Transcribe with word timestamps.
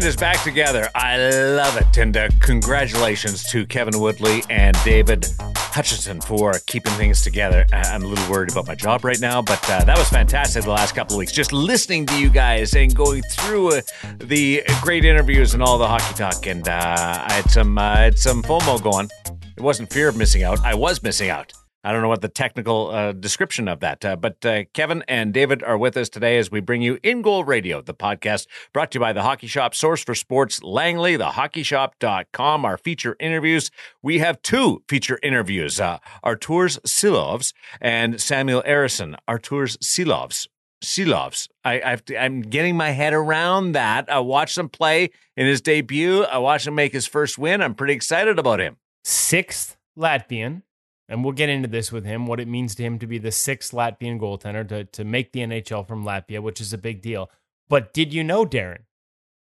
band 0.00 0.08
is 0.08 0.16
back 0.16 0.42
together. 0.42 0.88
I 0.94 1.18
love 1.18 1.76
it. 1.76 1.98
And 1.98 2.16
uh, 2.16 2.28
congratulations 2.40 3.44
to 3.50 3.66
Kevin 3.66 4.00
Woodley 4.00 4.42
and 4.48 4.76
David 4.82 5.26
Hutchinson 5.56 6.20
for 6.22 6.54
keeping 6.66 6.92
things 6.94 7.22
together. 7.22 7.66
I'm 7.72 8.02
a 8.02 8.06
little 8.06 8.30
worried 8.30 8.50
about 8.50 8.66
my 8.66 8.74
job 8.74 9.04
right 9.04 9.20
now, 9.20 9.42
but 9.42 9.62
uh, 9.68 9.84
that 9.84 9.98
was 9.98 10.08
fantastic 10.08 10.64
the 10.64 10.70
last 10.70 10.94
couple 10.94 11.16
of 11.16 11.18
weeks. 11.18 11.32
Just 11.32 11.52
listening 11.52 12.06
to 12.06 12.18
you 12.18 12.30
guys 12.30 12.74
and 12.74 12.94
going 12.94 13.22
through 13.30 13.74
uh, 13.74 13.80
the 14.18 14.62
great 14.80 15.04
interviews 15.04 15.52
and 15.54 15.62
all 15.62 15.76
the 15.76 15.88
hockey 15.88 16.14
talk. 16.14 16.46
And 16.46 16.66
uh, 16.66 17.24
I 17.28 17.32
had 17.32 17.50
some, 17.50 17.76
uh, 17.76 17.82
I 17.82 18.00
had 18.00 18.18
some 18.18 18.42
FOMO 18.42 18.82
going. 18.82 19.10
It 19.56 19.62
wasn't 19.62 19.92
fear 19.92 20.08
of 20.08 20.16
missing 20.16 20.42
out. 20.42 20.60
I 20.64 20.74
was 20.74 21.02
missing 21.02 21.28
out. 21.28 21.52
I 21.82 21.92
don't 21.92 22.02
know 22.02 22.08
what 22.08 22.20
the 22.20 22.28
technical 22.28 22.90
uh, 22.90 23.12
description 23.12 23.66
of 23.66 23.80
that, 23.80 24.04
uh, 24.04 24.16
but 24.16 24.44
uh, 24.44 24.64
Kevin 24.74 25.02
and 25.08 25.32
David 25.32 25.62
are 25.62 25.78
with 25.78 25.96
us 25.96 26.10
today 26.10 26.36
as 26.36 26.50
we 26.50 26.60
bring 26.60 26.82
you 26.82 26.98
In 27.02 27.22
Goal 27.22 27.42
Radio, 27.42 27.80
the 27.80 27.94
podcast 27.94 28.46
brought 28.74 28.90
to 28.90 28.96
you 28.96 29.00
by 29.00 29.14
the 29.14 29.22
Hockey 29.22 29.46
Shop, 29.46 29.74
source 29.74 30.04
for 30.04 30.14
sports, 30.14 30.62
Langley, 30.62 31.16
thehockeyshop.com. 31.16 32.64
Our 32.66 32.76
feature 32.76 33.16
interviews. 33.18 33.70
We 34.02 34.18
have 34.18 34.42
two 34.42 34.82
feature 34.88 35.18
interviews 35.22 35.80
uh, 35.80 35.98
Arturs 36.22 36.78
Silovs 36.86 37.54
and 37.80 38.20
Samuel 38.20 38.62
Ersson. 38.66 39.16
Arturs 39.26 39.78
Silovs. 39.78 40.48
Silovs. 40.84 41.48
I, 41.64 41.80
I've, 41.80 42.02
I'm 42.18 42.42
getting 42.42 42.76
my 42.76 42.90
head 42.90 43.12
around 43.12 43.72
that. 43.72 44.10
I 44.10 44.18
watched 44.20 44.58
him 44.58 44.68
play 44.68 45.10
in 45.36 45.46
his 45.46 45.60
debut. 45.60 46.24
I 46.24 46.38
watched 46.38 46.66
him 46.66 46.74
make 46.74 46.92
his 46.92 47.06
first 47.06 47.38
win. 47.38 47.62
I'm 47.62 47.74
pretty 47.74 47.94
excited 47.94 48.38
about 48.38 48.60
him. 48.60 48.76
Sixth 49.04 49.76
Latvian 49.98 50.62
and 51.10 51.24
we'll 51.24 51.32
get 51.32 51.48
into 51.48 51.68
this 51.68 51.90
with 51.90 52.06
him, 52.06 52.26
what 52.26 52.38
it 52.38 52.46
means 52.46 52.76
to 52.76 52.84
him 52.84 52.98
to 53.00 53.06
be 53.06 53.18
the 53.18 53.32
sixth 53.32 53.72
Latvian 53.72 54.20
goaltender 54.20 54.66
to, 54.68 54.84
to 54.84 55.04
make 55.04 55.32
the 55.32 55.40
NHL 55.40 55.86
from 55.86 56.04
Latvia, 56.04 56.40
which 56.40 56.60
is 56.60 56.72
a 56.72 56.78
big 56.78 57.02
deal. 57.02 57.28
But 57.68 57.92
did 57.92 58.14
you 58.14 58.22
know, 58.22 58.46
Darren, 58.46 58.84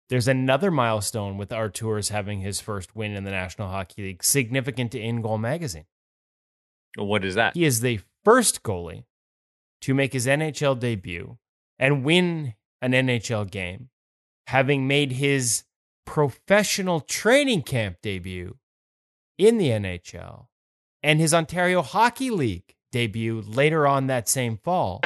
there's 0.09 0.27
another 0.27 0.71
milestone 0.71 1.37
with 1.37 1.53
Arturs 1.53 2.09
having 2.09 2.41
his 2.41 2.59
first 2.59 2.95
win 2.95 3.15
in 3.15 3.25
the 3.25 3.31
National 3.31 3.69
Hockey 3.69 4.01
League, 4.01 4.23
significant 4.23 4.91
to 4.93 4.99
In 4.99 5.21
Goal 5.21 5.37
Magazine. 5.37 5.85
What 6.97 7.23
is 7.23 7.35
that? 7.35 7.55
He 7.55 7.63
is 7.63 7.81
the 7.81 7.99
first 8.25 8.63
goalie 8.63 9.05
to 9.81 9.93
make 9.93 10.13
his 10.13 10.25
NHL 10.25 10.79
debut 10.79 11.37
and 11.77 12.03
win 12.03 12.55
an 12.81 12.91
NHL 12.91 13.49
game, 13.49 13.89
having 14.47 14.87
made 14.87 15.13
his 15.13 15.63
professional 16.05 17.01
training 17.01 17.61
camp 17.61 17.97
debut 18.01 18.57
in 19.37 19.59
the 19.59 19.69
NHL 19.69 20.47
and 21.03 21.19
his 21.19 21.33
Ontario 21.33 21.81
Hockey 21.81 22.29
League 22.29 22.75
debut 22.91 23.41
later 23.41 23.87
on 23.87 24.07
that 24.07 24.29
same 24.29 24.57
fall, 24.57 25.01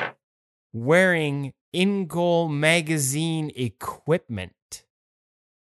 wearing 0.73 1.53
in 1.71 2.07
goal 2.07 2.47
magazine 2.47 3.51
equipment. 3.55 4.53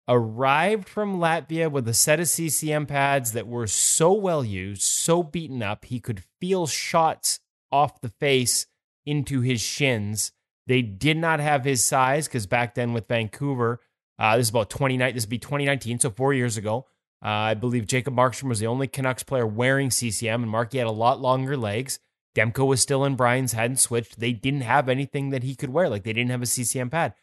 Arrived 0.09 0.89
from 0.89 1.19
Latvia 1.19 1.71
with 1.71 1.87
a 1.87 1.95
set 1.95 2.19
of 2.19 2.29
CCM 2.29 2.87
pads 2.87 3.33
that 3.33 3.47
were 3.47 3.69
so 3.69 4.13
well 4.13 4.45
used, 4.45 4.83
so 4.83 5.23
beaten 5.23 5.63
up, 5.63 5.85
he 5.85 6.01
could 6.01 6.25
feel 6.41 6.67
shots 6.67 7.39
off 7.71 8.01
the 8.01 8.09
face 8.09 8.67
into 9.07 9.41
his 9.41 9.61
shins. 9.61 10.33
They 10.67 10.83
did 10.83 11.17
not 11.17 11.41
have 11.41 11.65
his 11.65 11.85
size 11.85 12.27
because 12.27 12.47
back 12.47 12.75
then 12.75 12.93
with 12.93 13.07
Vancouver, 13.09 13.81
uh, 14.19 14.37
this 14.37 14.47
is 14.47 14.51
about 14.51 14.71
29, 14.71 15.15
this 15.15 15.25
would 15.25 15.31
be 15.31 15.39
2019, 15.39 16.01
so 16.01 16.11
four 16.11 16.35
years 16.35 16.57
ago. 16.57 16.87
Uh, 17.23 17.29
I 17.29 17.55
believe 17.55 17.87
Jacob 17.87 18.15
Markstrom 18.15 18.49
was 18.49 18.59
the 18.59 18.67
only 18.67 18.89
Canucks 18.89 19.23
player 19.23 19.47
wearing 19.47 19.91
CCM, 19.91 20.43
and 20.43 20.51
Marky 20.51 20.79
had 20.79 20.87
a 20.87 20.93
lot 20.93 21.21
longer 21.21 21.57
legs. 21.57 22.01
Demko 22.35 22.67
was 22.67 22.81
still 22.81 23.05
in 23.05 23.15
Brian's, 23.15 23.53
hadn't 23.53 23.77
switched. 23.77 24.19
They 24.19 24.33
didn't 24.33 24.63
have 24.63 24.89
anything 24.89 25.31
that 25.31 25.43
he 25.43 25.55
could 25.55 25.71
wear. 25.71 25.89
Like 25.89 26.03
they 26.03 26.13
didn't 26.13 26.31
have 26.31 26.43
a 26.43 26.47
CCM 26.47 26.91
pad. 26.91 27.15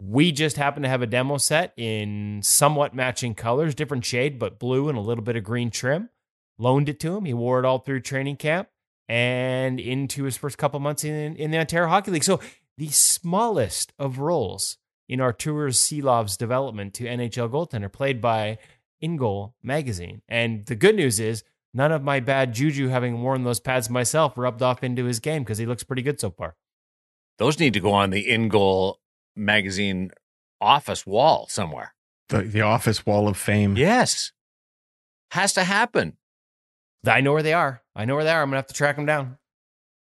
We 0.00 0.32
just 0.32 0.56
happened 0.56 0.84
to 0.84 0.88
have 0.88 1.02
a 1.02 1.06
demo 1.06 1.36
set 1.38 1.72
in 1.76 2.40
somewhat 2.42 2.94
matching 2.94 3.34
colors, 3.34 3.74
different 3.74 4.04
shade, 4.04 4.38
but 4.38 4.58
blue 4.58 4.88
and 4.88 4.98
a 4.98 5.02
little 5.02 5.22
bit 5.22 5.36
of 5.36 5.44
green 5.44 5.70
trim. 5.70 6.10
Loaned 6.58 6.88
it 6.88 6.98
to 7.00 7.16
him. 7.16 7.24
He 7.24 7.34
wore 7.34 7.58
it 7.58 7.64
all 7.64 7.78
through 7.78 8.00
training 8.00 8.36
camp 8.36 8.68
and 9.08 9.78
into 9.78 10.24
his 10.24 10.36
first 10.36 10.58
couple 10.58 10.80
months 10.80 11.04
in, 11.04 11.36
in 11.36 11.50
the 11.50 11.58
Ontario 11.58 11.88
Hockey 11.88 12.10
League. 12.10 12.24
So 12.24 12.40
the 12.76 12.88
smallest 12.88 13.92
of 13.98 14.18
roles 14.18 14.78
in 15.08 15.20
Arturs 15.20 15.78
Silovs' 15.78 16.38
development 16.38 16.94
to 16.94 17.04
NHL 17.04 17.50
goaltender, 17.50 17.92
played 17.92 18.20
by 18.20 18.58
in 19.04 19.16
Goal 19.16 19.54
magazine. 19.62 20.22
And 20.28 20.64
the 20.64 20.74
good 20.74 20.96
news 20.96 21.20
is 21.20 21.44
none 21.74 21.92
of 21.92 22.02
my 22.02 22.20
bad 22.20 22.54
juju 22.54 22.88
having 22.88 23.22
worn 23.22 23.44
those 23.44 23.60
pads 23.60 23.90
myself 23.90 24.38
rubbed 24.38 24.62
off 24.62 24.82
into 24.82 25.04
his 25.04 25.20
game 25.20 25.42
because 25.42 25.58
he 25.58 25.66
looks 25.66 25.84
pretty 25.84 26.02
good 26.02 26.18
so 26.18 26.30
far. 26.30 26.56
Those 27.38 27.60
need 27.60 27.74
to 27.74 27.80
go 27.80 27.92
on 27.92 28.10
the 28.10 28.28
In 28.28 28.48
Goal 28.48 29.00
magazine 29.36 30.10
office 30.60 31.06
wall 31.06 31.46
somewhere. 31.50 31.94
The 32.30 32.42
the 32.42 32.62
office 32.62 33.04
wall 33.04 33.28
of 33.28 33.36
fame. 33.36 33.76
Yes. 33.76 34.32
Has 35.32 35.52
to 35.54 35.64
happen. 35.64 36.16
I 37.06 37.20
know 37.20 37.34
where 37.34 37.42
they 37.42 37.52
are. 37.52 37.82
I 37.94 38.06
know 38.06 38.14
where 38.14 38.24
they 38.24 38.30
are. 38.30 38.40
I'm 38.40 38.48
gonna 38.48 38.58
have 38.58 38.68
to 38.68 38.74
track 38.74 38.96
them 38.96 39.04
down. 39.04 39.36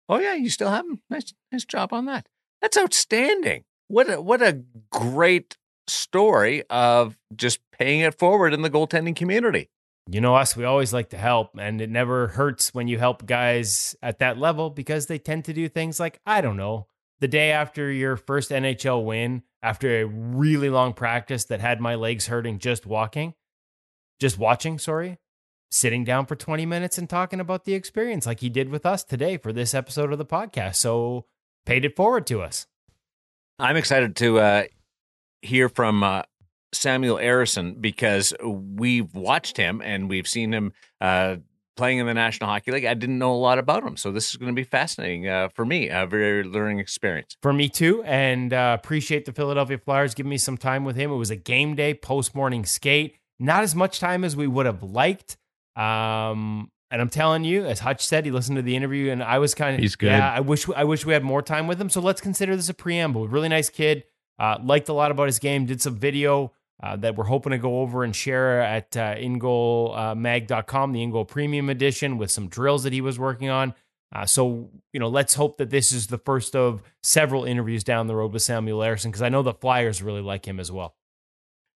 Oh 0.08 0.18
yeah, 0.18 0.34
you 0.34 0.50
still 0.50 0.70
have 0.70 0.86
them. 0.86 1.00
Nice, 1.08 1.32
nice 1.50 1.64
job 1.64 1.94
on 1.94 2.04
that. 2.06 2.28
That's 2.60 2.76
outstanding. 2.76 3.64
What 3.88 4.10
a 4.10 4.20
what 4.20 4.42
a 4.42 4.62
great 4.90 5.56
story 5.88 6.62
of 6.70 7.16
just 7.34 7.60
paying 7.72 8.00
it 8.00 8.18
forward 8.18 8.54
in 8.54 8.62
the 8.62 8.70
goaltending 8.70 9.16
community. 9.16 9.70
You 10.10 10.20
know 10.20 10.34
us, 10.34 10.56
we 10.56 10.64
always 10.64 10.92
like 10.92 11.10
to 11.10 11.16
help, 11.16 11.56
and 11.58 11.80
it 11.80 11.88
never 11.88 12.28
hurts 12.28 12.74
when 12.74 12.88
you 12.88 12.98
help 12.98 13.24
guys 13.24 13.96
at 14.02 14.18
that 14.18 14.38
level 14.38 14.68
because 14.68 15.06
they 15.06 15.18
tend 15.18 15.46
to 15.46 15.54
do 15.54 15.68
things 15.68 15.98
like, 15.98 16.20
I 16.26 16.42
don't 16.42 16.58
know, 16.58 16.88
the 17.20 17.28
day 17.28 17.50
after 17.52 17.90
your 17.90 18.16
first 18.16 18.50
NHL 18.50 19.02
win, 19.04 19.44
after 19.62 20.00
a 20.00 20.04
really 20.04 20.68
long 20.68 20.92
practice 20.92 21.44
that 21.46 21.60
had 21.60 21.80
my 21.80 21.94
legs 21.94 22.26
hurting 22.26 22.58
just 22.58 22.84
walking, 22.84 23.32
just 24.20 24.38
watching, 24.38 24.78
sorry, 24.78 25.18
sitting 25.70 26.04
down 26.04 26.26
for 26.26 26.36
20 26.36 26.66
minutes 26.66 26.98
and 26.98 27.08
talking 27.08 27.40
about 27.40 27.64
the 27.64 27.72
experience 27.72 28.26
like 28.26 28.40
he 28.40 28.50
did 28.50 28.68
with 28.68 28.84
us 28.84 29.02
today 29.02 29.38
for 29.38 29.54
this 29.54 29.72
episode 29.72 30.12
of 30.12 30.18
the 30.18 30.26
podcast. 30.26 30.76
So 30.76 31.24
paid 31.64 31.84
it 31.86 31.96
forward 31.96 32.26
to 32.26 32.42
us. 32.42 32.66
I'm 33.58 33.76
excited 33.76 34.16
to 34.16 34.38
uh, 34.38 34.64
hear 35.44 35.68
from 35.68 36.02
uh, 36.02 36.22
Samuel 36.72 37.16
Ersson 37.16 37.80
because 37.80 38.34
we've 38.42 39.14
watched 39.14 39.56
him 39.56 39.80
and 39.84 40.08
we've 40.08 40.26
seen 40.26 40.52
him 40.52 40.72
uh, 41.00 41.36
playing 41.76 41.98
in 41.98 42.06
the 42.06 42.14
National 42.14 42.48
Hockey 42.50 42.72
League. 42.72 42.84
I 42.84 42.94
didn't 42.94 43.18
know 43.18 43.34
a 43.34 43.36
lot 43.36 43.58
about 43.58 43.82
him, 43.82 43.96
so 43.96 44.12
this 44.12 44.30
is 44.30 44.36
going 44.36 44.52
to 44.52 44.54
be 44.54 44.64
fascinating 44.64 45.28
uh, 45.28 45.48
for 45.54 45.64
me. 45.64 45.88
A 45.88 46.06
very 46.06 46.44
learning 46.44 46.78
experience 46.78 47.36
for 47.42 47.52
me 47.52 47.68
too, 47.68 48.02
and 48.04 48.52
uh, 48.52 48.76
appreciate 48.78 49.24
the 49.24 49.32
Philadelphia 49.32 49.78
Flyers 49.78 50.14
giving 50.14 50.30
me 50.30 50.38
some 50.38 50.56
time 50.56 50.84
with 50.84 50.96
him. 50.96 51.10
It 51.10 51.16
was 51.16 51.30
a 51.30 51.36
game 51.36 51.74
day 51.74 51.94
post 51.94 52.34
morning 52.34 52.64
skate, 52.64 53.16
not 53.38 53.62
as 53.62 53.74
much 53.74 54.00
time 54.00 54.24
as 54.24 54.36
we 54.36 54.46
would 54.46 54.66
have 54.66 54.82
liked. 54.82 55.36
Um, 55.76 56.70
and 56.90 57.00
I'm 57.00 57.08
telling 57.08 57.42
you, 57.42 57.64
as 57.66 57.80
Hutch 57.80 58.06
said, 58.06 58.24
he 58.24 58.30
listened 58.30 58.56
to 58.56 58.62
the 58.62 58.76
interview, 58.76 59.10
and 59.10 59.22
I 59.22 59.38
was 59.38 59.54
kind 59.54 59.74
of 59.74 59.80
he's 59.80 59.96
good. 59.96 60.08
Yeah, 60.08 60.32
I 60.32 60.40
wish 60.40 60.68
I 60.76 60.84
wish 60.84 61.04
we 61.04 61.12
had 61.12 61.24
more 61.24 61.42
time 61.42 61.66
with 61.66 61.80
him. 61.80 61.90
So 61.90 62.00
let's 62.00 62.20
consider 62.20 62.54
this 62.54 62.68
a 62.68 62.74
preamble. 62.74 63.26
Really 63.26 63.48
nice 63.48 63.68
kid. 63.68 64.04
Uh, 64.38 64.58
liked 64.62 64.88
a 64.88 64.92
lot 64.92 65.10
about 65.10 65.26
his 65.26 65.38
game. 65.38 65.66
Did 65.66 65.80
some 65.80 65.96
video 65.96 66.52
uh, 66.82 66.96
that 66.96 67.16
we're 67.16 67.24
hoping 67.24 67.52
to 67.52 67.58
go 67.58 67.80
over 67.80 68.04
and 68.04 68.14
share 68.14 68.60
at 68.60 68.96
uh, 68.96 69.14
ingoalmag.com, 69.14 70.92
the 70.92 71.00
InGoal 71.00 71.28
Premium 71.28 71.70
Edition, 71.70 72.18
with 72.18 72.30
some 72.30 72.48
drills 72.48 72.82
that 72.82 72.92
he 72.92 73.00
was 73.00 73.18
working 73.18 73.48
on. 73.48 73.74
Uh, 74.14 74.26
so, 74.26 74.70
you 74.92 75.00
know, 75.00 75.08
let's 75.08 75.34
hope 75.34 75.58
that 75.58 75.70
this 75.70 75.92
is 75.92 76.06
the 76.08 76.18
first 76.18 76.54
of 76.54 76.82
several 77.02 77.44
interviews 77.44 77.82
down 77.82 78.06
the 78.06 78.14
road 78.14 78.32
with 78.32 78.42
Samuel 78.42 78.80
Ersson, 78.80 79.06
because 79.06 79.22
I 79.22 79.28
know 79.28 79.42
the 79.42 79.54
Flyers 79.54 80.02
really 80.02 80.20
like 80.20 80.46
him 80.46 80.60
as 80.60 80.70
well. 80.70 80.94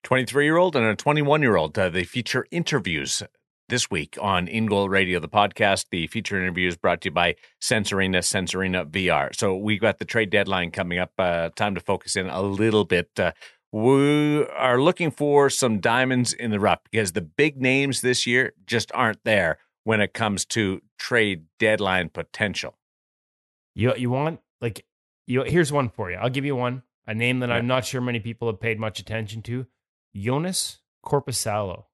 23 0.05 0.45
year 0.45 0.57
old 0.57 0.77
and 0.77 0.87
a 0.87 0.95
21 0.95 1.43
year 1.43 1.57
old. 1.57 1.79
Uh, 1.79 1.89
they 1.89 2.05
feature 2.05 2.47
interviews 2.51 3.23
this 3.69 3.91
week 3.91 4.17
on 4.21 4.49
In 4.49 4.67
Goal 4.67 4.89
Radio, 4.89 5.21
the 5.21 5.29
podcast. 5.29 5.87
The 5.91 6.07
feature 6.07 6.41
interview 6.41 6.69
is 6.69 6.77
brought 6.77 7.03
to 7.03 7.09
you 7.09 7.13
by 7.13 7.37
Sense 7.61 7.93
Arena, 7.93 8.19
Sensorina 8.19 8.89
VR. 8.91 9.35
So 9.35 9.57
we've 9.57 9.81
got 9.81 9.99
the 9.99 10.05
trade 10.05 10.31
deadline 10.31 10.71
coming 10.71 10.99
up. 10.99 11.13
Uh, 11.19 11.51
time 11.51 11.75
to 11.75 11.81
focus 11.81 12.17
in 12.17 12.29
a 12.29 12.41
little 12.41 12.85
bit. 12.85 13.11
Uh, 13.19 13.33
we 13.71 14.47
are 14.47 14.81
looking 14.81 15.11
for 15.11 15.51
some 15.51 15.81
diamonds 15.81 16.33
in 16.33 16.51
the 16.51 16.61
rough 16.61 16.81
because 16.91 17.13
the 17.13 17.21
big 17.21 17.61
names 17.61 18.01
this 18.01 18.27
year 18.27 18.55
just 18.67 18.91
aren't 18.95 19.23
there 19.25 19.59
when 19.85 20.01
it 20.01 20.15
comes 20.15 20.45
to 20.47 20.81
trade 20.99 21.45
deadline 21.59 22.09
potential. 22.09 22.79
You 23.75 23.95
you 23.97 24.11
want 24.11 24.41
like 24.61 24.85
you 25.27 25.43
here's 25.43 25.71
one 25.71 25.91
for 25.91 26.11
you. 26.11 26.17
I'll 26.17 26.31
give 26.31 26.47
you 26.47 26.57
one. 26.57 26.83
A 27.07 27.15
name 27.15 27.41
that 27.41 27.49
yeah. 27.49 27.57
I'm 27.57 27.67
not 27.67 27.85
sure 27.85 28.01
many 28.01 28.21
people 28.21 28.49
have 28.49 28.61
paid 28.61 28.79
much 28.79 28.99
attention 28.99 29.43
to. 29.43 29.67
Joonas 30.17 30.79
Korpisalo. 31.05 31.88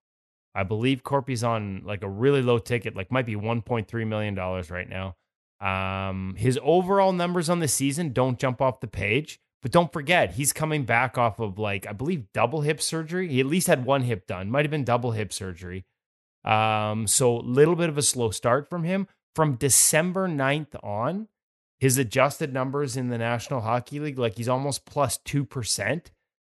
I 0.55 0.63
believe 0.63 1.03
Korpi's 1.03 1.43
on 1.43 1.83
like 1.85 2.03
a 2.03 2.09
really 2.09 2.43
low 2.43 2.59
ticket, 2.59 2.95
like 2.97 3.11
might 3.11 3.27
be 3.27 3.35
1.3 3.35 4.07
million 4.07 4.35
dollars 4.35 4.71
right 4.71 4.89
now. 4.89 5.17
Um, 5.61 6.35
his 6.37 6.59
overall 6.63 7.13
numbers 7.13 7.49
on 7.49 7.61
the 7.61 7.69
season 7.69 8.13
don't 8.13 8.39
jump 8.39 8.61
off 8.61 8.81
the 8.81 8.87
page, 8.87 9.41
but 9.63 9.73
don't 9.73 9.93
forget 9.93 10.35
he's 10.35 10.53
coming 10.53 10.85
back 10.85 11.17
off 11.19 11.41
of 11.41 11.59
like 11.59 11.87
I 11.87 11.93
believe 11.93 12.33
double 12.33 12.61
hip 12.61 12.81
surgery. 12.81 13.29
He 13.29 13.41
at 13.41 13.47
least 13.47 13.67
had 13.67 13.85
one 13.85 14.03
hip 14.03 14.27
done, 14.27 14.51
might 14.51 14.65
have 14.65 14.71
been 14.71 14.85
double 14.85 15.13
hip 15.13 15.33
surgery. 15.33 15.85
Um, 16.45 17.07
so 17.07 17.39
a 17.39 17.41
little 17.41 17.75
bit 17.75 17.89
of 17.89 17.99
a 17.99 18.03
slow 18.03 18.31
start 18.31 18.69
from 18.69 18.85
him. 18.85 19.09
From 19.35 19.57
December 19.57 20.29
9th 20.29 20.77
on, 20.85 21.27
his 21.79 21.99
adjusted 21.99 22.53
numbers 22.53 22.97
in 22.97 23.09
the 23.09 23.19
National 23.19 23.61
Hockey 23.61 23.99
League, 23.99 24.19
like 24.19 24.37
he's 24.37 24.49
almost 24.49 24.85
plus 24.87 25.19
two 25.19 25.45
percent. 25.45 26.13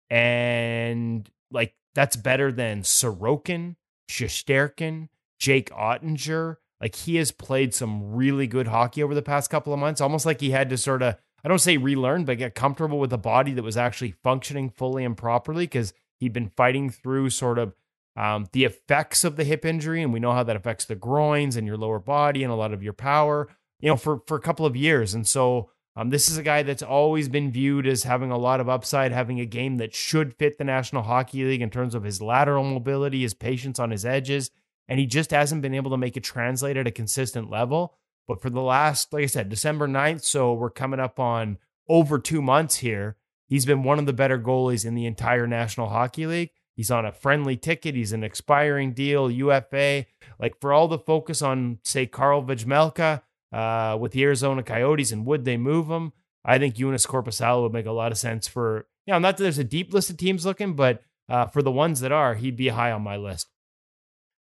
And 0.09 1.29
like 1.51 1.73
that's 1.93 2.15
better 2.15 2.51
than 2.51 2.81
Sorokin, 2.81 3.75
Shesterkin, 4.09 5.09
Jake 5.39 5.69
Oettinger. 5.71 6.57
Like 6.81 6.95
he 6.95 7.15
has 7.15 7.31
played 7.31 7.73
some 7.73 8.13
really 8.13 8.47
good 8.47 8.67
hockey 8.67 9.01
over 9.01 9.15
the 9.15 9.21
past 9.21 9.49
couple 9.49 9.73
of 9.73 9.79
months, 9.79 10.01
almost 10.01 10.25
like 10.25 10.41
he 10.41 10.51
had 10.51 10.69
to 10.69 10.77
sort 10.77 11.01
of, 11.01 11.15
I 11.43 11.47
don't 11.47 11.59
say 11.59 11.77
relearn, 11.77 12.25
but 12.25 12.37
get 12.37 12.53
comfortable 12.55 12.99
with 12.99 13.13
a 13.13 13.17
body 13.17 13.53
that 13.53 13.63
was 13.63 13.77
actually 13.77 14.15
functioning 14.23 14.69
fully 14.69 15.05
and 15.05 15.15
properly 15.15 15.65
because 15.65 15.93
he'd 16.19 16.33
been 16.33 16.51
fighting 16.55 16.89
through 16.89 17.29
sort 17.29 17.57
of 17.57 17.73
um, 18.17 18.47
the 18.51 18.65
effects 18.65 19.23
of 19.23 19.35
the 19.35 19.43
hip 19.43 19.65
injury. 19.65 20.03
And 20.03 20.11
we 20.11 20.19
know 20.19 20.33
how 20.33 20.43
that 20.43 20.55
affects 20.55 20.85
the 20.85 20.95
groins 20.95 21.55
and 21.55 21.65
your 21.65 21.77
lower 21.77 21.99
body 21.99 22.43
and 22.43 22.51
a 22.51 22.55
lot 22.55 22.73
of 22.73 22.83
your 22.83 22.93
power, 22.93 23.47
you 23.79 23.89
know, 23.89 23.95
for, 23.95 24.21
for 24.27 24.37
a 24.37 24.41
couple 24.41 24.65
of 24.65 24.75
years. 24.75 25.13
And 25.13 25.27
so 25.27 25.69
um, 25.95 26.09
this 26.09 26.29
is 26.29 26.37
a 26.37 26.43
guy 26.43 26.63
that's 26.63 26.83
always 26.83 27.29
been 27.29 27.51
viewed 27.51 27.87
as 27.87 28.03
having 28.03 28.29
a 28.29 28.37
lot 28.37 28.59
of 28.59 28.67
upside, 28.67 29.13
having 29.13 29.39
a 29.39 29.45
game 29.45 29.77
that 29.77 29.95
should 29.95 30.33
fit 30.33 30.57
the 30.57 30.65
National 30.65 31.03
Hockey 31.03 31.45
League 31.45 31.61
in 31.61 31.69
terms 31.69 31.95
of 31.95 32.03
his 32.03 32.21
lateral 32.21 32.65
mobility, 32.65 33.21
his 33.21 33.33
patience 33.33 33.79
on 33.79 33.91
his 33.91 34.05
edges. 34.05 34.51
And 34.89 34.99
he 34.99 35.05
just 35.05 35.31
hasn't 35.31 35.61
been 35.61 35.73
able 35.73 35.91
to 35.91 35.97
make 35.97 36.17
it 36.17 36.23
translate 36.23 36.77
at 36.77 36.85
a 36.85 36.91
consistent 36.91 37.49
level. 37.49 37.97
But 38.27 38.41
for 38.41 38.49
the 38.49 38.61
last, 38.61 39.13
like 39.13 39.23
I 39.23 39.27
said, 39.27 39.49
December 39.49 39.87
9th, 39.87 40.23
so 40.23 40.53
we're 40.53 40.69
coming 40.69 40.99
up 40.99 41.19
on 41.19 41.59
over 41.87 42.19
two 42.19 42.41
months 42.41 42.77
here. 42.77 43.15
He's 43.47 43.65
been 43.65 43.83
one 43.83 43.99
of 43.99 44.05
the 44.05 44.13
better 44.13 44.39
goalies 44.39 44.85
in 44.85 44.95
the 44.95 45.05
entire 45.05 45.47
National 45.47 45.89
Hockey 45.89 46.25
League. 46.25 46.51
He's 46.75 46.91
on 46.91 47.05
a 47.05 47.13
friendly 47.13 47.55
ticket. 47.55 47.95
He's 47.95 48.11
an 48.11 48.23
expiring 48.23 48.93
deal, 48.93 49.31
UFA. 49.31 50.07
Like 50.39 50.59
for 50.59 50.73
all 50.73 50.87
the 50.87 50.99
focus 50.99 51.41
on, 51.41 51.79
say, 51.83 52.05
Karel 52.05 52.43
Vejmelka, 52.43 53.21
uh, 53.55 53.97
with 53.97 54.11
the 54.11 54.23
Arizona 54.23 54.61
Coyotes 54.61 55.13
and 55.13 55.25
would 55.25 55.45
they 55.45 55.55
move 55.55 55.87
him? 55.89 56.11
I 56.43 56.59
think 56.59 56.75
Joonas 56.75 57.07
Korpisalo 57.07 57.63
would 57.63 57.73
make 57.73 57.85
a 57.85 57.91
lot 57.91 58.11
of 58.11 58.17
sense 58.17 58.47
for, 58.47 58.87
you 59.05 59.13
know, 59.13 59.19
not 59.19 59.37
that 59.37 59.43
there's 59.43 59.57
a 59.57 59.63
deep 59.63 59.93
list 59.93 60.09
of 60.09 60.17
teams 60.17 60.45
looking, 60.45 60.73
but 60.73 61.01
uh, 61.29 61.47
for 61.47 61.61
the 61.61 61.71
ones 61.71 62.01
that 62.01 62.11
are, 62.11 62.35
he'd 62.35 62.57
be 62.57 62.67
high 62.67 62.91
on 62.91 63.01
my 63.01 63.15
list. 63.15 63.47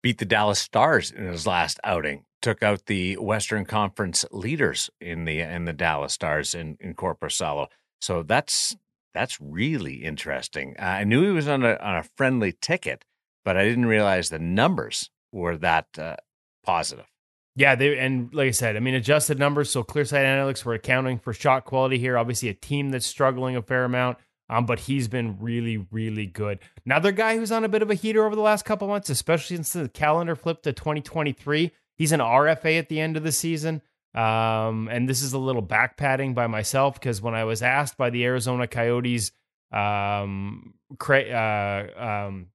Beat 0.02 0.20
the 0.20 0.26
Dallas 0.26 0.60
Stars 0.60 1.12
in 1.12 1.26
his 1.26 1.48
last 1.48 1.80
outing. 1.84 2.26
Took 2.42 2.64
out 2.64 2.86
the 2.86 3.18
Western 3.18 3.66
Conference 3.66 4.24
leaders 4.32 4.90
in 5.02 5.26
the 5.26 5.42
in 5.42 5.66
the 5.66 5.74
Dallas 5.74 6.14
Stars 6.14 6.56
in 6.56 6.78
in 6.80 6.94
Korpisalo. 6.94 7.68
So 8.00 8.24
that's 8.24 8.78
that's 9.14 9.42
really 9.42 10.06
interesting. 10.06 10.76
Uh, 10.80 10.84
I 10.84 11.04
knew 11.04 11.26
he 11.26 11.32
was 11.32 11.50
on 11.50 11.66
a 11.66 11.76
on 11.78 11.98
a 11.98 12.04
friendly 12.16 12.54
ticket, 12.54 13.04
but 13.44 13.58
I 13.58 13.66
didn't 13.66 13.88
realize 13.88 14.30
the 14.30 14.40
numbers 14.40 15.10
were 15.34 15.58
that 15.58 15.88
uh, 15.98 16.16
positive. 16.64 17.08
Yeah, 17.56 17.75
they 17.75 17.98
and 17.98 18.34
like 18.34 18.48
I 18.48 18.51
said, 18.51 18.75
I 18.75 18.80
mean 18.80 18.96
adjusted 18.96 19.40
numbers. 19.40 19.69
So 19.69 19.84
ClearSight 19.84 20.24
Analytics 20.24 20.63
we're 20.63 20.75
accounting 20.75 21.19
for 21.19 21.34
shot 21.34 21.66
quality 21.66 21.98
here. 21.98 22.18
Obviously, 22.18 22.50
a 22.50 22.54
team 22.54 22.92
that's 22.92 23.06
struggling 23.06 23.56
a 23.56 23.62
fair 23.62 23.86
amount. 23.86 24.18
Um, 24.51 24.66
but 24.66 24.80
he's 24.80 25.07
been 25.07 25.38
really, 25.40 25.86
really 25.92 26.25
good. 26.25 26.57
Another 26.84 27.12
guy 27.12 27.38
who's 27.38 27.51
on 27.51 27.63
a 27.63 27.69
bit 27.69 27.84
of 27.84 27.92
a 27.92 27.94
heater 27.94 28.25
over 28.25 28.36
the 28.36 28.42
last 28.42 28.66
couple 28.66 28.88
months, 28.88 29.12
especially 29.12 29.57
since 29.57 29.74
the 29.74 29.88
calendar 29.88 30.36
flipped 30.36 30.63
to 30.63 30.74
2023. 30.74 31.72
He's 31.98 32.12
an 32.12 32.19
RFA 32.19 32.80
at 32.80 32.90
the 32.90 33.00
end 33.00 33.16
of 33.16 33.22
the 33.22 33.31
season. 33.31 33.84
Um, 34.16 34.88
and 34.92 35.07
this 35.07 35.22
is 35.22 35.34
a 35.34 35.38
little 35.38 35.62
back 35.62 35.98
padding 35.98 36.34
by 36.34 36.48
myself 36.48 36.95
because 36.95 37.22
when 37.22 37.36
I 37.36 37.44
was 37.44 37.62
asked 37.62 37.95
by 37.95 38.10
the 38.10 38.25
Arizona 38.25 38.68
Coyotes, 38.68 39.31
um, 39.72 40.74
Craig, 40.98 41.31
uh, 41.31 42.02
um, 42.02 42.48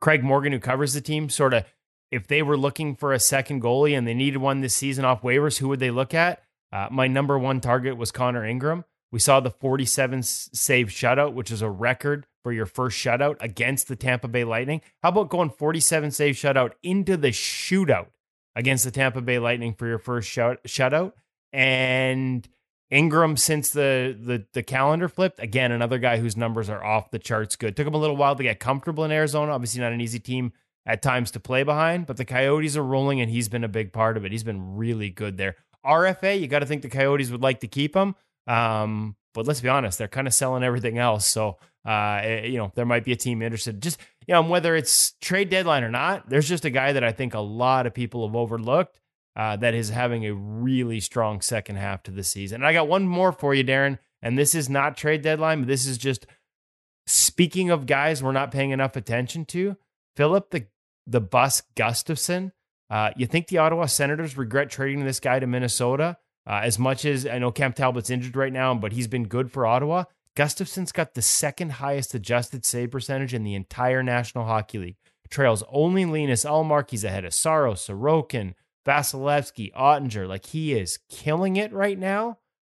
Craig 0.00 0.22
Morgan, 0.22 0.52
who 0.52 0.58
covers 0.58 0.94
the 0.94 1.02
team, 1.02 1.28
sort 1.28 1.52
of 1.52 1.64
if 2.10 2.26
they 2.26 2.42
were 2.42 2.56
looking 2.56 2.94
for 2.94 3.12
a 3.12 3.18
second 3.20 3.62
goalie 3.62 3.96
and 3.96 4.06
they 4.06 4.14
needed 4.14 4.38
one 4.38 4.60
this 4.60 4.74
season 4.74 5.04
off 5.04 5.22
waivers, 5.22 5.58
who 5.58 5.68
would 5.68 5.80
they 5.80 5.90
look 5.90 6.14
at? 6.14 6.42
Uh, 6.72 6.88
my 6.90 7.06
number 7.06 7.38
one 7.38 7.60
target 7.60 7.96
was 7.96 8.12
Connor 8.12 8.44
Ingram. 8.44 8.84
We 9.12 9.18
saw 9.18 9.40
the 9.40 9.50
47 9.50 10.22
save 10.22 10.88
shutout, 10.88 11.32
which 11.32 11.50
is 11.50 11.62
a 11.62 11.70
record 11.70 12.26
for 12.42 12.52
your 12.52 12.66
first 12.66 12.98
shutout 12.98 13.36
against 13.40 13.88
the 13.88 13.96
Tampa 13.96 14.28
Bay 14.28 14.44
Lightning. 14.44 14.82
How 15.02 15.10
about 15.10 15.30
going 15.30 15.50
47 15.50 16.10
save 16.10 16.34
shutout 16.34 16.72
into 16.82 17.16
the 17.16 17.28
shootout 17.28 18.08
against 18.54 18.84
the 18.84 18.90
Tampa 18.90 19.20
Bay 19.20 19.38
Lightning 19.38 19.74
for 19.74 19.86
your 19.86 19.98
first 19.98 20.28
shout, 20.28 20.58
shutout? 20.64 21.12
And 21.52 22.46
Ingram, 22.90 23.36
since 23.36 23.70
the, 23.70 24.16
the 24.18 24.46
the 24.52 24.62
calendar 24.62 25.08
flipped, 25.08 25.40
again 25.40 25.72
another 25.72 25.98
guy 25.98 26.18
whose 26.18 26.36
numbers 26.36 26.68
are 26.68 26.84
off 26.84 27.10
the 27.10 27.18
charts. 27.18 27.56
Good. 27.56 27.76
Took 27.76 27.86
him 27.86 27.94
a 27.94 27.98
little 27.98 28.16
while 28.16 28.36
to 28.36 28.42
get 28.42 28.60
comfortable 28.60 29.04
in 29.04 29.10
Arizona. 29.10 29.52
Obviously, 29.52 29.80
not 29.80 29.92
an 29.92 30.00
easy 30.00 30.20
team 30.20 30.52
at 30.86 31.02
times 31.02 31.32
to 31.32 31.40
play 31.40 31.64
behind, 31.64 32.06
but 32.06 32.16
the 32.16 32.24
Coyotes 32.24 32.76
are 32.76 32.82
rolling 32.82 33.20
and 33.20 33.30
he's 33.30 33.48
been 33.48 33.64
a 33.64 33.68
big 33.68 33.92
part 33.92 34.16
of 34.16 34.24
it. 34.24 34.32
He's 34.32 34.44
been 34.44 34.76
really 34.76 35.10
good 35.10 35.36
there. 35.36 35.56
RFA, 35.84 36.40
you 36.40 36.46
got 36.46 36.60
to 36.60 36.66
think 36.66 36.82
the 36.82 36.88
Coyotes 36.88 37.30
would 37.30 37.42
like 37.42 37.60
to 37.60 37.68
keep 37.68 37.94
him. 37.94 38.14
Um, 38.46 39.16
but 39.34 39.46
let's 39.46 39.60
be 39.60 39.68
honest, 39.68 39.98
they're 39.98 40.08
kind 40.08 40.26
of 40.26 40.34
selling 40.34 40.62
everything 40.62 40.98
else. 40.98 41.26
So, 41.26 41.58
uh, 41.86 42.20
eh, 42.22 42.46
you 42.46 42.58
know, 42.58 42.72
there 42.74 42.86
might 42.86 43.04
be 43.04 43.12
a 43.12 43.16
team 43.16 43.42
interested. 43.42 43.82
Just, 43.82 43.98
you 44.26 44.32
know, 44.32 44.42
whether 44.42 44.76
it's 44.76 45.12
trade 45.20 45.50
deadline 45.50 45.84
or 45.84 45.90
not, 45.90 46.28
there's 46.28 46.48
just 46.48 46.64
a 46.64 46.70
guy 46.70 46.92
that 46.92 47.04
I 47.04 47.12
think 47.12 47.34
a 47.34 47.40
lot 47.40 47.86
of 47.86 47.92
people 47.92 48.26
have 48.26 48.36
overlooked 48.36 49.00
uh, 49.36 49.56
that 49.56 49.74
is 49.74 49.90
having 49.90 50.24
a 50.24 50.32
really 50.32 51.00
strong 51.00 51.40
second 51.40 51.76
half 51.76 52.02
to 52.04 52.10
the 52.10 52.24
season. 52.24 52.56
And 52.56 52.66
I 52.66 52.72
got 52.72 52.88
one 52.88 53.06
more 53.06 53.32
for 53.32 53.54
you, 53.54 53.64
Darren. 53.64 53.98
And 54.22 54.38
this 54.38 54.54
is 54.54 54.70
not 54.70 54.96
trade 54.96 55.22
deadline, 55.22 55.60
but 55.60 55.68
this 55.68 55.86
is 55.86 55.98
just 55.98 56.26
speaking 57.06 57.70
of 57.70 57.86
guys 57.86 58.22
we're 58.22 58.32
not 58.32 58.50
paying 58.50 58.70
enough 58.70 58.96
attention 58.96 59.44
to. 59.46 59.76
Filip 60.16 60.50
the 60.50 60.66
the 61.06 61.20
bus 61.20 61.62
Gustavsson. 61.74 62.52
Uh, 62.88 63.10
you 63.16 63.26
think 63.26 63.48
the 63.48 63.58
Ottawa 63.58 63.86
Senators 63.86 64.36
regret 64.36 64.70
trading 64.70 65.04
this 65.04 65.20
guy 65.20 65.38
to 65.38 65.46
Minnesota? 65.46 66.18
Uh, 66.48 66.60
as 66.62 66.78
much 66.78 67.04
as 67.04 67.26
I 67.26 67.38
know 67.38 67.50
Cam 67.50 67.72
Talbot's 67.72 68.10
injured 68.10 68.36
right 68.36 68.52
now, 68.52 68.72
but 68.74 68.92
he's 68.92 69.08
been 69.08 69.26
good 69.26 69.50
for 69.50 69.66
Ottawa. 69.66 70.04
Gustavsson's 70.36 70.92
got 70.92 71.14
the 71.14 71.22
second 71.22 71.72
highest 71.72 72.14
adjusted 72.14 72.64
save 72.64 72.92
percentage 72.92 73.34
in 73.34 73.42
the 73.42 73.54
entire 73.54 74.02
National 74.02 74.44
Hockey 74.44 74.78
League. 74.78 74.96
Trails 75.28 75.64
only 75.68 76.04
Linus 76.04 76.44
Ullmark. 76.44 76.90
He's 76.90 77.02
ahead 77.02 77.24
of 77.24 77.34
Saros, 77.34 77.86
Sorokin, 77.86 78.54
Vasilevskiy, 78.86 79.72
Oettinger. 79.72 80.28
Like 80.28 80.46
he 80.46 80.74
is 80.74 80.98
killing 81.08 81.56
it 81.56 81.72
right 81.72 81.98
now. 81.98 82.38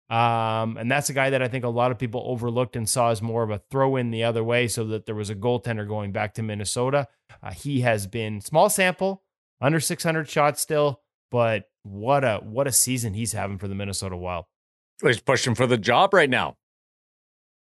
Um, 0.08 0.76
and 0.76 0.90
that's 0.90 1.10
a 1.10 1.12
guy 1.12 1.30
that 1.30 1.42
I 1.42 1.48
think 1.48 1.64
a 1.64 1.68
lot 1.68 1.90
of 1.90 1.98
people 1.98 2.22
overlooked 2.26 2.76
and 2.76 2.88
saw 2.88 3.10
as 3.10 3.20
more 3.20 3.42
of 3.42 3.50
a 3.50 3.60
throw 3.70 3.96
in 3.96 4.10
the 4.10 4.22
other 4.22 4.44
way 4.44 4.68
so 4.68 4.84
that 4.84 5.06
there 5.06 5.16
was 5.16 5.30
a 5.30 5.34
goaltender 5.34 5.86
going 5.86 6.12
back 6.12 6.34
to 6.34 6.42
Minnesota. 6.42 7.08
Uh, 7.42 7.52
he 7.52 7.80
has 7.80 8.06
been 8.06 8.40
small 8.40 8.68
sample, 8.68 9.24
under 9.60 9.80
600 9.80 10.28
shots 10.28 10.60
still, 10.60 11.00
but 11.30 11.68
what 11.82 12.24
a 12.24 12.38
what 12.38 12.66
a 12.66 12.72
season 12.72 13.14
he's 13.14 13.32
having 13.32 13.58
for 13.58 13.68
the 13.68 13.74
Minnesota 13.74 14.16
Wild. 14.16 14.44
He's 15.02 15.20
pushing 15.20 15.54
for 15.54 15.66
the 15.66 15.76
job 15.76 16.14
right 16.14 16.30
now. 16.30 16.56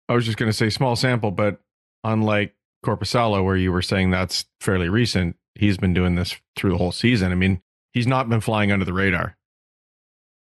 I 0.08 0.14
was 0.14 0.26
just 0.26 0.36
going 0.36 0.50
to 0.50 0.56
say 0.56 0.68
small 0.70 0.96
sample, 0.96 1.30
but 1.30 1.60
unlike 2.04 2.54
Korpisalo, 2.84 3.42
where 3.42 3.56
you 3.56 3.72
were 3.72 3.82
saying 3.82 4.10
that's 4.10 4.44
fairly 4.60 4.88
recent, 4.88 5.36
he's 5.54 5.78
been 5.78 5.94
doing 5.94 6.14
this 6.14 6.36
through 6.56 6.72
the 6.72 6.78
whole 6.78 6.92
season. 6.92 7.32
I 7.32 7.34
mean, 7.34 7.62
he's 7.92 8.06
not 8.06 8.28
been 8.28 8.40
flying 8.40 8.70
under 8.70 8.84
the 8.84 8.92
radar. 8.92 9.36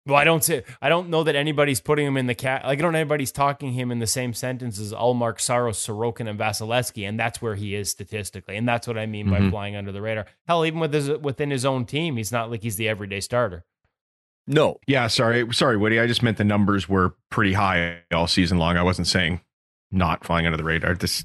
Well, 0.05 0.17
I 0.17 0.25
don't 0.25 0.43
say 0.43 0.65
I 0.81 0.89
don't 0.89 1.11
know 1.11 1.23
that 1.23 1.37
anybody's 1.37 1.81
putting 1.81 2.07
him 2.07 2.17
in 2.17 2.27
the 2.27 2.35
cat. 2.35 2.65
Like 2.65 2.79
I 2.79 2.83
don't 2.83 2.93
know 2.93 2.99
anybody's 2.99 3.31
talking 3.31 3.73
him 3.73 3.93
in 3.93 4.01
the 4.01 4.07
same 4.07 4.35
sentence 4.35 4.81
as 4.81 4.93
Ullmark, 4.93 5.41
Saros, 5.41 5.79
Sorokin, 5.79 6.29
and 6.29 6.39
Vasilevskiy, 6.39 7.09
and 7.09 7.19
that's 7.19 7.41
where 7.41 7.55
he 7.55 7.75
is 7.75 7.91
statistically, 7.91 8.57
and 8.57 8.69
that's 8.69 8.89
what 8.89 8.99
I 8.99 9.07
mean 9.07 9.27
mm-hmm. 9.27 9.45
by 9.45 9.51
flying 9.51 9.77
under 9.77 9.93
the 9.93 10.03
radar. 10.03 10.27
Hell, 10.49 10.67
even 10.67 10.81
with 10.81 10.93
his 10.93 11.09
within 11.09 11.51
his 11.51 11.65
own 11.65 11.85
team, 11.85 12.17
he's 12.17 12.33
not 12.33 12.51
like 12.51 12.63
he's 12.63 12.77
the 12.77 12.89
everyday 12.89 13.21
starter. 13.21 13.65
No. 14.47 14.81
Yeah, 14.87 15.07
sorry, 15.07 15.53
sorry, 15.55 15.77
Woody. 15.77 16.01
I 16.01 16.07
just 16.07 16.23
meant 16.23 16.37
the 16.37 16.45
numbers 16.45 16.89
were 16.89 17.15
pretty 17.31 17.53
high 17.53 18.01
all 18.13 18.27
season 18.27 18.59
long. 18.59 18.77
I 18.77 18.83
wasn't 18.83 19.07
saying 19.07 19.41
not 19.93 20.25
flying 20.25 20.47
under 20.47 20.57
the 20.57 20.65
radar. 20.65 20.95
This 20.95 21.25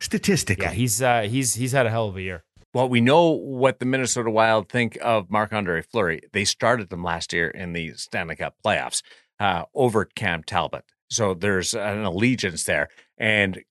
statistically, 0.00 0.64
yeah, 0.64 0.72
he's 0.72 1.00
uh, 1.00 1.22
he's 1.22 1.54
he's 1.54 1.72
had 1.72 1.86
a 1.86 1.90
hell 1.90 2.08
of 2.08 2.16
a 2.16 2.22
year. 2.22 2.44
Well, 2.76 2.90
we 2.90 3.00
know 3.00 3.30
what 3.30 3.78
the 3.78 3.86
Minnesota 3.86 4.30
Wild 4.30 4.68
think 4.68 4.98
of 5.00 5.30
Marc 5.30 5.50
Andre 5.54 5.80
Fleury. 5.80 6.20
They 6.34 6.44
started 6.44 6.90
them 6.90 7.02
last 7.02 7.32
year 7.32 7.48
in 7.48 7.72
the 7.72 7.94
Stanley 7.94 8.36
Cup 8.36 8.56
playoffs 8.62 9.00
uh, 9.40 9.62
over 9.74 10.04
Cam 10.04 10.42
Talbot. 10.42 10.84
So 11.08 11.32
there's 11.32 11.72
an 11.72 12.04
allegiance 12.04 12.64
there. 12.64 12.90
And 13.16 13.62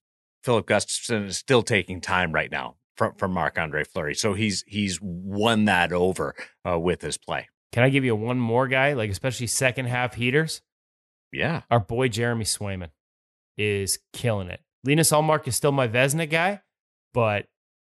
Filip 0.42 0.66
Gustavsson 0.66 1.26
is 1.26 1.38
still 1.38 1.62
taking 1.62 2.00
time 2.00 2.32
right 2.32 2.50
now 2.50 2.78
from, 2.96 3.14
from 3.14 3.30
Marc 3.30 3.60
Andre 3.60 3.84
Fleury. 3.84 4.16
So 4.16 4.34
he's 4.34 4.64
he's 4.66 4.98
won 5.00 5.66
that 5.66 5.92
over 5.92 6.34
uh, 6.68 6.76
with 6.76 7.00
his 7.02 7.16
play. 7.16 7.48
Can 7.70 7.84
I 7.84 7.90
give 7.90 8.04
you 8.04 8.16
one 8.16 8.40
more 8.40 8.66
guy, 8.66 8.94
like 8.94 9.10
especially 9.12 9.46
second 9.46 9.86
half 9.86 10.14
heaters? 10.14 10.62
Yeah. 11.32 11.62
Our 11.70 11.78
boy 11.78 12.08
Jeremy 12.08 12.44
Swayman 12.44 12.90
is 13.56 14.00
killing 14.12 14.48
it. 14.48 14.62
Linus 14.82 15.12
Ullmark 15.12 15.46
is 15.46 15.54
still 15.54 15.70
my 15.70 15.86
Vezina 15.86 16.28
guy, 16.28 16.62
but 17.14 17.46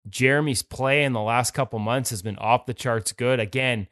Jeremy's 0.09 0.61
play 0.61 1.03
in 1.03 1.13
the 1.13 1.21
last 1.21 1.53
couple 1.53 1.79
months 1.79 2.09
has 2.09 2.21
been 2.21 2.37
off 2.37 2.65
the 2.65 2.73
charts 2.73 3.11
good. 3.11 3.39
Again, 3.39 3.87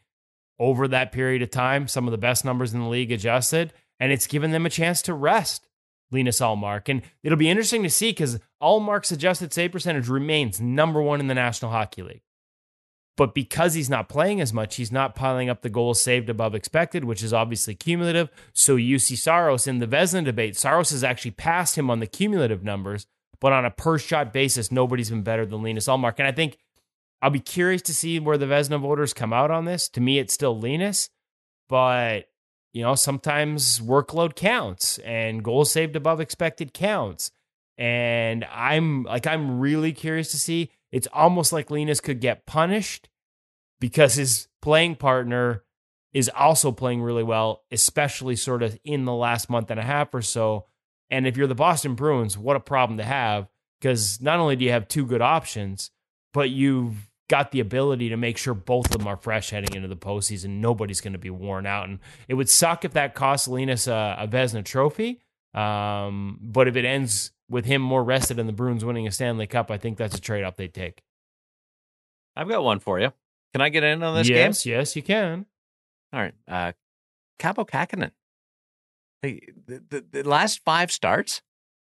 over 0.60 0.88
that 0.88 1.12
period 1.12 1.41
of 1.41 1.51
time, 1.51 1.88
some 1.88 2.07
of 2.07 2.12
the 2.12 2.17
best 2.17 2.45
numbers 2.45 2.74
in 2.74 2.79
the 2.79 2.88
league 2.88 3.12
adjusted, 3.12 3.74
and 4.00 4.12
it's 4.12 4.27
given 4.27 4.51
them 4.51 4.65
a 4.65 4.69
chance 4.69 5.01
to 5.03 5.13
rest 5.13 5.67
Linus 6.12 6.39
Ullmark. 6.39 6.89
And 6.89 7.01
it'll 7.24 7.38
be 7.38 7.50
interesting 7.50 7.84
to 7.84 7.89
see 7.89 8.12
because 8.12 8.39
Ullmark's 8.62 9.12
adjusted 9.12 9.53
save 9.53 9.72
percentage 9.72 10.07
remains 10.07 10.62
number 10.62 11.01
one 11.01 11.19
in 11.19 11.27
the 11.27 11.34
National 11.34 11.72
Hockey 11.72 12.03
League. 12.03 12.22
But 13.17 13.34
because 13.34 13.75
he's 13.75 13.89
not 13.89 14.10
playing 14.10 14.41
as 14.41 14.51
much, 14.51 14.75
he's 14.75 14.91
not 14.91 15.15
piling 15.15 15.50
up 15.50 15.62
the 15.62 15.69
goals 15.69 16.01
saved 16.01 16.29
above 16.29 16.53
expected, 16.53 17.05
which 17.05 17.24
is 17.24 17.34
obviously 17.34 17.74
cumulative. 17.74 18.29
So 18.53 18.75
you 18.75 19.00
see 19.00 19.15
Saros 19.15 19.67
in 19.67 19.79
the 19.79 19.88
Vezina 19.88 20.25
debate. 20.25 20.57
Saros 20.57 20.89
has 20.89 21.03
actually 21.03 21.31
passed 21.31 21.77
him 21.77 21.89
on 21.89 22.00
the 22.00 22.07
cumulative 22.07 22.63
numbers, 22.63 23.07
but 23.39 23.53
on 23.53 23.65
a 23.65 23.71
per 23.71 23.97
shot 23.97 24.33
basis, 24.33 24.71
nobody's 24.71 25.09
been 25.09 25.23
better 25.23 25.45
than 25.45 25.63
Linus 25.63 25.87
Ullmark. 25.87 26.15
And 26.17 26.27
I 26.27 26.31
think 26.31 26.57
I'll 27.21 27.29
be 27.29 27.39
curious 27.39 27.81
to 27.83 27.93
see 27.93 28.19
where 28.19 28.37
the 28.37 28.45
Vezina 28.45 28.79
voters 28.79 29.13
come 29.13 29.33
out 29.33 29.51
on 29.51 29.65
this. 29.65 29.89
To 29.89 30.01
me, 30.01 30.19
it's 30.19 30.33
still 30.33 30.59
Linus, 30.59 31.09
but 31.69 32.29
you 32.73 32.81
know, 32.83 32.95
sometimes 32.95 33.79
workload 33.79 34.35
counts 34.35 34.97
and 34.99 35.43
goals 35.43 35.71
saved 35.71 35.95
above 35.95 36.19
expected 36.19 36.73
counts. 36.73 37.31
And 37.77 38.45
I'm 38.51 39.03
like, 39.03 39.25
I'm 39.25 39.59
really 39.59 39.93
curious 39.93 40.31
to 40.31 40.37
see. 40.37 40.71
It's 40.91 41.07
almost 41.13 41.53
like 41.53 41.71
Linus 41.71 42.01
could 42.01 42.19
get 42.19 42.45
punished 42.45 43.09
because 43.79 44.15
his 44.15 44.47
playing 44.61 44.95
partner 44.95 45.63
is 46.13 46.29
also 46.35 46.71
playing 46.71 47.01
really 47.01 47.23
well, 47.23 47.63
especially 47.71 48.35
sort 48.35 48.63
of 48.63 48.77
in 48.83 49.05
the 49.05 49.13
last 49.13 49.49
month 49.49 49.71
and 49.71 49.79
a 49.79 49.83
half 49.83 50.13
or 50.13 50.21
so. 50.21 50.65
And 51.09 51.27
if 51.27 51.38
you're 51.38 51.47
the 51.47 51.55
Boston 51.55 51.95
Bruins, 51.95 52.38
what 52.38 52.55
a 52.55 52.59
problem 52.59 52.97
to 52.97 53.03
have 53.03 53.47
because 53.79 54.21
not 54.21 54.39
only 54.39 54.55
do 54.55 54.65
you 54.65 54.71
have 54.71 54.88
two 54.88 55.05
good 55.05 55.21
options, 55.21 55.91
but 56.33 56.50
you've 56.50 57.09
got 57.27 57.51
the 57.51 57.59
ability 57.59 58.09
to 58.09 58.17
make 58.17 58.38
sure 58.38 58.53
both 58.53 58.88
of 58.88 59.00
them 59.00 59.07
are 59.07 59.17
fresh 59.17 59.50
heading 59.50 59.75
into 59.75 59.88
the 59.88 59.95
postseason. 59.95 60.59
Nobody's 60.59 61.01
going 61.01 61.13
to 61.13 61.19
be 61.19 61.29
worn 61.29 61.65
out. 61.65 61.88
And 61.88 62.00
it 62.27 62.35
would 62.35 62.50
suck 62.50 62.85
if 62.85 62.93
that 62.93 63.15
costs 63.15 63.47
Linus 63.47 63.88
a, 63.88 64.17
a 64.19 64.27
Vezina 64.27 64.63
trophy. 64.63 65.21
Um, 65.53 66.39
but 66.41 66.67
if 66.67 66.75
it 66.75 66.85
ends 66.85 67.31
with 67.50 67.65
him 67.65 67.81
more 67.81 68.03
rested 68.03 68.39
and 68.39 68.50
the 68.50 68.53
Bruins 68.53 68.83
winning 68.83 69.07
a 69.07 69.12
Stanley 69.12 69.47
Cup, 69.47 69.71
I 69.71 69.77
think 69.77 69.97
that's 69.97 70.15
a 70.17 70.21
trade 70.21 70.43
off 70.43 70.55
they 70.55 70.67
take. 70.67 71.01
I've 72.35 72.50
got 72.50 72.63
one 72.63 72.79
for 72.79 73.00
you. 73.00 73.13
Can 73.53 73.62
I 73.62 73.69
get 73.69 73.83
in 73.83 74.03
on 74.03 74.15
this 74.15 74.27
yes, 74.27 74.35
game? 74.35 74.47
Yes, 74.47 74.65
yes, 74.65 74.95
you 74.95 75.01
can. 75.01 75.45
All 76.12 76.19
right. 76.19 76.33
Uh, 76.47 76.74
Kaapo 77.39 77.67
Kähkönen. 77.67 78.12
The, 79.22 79.41
the, 79.67 80.05
the 80.12 80.24
last 80.24 80.63
five 80.63 80.91
starts, 80.91 81.41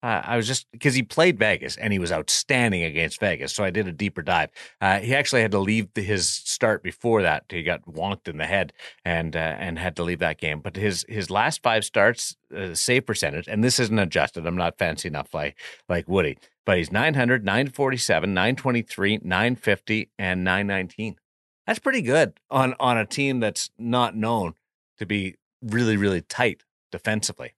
uh, 0.03 0.21
I 0.25 0.37
was 0.37 0.49
just 0.49 0.67
because 0.73 0.95
he 0.95 1.03
played 1.05 1.39
Vegas 1.39 1.77
and 1.77 1.93
he 1.93 2.01
was 2.01 2.11
outstanding 2.11 2.83
against 2.83 3.21
Vegas. 3.21 3.53
So 3.55 3.63
I 3.63 3.71
did 3.71 3.87
a 3.87 3.93
deeper 3.93 4.21
dive. 4.21 4.51
Uh, 4.81 4.99
he 4.99 5.15
actually 5.15 5.43
had 5.43 5.53
to 5.53 5.61
leave 5.61 5.95
the, 5.95 6.03
his 6.03 6.29
start 6.29 6.83
before 6.83 7.23
that. 7.23 7.45
He 7.49 7.63
got 7.63 7.87
wonked 7.87 8.27
in 8.27 8.37
the 8.37 8.47
head 8.47 8.73
and 9.05 9.37
uh, 9.37 9.39
and 9.39 9.79
had 9.79 9.95
to 9.97 10.03
leave 10.03 10.19
that 10.19 10.39
game. 10.39 10.61
But 10.61 10.75
his 10.75 11.07
his 11.09 11.31
last 11.31 11.63
five 11.63 11.85
starts, 11.85 12.37
uh, 12.55 12.75
save 12.75 13.07
percentage, 13.07 13.47
and 13.47 13.63
this 13.63 13.79
isn't 13.79 13.99
adjusted. 13.99 14.45
I'm 14.45 14.57
not 14.57 14.77
fancy 14.77 15.07
enough 15.07 15.33
like 15.33 15.57
like 15.89 16.09
Woody, 16.09 16.37
but 16.67 16.79
he's 16.79 16.91
900, 16.91 17.45
947, 17.45 18.35
923, 18.35 19.21
950, 19.23 20.11
and 20.19 20.43
919. 20.43 21.17
That's 21.65 21.79
pretty 21.79 22.03
good 22.03 22.41
on 22.51 22.75
on 22.81 22.99
a 22.99 23.07
team 23.07 23.39
that's 23.39 23.71
not 23.79 24.17
known 24.17 24.55
to 24.99 25.07
be 25.07 25.37
really 25.63 25.97
really 25.97 26.23
tight 26.23 26.65
defensively. 26.93 27.55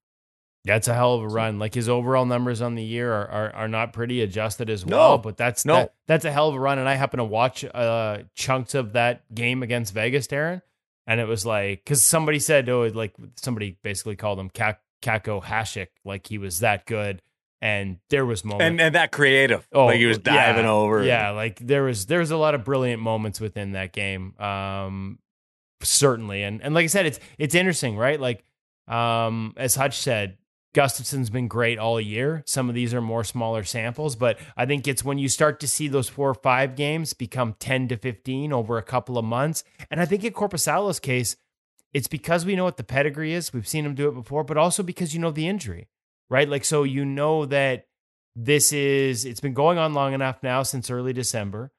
That's 0.65 0.89
a 0.89 0.95
hell 0.95 1.13
of 1.17 1.23
a 1.23 1.29
run. 1.29 1.59
Like 1.59 1.75
his 1.75 1.91
overall 1.91 2.25
numbers 2.25 2.63
on 2.63 2.75
the 2.75 2.83
year 2.83 3.13
are 3.13 3.29
are, 3.29 3.55
are 3.55 3.69
not 3.69 3.93
pretty 3.93 4.23
adjusted 4.23 4.71
as 4.71 4.87
well, 4.87 5.11
No. 5.13 5.19
but 5.19 5.37
that's 5.37 5.67
No. 5.67 5.75
that, 5.75 5.95
that's 6.07 6.25
a 6.25 6.33
hell 6.33 6.49
of 6.49 6.55
a 6.55 6.59
run. 6.59 6.79
And 6.79 6.89
I 6.89 6.95
happen 6.95 7.19
to 7.19 7.25
watch 7.25 7.67
uh, 7.67 8.21
chunks 8.35 8.75
of 8.75 8.95
that 8.95 9.23
game 9.35 9.63
against 9.63 9.93
Vegas, 9.93 10.27
Darren, 10.27 10.63
and 11.07 11.21
it 11.21 11.29
was 11.29 11.45
like 11.45 11.85
because 11.85 12.03
somebody 12.03 12.39
said, 12.39 12.67
oh, 12.71 12.87
like 12.95 13.13
somebody 13.37 13.77
basically 13.83 14.17
called 14.17 14.39
him 14.39 14.49
Kak- 14.49 14.81
Kako 15.03 15.43
Hashik, 15.43 15.89
like 16.03 16.27
he 16.27 16.39
was 16.39 16.61
that 16.61 16.87
good, 16.87 17.21
and 17.61 17.99
there 18.09 18.25
was 18.25 18.43
moments. 18.43 18.65
And 18.65 18.81
and 18.81 18.95
that 18.95 19.13
creative, 19.13 19.69
Oh, 19.71 19.85
like 19.85 19.99
he 19.99 20.07
was 20.07 20.17
diving 20.17 20.65
yeah, 20.65 20.71
over. 20.71 21.03
Yeah, 21.05 21.31
like 21.33 21.59
there 21.59 21.83
was 21.83 22.07
there 22.07 22.21
was 22.21 22.31
a 22.31 22.39
lot 22.39 22.55
of 22.55 22.65
brilliant 22.65 23.03
moments 23.03 23.39
within 23.39 23.73
that 23.73 23.93
game. 23.93 24.33
Um 24.41 25.19
certainly. 25.83 26.43
And 26.43 26.63
and 26.63 26.75
like 26.75 26.85
I 26.85 26.87
said, 26.87 27.05
it's 27.05 27.21
it's 27.37 27.55
interesting, 27.55 27.99
right? 27.99 28.19
Like 28.19 28.45
um 28.89 29.55
as 29.57 29.75
Hutch 29.77 29.99
said, 29.99 30.39
Gustavsson's 30.75 31.31
been 31.31 31.49
great 31.49 31.79
all 31.79 32.01
year. 32.01 32.43
Some 32.47 32.69
of 32.69 32.75
these 32.75 32.93
are 32.93 33.01
more 33.01 33.25
smaller 33.25 33.63
samples, 33.63 34.17
but 34.17 34.39
I 34.57 34.67
think 34.67 34.87
it's 34.87 35.05
when 35.05 35.19
you 35.19 35.29
start 35.29 35.61
to 35.61 35.69
see 35.69 35.89
those 35.89 36.09
four 36.09 36.29
or 36.29 36.35
five 36.35 36.75
games 36.75 37.13
become 37.13 37.55
10 37.61 37.89
to 37.89 37.97
15 37.97 38.53
over 38.53 38.77
a 38.77 38.83
couple 38.83 39.17
of 39.17 39.25
months. 39.25 39.63
And 39.89 40.01
I 40.01 40.05
think 40.05 40.25
in 40.25 40.33
Korpisalo's 40.33 40.99
case, 40.99 41.37
it's 41.93 42.09
because 42.09 42.45
we 42.45 42.57
know 42.57 42.65
what 42.65 42.77
the 42.77 42.83
pedigree 42.83 43.33
is. 43.33 43.53
We've 43.53 43.69
seen 43.69 43.87
him 43.87 43.95
do 43.95 44.09
it 44.09 44.15
before, 44.15 44.43
but 44.43 44.57
also 44.57 44.83
because 44.83 45.15
you 45.15 45.21
know 45.21 45.31
the 45.31 45.47
injury, 45.47 45.87
right? 46.29 46.49
Like, 46.49 46.65
so 46.65 46.83
you 46.83 47.05
know 47.05 47.47
that 47.47 47.87
this 48.35 48.73
is, 48.73 49.25
it's 49.25 49.41
been 49.41 49.55
going 49.55 49.79
on 49.79 49.95
long 49.95 50.13
enough 50.13 50.43
now 50.43 50.65
since 50.65 50.91
early 50.91 51.13
December. 51.13 51.71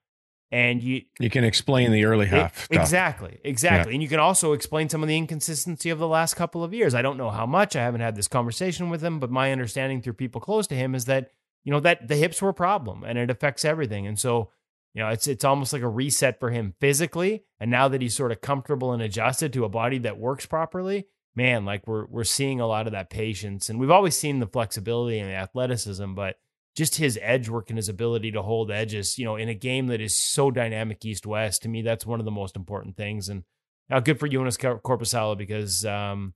And 0.52 0.82
you, 0.82 1.02
You 1.20 1.30
can 1.30 1.44
explain 1.44 1.92
the 1.92 2.06
early 2.06 2.28
half 2.28 2.68
it-. 2.70 2.80
Exactly, 2.80 3.40
exactly. 3.44 3.94
And 3.94 4.02
you 4.02 4.08
can 4.08 4.20
also 4.20 4.54
explain 4.54 4.90
some 4.90 5.02
of 5.02 5.10
the 5.10 5.18
inconsistency 5.18 5.90
of 5.90 6.00
the 6.00 6.08
last 6.08 6.36
couple 6.36 6.64
of 6.64 6.74
years. 6.74 6.94
I 6.94 7.02
don't 7.02 7.18
know 7.18 7.32
how 7.32 7.46
much. 7.46 7.76
I 7.76 7.82
haven't 7.82 8.02
had 8.02 8.16
this 8.16 8.28
conversation 8.28 8.90
with 8.90 9.04
him, 9.04 9.20
but 9.20 9.32
my 9.32 9.52
understanding 9.52 10.02
through 10.02 10.14
people 10.14 10.40
close 10.40 10.68
to 10.68 10.76
him 10.76 10.96
is 10.96 11.06
that 11.06 11.32
you 11.64 11.72
know 11.72 11.80
that 11.80 12.08
the 12.08 12.16
hips 12.16 12.42
were 12.42 12.50
a 12.50 12.54
problem 12.54 13.04
and 13.04 13.18
it 13.18 13.32
affects 13.32 13.66
everything. 13.66 14.06
And 14.06 14.20
so 14.20 14.52
you 14.94 15.02
know 15.02 15.10
it's 15.10 15.28
it's 15.28 15.44
almost 15.44 15.74
like 15.74 15.82
a 15.82 15.90
reset 15.90 16.40
for 16.40 16.52
him 16.52 16.76
physically. 16.80 17.44
And 17.60 17.72
now 17.72 17.88
that 17.88 18.02
he's 18.02 18.16
sort 18.16 18.32
of 18.32 18.42
comfortable 18.42 18.94
and 18.94 19.02
adjusted 19.02 19.52
to 19.54 19.66
a 19.66 19.70
body 19.70 19.98
that 20.00 20.20
works 20.20 20.46
properly, 20.46 21.08
man, 21.36 21.66
like 21.66 21.88
we're 21.88 22.06
we're 22.06 22.24
seeing 22.24 22.60
a 22.60 22.68
lot 22.68 22.86
of 22.86 22.94
that 22.94 23.10
patience. 23.10 23.68
And 23.68 23.80
we've 23.80 23.92
always 23.92 24.16
seen 24.16 24.40
the 24.40 24.48
flexibility 24.48 25.18
and 25.18 25.30
the 25.30 25.36
athleticism, 25.36 26.14
but 26.14 26.38
just 26.76 26.96
his 26.96 27.18
edge 27.22 27.50
work 27.50 27.70
and 27.70 27.78
his 27.78 27.90
ability 27.90 28.32
to 28.32 28.42
hold 28.42 28.72
edges, 28.72 29.18
you 29.18 29.26
know, 29.26 29.36
in 29.36 29.50
a 29.50 29.54
game 29.54 29.88
that 29.88 30.02
is 30.02 30.16
so 30.16 30.52
dynamic 30.52 31.06
east 31.06 31.26
west, 31.26 31.62
to 31.64 31.70
me, 31.70 31.82
that's 31.82 32.06
one 32.06 32.20
of 32.20 32.26
the 32.26 32.32
most 32.32 32.56
important 32.56 32.98
things. 32.98 33.30
And 33.30 33.44
now, 33.90 34.00
good 34.00 34.20
for 34.20 34.28
Joonas 34.28 34.60
Cor- 34.60 34.82
Korpisalo 34.82 35.38
because, 35.38 35.86
um, 35.86 36.34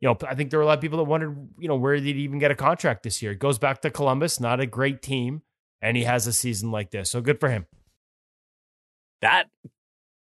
you 0.00 0.08
know, 0.08 0.16
I 0.26 0.34
think 0.34 0.50
there 0.50 0.58
were 0.58 0.64
a 0.64 0.66
lot 0.66 0.78
of 0.78 0.82
people 0.82 0.98
that 0.98 1.04
wondered, 1.04 1.36
you 1.58 1.68
know, 1.68 1.76
where 1.76 1.96
did 1.96 2.04
he 2.16 2.22
even 2.22 2.38
get 2.38 2.50
a 2.50 2.54
contract 2.54 3.02
this 3.02 3.22
year? 3.22 3.32
It 3.32 3.38
goes 3.38 3.58
back 3.58 3.82
to 3.82 3.90
Columbus, 3.90 4.40
not 4.40 4.60
a 4.60 4.66
great 4.66 5.02
team, 5.02 5.42
and 5.82 5.96
he 5.96 6.04
has 6.04 6.26
a 6.26 6.32
season 6.32 6.70
like 6.70 6.90
this. 6.90 7.10
So 7.10 7.20
good 7.20 7.40
for 7.40 7.50
him. 7.50 7.66
that 9.20 9.46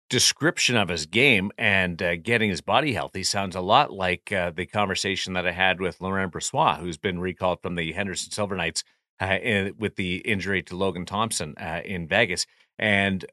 description 0.09 0.77
of 0.77 0.87
his 0.89 1.05
game 1.05 1.51
and 1.57 2.01
uh, 2.01 2.15
getting 2.15 2.49
his 2.49 2.61
body 2.61 2.93
healthy 2.93 3.23
sounds 3.23 3.55
a 3.55 3.61
lot 3.61 3.91
like 3.91 4.31
uh, 4.31 4.51
the 4.51 4.65
conversation 4.65 5.33
that 5.33 5.47
I 5.47 5.51
had 5.51 5.81
with 5.81 5.99
Laurent 5.99 6.31
Brossoit, 6.31 6.79
who's 6.79 6.97
been 6.97 7.19
recalled 7.19 7.61
from 7.61 7.75
the 7.75 7.91
Henderson 7.91 8.31
Silver 8.31 8.55
Knights 8.55 8.83
uh, 9.21 9.37
in, 9.41 9.73
with 9.77 9.95
the 9.95 10.17
injury 10.17 10.61
to 10.63 10.75
Logan 10.75 11.05
Thompson 11.05 11.55
uh, 11.57 11.81
in 11.83 12.07
Vegas. 12.07 12.45
And 12.77 13.25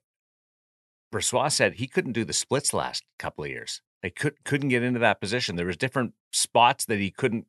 Brossoit 1.12 1.52
said 1.52 1.74
he 1.74 1.86
couldn't 1.86 2.12
do 2.12 2.24
the 2.24 2.32
splits 2.32 2.72
last 2.72 3.04
couple 3.18 3.44
of 3.44 3.50
years. 3.50 3.82
They 4.02 4.10
could 4.10 4.44
couldn't 4.44 4.70
get 4.70 4.82
into 4.82 5.00
that 5.00 5.20
position. 5.20 5.56
There 5.56 5.66
was 5.66 5.76
different 5.76 6.14
spots 6.32 6.86
that 6.86 6.98
he 6.98 7.10
couldn't 7.10 7.46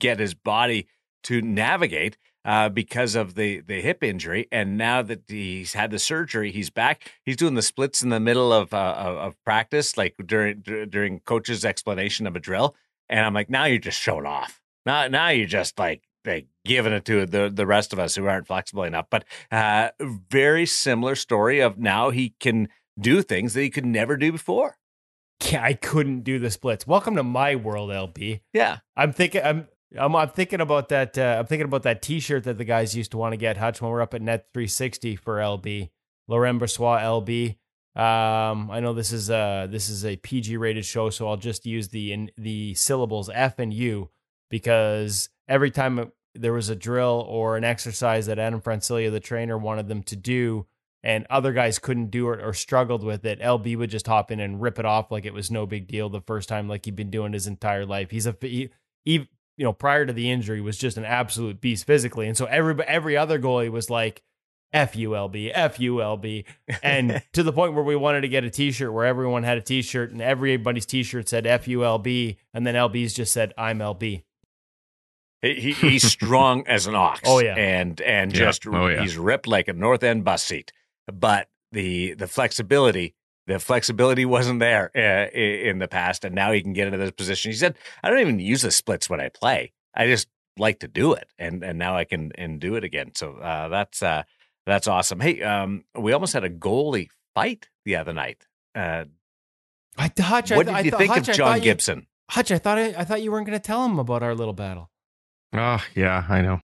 get 0.00 0.18
his 0.18 0.34
body 0.34 0.88
to 1.24 1.40
navigate 1.40 2.18
uh, 2.44 2.68
because 2.68 3.14
of 3.14 3.34
the 3.34 3.60
the 3.60 3.80
hip 3.80 4.02
injury. 4.02 4.46
And 4.52 4.76
now 4.76 5.00
that 5.02 5.22
he's 5.28 5.72
had 5.72 5.90
the 5.90 5.98
surgery, 5.98 6.52
he's 6.52 6.70
back. 6.70 7.12
He's 7.24 7.36
doing 7.36 7.54
the 7.54 7.62
splits 7.62 8.02
in 8.02 8.10
the 8.10 8.20
middle 8.20 8.52
of 8.52 8.74
uh, 8.74 8.94
of, 8.98 9.42
practice, 9.44 9.96
like 9.96 10.14
during 10.26 10.60
dur- 10.60 10.86
during 10.86 11.20
coach's 11.20 11.64
explanation 11.64 12.26
of 12.26 12.36
a 12.36 12.40
drill. 12.40 12.76
And 13.08 13.20
I'm 13.20 13.34
like, 13.34 13.48
now 13.48 13.64
you're 13.64 13.78
just 13.78 14.00
showing 14.00 14.26
off. 14.26 14.60
Now 14.84 15.08
now 15.08 15.28
you're 15.28 15.46
just 15.46 15.78
like 15.78 16.02
like 16.24 16.46
giving 16.64 16.92
it 16.92 17.04
to 17.06 17.26
the 17.26 17.50
the 17.50 17.66
rest 17.66 17.92
of 17.92 17.98
us 17.98 18.14
who 18.14 18.26
aren't 18.26 18.46
flexible 18.46 18.84
enough. 18.84 19.06
But 19.10 19.24
uh, 19.50 19.90
very 20.00 20.66
similar 20.66 21.14
story 21.14 21.60
of 21.60 21.78
now 21.78 22.10
he 22.10 22.34
can 22.40 22.68
do 22.98 23.22
things 23.22 23.54
that 23.54 23.62
he 23.62 23.70
could 23.70 23.86
never 23.86 24.16
do 24.16 24.32
before. 24.32 24.76
Yeah, 25.50 25.62
I 25.62 25.74
couldn't 25.74 26.20
do 26.20 26.38
the 26.38 26.50
splits. 26.50 26.86
Welcome 26.86 27.16
to 27.16 27.22
my 27.22 27.56
world, 27.56 27.90
LB. 27.90 28.40
Yeah. 28.52 28.78
I'm 28.96 29.12
thinking 29.12 29.42
I'm 29.44 29.68
I'm, 29.98 30.16
I'm 30.16 30.30
thinking 30.30 30.60
about 30.60 30.88
that 30.88 31.18
uh, 31.18 31.36
I'm 31.38 31.46
thinking 31.46 31.66
about 31.66 31.82
that 31.82 32.02
t-shirt 32.02 32.44
that 32.44 32.58
the 32.58 32.64
guys 32.64 32.96
used 32.96 33.10
to 33.12 33.18
want 33.18 33.32
to 33.32 33.36
get 33.36 33.56
Hutch 33.56 33.82
when 33.82 33.90
we're 33.90 34.00
up 34.00 34.14
at 34.14 34.22
net 34.22 34.46
360 34.54 35.16
for 35.16 35.38
LB. 35.38 35.90
Laurent 36.28 36.60
Brossoit 36.60 37.02
LB. 37.02 37.56
Um, 37.96 38.70
I 38.72 38.80
know 38.80 38.92
this 38.92 39.12
is 39.12 39.30
a 39.30 39.68
this 39.70 39.88
is 39.88 40.04
a 40.04 40.16
PG 40.16 40.56
rated 40.56 40.84
show, 40.84 41.10
so 41.10 41.28
I'll 41.28 41.36
just 41.36 41.64
use 41.64 41.88
the 41.88 42.12
in, 42.12 42.30
the 42.36 42.74
syllables 42.74 43.30
F 43.32 43.58
and 43.58 43.72
U 43.72 44.10
because 44.50 45.28
every 45.48 45.70
time 45.70 46.12
there 46.34 46.52
was 46.52 46.68
a 46.68 46.76
drill 46.76 47.24
or 47.28 47.56
an 47.56 47.64
exercise 47.64 48.26
that 48.26 48.38
Adam 48.38 48.60
Francilia, 48.60 49.10
the 49.10 49.20
trainer, 49.20 49.56
wanted 49.56 49.88
them 49.88 50.02
to 50.04 50.16
do, 50.16 50.66
and 51.02 51.26
other 51.30 51.52
guys 51.52 51.78
couldn't 51.78 52.10
do 52.10 52.30
it 52.30 52.40
or 52.42 52.52
struggled 52.52 53.04
with 53.04 53.24
it, 53.24 53.40
LB 53.40 53.76
would 53.78 53.90
just 53.90 54.06
hop 54.06 54.30
in 54.30 54.40
and 54.40 54.60
rip 54.60 54.78
it 54.78 54.84
off 54.84 55.10
like 55.10 55.24
it 55.24 55.34
was 55.34 55.50
no 55.50 55.66
big 55.66 55.86
deal 55.86 56.08
the 56.08 56.20
first 56.20 56.48
time, 56.48 56.68
like 56.68 56.84
he'd 56.84 56.96
been 56.96 57.10
doing 57.10 57.32
his 57.32 57.46
entire 57.46 57.86
life. 57.86 58.10
He's 58.10 58.26
a 58.26 58.36
he, 58.40 58.70
he 59.04 59.28
you 59.56 59.64
know 59.64 59.72
prior 59.72 60.04
to 60.06 60.12
the 60.12 60.30
injury 60.30 60.60
was 60.60 60.78
just 60.78 60.96
an 60.96 61.04
absolute 61.04 61.60
beast 61.60 61.86
physically, 61.86 62.26
and 62.26 62.36
so 62.36 62.46
every 62.46 62.82
every 62.84 63.16
other 63.16 63.38
goalie 63.38 63.70
was 63.70 63.90
like. 63.90 64.22
FULB, 64.72 65.54
FULB. 65.54 66.44
And 66.82 67.22
to 67.32 67.44
the 67.44 67.52
point 67.52 67.74
where 67.74 67.84
we 67.84 67.94
wanted 67.94 68.22
to 68.22 68.28
get 68.28 68.42
a 68.42 68.50
t 68.50 68.72
shirt 68.72 68.92
where 68.92 69.06
everyone 69.06 69.44
had 69.44 69.56
a 69.56 69.60
t 69.60 69.82
shirt 69.82 70.10
and 70.10 70.20
everybody's 70.20 70.84
t 70.84 71.04
shirt 71.04 71.28
said 71.28 71.44
FULB. 71.44 72.38
And 72.52 72.66
then 72.66 72.74
LB's 72.74 73.14
just 73.14 73.32
said, 73.32 73.54
I'm 73.56 73.78
LB. 73.78 74.24
He, 75.44 75.72
he- 75.72 75.72
he's 75.90 76.04
strong 76.10 76.66
as 76.66 76.86
an 76.86 76.94
ox. 76.94 77.20
Oh, 77.24 77.40
yeah. 77.40 77.54
and 77.56 78.00
and 78.00 78.32
Yeah. 78.32 78.38
just 78.38 78.66
Oh, 78.66 78.86
yeah. 78.88 79.02
he's 79.02 79.16
ripped 79.16 79.46
like 79.46 79.68
a 79.68 79.72
north 79.72 80.02
end 80.02 80.24
bus 80.24 80.42
seat. 80.42 80.72
But 81.06 81.48
the 81.72 82.14
the 82.14 82.26
flexibility, 82.26 83.14
the 83.46 83.58
flexibility 83.58 84.24
wasn't 84.24 84.60
there 84.60 84.90
uh, 84.96 85.30
in 85.36 85.78
the 85.78 85.88
past, 85.88 86.24
and 86.24 86.34
now 86.34 86.52
he 86.52 86.62
can 86.62 86.72
get 86.72 86.86
into 86.86 86.98
this 86.98 87.10
position. 87.10 87.50
He 87.50 87.56
said, 87.56 87.76
"I 88.02 88.10
don't 88.10 88.20
even 88.20 88.38
use 88.38 88.62
the 88.62 88.70
splits 88.70 89.10
when 89.10 89.20
I 89.20 89.28
play. 89.28 89.72
I 89.94 90.06
just 90.06 90.28
like 90.56 90.78
to 90.80 90.88
do 90.88 91.12
it, 91.12 91.28
and 91.38 91.62
and 91.62 91.78
now 91.78 91.96
I 91.96 92.04
can 92.04 92.32
and 92.38 92.58
do 92.60 92.74
it 92.76 92.84
again. 92.84 93.10
So 93.14 93.34
uh, 93.34 93.68
that's 93.68 94.02
uh, 94.02 94.22
that's 94.66 94.88
awesome. 94.88 95.20
Hey, 95.20 95.42
um, 95.42 95.84
we 95.98 96.12
almost 96.12 96.32
had 96.32 96.44
a 96.44 96.48
goalie 96.50 97.08
fight 97.34 97.68
the 97.84 97.96
other 97.96 98.12
night. 98.14 98.46
Uh, 98.74 99.04
I, 99.98 100.10
Hutch, 100.18 100.50
what 100.50 100.60
I, 100.60 100.62
did 100.62 100.68
I 100.74 100.80
you 100.80 100.90
thought- 100.90 100.98
think 101.00 101.12
Hutch, 101.12 101.28
I 101.28 101.32
of 101.32 101.36
John 101.36 101.46
thought 101.48 101.56
you- 101.58 101.62
Gibson? 101.64 102.06
Hutch, 102.30 102.50
I 102.50 102.58
thought 102.58 102.78
I, 102.78 102.86
I 102.96 103.04
thought 103.04 103.20
you 103.22 103.30
weren't 103.30 103.46
going 103.46 103.58
to 103.58 103.62
tell 103.64 103.84
him 103.84 103.98
about 103.98 104.22
our 104.22 104.34
little 104.34 104.54
battle. 104.54 104.90
Oh, 105.54 105.82
yeah, 105.94 106.24
I 106.28 106.40
know. 106.42 106.60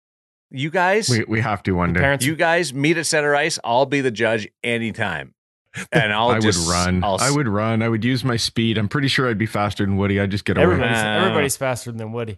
You 0.50 0.70
guys, 0.70 1.10
We 1.10 1.26
we 1.28 1.42
have 1.42 1.62
to 1.64 1.74
one 1.74 1.92
day. 1.94 2.00
Parents, 2.00 2.24
you 2.26 2.36
guys 2.36 2.74
meet 2.74 2.98
at 2.98 3.06
center 3.06 3.36
ice. 3.36 3.60
I'll 3.64 3.86
be 3.86 4.00
the 4.02 4.12
judge 4.12 4.48
anytime, 4.64 5.34
and 5.92 6.14
I'll 6.14 6.30
I 6.30 6.34
would 6.36 6.42
just 6.42 6.70
run. 6.70 7.04
I'll, 7.04 7.18
I 7.20 7.30
would 7.30 7.48
run. 7.50 7.82
I 7.82 7.90
would 7.90 8.06
use 8.06 8.24
my 8.24 8.38
speed. 8.38 8.78
I'm 8.78 8.88
pretty 8.88 9.10
sure 9.10 9.30
I'd 9.30 9.38
be 9.38 9.46
faster 9.46 9.86
than 9.86 9.98
Woody. 9.98 10.20
I'd 10.22 10.32
just 10.32 10.46
get 10.46 10.58
away. 10.58 10.64
everybody's, 10.64 10.98
Uh, 10.98 11.20
everybody's 11.22 11.58
faster 11.58 11.92
than 11.92 12.14
Woody. 12.14 12.38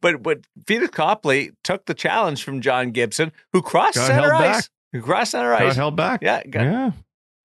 But 0.00 0.22
but 0.22 0.40
Phoenix 0.66 0.90
Copley 0.92 1.52
took 1.62 1.86
the 1.86 1.94
challenge 1.94 2.42
from 2.44 2.60
John 2.60 2.90
Gibson, 2.90 3.32
who 3.52 3.62
crossed 3.62 3.96
Got 3.96 4.06
center 4.06 4.34
ice. 4.34 4.40
back. 4.62 4.64
Who 4.92 5.02
crossed 5.02 5.32
center 5.32 5.50
Got 5.50 5.62
ice. 5.62 5.76
held 5.76 5.96
back. 5.96 6.22
Yeah, 6.22 6.42
got- 6.44 6.62
yeah. 6.62 6.90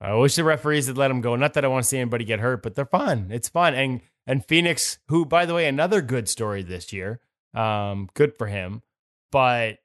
I 0.01 0.13
wish 0.13 0.35
the 0.35 0.45
referees 0.45 0.87
had 0.87 0.97
let 0.97 1.11
him 1.11 1.19
go. 1.19 1.35
Not 1.35 1.55
that 1.55 1.65
I 1.65 1.67
want 1.67 1.83
to 1.83 1.89
see 1.89 1.97
anybody 1.97 2.23
get 2.23 2.39
hurt, 2.39 2.63
but 2.63 2.75
they're 2.75 2.85
fun. 2.85 3.27
It's 3.31 3.49
fun. 3.49 3.73
And 3.73 3.99
and 4.29 4.45
Phoenix, 4.45 4.99
who 5.07 5.25
by 5.25 5.47
the 5.47 5.55
way, 5.55 5.67
another 5.67 6.01
good 6.01 6.29
story 6.29 6.61
this 6.61 6.93
year. 6.93 7.19
Um, 7.55 8.09
good 8.13 8.37
for 8.37 8.45
him. 8.45 8.83
But 9.31 9.79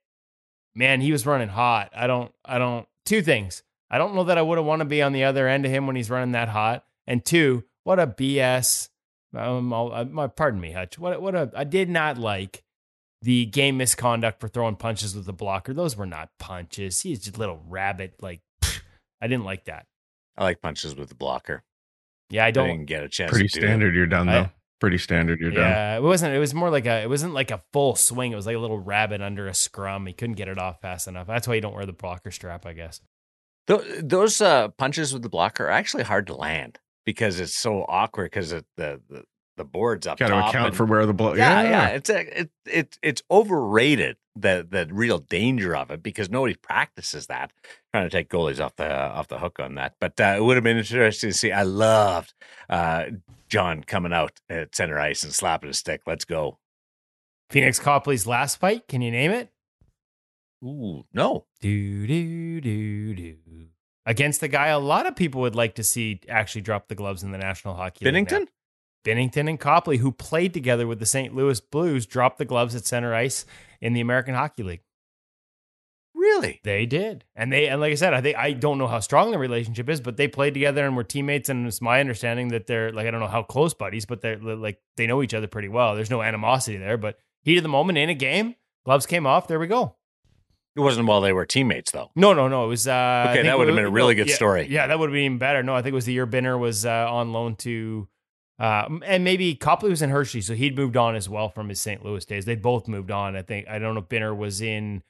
man, 0.75 1.01
he 1.01 1.11
was 1.11 1.25
running 1.25 1.49
hot. 1.49 1.91
I 1.95 2.05
don't 2.05 2.31
I 2.45 2.59
don't 2.59 2.87
two 3.05 3.23
things. 3.23 3.63
I 3.89 3.97
don't 3.97 4.13
know 4.13 4.23
that 4.25 4.37
I 4.37 4.43
would 4.43 4.59
have 4.59 4.65
want 4.65 4.81
to 4.81 4.85
be 4.85 5.01
on 5.01 5.13
the 5.13 5.23
other 5.23 5.47
end 5.47 5.65
of 5.65 5.71
him 5.71 5.87
when 5.87 5.95
he's 5.95 6.11
running 6.11 6.33
that 6.33 6.49
hot. 6.49 6.85
And 7.07 7.25
two, 7.25 7.63
what 7.83 7.99
a 7.99 8.07
BS. 8.07 8.89
Um, 9.35 9.73
uh, 9.73 10.05
my, 10.05 10.27
pardon 10.27 10.61
me, 10.61 10.71
Hutch. 10.71 10.99
What 10.99 11.19
what 11.21 11.33
a 11.33 11.51
I 11.55 11.63
did 11.63 11.89
not 11.89 12.19
like 12.19 12.63
the 13.23 13.47
game 13.47 13.77
misconduct 13.77 14.39
for 14.39 14.47
throwing 14.47 14.75
punches 14.75 15.15
with 15.15 15.25
the 15.25 15.33
blocker. 15.33 15.73
Those 15.73 15.97
were 15.97 16.05
not 16.05 16.29
punches. 16.37 17.01
He's 17.01 17.23
just 17.23 17.37
a 17.37 17.39
little 17.39 17.63
rabbit. 17.67 18.21
Like 18.21 18.41
I 19.19 19.27
didn't 19.27 19.45
like 19.45 19.65
that. 19.65 19.87
I 20.37 20.43
like 20.43 20.61
punches 20.61 20.95
with 20.95 21.09
the 21.09 21.15
blocker. 21.15 21.63
Yeah, 22.29 22.43
I 22.43 22.47
I 22.47 22.51
don't. 22.51 22.67
didn't 22.67 22.85
get 22.85 23.03
a 23.03 23.09
chance. 23.09 23.31
Pretty 23.31 23.47
to 23.47 23.59
do 23.59 23.65
it. 23.65 23.67
standard. 23.69 23.95
You're 23.95 24.05
done 24.07 24.29
I- 24.29 24.41
though. 24.43 24.49
Pretty 24.81 24.97
standard. 24.97 25.39
You're 25.39 25.51
done. 25.51 25.61
Yeah, 25.69 25.95
it 25.95 26.01
wasn't. 26.03 26.35
It 26.35 26.39
was 26.39 26.53
more 26.53 26.69
like 26.69 26.85
a. 26.85 27.01
It 27.01 27.09
wasn't 27.09 27.33
like 27.33 27.49
a 27.49 27.63
full 27.71 27.95
swing. 27.95 28.33
It 28.33 28.35
was 28.35 28.45
like 28.45 28.57
a 28.57 28.59
little 28.59 28.77
rabbit 28.77 29.21
under 29.21 29.47
a 29.47 29.53
scrum. 29.53 30.05
He 30.05 30.11
couldn't 30.13 30.35
get 30.35 30.49
it 30.49 30.59
off 30.59 30.81
fast 30.81 31.07
enough. 31.07 31.27
That's 31.27 31.47
why 31.47 31.55
you 31.55 31.61
don't 31.61 31.73
wear 31.73 31.85
the 31.85 31.93
blocker 31.93 32.29
strap, 32.29 32.65
I 32.65 32.73
guess. 32.73 32.99
Tho- 33.67 33.83
Those 34.01 34.41
uh, 34.41 34.67
punches 34.69 35.13
with 35.13 35.21
the 35.23 35.29
blocker 35.29 35.67
are 35.67 35.71
actually 35.71 36.03
hard 36.03 36.27
to 36.27 36.35
land 36.35 36.77
because 37.05 37.39
it's 37.39 37.55
so 37.55 37.85
awkward 37.87 38.25
because 38.31 38.49
the, 38.49 38.65
the 38.75 39.23
the 39.57 39.63
board's 39.63 40.05
up 40.05 40.19
Got 40.19 40.27
to 40.27 40.39
account 40.49 40.67
and- 40.67 40.75
for 40.75 40.85
where 40.85 41.05
the 41.05 41.13
blow. 41.13 41.33
yeah, 41.35 41.63
yeah, 41.63 41.87
It's 41.87 42.09
a, 42.09 42.41
it, 42.41 42.49
it 42.65 42.99
it's 43.01 43.23
overrated 43.31 44.17
the 44.35 44.67
the 44.69 44.87
real 44.91 45.19
danger 45.19 45.73
of 45.75 45.89
it 45.89 46.03
because 46.03 46.29
nobody 46.29 46.55
practices 46.55 47.27
that. 47.27 47.53
Trying 47.95 48.09
to 48.09 48.17
take 48.17 48.27
goalies 48.27 48.59
off 48.61 48.75
the 48.75 48.93
off 48.93 49.29
the 49.29 49.39
hook 49.39 49.57
on 49.57 49.75
that, 49.75 49.95
but 50.01 50.19
uh, 50.19 50.33
it 50.35 50.43
would 50.43 50.57
have 50.57 50.65
been 50.65 50.75
interesting 50.75 51.29
to 51.29 51.33
see. 51.33 51.53
I 51.53 51.63
loved 51.63 52.33
uh, 52.69 53.05
John 53.47 53.85
coming 53.85 54.11
out 54.11 54.33
at 54.49 54.75
center 54.75 54.99
ice 54.99 55.23
and 55.23 55.33
slapping 55.33 55.69
his 55.69 55.79
stick. 55.79 56.01
Let's 56.05 56.25
go. 56.25 56.59
Phoenix 57.49 57.79
Copley's 57.79 58.27
last 58.27 58.57
fight. 58.57 58.89
Can 58.89 59.01
you 59.01 59.11
name 59.11 59.31
it? 59.31 59.49
Ooh, 60.61 61.05
no, 61.13 61.45
Do 61.61 62.05
do 62.05 62.59
do 62.59 63.15
do. 63.15 63.37
Against 64.05 64.41
the 64.41 64.49
guy 64.49 64.67
a 64.67 64.79
lot 64.79 65.05
of 65.05 65.15
people 65.15 65.39
would 65.39 65.55
like 65.55 65.75
to 65.75 65.83
see 65.83 66.19
actually 66.27 66.63
drop 66.63 66.89
the 66.89 66.95
gloves 66.95 67.23
in 67.23 67.31
the 67.31 67.37
National 67.37 67.75
Hockey 67.75 68.03
League. 68.03 68.13
now. 68.13 68.39
Binnington. 68.39 68.47
Binnington 69.05 69.47
and 69.47 69.57
Copley, 69.57 69.99
who 69.99 70.11
played 70.11 70.53
together 70.53 70.85
with 70.85 70.99
the 70.99 71.05
St. 71.05 71.33
Louis 71.33 71.61
Blues, 71.61 72.05
dropped 72.05 72.39
the 72.39 72.45
gloves 72.45 72.75
at 72.75 72.85
center 72.85 73.15
ice 73.15 73.45
in 73.79 73.93
the 73.93 74.01
American 74.01 74.35
Hockey 74.35 74.63
League. 74.63 74.81
Really? 76.25 76.59
They 76.63 76.87
did, 76.87 77.23
and 77.35 77.53
they 77.53 77.67
and 77.67 77.79
like 77.79 77.91
I 77.91 77.95
said, 77.95 78.15
I 78.15 78.19
think 78.19 78.35
I 78.35 78.53
don't 78.53 78.79
know 78.79 78.87
how 78.87 78.99
strong 78.99 79.29
the 79.29 79.37
relationship 79.37 79.87
is, 79.87 80.01
but 80.01 80.17
they 80.17 80.27
played 80.27 80.55
together 80.55 80.83
and 80.83 80.95
were 80.95 81.03
teammates. 81.03 81.49
And 81.49 81.67
it's 81.67 81.81
my 81.81 81.99
understanding 81.99 82.47
that 82.47 82.65
they're 82.65 82.91
like 82.91 83.05
I 83.05 83.11
don't 83.11 83.19
know 83.19 83.27
how 83.27 83.43
close 83.43 83.75
buddies, 83.75 84.07
but 84.07 84.21
they're 84.21 84.39
like 84.39 84.81
they 84.97 85.05
know 85.05 85.21
each 85.21 85.35
other 85.35 85.45
pretty 85.45 85.67
well. 85.67 85.93
There's 85.93 86.09
no 86.09 86.23
animosity 86.23 86.77
there, 86.77 86.97
but 86.97 87.19
heat 87.43 87.57
of 87.57 87.63
the 87.63 87.69
moment 87.69 87.99
in 87.99 88.09
a 88.09 88.15
game, 88.15 88.55
gloves 88.85 89.05
came 89.05 89.27
off. 89.27 89.47
There 89.47 89.59
we 89.59 89.67
go. 89.67 89.97
It 90.75 90.79
wasn't 90.79 91.07
while 91.07 91.21
they 91.21 91.31
were 91.31 91.45
teammates 91.45 91.91
though. 91.91 92.09
No, 92.15 92.33
no, 92.33 92.47
no. 92.47 92.65
It 92.65 92.69
was 92.69 92.87
uh, 92.87 93.27
Okay, 93.29 93.43
that 93.43 93.59
would 93.59 93.67
have 93.67 93.75
been 93.75 93.85
a 93.85 93.91
really 93.91 94.15
good 94.15 94.29
yeah, 94.29 94.35
story. 94.35 94.67
Yeah, 94.67 94.87
that 94.87 94.97
would 94.97 95.09
have 95.09 95.13
been 95.13 95.25
even 95.25 95.37
better. 95.37 95.61
No, 95.61 95.75
I 95.75 95.83
think 95.83 95.91
it 95.91 95.95
was 95.95 96.05
the 96.05 96.13
year 96.13 96.25
Binner 96.25 96.57
was 96.59 96.87
uh, 96.87 97.07
on 97.07 97.33
loan 97.33 97.55
to. 97.57 98.07
Uh, 98.57 98.87
and 99.05 99.23
maybe 99.23 99.53
Copley 99.53 99.91
was 99.91 100.01
in 100.01 100.09
Hershey, 100.09 100.41
so 100.41 100.55
he'd 100.55 100.75
moved 100.75 100.97
on 100.97 101.15
as 101.15 101.29
well 101.29 101.49
from 101.49 101.69
his 101.69 101.79
St. 101.79 102.03
Louis 102.03 102.25
days. 102.25 102.45
They 102.45 102.55
both 102.55 102.87
moved 102.87 103.11
on. 103.11 103.35
I 103.35 103.43
think 103.43 103.67
I 103.67 103.77
don't 103.77 103.93
know 103.93 103.99
if 103.99 104.09
Binner 104.09 104.35
was 104.35 104.59
in. 104.59 105.03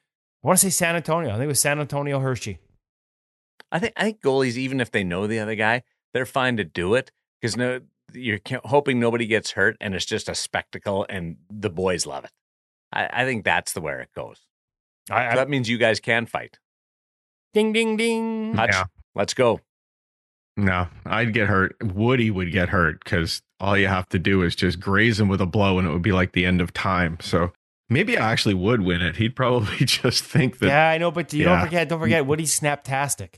I 0.45 0.47
want 0.47 0.59
to 0.59 0.65
say 0.67 0.69
San 0.69 0.95
Antonio. 0.95 1.29
I 1.31 1.33
think 1.33 1.45
it 1.45 1.47
was 1.47 1.59
San 1.59 1.79
Antonio 1.79 2.19
Hershey. 2.19 2.59
I 3.71 3.79
think 3.79 3.93
I 3.97 4.03
think 4.03 4.21
goalies, 4.21 4.57
even 4.57 4.79
if 4.79 4.91
they 4.91 5.03
know 5.03 5.25
the 5.25 5.39
other 5.39 5.55
guy, 5.55 5.81
they're 6.13 6.27
fine 6.27 6.57
to 6.57 6.63
do 6.63 6.93
it 6.93 7.11
because 7.41 7.57
no, 7.57 7.79
you're 8.13 8.39
hoping 8.63 8.99
nobody 8.99 9.25
gets 9.25 9.51
hurt, 9.51 9.75
and 9.81 9.95
it's 9.95 10.05
just 10.05 10.29
a 10.29 10.35
spectacle, 10.35 11.03
and 11.09 11.37
the 11.49 11.71
boys 11.71 12.05
love 12.05 12.25
it. 12.25 12.31
I, 12.93 13.09
I 13.11 13.25
think 13.25 13.43
that's 13.43 13.73
the 13.73 13.81
where 13.81 14.01
it 14.01 14.09
goes. 14.15 14.39
I, 15.09 15.25
I, 15.25 15.29
So 15.31 15.35
that 15.37 15.49
means 15.49 15.67
you 15.67 15.79
guys 15.79 15.99
can 15.99 16.27
fight. 16.27 16.59
ding, 17.55 17.73
ding, 17.73 17.97
ding. 17.97 18.53
Hutch, 18.53 18.69
Yeah. 18.71 18.83
let's 19.15 19.33
go. 19.33 19.61
No, 20.57 20.87
I'd 21.07 21.33
get 21.33 21.47
hurt. 21.47 21.75
Woody 21.81 22.29
would 22.29 22.51
get 22.51 22.69
hurt 22.69 23.03
because 23.03 23.41
all 23.59 23.75
you 23.75 23.87
have 23.87 24.07
to 24.09 24.19
do 24.19 24.43
is 24.43 24.55
just 24.55 24.79
graze 24.79 25.19
him 25.19 25.27
with 25.27 25.41
a 25.41 25.47
blow, 25.47 25.79
and 25.79 25.87
it 25.87 25.91
would 25.91 26.03
be 26.03 26.11
like 26.11 26.33
the 26.33 26.45
end 26.45 26.61
of 26.61 26.71
time. 26.71 27.17
So 27.19 27.51
maybe 27.89 28.17
I 28.17 28.31
actually 28.31 28.55
would 28.55 28.81
win 28.81 29.01
it. 29.01 29.17
He'd 29.17 29.35
probably 29.35 29.77
just 29.85 30.23
think 30.23 30.59
that. 30.59 30.67
yeah, 30.67 30.89
I 30.89 30.97
know, 30.97 31.11
but 31.11 31.33
you 31.33 31.43
don't 31.43 31.61
forget. 31.61 31.89
Don't 31.89 31.99
forget, 31.99 32.25
Woody's 32.25 32.57
snaptastic. 32.59 33.35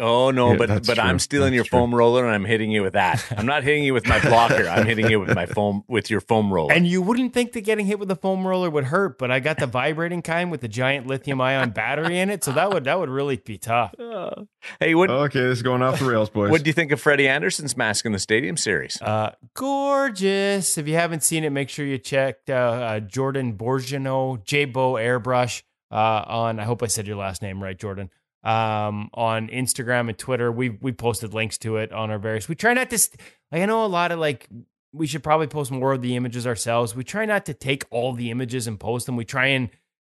Oh 0.00 0.30
no, 0.30 0.52
Yeah, 0.52 0.56
but 0.58 0.68
that's 0.68 0.86
but 0.88 0.98
I'm 0.98 1.18
stealing 1.18 1.52
That's 1.52 1.54
your 1.56 1.64
true. 1.64 1.78
foam 1.78 1.94
roller, 1.94 2.24
and 2.24 2.34
I'm 2.34 2.44
hitting 2.44 2.70
you 2.70 2.82
with 2.82 2.94
that. 2.94 3.24
I'm 3.36 3.46
not 3.46 3.62
hitting 3.62 3.84
you 3.84 3.94
with 3.94 4.06
my 4.08 4.20
blocker. 4.20 4.66
I'm 4.68 4.86
hitting 4.86 5.08
you 5.08 5.20
with 5.20 5.34
my 5.34 5.46
foam 5.46 5.84
with 5.88 6.10
your 6.10 6.20
foam 6.20 6.52
roller. 6.52 6.72
And 6.72 6.86
you 6.86 7.00
wouldn't 7.00 7.32
think 7.32 7.52
that 7.52 7.60
getting 7.62 7.86
hit 7.86 7.98
with 7.98 8.10
a 8.10 8.16
foam 8.16 8.46
roller 8.46 8.68
would 8.70 8.84
hurt, 8.84 9.18
but 9.18 9.30
I 9.30 9.40
got 9.40 9.58
the 9.58 9.66
vibrating 9.66 10.22
kind 10.22 10.50
with 10.50 10.60
the 10.62 10.68
giant 10.68 11.06
lithium 11.06 11.40
ion 11.40 11.70
battery 11.70 12.18
in 12.18 12.30
it, 12.30 12.42
so 12.42 12.52
that 12.52 12.72
would 12.72 12.84
that 12.84 12.98
would 12.98 13.08
really 13.10 13.36
be 13.36 13.56
tough. 13.58 13.94
Uh, 13.98 14.44
hey, 14.80 14.94
what 14.94 15.10
Okay, 15.10 15.40
this 15.40 15.58
is 15.58 15.62
going 15.62 15.82
off 15.82 15.98
the 16.00 16.06
rails, 16.06 16.28
boys. 16.30 16.50
what 16.50 16.62
do 16.64 16.68
you 16.68 16.72
think 16.74 16.90
of 16.92 17.00
Freddie 17.00 17.28
Andersen's 17.28 17.76
mask 17.76 18.04
in 18.04 18.12
the 18.12 18.18
Stadium 18.18 18.56
Series? 18.56 19.00
Uh, 19.00 19.30
gorgeous. 19.54 20.76
If 20.78 20.88
you 20.88 20.94
haven't 20.94 21.22
seen 21.22 21.44
it, 21.44 21.50
make 21.50 21.68
sure 21.68 21.86
you 21.86 21.98
check 21.98 22.38
uh, 22.48 22.52
uh, 22.52 23.00
Jordan 23.00 23.56
Borgino, 23.56 24.42
J 24.44 24.64
Bo 24.64 24.94
Airbrush 24.94 25.62
uh, 25.90 26.24
on. 26.26 26.58
I 26.58 26.64
hope 26.64 26.82
I 26.82 26.86
said 26.86 27.06
your 27.06 27.16
last 27.16 27.42
name 27.42 27.62
right, 27.62 27.78
Jordan. 27.78 28.10
Um, 28.44 29.08
on 29.14 29.48
Instagram 29.48 30.10
and 30.10 30.18
Twitter, 30.18 30.52
we 30.52 30.68
we 30.68 30.92
posted 30.92 31.32
links 31.32 31.56
to 31.58 31.78
it 31.78 31.92
on 31.92 32.10
our 32.10 32.18
various. 32.18 32.48
We 32.48 32.54
try 32.54 32.74
not 32.74 32.90
to. 32.90 32.98
St- 32.98 33.20
I 33.50 33.64
know 33.64 33.84
a 33.84 33.86
lot 33.86 34.12
of 34.12 34.18
like. 34.18 34.48
We 34.92 35.06
should 35.08 35.24
probably 35.24 35.48
post 35.48 35.72
more 35.72 35.92
of 35.92 36.02
the 36.02 36.14
images 36.14 36.46
ourselves. 36.46 36.94
We 36.94 37.02
try 37.02 37.24
not 37.24 37.46
to 37.46 37.54
take 37.54 37.84
all 37.90 38.12
the 38.12 38.30
images 38.30 38.66
and 38.68 38.78
post 38.78 39.06
them. 39.06 39.16
We 39.16 39.24
try 39.24 39.46
and 39.46 39.70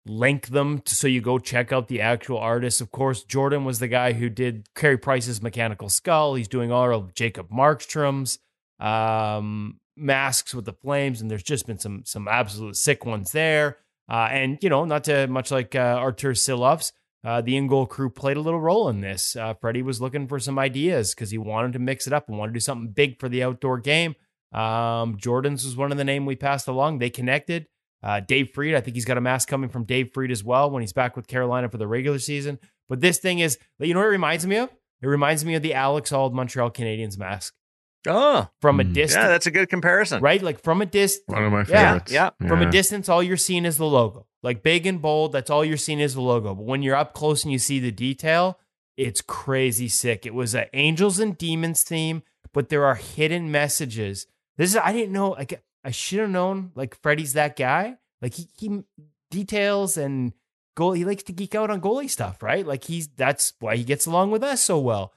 link 0.06 0.48
them 0.48 0.80
to, 0.80 0.96
so 0.96 1.08
you 1.08 1.22
go 1.22 1.38
check 1.40 1.74
out 1.74 1.88
the 1.88 2.02
actual 2.02 2.38
artists. 2.38 2.82
Of 2.82 2.92
course, 2.92 3.24
Jordan 3.24 3.66
was 3.66 3.80
the 3.80 3.88
guy 3.88 4.14
who 4.14 4.30
did 4.30 4.74
Carey 4.76 4.98
Price's 4.98 5.42
Mechanical 5.42 5.90
Skull. 5.90 6.36
He's 6.36 6.48
doing 6.48 6.72
all 6.72 6.94
of 6.94 7.14
Jacob 7.14 7.50
Markstrom's 7.50 8.40
um, 8.80 9.80
masks 9.98 10.54
with 10.54 10.66
the 10.66 10.74
flames, 10.74 11.22
and 11.22 11.30
there's 11.30 11.44
just 11.44 11.68
been 11.68 11.80
some 11.80 12.04
some 12.06 12.28
absolute 12.28 12.76
sick 12.76 13.06
ones 13.06 13.32
there. 13.32 13.78
Uh, 14.10 14.28
and 14.32 14.58
you 14.62 14.70
know, 14.70 14.86
not 14.86 15.04
to 15.06 15.28
much 15.28 15.52
like 15.52 15.76
uh, 15.76 15.98
Artur 16.00 16.32
Silovs, 16.32 16.92
uh, 17.24 17.42
the 17.42 17.58
in-goal 17.58 17.86
crew 17.86 18.10
played 18.10 18.38
a 18.38 18.42
little 18.42 18.62
role 18.62 18.90
in 18.90 19.02
this. 19.02 19.36
Uh, 19.36 19.54
Freddie 19.54 19.82
was 19.82 20.00
looking 20.00 20.28
for 20.28 20.40
some 20.40 20.58
ideas 20.58 21.14
because 21.14 21.32
he 21.32 21.38
wanted 21.38 21.74
to 21.74 21.80
mix 21.80 22.08
it 22.08 22.14
up 22.14 22.30
and 22.30 22.38
wanted 22.38 22.52
to 22.52 22.56
do 22.56 22.62
something 22.62 22.92
big 22.92 23.20
for 23.20 23.28
the 23.28 23.44
outdoor 23.44 23.80
game. 23.80 24.16
Um, 24.52 25.18
Jordan's 25.18 25.66
was 25.66 25.76
one 25.76 25.92
of 25.92 25.98
the 25.98 26.04
name 26.04 26.26
we 26.26 26.36
passed 26.36 26.68
along. 26.68 27.00
They 27.00 27.10
connected. 27.10 27.68
Uh, 28.02 28.22
Dave 28.22 28.52
Freed, 28.54 28.76
I 28.76 28.82
think 28.82 28.96
he's 28.96 29.06
got 29.06 29.18
a 29.18 29.22
mask 29.22 29.50
coming 29.50 29.70
from 29.70 29.84
Dave 29.84 30.12
Freed 30.14 30.32
as 30.32 30.44
well 30.44 30.72
when 30.72 30.82
he's 30.82 30.94
back 30.94 31.16
with 31.16 31.28
Carolina 31.28 31.70
for 31.70 31.78
the 31.78 31.88
regular 31.88 32.20
season. 32.20 32.58
But 32.88 33.02
this 33.02 33.20
thing 33.20 33.40
is, 33.40 33.58
you 33.80 33.94
know 33.94 34.00
what 34.00 34.08
it 34.08 34.12
reminds 34.12 34.48
me 34.48 34.56
of? 34.58 34.70
It 35.02 35.08
reminds 35.08 35.44
me 35.44 35.56
of 35.56 35.62
the 35.62 35.74
Alex 35.74 36.12
Auld 36.12 36.34
Montreal 36.34 36.72
Canadiens 36.72 37.18
mask 37.18 37.54
Oh, 38.08 38.48
from 38.62 38.80
a 38.80 38.84
Mm. 38.84 38.94
distance, 38.94 39.24
yeah, 39.24 39.28
that's 39.28 39.46
a 39.48 39.52
good 39.52 39.70
comparison. 39.70 40.22
right? 40.22 40.42
Like 40.42 40.62
from 40.64 40.82
a 40.82 40.86
distance, 40.86 41.26
One 41.28 41.44
of 41.44 41.52
my 41.52 41.60
Yeah, 41.60 41.66
favorites. 41.66 42.12
yeah. 42.12 42.30
from 42.48 42.62
a 42.62 42.72
distance, 42.72 43.10
all 43.10 43.22
you're 43.22 43.36
seeing 43.38 43.66
is 43.66 43.78
the 43.78 43.86
logo. 43.86 44.26
Like 44.42 44.64
big 44.64 44.86
and 44.88 45.02
bold, 45.02 45.34
that's 45.34 45.50
all 45.50 45.66
you're 45.66 45.76
seeing 45.78 46.00
is 46.00 46.14
the 46.14 46.22
logo. 46.22 46.56
But 46.56 46.64
when 46.64 46.82
you're 46.82 46.96
up 46.96 47.14
close 47.14 47.44
and 47.44 47.52
you 47.52 47.60
see 47.60 47.80
the 47.80 47.92
detail, 47.92 48.58
it's 48.96 49.22
crazy 49.22 49.90
sick. 49.90 50.26
It 50.26 50.34
was 50.34 50.56
an 50.56 50.66
angels 50.74 51.20
and 51.20 51.38
demons 51.38 51.84
theme, 51.84 52.24
but 52.54 52.70
there 52.70 52.86
are 52.86 52.96
hidden 52.96 53.52
messages. 53.52 54.28
This 54.58 54.72
is 54.72 54.78
I 54.78 54.94
didn't 54.94 55.12
know. 55.14 55.32
Like 55.32 55.62
I 55.84 55.92
should 55.92 56.20
have 56.20 56.30
known. 56.30 56.72
Like 56.76 56.96
Freddie's 57.02 57.34
that 57.34 57.56
guy. 57.58 57.98
Like 58.22 58.34
he, 58.36 58.48
he 58.58 58.84
details 59.32 59.98
and 59.98 60.34
goal. 60.76 60.94
He 60.94 61.06
likes 61.06 61.24
to 61.24 61.34
geek 61.34 61.56
out 61.56 61.70
on 61.70 61.82
goalie 61.82 62.10
stuff, 62.10 62.42
right? 62.42 62.66
Like 62.66 62.86
he's 62.86 63.08
that's 63.10 63.54
why 63.60 63.76
he 63.76 63.84
gets 63.84 64.06
along 64.06 64.32
with 64.32 64.44
us 64.44 64.62
so 64.64 64.80
well. 64.80 65.14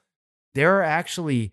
There 0.54 0.78
are 0.78 0.82
actually 0.82 1.52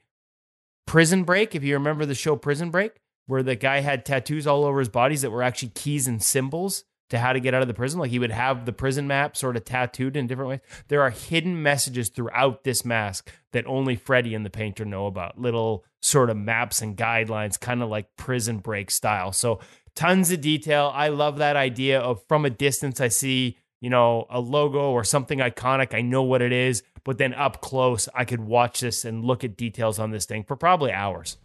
Prison 0.89 1.23
Break. 1.23 1.54
If 1.54 1.63
you 1.63 1.75
remember 1.75 2.04
the 2.04 2.15
show 2.15 2.36
Prison 2.36 2.71
Break, 2.71 2.93
where 3.28 3.43
the 3.43 3.56
guy 3.56 3.82
had 3.82 4.04
tattoos 4.04 4.47
all 4.47 4.65
over 4.65 4.80
his 4.80 4.89
bodies 4.89 5.21
that 5.21 5.30
were 5.30 5.43
actually 5.43 5.69
keys 5.69 6.08
and 6.08 6.19
symbols 6.19 6.84
to 7.12 7.19
how 7.19 7.32
to 7.32 7.39
get 7.39 7.54
out 7.54 7.62
of 7.62 7.67
the 7.67 7.75
prison. 7.75 7.99
Like 7.99 8.10
he 8.10 8.17
would 8.17 8.32
have 8.32 8.65
the 8.65 8.73
prison 8.73 9.06
map 9.06 9.38
sort 9.38 9.56
of 9.56 9.63
tattooed 9.65 10.17
in 10.17 10.25
different 10.25 10.49
ways. 10.49 10.60
There 10.88 11.04
are 11.04 11.12
hidden 11.12 11.62
messages 11.62 12.10
throughout 12.10 12.63
this 12.63 12.84
mask 12.84 13.32
that 13.54 13.67
only 13.67 13.95
Freddy 13.97 14.34
and 14.34 14.43
the 14.43 14.49
painter 14.49 14.84
know 14.84 15.06
about. 15.06 15.39
Little 15.39 15.86
sort 16.02 16.32
of 16.32 16.38
maps 16.38 16.82
and 16.82 16.97
guidelines, 16.97 17.60
kind 17.60 17.84
of 17.84 17.89
like 17.89 18.08
prison 18.17 18.58
break 18.58 18.89
style. 18.89 19.32
So 19.32 19.60
tons 19.95 20.32
of 20.32 20.41
detail. 20.41 20.91
I 20.91 21.10
love 21.10 21.38
that 21.38 21.56
idea 21.56 21.99
of 21.99 22.23
from 22.28 22.45
a 22.45 22.49
distance, 22.49 22.99
I 22.99 23.10
see, 23.10 23.58
you 23.81 23.89
know, 23.89 24.25
a 24.29 24.39
logo 24.39 24.91
or 24.91 25.03
something 25.03 25.39
iconic. 25.39 25.93
I 25.93 26.01
know 26.01 26.23
what 26.23 26.41
it 26.41 26.51
is, 26.51 26.83
but 27.03 27.17
then 27.17 27.33
up 27.33 27.61
close, 27.61 28.09
I 28.13 28.25
could 28.25 28.41
watch 28.41 28.81
this 28.81 29.05
and 29.05 29.23
look 29.23 29.43
at 29.43 29.57
details 29.57 29.99
on 29.99 30.11
this 30.11 30.25
thing 30.25 30.43
for 30.43 30.55
probably 30.55 30.91
hours. 30.91 31.37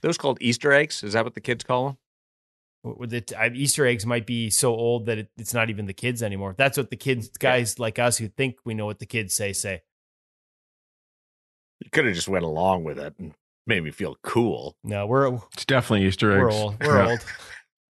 Those 0.00 0.18
called 0.18 0.38
Easter 0.40 0.72
eggs? 0.72 1.02
Is 1.02 1.12
that 1.14 1.24
what 1.24 1.34
the 1.34 1.40
kids 1.40 1.64
call 1.64 1.86
them? 1.86 1.96
with 2.84 3.12
it, 3.12 3.32
Easter 3.54 3.86
eggs 3.86 4.06
might 4.06 4.26
be 4.26 4.50
so 4.50 4.74
old 4.74 5.06
that 5.06 5.18
it, 5.18 5.28
it's 5.36 5.52
not 5.52 5.68
even 5.68 5.86
the 5.86 5.92
kids 5.92 6.22
anymore. 6.22 6.54
That's 6.56 6.78
what 6.78 6.90
the 6.90 6.96
kids, 6.96 7.28
guys 7.28 7.78
like 7.78 7.98
us 7.98 8.18
who 8.18 8.28
think 8.28 8.56
we 8.64 8.74
know 8.74 8.86
what 8.86 8.98
the 8.98 9.06
kids 9.06 9.34
say, 9.34 9.52
say. 9.52 9.82
You 11.80 11.90
could 11.90 12.06
have 12.06 12.14
just 12.14 12.28
went 12.28 12.44
along 12.44 12.84
with 12.84 12.98
it 12.98 13.14
and 13.18 13.34
made 13.66 13.82
me 13.82 13.90
feel 13.90 14.16
cool. 14.22 14.76
No, 14.82 15.06
we're 15.06 15.34
it's 15.52 15.64
definitely 15.64 16.06
Easter 16.06 16.32
eggs. 16.32 16.40
We're 16.40 16.50
old. 16.50 16.82
We're 16.82 17.02
old. 17.10 17.24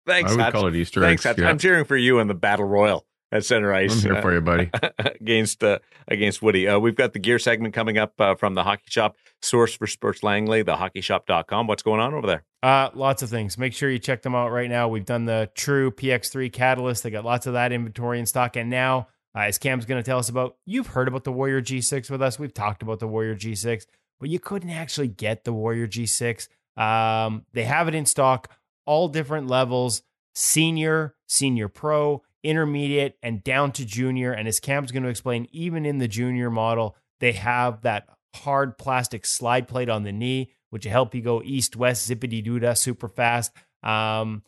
Thanks. 0.05 0.31
I 0.31 0.35
would 0.35 0.53
call 0.53 0.67
it 0.67 0.75
Easter 0.75 1.01
Thanks, 1.01 1.25
eggs. 1.25 1.39
Yeah. 1.39 1.49
I'm 1.49 1.57
cheering 1.57 1.85
for 1.85 1.97
you 1.97 2.19
in 2.19 2.27
the 2.27 2.33
battle 2.33 2.65
royal 2.65 3.05
at 3.31 3.45
center 3.45 3.73
ice. 3.73 3.93
I'm 3.93 4.11
here 4.13 4.21
for 4.21 4.33
you, 4.33 4.41
buddy. 4.41 4.69
against 5.21 5.63
uh, 5.63 5.79
against 6.07 6.41
Woody. 6.41 6.67
Uh, 6.67 6.79
we've 6.79 6.95
got 6.95 7.13
the 7.13 7.19
gear 7.19 7.39
segment 7.39 7.73
coming 7.73 7.97
up 7.97 8.13
uh, 8.19 8.35
from 8.35 8.55
the 8.55 8.63
Hockey 8.63 8.85
Shop. 8.87 9.15
Source 9.41 9.75
for 9.75 9.87
Sports 9.87 10.23
Langley, 10.23 10.63
thehockeyshop.com. 10.63 11.67
What's 11.67 11.83
going 11.83 11.99
on 11.99 12.13
over 12.13 12.27
there? 12.27 12.43
Uh, 12.61 12.89
lots 12.93 13.21
of 13.21 13.29
things. 13.29 13.57
Make 13.57 13.73
sure 13.73 13.89
you 13.89 13.99
check 13.99 14.21
them 14.21 14.35
out 14.35 14.51
right 14.51 14.69
now. 14.69 14.87
We've 14.87 15.05
done 15.05 15.25
the 15.25 15.49
True 15.55 15.91
PX3 15.91 16.51
Catalyst. 16.51 17.03
They 17.03 17.09
got 17.09 17.23
lots 17.23 17.47
of 17.47 17.53
that 17.53 17.71
inventory 17.71 18.19
in 18.19 18.25
stock. 18.25 18.55
And 18.55 18.69
now, 18.69 19.07
uh, 19.35 19.41
as 19.41 19.57
Cam's 19.57 19.85
going 19.85 20.01
to 20.01 20.05
tell 20.05 20.19
us 20.19 20.29
about, 20.29 20.57
you've 20.65 20.87
heard 20.87 21.07
about 21.07 21.23
the 21.23 21.31
Warrior 21.31 21.61
G6 21.61 22.09
with 22.09 22.21
us. 22.21 22.37
We've 22.37 22.53
talked 22.53 22.81
about 22.81 22.99
the 22.99 23.07
Warrior 23.07 23.35
G6, 23.35 23.85
but 24.19 24.29
you 24.29 24.39
couldn't 24.39 24.71
actually 24.71 25.07
get 25.07 25.45
the 25.45 25.53
Warrior 25.53 25.87
G6. 25.87 26.49
Um, 26.75 27.45
they 27.53 27.63
have 27.63 27.87
it 27.87 27.95
in 27.95 28.05
stock, 28.05 28.51
all 28.85 29.07
different 29.07 29.47
levels 29.47 30.01
senior, 30.35 31.15
senior 31.27 31.67
pro, 31.67 32.23
intermediate, 32.43 33.17
and 33.21 33.43
down 33.43 33.71
to 33.73 33.85
junior. 33.85 34.31
And 34.31 34.47
as 34.47 34.59
Cam's 34.59 34.91
going 34.91 35.03
to 35.03 35.09
explain, 35.09 35.47
even 35.51 35.85
in 35.85 35.97
the 35.97 36.07
junior 36.07 36.49
model, 36.49 36.95
they 37.19 37.33
have 37.33 37.81
that 37.81 38.07
hard 38.35 38.77
plastic 38.77 39.25
slide 39.25 39.67
plate 39.67 39.89
on 39.89 40.03
the 40.03 40.11
knee, 40.11 40.51
which 40.69 40.85
will 40.85 40.91
help 40.91 41.15
you 41.15 41.21
go 41.21 41.41
east 41.43 41.75
west, 41.75 42.09
zippity 42.09 42.43
doo 42.43 42.59
dah, 42.59 42.73
super 42.73 43.09
fast. 43.09 43.51
Um, 43.83 44.43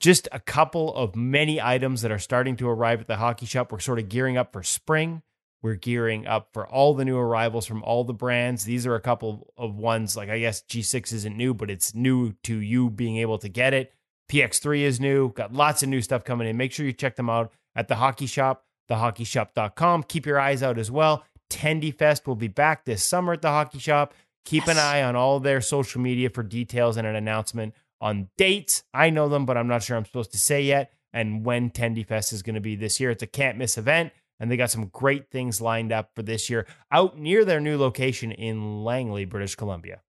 just 0.00 0.28
a 0.32 0.40
couple 0.40 0.94
of 0.94 1.14
many 1.14 1.60
items 1.60 2.02
that 2.02 2.10
are 2.10 2.18
starting 2.18 2.56
to 2.56 2.68
arrive 2.68 3.00
at 3.00 3.06
the 3.06 3.16
hockey 3.16 3.46
shop. 3.46 3.70
We're 3.70 3.78
sort 3.78 4.00
of 4.00 4.08
gearing 4.08 4.36
up 4.36 4.52
for 4.52 4.62
spring. 4.62 5.22
We're 5.62 5.76
gearing 5.76 6.26
up 6.26 6.48
for 6.52 6.66
all 6.66 6.94
the 6.94 7.04
new 7.04 7.16
arrivals 7.16 7.66
from 7.66 7.84
all 7.84 8.02
the 8.02 8.12
brands. 8.12 8.64
These 8.64 8.84
are 8.84 8.96
a 8.96 9.00
couple 9.00 9.52
of 9.56 9.76
ones, 9.76 10.16
like 10.16 10.28
I 10.28 10.40
guess 10.40 10.62
G6 10.62 11.12
isn't 11.12 11.36
new, 11.36 11.54
but 11.54 11.70
it's 11.70 11.94
new 11.94 12.32
to 12.42 12.56
you 12.56 12.90
being 12.90 13.18
able 13.18 13.38
to 13.38 13.48
get 13.48 13.72
it. 13.72 13.92
PX3 14.32 14.80
is 14.80 14.98
new. 14.98 15.30
Got 15.32 15.52
lots 15.52 15.82
of 15.82 15.90
new 15.90 16.00
stuff 16.00 16.24
coming 16.24 16.48
in. 16.48 16.56
Make 16.56 16.72
sure 16.72 16.86
you 16.86 16.94
check 16.94 17.16
them 17.16 17.28
out 17.28 17.52
at 17.76 17.88
the 17.88 17.96
hockey 17.96 18.24
shop, 18.24 18.64
thehockeyshop.com. 18.88 20.04
Keep 20.04 20.24
your 20.24 20.40
eyes 20.40 20.62
out 20.62 20.78
as 20.78 20.90
well. 20.90 21.24
Tendy 21.50 21.94
Fest 21.94 22.26
will 22.26 22.34
be 22.34 22.48
back 22.48 22.86
this 22.86 23.04
summer 23.04 23.34
at 23.34 23.42
the 23.42 23.50
hockey 23.50 23.78
shop. 23.78 24.14
Keep 24.46 24.66
yes. 24.66 24.76
an 24.76 24.82
eye 24.82 25.02
on 25.02 25.16
all 25.16 25.38
their 25.38 25.60
social 25.60 26.00
media 26.00 26.30
for 26.30 26.42
details 26.42 26.96
and 26.96 27.06
an 27.06 27.14
announcement 27.14 27.74
on 28.00 28.30
dates. 28.38 28.84
I 28.94 29.10
know 29.10 29.28
them, 29.28 29.44
but 29.44 29.58
I'm 29.58 29.68
not 29.68 29.82
sure 29.82 29.98
I'm 29.98 30.06
supposed 30.06 30.32
to 30.32 30.38
say 30.38 30.62
yet. 30.62 30.90
And 31.12 31.44
when 31.44 31.70
Tendy 31.70 32.06
Fest 32.06 32.32
is 32.32 32.42
going 32.42 32.54
to 32.54 32.60
be 32.60 32.74
this 32.74 32.98
year. 32.98 33.10
It's 33.10 33.22
a 33.22 33.26
can't 33.26 33.58
miss 33.58 33.76
event. 33.76 34.12
And 34.40 34.50
they 34.50 34.56
got 34.56 34.70
some 34.70 34.86
great 34.86 35.30
things 35.30 35.60
lined 35.60 35.92
up 35.92 36.10
for 36.16 36.22
this 36.22 36.48
year 36.48 36.66
out 36.90 37.18
near 37.18 37.44
their 37.44 37.60
new 37.60 37.76
location 37.76 38.32
in 38.32 38.82
Langley, 38.82 39.26
British 39.26 39.56
Columbia. 39.56 40.00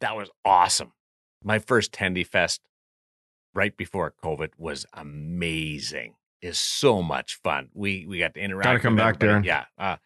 That 0.00 0.16
was 0.16 0.28
awesome. 0.44 0.92
My 1.42 1.60
first 1.60 1.92
Tendy 1.92 2.26
Fest 2.26 2.60
right 3.56 3.76
before 3.76 4.12
COVID 4.22 4.50
was 4.58 4.86
amazing. 4.92 6.14
Is 6.42 6.58
so 6.58 7.02
much 7.02 7.40
fun. 7.42 7.70
We 7.74 8.06
we 8.06 8.18
got 8.18 8.34
to 8.34 8.40
interact. 8.40 8.64
Got 8.64 8.72
to 8.74 8.78
come 8.78 8.94
back, 8.94 9.18
Darren. 9.18 9.44
Yeah. 9.44 9.64
Uh, 9.78 9.96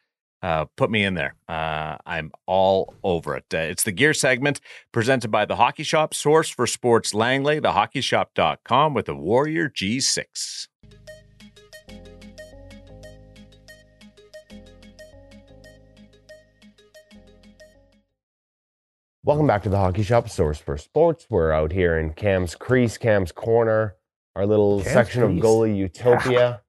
uh, 0.43 0.65
put 0.77 0.91
me 0.91 1.05
in 1.05 1.15
there. 1.15 1.35
Uh, 1.49 1.99
I'm 2.07 2.31
all 2.47 2.95
over 3.03 3.37
it. 3.37 3.45
Uh, 3.53 3.59
it's 3.59 3.83
the 3.83 3.93
gear 3.93 4.15
segment 4.15 4.61
presented 4.91 5.31
by 5.31 5.45
the 5.45 5.57
Hockey 5.57 5.83
Shop, 5.83 6.15
source 6.15 6.49
for 6.49 6.67
sports 6.67 7.13
Langley, 7.13 7.61
thehockeyshop.com 7.61 8.95
with 8.95 9.07
the 9.07 9.15
Warrior 9.15 9.69
G6. 9.69 10.69
Welcome 19.23 19.47
back 19.47 19.63
to 19.65 19.69
the 19.69 19.77
Hockey 19.77 20.03
Shop, 20.03 20.31
source 20.31 20.59
for 20.59 20.79
sports. 20.79 21.27
We're 21.29 21.53
out 21.53 21.73
here 21.73 21.99
in 21.99 22.15
Cam's 22.15 22.55
Crease, 22.55 22.97
Cam's 22.97 23.33
Corner, 23.33 23.97
our 24.35 24.47
little 24.47 24.81
Cam's 24.81 24.93
section 24.95 25.23
Crease. 25.23 25.39
of 25.39 25.45
goalie 25.45 25.77
utopia. 25.77 26.63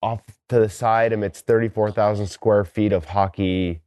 Off 0.00 0.22
to 0.48 0.58
the 0.58 0.70
side 0.70 1.12
amidst 1.12 1.46
34,000 1.46 2.28
square 2.28 2.64
feet 2.64 2.94
of 2.94 3.04
hockey 3.04 3.82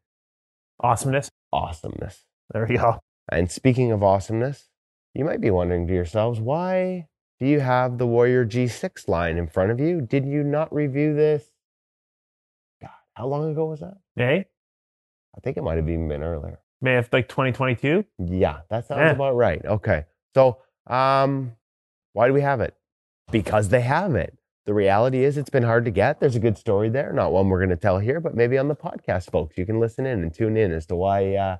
awesomeness. 0.81 1.31
Awesomeness. 1.51 2.25
There 2.53 2.67
we 2.69 2.77
go. 2.77 2.99
And 3.31 3.49
speaking 3.49 3.91
of 3.91 4.03
awesomeness, 4.03 4.69
you 5.15 5.25
might 5.25 5.41
be 5.41 5.49
wondering 5.49 5.87
to 5.87 5.93
yourselves, 5.95 6.39
why 6.39 7.07
do 7.39 7.47
you 7.47 7.59
have 7.61 7.97
the 7.97 8.05
Warrior 8.05 8.45
G6 8.45 9.07
line 9.07 9.39
in 9.39 9.47
front 9.47 9.71
of 9.71 9.79
you? 9.79 9.99
Did 9.99 10.25
you 10.25 10.43
not 10.43 10.71
review 10.71 11.15
this? 11.15 11.43
God, 12.79 12.91
how 13.15 13.25
long 13.25 13.49
ago 13.49 13.65
was 13.65 13.79
that? 13.79 13.97
May? 14.15 14.45
I 15.35 15.39
think 15.41 15.57
it 15.57 15.63
might 15.63 15.77
have 15.77 15.89
even 15.89 16.07
been 16.07 16.21
earlier. 16.21 16.59
May 16.83 16.97
of 16.97 17.09
like 17.11 17.29
2022? 17.29 18.05
Yeah, 18.19 18.59
that 18.69 18.85
sounds 18.85 18.99
yeah. 18.99 19.11
about 19.11 19.35
right. 19.35 19.63
Okay. 19.65 20.05
So, 20.35 20.57
um, 20.87 21.53
why 22.11 22.27
do 22.27 22.33
we 22.33 22.41
have 22.41 22.59
it? 22.59 22.75
Because 23.31 23.69
they 23.69 23.81
have 23.81 24.15
it. 24.15 24.37
The 24.65 24.73
reality 24.73 25.23
is, 25.23 25.37
it's 25.37 25.49
been 25.49 25.63
hard 25.63 25.85
to 25.85 25.91
get. 25.91 26.19
There's 26.19 26.35
a 26.35 26.39
good 26.39 26.57
story 26.57 26.89
there, 26.89 27.11
not 27.13 27.31
one 27.31 27.49
we're 27.49 27.59
going 27.59 27.69
to 27.69 27.75
tell 27.75 27.99
here, 27.99 28.19
but 28.19 28.35
maybe 28.35 28.57
on 28.57 28.67
the 28.67 28.75
podcast, 28.75 29.31
folks, 29.31 29.57
you 29.57 29.65
can 29.65 29.79
listen 29.79 30.05
in 30.05 30.21
and 30.21 30.33
tune 30.33 30.55
in 30.55 30.71
as 30.71 30.85
to 30.87 30.95
why 30.95 31.35
uh, 31.35 31.57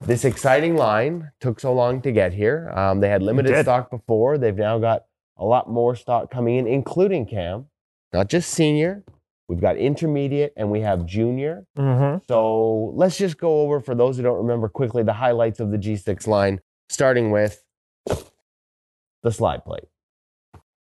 this 0.00 0.24
exciting 0.24 0.76
line 0.76 1.30
took 1.40 1.60
so 1.60 1.72
long 1.72 2.00
to 2.02 2.12
get 2.12 2.32
here. 2.32 2.70
Um, 2.74 3.00
they 3.00 3.08
had 3.08 3.22
limited 3.22 3.62
stock 3.62 3.90
before. 3.90 4.38
They've 4.38 4.56
now 4.56 4.78
got 4.78 5.04
a 5.36 5.44
lot 5.44 5.70
more 5.70 5.94
stock 5.94 6.30
coming 6.30 6.56
in, 6.56 6.66
including 6.66 7.26
Cam, 7.26 7.66
not 8.12 8.28
just 8.28 8.50
senior. 8.50 9.04
We've 9.48 9.60
got 9.60 9.78
intermediate 9.78 10.52
and 10.56 10.70
we 10.70 10.80
have 10.80 11.06
junior. 11.06 11.64
Mm-hmm. 11.76 12.18
So 12.28 12.92
let's 12.94 13.16
just 13.16 13.38
go 13.38 13.62
over, 13.62 13.80
for 13.80 13.94
those 13.94 14.18
who 14.18 14.22
don't 14.22 14.36
remember 14.36 14.68
quickly, 14.68 15.02
the 15.02 15.14
highlights 15.14 15.58
of 15.58 15.70
the 15.70 15.78
G6 15.78 16.26
line, 16.26 16.60
starting 16.90 17.30
with 17.30 17.62
the 19.22 19.32
slide 19.32 19.64
plate. 19.64 19.84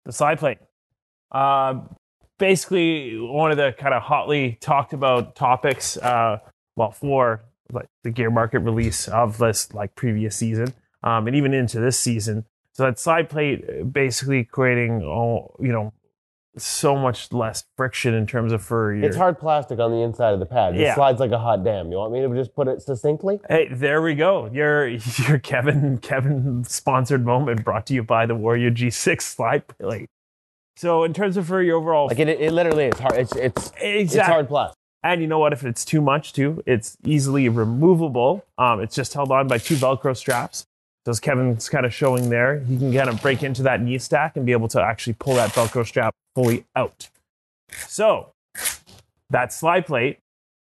The 0.05 0.11
slide 0.11 0.39
plate. 0.39 0.57
Uh, 1.31 1.81
basically, 2.39 3.17
one 3.17 3.51
of 3.51 3.57
the 3.57 3.73
kind 3.77 3.93
of 3.93 4.01
hotly 4.01 4.57
talked 4.59 4.91
about 4.91 5.35
topics, 5.35 5.95
uh, 5.97 6.39
well, 6.75 6.91
for 6.91 7.45
like 7.71 7.87
the 8.03 8.11
gear 8.11 8.29
market 8.29 8.59
release 8.59 9.07
of 9.07 9.37
this 9.37 9.73
like 9.73 9.95
previous 9.95 10.35
season, 10.35 10.73
um, 11.03 11.27
and 11.27 11.37
even 11.37 11.53
into 11.53 11.79
this 11.79 11.97
season. 11.97 12.45
So 12.73 12.83
that 12.83 12.99
side 12.99 13.29
plate 13.29 13.63
uh, 13.63 13.83
basically 13.85 14.43
creating, 14.43 15.01
you 15.01 15.71
know, 15.71 15.93
so 16.57 16.95
much 16.95 17.31
less 17.31 17.63
friction 17.77 18.13
in 18.13 18.27
terms 18.27 18.51
of 18.51 18.61
for 18.61 18.93
your. 18.93 19.05
It's 19.05 19.15
hard 19.15 19.39
plastic 19.39 19.79
on 19.79 19.91
the 19.91 20.01
inside 20.01 20.33
of 20.33 20.39
the 20.39 20.45
pad. 20.45 20.75
It 20.75 20.81
yeah. 20.81 20.95
slides 20.95 21.19
like 21.19 21.31
a 21.31 21.39
hot 21.39 21.63
damn. 21.63 21.91
You 21.91 21.97
want 21.97 22.13
me 22.13 22.21
to 22.21 22.29
just 22.35 22.53
put 22.55 22.67
it 22.67 22.81
succinctly? 22.81 23.39
Hey, 23.47 23.69
there 23.71 24.01
we 24.01 24.15
go. 24.15 24.49
Your 24.51 24.87
your 24.87 25.39
Kevin 25.39 25.97
Kevin 25.99 26.63
sponsored 26.63 27.25
moment 27.25 27.63
brought 27.63 27.85
to 27.87 27.93
you 27.93 28.03
by 28.03 28.25
the 28.25 28.35
Warrior 28.35 28.71
G6 28.71 29.21
slide 29.21 29.67
plate. 29.67 30.09
So 30.75 31.03
in 31.03 31.13
terms 31.13 31.37
of 31.37 31.47
for 31.47 31.61
your 31.61 31.77
overall, 31.77 32.07
like 32.07 32.19
it, 32.19 32.27
it 32.27 32.53
literally 32.53 32.85
is 32.85 32.99
hard. 32.99 33.13
It's 33.13 33.35
it's 33.35 33.67
exactly. 33.77 34.01
it's 34.01 34.15
hard 34.17 34.47
plus. 34.47 34.73
And 35.03 35.21
you 35.21 35.27
know 35.27 35.39
what? 35.39 35.51
If 35.51 35.63
it's 35.63 35.83
too 35.83 35.99
much, 35.99 36.31
too, 36.33 36.61
it's 36.67 36.95
easily 37.03 37.49
removable. 37.49 38.45
Um, 38.57 38.81
it's 38.81 38.95
just 38.95 39.13
held 39.13 39.31
on 39.31 39.47
by 39.47 39.57
two 39.57 39.75
Velcro 39.75 40.15
straps. 40.15 40.67
So 41.05 41.11
as 41.11 41.19
Kevin's 41.19 41.67
kind 41.67 41.85
of 41.85 41.93
showing 41.93 42.29
there, 42.29 42.59
he 42.59 42.77
can 42.77 42.93
kind 42.93 43.09
of 43.09 43.21
break 43.21 43.41
into 43.41 43.63
that 43.63 43.81
knee 43.81 43.97
stack 43.97 44.37
and 44.37 44.45
be 44.45 44.51
able 44.51 44.67
to 44.69 44.81
actually 44.81 45.13
pull 45.13 45.35
that 45.35 45.51
Velcro 45.51 45.85
strap 45.85 46.13
fully 46.35 46.65
out. 46.75 47.09
So 47.87 48.33
that 49.29 49.51
slide 49.51 49.87
plate 49.87 50.19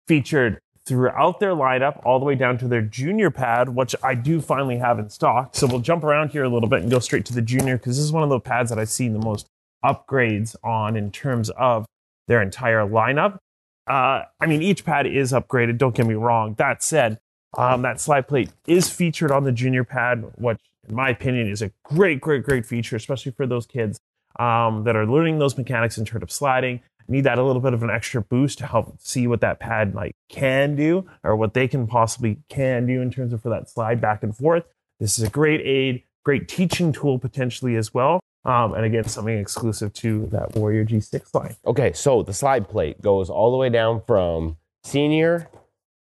featured 0.06 0.60
throughout 0.86 1.38
their 1.38 1.54
lineup, 1.54 2.00
all 2.04 2.18
the 2.18 2.24
way 2.24 2.34
down 2.34 2.56
to 2.58 2.68
their 2.68 2.80
junior 2.80 3.30
pad, 3.30 3.68
which 3.68 3.94
I 4.02 4.14
do 4.14 4.40
finally 4.40 4.78
have 4.78 4.98
in 4.98 5.10
stock. 5.10 5.54
So 5.54 5.66
we'll 5.66 5.80
jump 5.80 6.02
around 6.02 6.30
here 6.30 6.44
a 6.44 6.48
little 6.48 6.68
bit 6.68 6.80
and 6.80 6.90
go 6.90 6.98
straight 6.98 7.26
to 7.26 7.34
the 7.34 7.42
junior 7.42 7.76
because 7.76 7.96
this 7.96 8.04
is 8.04 8.12
one 8.12 8.22
of 8.22 8.30
the 8.30 8.40
pads 8.40 8.70
that 8.70 8.78
I've 8.78 8.88
seen 8.88 9.12
the 9.12 9.18
most 9.18 9.46
upgrades 9.84 10.56
on 10.64 10.96
in 10.96 11.10
terms 11.10 11.50
of 11.50 11.84
their 12.26 12.40
entire 12.40 12.86
lineup. 12.86 13.38
Uh, 13.86 14.22
I 14.40 14.46
mean, 14.46 14.62
each 14.62 14.84
pad 14.84 15.06
is 15.06 15.32
upgraded. 15.32 15.78
Don't 15.78 15.94
get 15.94 16.06
me 16.06 16.14
wrong. 16.14 16.54
That 16.54 16.82
said, 16.82 17.18
Um, 17.56 17.82
that 17.82 18.00
slide 18.00 18.28
plate 18.28 18.50
is 18.66 18.90
featured 18.90 19.30
on 19.30 19.44
the 19.44 19.52
junior 19.52 19.84
pad, 19.84 20.24
which, 20.36 20.60
in 20.88 20.94
my 20.94 21.10
opinion, 21.10 21.48
is 21.48 21.62
a 21.62 21.70
great, 21.82 22.20
great, 22.20 22.42
great 22.44 22.66
feature, 22.66 22.96
especially 22.96 23.32
for 23.32 23.46
those 23.46 23.66
kids 23.66 23.98
um, 24.38 24.84
that 24.84 24.96
are 24.96 25.06
learning 25.06 25.38
those 25.38 25.56
mechanics 25.56 25.98
in 25.98 26.04
terms 26.04 26.22
of 26.22 26.30
sliding. 26.30 26.80
Need 27.10 27.24
that 27.24 27.38
a 27.38 27.42
little 27.42 27.62
bit 27.62 27.72
of 27.72 27.82
an 27.82 27.88
extra 27.88 28.20
boost 28.20 28.58
to 28.58 28.66
help 28.66 29.00
see 29.00 29.26
what 29.26 29.40
that 29.40 29.60
pad 29.60 29.94
like 29.94 30.14
can 30.28 30.76
do 30.76 31.08
or 31.24 31.36
what 31.36 31.54
they 31.54 31.66
can 31.66 31.86
possibly 31.86 32.38
can 32.50 32.86
do 32.86 33.00
in 33.00 33.10
terms 33.10 33.32
of 33.32 33.42
for 33.42 33.48
that 33.48 33.70
slide 33.70 33.98
back 33.98 34.22
and 34.22 34.36
forth. 34.36 34.64
This 35.00 35.18
is 35.18 35.24
a 35.24 35.30
great 35.30 35.62
aid, 35.62 36.02
great 36.22 36.48
teaching 36.48 36.92
tool 36.92 37.18
potentially 37.18 37.76
as 37.76 37.94
well. 37.94 38.20
Um, 38.44 38.74
and 38.74 38.84
again, 38.84 39.04
something 39.04 39.38
exclusive 39.38 39.94
to 39.94 40.26
that 40.32 40.54
Warrior 40.54 40.84
G6 40.84 41.34
line. 41.34 41.56
Okay, 41.66 41.92
so 41.94 42.22
the 42.22 42.34
slide 42.34 42.68
plate 42.68 43.00
goes 43.00 43.30
all 43.30 43.50
the 43.50 43.56
way 43.56 43.70
down 43.70 44.02
from 44.06 44.58
senior, 44.84 45.48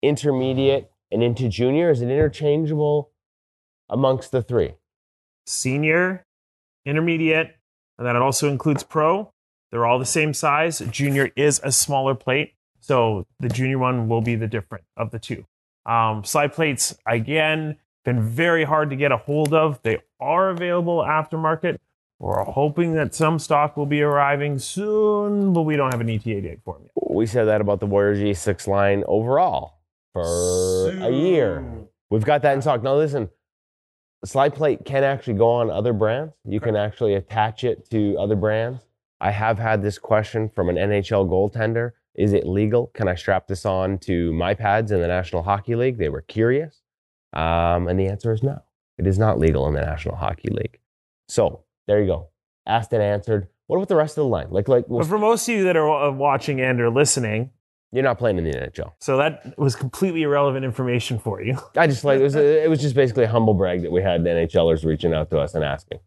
intermediate, 0.04 0.91
and 1.12 1.24
into 1.24 1.50
junior. 1.50 1.90
Is 1.90 2.02
it 2.02 2.10
interchangeable 2.10 3.12
amongst 3.90 4.32
the 4.32 4.42
three? 4.42 4.76
Senior, 5.46 6.26
intermediate, 6.86 7.56
and 7.98 8.08
then 8.08 8.16
it 8.16 8.22
also 8.22 8.50
includes 8.50 8.84
pro. 8.84 9.32
They're 9.72 9.86
all 9.86 10.00
the 10.00 10.06
same 10.06 10.34
size. 10.34 10.80
Junior 10.92 11.32
is 11.36 11.62
a 11.64 11.72
smaller 11.72 12.16
plate, 12.16 12.54
so 12.80 13.26
the 13.40 13.50
junior 13.50 13.78
one 13.78 14.08
will 14.10 14.22
be 14.22 14.36
the 14.36 14.48
different 14.48 14.84
of 14.98 15.12
the 15.12 15.20
two. 15.20 15.46
Um, 15.86 16.24
slide 16.24 16.54
plates, 16.54 16.96
again, 17.06 17.78
been 18.04 18.22
very 18.22 18.64
hard 18.64 18.90
to 18.90 18.96
get 18.96 19.12
a 19.12 19.18
hold 19.18 19.54
of. 19.54 19.82
They 19.84 20.00
are 20.20 20.50
available 20.50 21.00
aftermarket. 21.00 21.78
We're 22.20 22.44
hoping 22.44 22.94
that 22.94 23.16
some 23.16 23.40
stock 23.40 23.78
will 23.78 23.88
be 23.88 24.02
arriving 24.02 24.60
soon, 24.60 25.54
but 25.54 25.64
we 25.64 25.76
don't 25.76 25.92
have 25.92 26.02
an 26.02 26.10
ETA 26.10 26.42
date 26.42 26.60
for 26.64 26.76
them 26.76 26.84
yet. 26.84 27.16
We 27.16 27.26
said 27.26 27.46
that 27.46 27.62
about 27.62 27.80
the 27.80 27.88
Warrior 27.88 28.16
G6 28.16 28.68
line 28.68 29.04
overall 29.08 29.81
for 30.14 30.90
a 30.90 31.12
year. 31.12 31.66
We've 32.10 32.26
got 32.26 32.42
that 32.42 32.54
in 32.54 32.62
stock. 32.62 32.84
Now, 32.84 32.96
listen, 32.96 33.30
slide 34.26 34.54
plate 34.54 34.86
can 34.86 35.04
actually 35.04 35.36
go 35.36 35.50
on 35.50 35.70
other 35.70 35.94
brands. 35.94 36.34
You 36.46 36.60
can 36.60 36.76
actually 36.76 37.16
attach 37.16 37.64
it 37.64 37.90
to 37.92 38.18
other 38.18 38.36
brands. 38.36 38.86
I 39.20 39.32
have 39.32 39.60
had 39.60 39.82
this 39.82 40.00
question 40.00 40.50
from 40.50 40.70
an 40.70 40.76
NHL 40.76 41.30
goaltender 41.30 41.92
Is 42.16 42.34
it 42.34 42.46
legal? 42.46 42.88
Can 42.88 43.08
I 43.08 43.16
strap 43.16 43.48
this 43.48 43.66
on 43.66 44.00
to 44.00 44.34
my 44.34 44.54
pads 44.54 44.92
in 44.92 45.00
the 45.00 45.08
National 45.08 45.44
Hockey 45.44 45.76
League? 45.76 45.98
They 45.98 46.10
were 46.10 46.22
curious. 46.22 46.82
Um, 47.34 47.88
and 47.88 48.00
the 48.00 48.08
answer 48.08 48.34
is 48.34 48.44
no. 48.44 48.62
It 48.98 49.08
is 49.08 49.18
not 49.18 49.40
legal 49.40 49.68
in 49.68 49.74
the 49.74 49.82
National 49.82 50.16
Hockey 50.16 50.50
League. 50.50 50.80
So 51.30 51.64
there 51.88 52.02
you 52.02 52.08
go. 52.08 52.28
Asked 52.66 52.94
and 52.94 53.02
answered. 53.02 53.48
What 53.68 53.78
about 53.78 53.88
the 53.88 53.96
rest 53.96 54.18
of 54.18 54.24
the 54.24 54.30
line? 54.30 54.48
Like, 54.50 54.68
like 54.68 54.86
for 54.88 55.18
most 55.18 55.48
of 55.48 55.56
you 55.56 55.64
that 55.64 55.78
are 55.78 56.12
watching 56.12 56.60
and 56.60 56.82
are 56.82 56.90
listening, 56.90 57.52
you're 57.92 58.04
not 58.04 58.18
playing 58.18 58.38
in 58.38 58.44
the 58.44 58.52
NHL. 58.52 58.94
so 59.00 59.18
that 59.18 59.58
was 59.58 59.76
completely 59.76 60.22
irrelevant 60.24 60.64
information 60.66 61.20
for 61.20 61.42
you. 61.42 61.58
I 61.76 61.88
just 61.88 62.04
like 62.04 62.20
it 62.20 62.24
was. 62.24 62.36
A, 62.36 62.64
it 62.64 62.70
was 62.70 62.82
just 62.82 62.96
basically 62.96 63.26
a 63.26 63.30
humble 63.30 63.54
brag 63.54 63.82
that 63.82 63.92
we 63.92 64.02
had 64.02 64.22
NHLers 64.22 64.86
reaching 64.86 65.14
out 65.14 65.30
to 65.32 65.40
us 65.40 65.56
and 65.56 65.64
asking. 65.64 66.00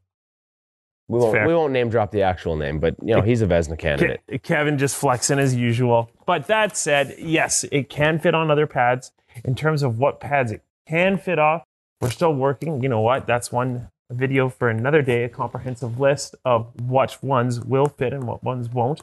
We 1.08 1.18
won't. 1.18 1.32
fair. 1.34 1.46
We 1.46 1.54
won't 1.54 1.72
name 1.72 1.90
drop 1.90 2.10
the 2.12 2.22
actual 2.22 2.56
name, 2.56 2.78
but 2.78 2.96
you 3.02 3.14
know 3.14 3.20
he's 3.20 3.42
a 3.42 3.46
Vezina 3.46 3.78
candidate. 3.78 4.22
Ke- 4.26 4.42
Kevin 4.42 4.78
just 4.78 4.96
flexing 4.96 5.38
as 5.38 5.54
usual. 5.54 6.10
But 6.26 6.46
that 6.46 6.76
said, 6.76 7.16
yes, 7.18 7.64
it 7.70 7.90
can 7.90 8.18
fit 8.18 8.34
on 8.34 8.50
other 8.50 8.66
pads. 8.66 9.12
In 9.44 9.54
terms 9.54 9.82
of 9.82 9.98
what 9.98 10.20
pads 10.20 10.52
it 10.52 10.62
can 10.88 11.18
fit 11.18 11.38
off, 11.38 11.64
we're 12.00 12.10
still 12.10 12.32
working. 12.34 12.82
You 12.82 12.88
know 12.88 13.00
what? 13.02 13.26
That's 13.26 13.52
one 13.52 13.90
video 14.10 14.48
for 14.48 14.68
another 14.70 15.02
day, 15.02 15.24
a 15.24 15.28
comprehensive 15.28 15.98
list 16.00 16.34
of 16.44 16.68
what 16.80 17.22
ones 17.22 17.60
will 17.60 17.86
fit 17.86 18.12
and 18.12 18.24
what 18.26 18.42
ones 18.42 18.70
won't. 18.70 19.02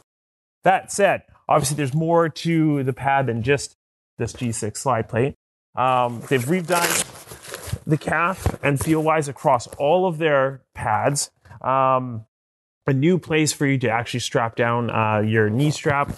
That 0.63 0.91
said, 0.91 1.24
obviously 1.51 1.75
there's 1.75 1.93
more 1.93 2.29
to 2.29 2.83
the 2.83 2.93
pad 2.93 3.27
than 3.27 3.43
just 3.43 3.75
this 4.17 4.33
G6 4.33 4.77
slide 4.77 5.09
plate. 5.09 5.35
Um, 5.75 6.21
they've 6.29 6.43
redone 6.43 7.83
the 7.85 7.97
calf 7.97 8.59
and 8.63 8.79
feel 8.79 9.01
wise 9.01 9.27
across 9.27 9.67
all 9.67 10.07
of 10.07 10.17
their 10.17 10.61
pads. 10.73 11.31
Um, 11.61 12.25
a 12.87 12.93
new 12.93 13.19
place 13.19 13.53
for 13.53 13.65
you 13.65 13.77
to 13.79 13.89
actually 13.89 14.21
strap 14.21 14.55
down 14.55 14.89
uh, 14.89 15.19
your 15.19 15.49
knee 15.49 15.71
strap. 15.71 16.09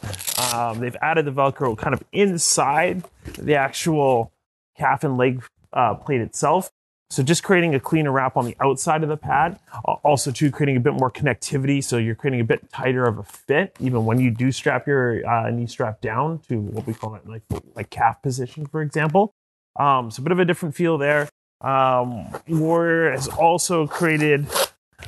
Um, 0.54 0.80
they've 0.80 0.96
added 1.02 1.26
the 1.26 1.32
Velcro 1.32 1.78
kind 1.78 1.94
of 1.94 2.04
inside 2.12 3.04
the 3.38 3.56
actual 3.56 4.32
calf 4.78 5.04
and 5.04 5.18
leg 5.18 5.44
uh, 5.74 5.96
plate 5.96 6.22
itself. 6.22 6.72
So 7.14 7.22
just 7.22 7.44
creating 7.44 7.76
a 7.76 7.80
cleaner 7.80 8.12
wrap 8.12 8.36
on 8.38 8.46
the 8.46 8.56
outside 8.60 9.04
of 9.04 9.10
the 9.10 9.18
pad. 9.18 9.60
Uh, 9.86 9.98
Also, 10.04 10.32
too, 10.32 10.50
creating 10.50 10.78
a 10.78 10.80
bit 10.80 10.94
more 10.94 11.12
connectivity. 11.12 11.84
So 11.84 11.98
you're 11.98 12.16
creating 12.16 12.42
a 12.42 12.44
bit 12.44 12.72
tighter 12.72 13.06
of 13.06 13.20
a 13.20 13.24
fit, 13.24 13.76
even 13.80 14.06
when 14.06 14.20
you 14.20 14.32
do 14.32 14.52
strap 14.52 14.88
your 14.88 15.24
uh, 15.30 15.52
knee 15.52 15.68
strap 15.68 16.02
down 16.02 16.40
to 16.50 16.60
what 16.60 16.88
we 16.88 16.94
call 16.96 17.14
it, 17.14 17.28
like 17.28 17.44
like 17.76 17.92
calf 17.92 18.22
position, 18.24 18.66
for 18.66 18.82
example. 18.82 19.32
Um, 19.80 20.10
so 20.10 20.22
a 20.22 20.24
bit 20.24 20.32
of 20.32 20.40
a 20.40 20.46
different 20.46 20.74
feel 20.76 20.98
there. 20.98 21.30
Um, 21.62 22.28
Warrior 22.48 23.12
has 23.12 23.28
also 23.28 23.86
created 23.86 24.48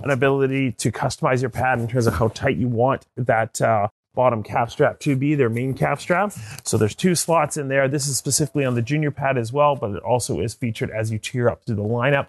an 0.03 0.11
ability 0.11 0.73
to 0.73 0.91
customize 0.91 1.41
your 1.41 1.49
pad 1.49 1.79
in 1.79 1.87
terms 1.87 2.05
of 2.05 2.13
how 2.13 2.27
tight 2.29 2.57
you 2.57 2.67
want 2.67 3.05
that 3.17 3.59
uh, 3.61 3.87
bottom 4.15 4.41
calf 4.41 4.71
strap 4.71 4.99
to 5.01 5.15
be, 5.15 5.35
their 5.35 5.49
main 5.49 5.73
calf 5.73 5.99
strap. 6.01 6.33
So 6.63 6.77
there's 6.77 6.95
two 6.95 7.15
slots 7.15 7.57
in 7.57 7.67
there. 7.67 7.87
This 7.87 8.07
is 8.07 8.17
specifically 8.17 8.65
on 8.65 8.75
the 8.75 8.81
junior 8.81 9.11
pad 9.11 9.37
as 9.37 9.53
well, 9.53 9.75
but 9.75 9.91
it 9.91 10.03
also 10.03 10.39
is 10.39 10.53
featured 10.53 10.89
as 10.89 11.11
you 11.11 11.19
tier 11.19 11.49
up 11.49 11.63
through 11.65 11.75
the 11.75 11.83
lineup. 11.83 12.27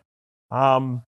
Um, 0.51 1.03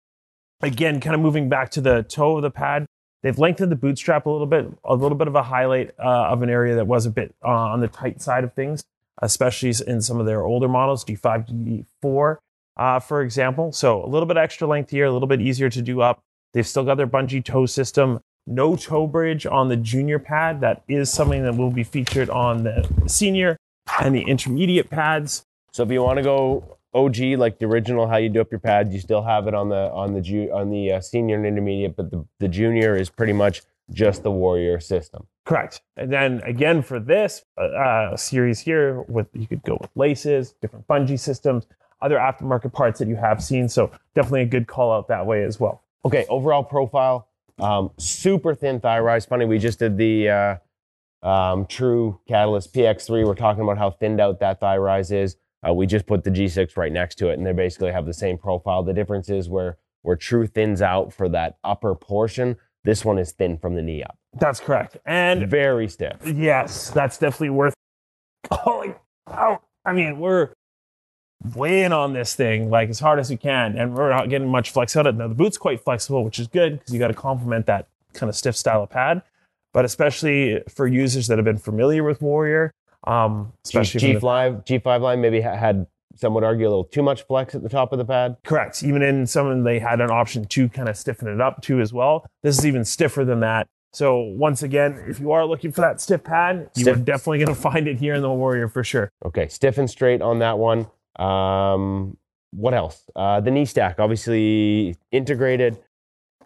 again, 0.61 0.99
kind 0.99 1.15
of 1.15 1.21
moving 1.21 1.49
back 1.49 1.71
to 1.71 1.81
the 1.81 2.03
toe 2.03 2.37
of 2.37 2.41
the 2.41 2.51
pad, 2.51 2.85
they've 3.23 3.37
lengthened 3.37 3.71
the 3.71 3.75
bootstrap 3.75 4.25
a 4.25 4.29
little 4.29 4.47
bit, 4.47 4.67
a 4.83 4.95
little 4.95 5.17
bit 5.17 5.27
of 5.27 5.35
a 5.35 5.43
highlight 5.43 5.91
uh, 5.99 6.27
of 6.27 6.41
an 6.41 6.49
area 6.49 6.75
that 6.75 6.87
was 6.87 7.05
a 7.05 7.09
bit 7.09 7.33
uh, 7.43 7.49
on 7.49 7.81
the 7.81 7.87
tight 7.87 8.21
side 8.21 8.43
of 8.43 8.53
things, 8.53 8.83
especially 9.21 9.73
in 9.87 10.01
some 10.01 10.19
of 10.19 10.25
their 10.25 10.43
older 10.43 10.67
models, 10.67 11.03
G5, 11.05 11.85
G4, 12.03 12.37
uh, 12.77 12.99
for 12.99 13.21
example. 13.21 13.71
So 13.71 14.03
a 14.03 14.07
little 14.07 14.27
bit 14.27 14.37
extra 14.37 14.67
length 14.67 14.91
here, 14.91 15.05
a 15.05 15.11
little 15.11 15.27
bit 15.27 15.41
easier 15.41 15.69
to 15.69 15.81
do 15.81 16.01
up. 16.01 16.21
They've 16.53 16.67
still 16.67 16.83
got 16.83 16.95
their 16.95 17.07
bungee 17.07 17.43
toe 17.43 17.65
system. 17.65 18.21
No 18.47 18.75
toe 18.75 19.07
bridge 19.07 19.45
on 19.45 19.69
the 19.69 19.75
junior 19.75 20.19
pad. 20.19 20.61
That 20.61 20.83
is 20.87 21.11
something 21.11 21.43
that 21.43 21.55
will 21.55 21.71
be 21.71 21.83
featured 21.83 22.29
on 22.29 22.63
the 22.63 22.87
senior 23.07 23.57
and 23.99 24.13
the 24.13 24.21
intermediate 24.21 24.89
pads. 24.89 25.45
So 25.71 25.83
if 25.83 25.91
you 25.91 26.03
want 26.03 26.17
to 26.17 26.23
go 26.23 26.77
OG 26.93 27.17
like 27.37 27.59
the 27.59 27.65
original, 27.65 28.07
how 28.07 28.17
you 28.17 28.29
do 28.29 28.41
up 28.41 28.51
your 28.51 28.59
pads, 28.59 28.93
you 28.93 28.99
still 28.99 29.23
have 29.23 29.47
it 29.47 29.53
on 29.53 29.69
the 29.69 29.91
on 29.91 30.13
the 30.13 30.21
ju- 30.21 30.51
on 30.53 30.69
the 30.69 30.93
uh, 30.93 31.01
senior 31.01 31.35
and 31.35 31.45
intermediate, 31.45 31.95
but 31.95 32.11
the, 32.11 32.25
the 32.39 32.47
junior 32.47 32.95
is 32.95 33.09
pretty 33.09 33.33
much 33.33 33.63
just 33.91 34.23
the 34.23 34.31
warrior 34.31 34.79
system. 34.79 35.27
Correct. 35.45 35.81
And 35.97 36.11
then 36.11 36.41
again 36.43 36.81
for 36.81 36.99
this 36.99 37.43
uh, 37.57 38.15
series 38.15 38.59
here, 38.59 39.01
with 39.03 39.27
you 39.33 39.47
could 39.47 39.63
go 39.63 39.77
with 39.81 39.89
laces, 39.95 40.53
different 40.61 40.87
bungee 40.87 41.19
systems, 41.19 41.65
other 42.01 42.17
aftermarket 42.17 42.73
parts 42.73 42.99
that 42.99 43.07
you 43.07 43.15
have 43.15 43.43
seen. 43.43 43.69
So 43.69 43.91
definitely 44.13 44.41
a 44.41 44.45
good 44.45 44.67
call 44.67 44.91
out 44.91 45.07
that 45.09 45.25
way 45.25 45.43
as 45.43 45.59
well. 45.59 45.83
Okay, 46.05 46.25
overall 46.29 46.63
profile, 46.63 47.27
um, 47.59 47.91
super 47.97 48.53
thin 48.55 48.79
thigh 48.79 48.99
rise. 48.99 49.25
Funny, 49.25 49.45
we 49.45 49.57
just 49.57 49.79
did 49.79 49.97
the 49.97 50.29
uh, 50.29 51.27
um, 51.27 51.65
True 51.65 52.19
Catalyst 52.27 52.73
PX3. 52.73 53.25
We're 53.25 53.35
talking 53.35 53.63
about 53.63 53.77
how 53.77 53.91
thinned 53.91 54.19
out 54.19 54.39
that 54.39 54.59
thigh 54.59 54.77
rise 54.77 55.11
is. 55.11 55.37
Uh, 55.67 55.73
we 55.73 55.87
just 55.87 56.05
put 56.05 56.23
the 56.23 56.29
G6 56.29 56.77
right 56.77 56.91
next 56.91 57.15
to 57.15 57.29
it, 57.29 57.37
and 57.37 57.45
they 57.45 57.53
basically 57.53 57.91
have 57.91 58.05
the 58.05 58.13
same 58.13 58.37
profile. 58.37 58.83
The 58.83 58.93
difference 58.93 59.29
is 59.29 59.49
where 59.49 59.77
where 60.03 60.15
True 60.15 60.45
thins 60.45 60.81
out 60.83 61.11
for 61.11 61.27
that 61.29 61.57
upper 61.63 61.95
portion. 61.95 62.57
This 62.83 63.03
one 63.03 63.17
is 63.17 63.31
thin 63.31 63.57
from 63.57 63.73
the 63.75 63.81
knee 63.81 64.03
up, 64.03 64.19
That's 64.39 64.59
correct. 64.59 64.97
And 65.07 65.49
very 65.49 65.87
stiff. 65.87 66.17
yes, 66.23 66.91
that's 66.91 67.17
definitely 67.17 67.49
worth 67.49 67.73
calling 68.51 68.93
out. 69.27 69.63
I 69.83 69.93
mean, 69.93 70.19
we're 70.19 70.51
weighing 71.53 71.91
on 71.91 72.13
this 72.13 72.35
thing 72.35 72.69
like 72.69 72.89
as 72.89 72.99
hard 72.99 73.19
as 73.19 73.29
we 73.29 73.37
can, 73.37 73.77
and 73.77 73.95
we're 73.95 74.09
not 74.09 74.29
getting 74.29 74.47
much 74.47 74.71
flex 74.71 74.95
out 74.95 75.05
of 75.07 75.15
it. 75.15 75.17
Now 75.17 75.27
the 75.27 75.35
boot's 75.35 75.57
quite 75.57 75.81
flexible, 75.83 76.23
which 76.23 76.39
is 76.39 76.47
good 76.47 76.79
because 76.79 76.93
you 76.93 76.99
got 76.99 77.09
to 77.09 77.13
complement 77.13 77.65
that 77.67 77.87
kind 78.13 78.29
of 78.29 78.35
stiff 78.35 78.55
style 78.55 78.83
of 78.83 78.89
pad. 78.89 79.21
But 79.73 79.85
especially 79.85 80.61
for 80.69 80.87
users 80.87 81.27
that 81.27 81.37
have 81.37 81.45
been 81.45 81.57
familiar 81.57 82.03
with 82.03 82.21
Warrior, 82.21 82.71
um, 83.05 83.51
especially 83.65 83.99
G, 83.99 84.13
from 84.13 84.21
the- 84.21 84.63
G5 84.63 84.81
G5 84.83 85.01
line 85.01 85.21
maybe 85.21 85.41
ha- 85.41 85.55
had 85.55 85.87
some 86.15 86.33
would 86.33 86.43
argue 86.43 86.65
a 86.65 86.69
little 86.69 86.85
too 86.85 87.03
much 87.03 87.23
flex 87.23 87.55
at 87.55 87.61
the 87.61 87.69
top 87.69 87.91
of 87.91 87.97
the 87.97 88.05
pad. 88.05 88.37
Correct. 88.45 88.83
Even 88.83 89.01
in 89.01 89.27
some, 89.27 89.47
of 89.47 89.51
them, 89.51 89.63
they 89.63 89.79
had 89.79 89.99
an 89.99 90.09
option 90.09 90.45
to 90.45 90.69
kind 90.69 90.87
of 90.87 90.95
stiffen 90.97 91.27
it 91.27 91.41
up 91.41 91.61
too 91.61 91.81
as 91.81 91.91
well. 91.91 92.25
This 92.41 92.57
is 92.57 92.65
even 92.65 92.85
stiffer 92.85 93.25
than 93.25 93.41
that. 93.41 93.67
So 93.91 94.19
once 94.19 94.63
again, 94.63 95.03
if 95.07 95.19
you 95.19 95.31
are 95.31 95.45
looking 95.45 95.71
for 95.71 95.81
that 95.81 96.01
stiff 96.01 96.23
pad, 96.23 96.69
you 96.75 96.89
are 96.91 96.95
definitely 96.95 97.39
going 97.39 97.47
to 97.55 97.61
find 97.61 97.87
it 97.87 97.97
here 97.97 98.13
in 98.13 98.21
the 98.21 98.29
Warrior 98.29 98.67
for 98.67 98.83
sure. 98.83 99.09
Okay, 99.25 99.47
stiff 99.47 99.77
and 99.77 99.89
straight 99.89 100.21
on 100.21 100.39
that 100.39 100.57
one. 100.57 100.87
Um, 101.19 102.17
what 102.51 102.73
else? 102.73 103.03
Uh, 103.15 103.41
the 103.41 103.51
knee 103.51 103.65
stack, 103.65 103.99
obviously 103.99 104.95
integrated 105.11 105.77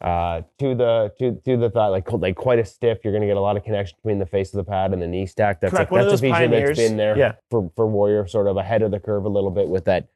uh, 0.02 0.42
to 0.60 0.76
the 0.76 1.12
to 1.20 1.40
to 1.46 1.58
the 1.58 1.70
thigh, 1.70 1.88
like 1.88 2.12
like 2.12 2.36
quite 2.36 2.60
a 2.60 2.66
stiff. 2.66 3.00
You're 3.04 3.14
going 3.14 3.22
to 3.22 3.28
get 3.28 3.38
a 3.38 3.42
lot 3.42 3.58
of 3.58 3.64
connection 3.64 3.98
between 4.02 4.20
the 4.20 4.26
face 4.26 4.54
of 4.54 4.58
the 4.58 4.64
pad 4.70 4.94
and 4.94 5.02
the 5.02 5.08
knee 5.08 5.26
stack. 5.26 5.60
That's 5.60 5.72
Correct. 5.74 5.92
of 5.92 5.98
that's 5.98 6.14
a 6.14 6.18
feature 6.18 6.34
pioneers. 6.34 6.78
that's 6.78 6.90
been 6.90 6.98
there 6.98 7.18
Yeah. 7.18 7.34
for 7.52 7.72
for 7.76 7.86
Warrior, 7.86 8.26
sort 8.28 8.48
of 8.48 8.58
ahead 8.58 8.82
of 8.82 8.92
the 8.92 9.00
curve 9.00 9.26
a 9.26 9.30
little 9.30 9.52
bit 9.52 9.68
with 9.68 9.86
that 9.86 10.08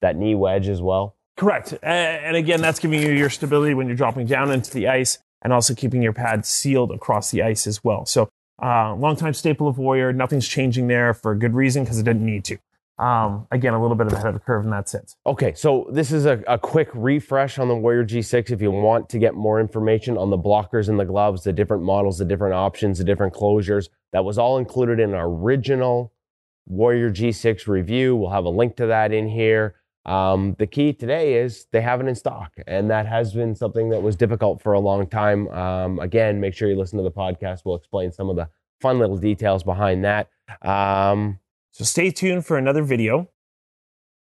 that 0.00 0.16
knee 0.16 0.34
wedge 0.34 0.68
as 0.68 0.80
well. 0.80 1.16
Correct. 1.36 1.74
And 1.82 2.36
again, 2.36 2.60
that's 2.60 2.78
giving 2.78 3.00
you 3.00 3.10
your 3.12 3.30
stability 3.30 3.74
when 3.74 3.86
you're 3.86 3.96
dropping 3.96 4.26
down 4.26 4.50
into 4.50 4.70
the 4.70 4.86
ice 4.88 5.18
and 5.42 5.52
also 5.52 5.74
keeping 5.74 6.02
your 6.02 6.12
pad 6.12 6.44
sealed 6.46 6.92
across 6.92 7.30
the 7.30 7.42
ice 7.42 7.66
as 7.66 7.82
well. 7.82 8.04
So, 8.06 8.28
uh, 8.62 8.94
long 8.94 9.16
time 9.16 9.32
staple 9.34 9.66
of 9.66 9.78
Warrior. 9.78 10.12
Nothing's 10.12 10.46
changing 10.46 10.88
there 10.88 11.14
for 11.14 11.32
a 11.32 11.38
good 11.38 11.54
reason 11.54 11.82
because 11.84 11.98
it 11.98 12.02
didn't 12.04 12.24
need 12.26 12.44
to. 12.44 12.58
Um, 12.98 13.46
again, 13.50 13.74
a 13.74 13.80
little 13.80 13.96
bit 13.96 14.12
ahead 14.12 14.26
of 14.26 14.34
the 14.34 14.40
curve 14.40 14.64
in 14.64 14.70
that 14.70 14.88
sense. 14.88 15.16
Okay, 15.26 15.54
so 15.54 15.88
this 15.90 16.12
is 16.12 16.26
a, 16.26 16.42
a 16.46 16.58
quick 16.58 16.88
refresh 16.94 17.58
on 17.58 17.68
the 17.68 17.76
Warrior 17.76 18.04
G6. 18.04 18.50
If 18.50 18.60
you 18.60 18.70
want 18.70 19.08
to 19.10 19.18
get 19.18 19.34
more 19.34 19.60
information 19.60 20.18
on 20.18 20.30
the 20.30 20.38
blockers 20.38 20.88
and 20.88 21.00
the 21.00 21.04
gloves, 21.04 21.42
the 21.44 21.52
different 21.52 21.82
models, 21.82 22.18
the 22.18 22.24
different 22.24 22.54
options, 22.54 22.98
the 22.98 23.04
different 23.04 23.34
closures, 23.34 23.88
that 24.12 24.24
was 24.24 24.38
all 24.38 24.58
included 24.58 25.00
in 25.00 25.14
our 25.14 25.28
original 25.28 26.12
Warrior 26.66 27.10
G6 27.10 27.66
review. 27.66 28.14
We'll 28.14 28.30
have 28.30 28.44
a 28.44 28.50
link 28.50 28.76
to 28.76 28.86
that 28.86 29.12
in 29.12 29.26
here. 29.26 29.76
Um, 30.04 30.56
the 30.58 30.66
key 30.66 30.92
today 30.92 31.34
is 31.34 31.66
they 31.72 31.80
have 31.80 32.00
it 32.00 32.08
in 32.08 32.14
stock, 32.14 32.52
and 32.66 32.90
that 32.90 33.06
has 33.06 33.32
been 33.32 33.54
something 33.54 33.90
that 33.90 34.02
was 34.02 34.16
difficult 34.16 34.60
for 34.60 34.72
a 34.72 34.80
long 34.80 35.06
time. 35.06 35.48
Um, 35.48 35.98
again, 36.00 36.40
make 36.40 36.54
sure 36.54 36.68
you 36.68 36.76
listen 36.76 36.98
to 36.98 37.04
the 37.04 37.10
podcast. 37.10 37.60
We'll 37.64 37.76
explain 37.76 38.12
some 38.12 38.28
of 38.28 38.36
the 38.36 38.48
fun 38.80 38.98
little 38.98 39.16
details 39.16 39.62
behind 39.62 40.04
that. 40.04 40.28
Um, 40.60 41.38
So 41.72 41.84
stay 41.84 42.10
tuned 42.10 42.44
for 42.44 42.58
another 42.58 42.82
video 42.82 43.30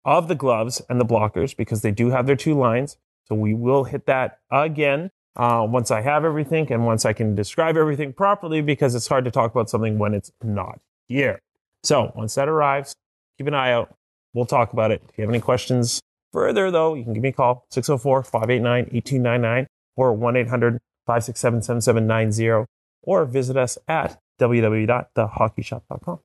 of 0.04 0.28
the 0.28 0.34
gloves 0.34 0.82
and 0.88 1.00
the 1.00 1.04
blockers 1.04 1.56
because 1.56 1.80
they 1.80 1.90
do 1.90 2.10
have 2.10 2.26
their 2.26 2.36
two 2.36 2.56
lines. 2.56 2.98
So 3.24 3.34
we 3.34 3.54
will 3.54 3.84
hit 3.84 4.04
that 4.06 4.40
again 4.50 5.10
uh, 5.36 5.66
once 5.68 5.90
I 5.90 6.02
have 6.02 6.24
everything 6.24 6.70
and 6.70 6.84
once 6.84 7.06
I 7.06 7.14
can 7.14 7.34
describe 7.34 7.76
everything 7.76 8.12
properly 8.12 8.60
because 8.60 8.94
it's 8.94 9.06
hard 9.06 9.24
to 9.24 9.30
talk 9.30 9.50
about 9.50 9.70
something 9.70 9.98
when 9.98 10.12
it's 10.12 10.30
not 10.42 10.80
here. 11.08 11.40
So 11.82 12.12
once 12.14 12.34
that 12.34 12.48
arrives, 12.48 12.94
keep 13.38 13.46
an 13.46 13.54
eye 13.54 13.72
out. 13.72 13.94
We'll 14.34 14.46
talk 14.46 14.74
about 14.74 14.90
it. 14.90 15.02
If 15.08 15.16
you 15.16 15.22
have 15.22 15.30
any 15.30 15.40
questions 15.40 16.00
further, 16.32 16.70
though, 16.70 16.94
you 16.94 17.04
can 17.04 17.14
give 17.14 17.22
me 17.22 17.30
a 17.30 17.32
call 17.32 17.66
604 17.70 18.22
589 18.24 18.88
8299 18.92 19.66
or 19.96 20.12
1 20.12 20.36
800 20.36 20.78
567 21.06 21.62
7790 21.62 22.66
or 23.02 23.24
visit 23.24 23.56
us 23.56 23.78
at 23.88 24.20
www.thehockeyshop.com. 24.38 26.20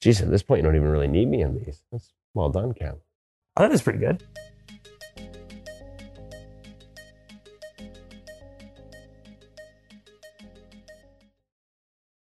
geez, 0.00 0.20
at 0.20 0.30
this 0.30 0.42
point, 0.42 0.60
you 0.60 0.64
don't 0.64 0.76
even 0.76 0.88
really 0.88 1.08
need 1.08 1.28
me 1.28 1.42
in 1.42 1.54
these. 1.54 1.82
That's 1.90 2.12
well 2.34 2.48
done, 2.48 2.74
Cam. 2.74 2.96
Oh, 3.56 3.62
that 3.62 3.72
is 3.72 3.82
pretty 3.82 3.98
good. 3.98 4.22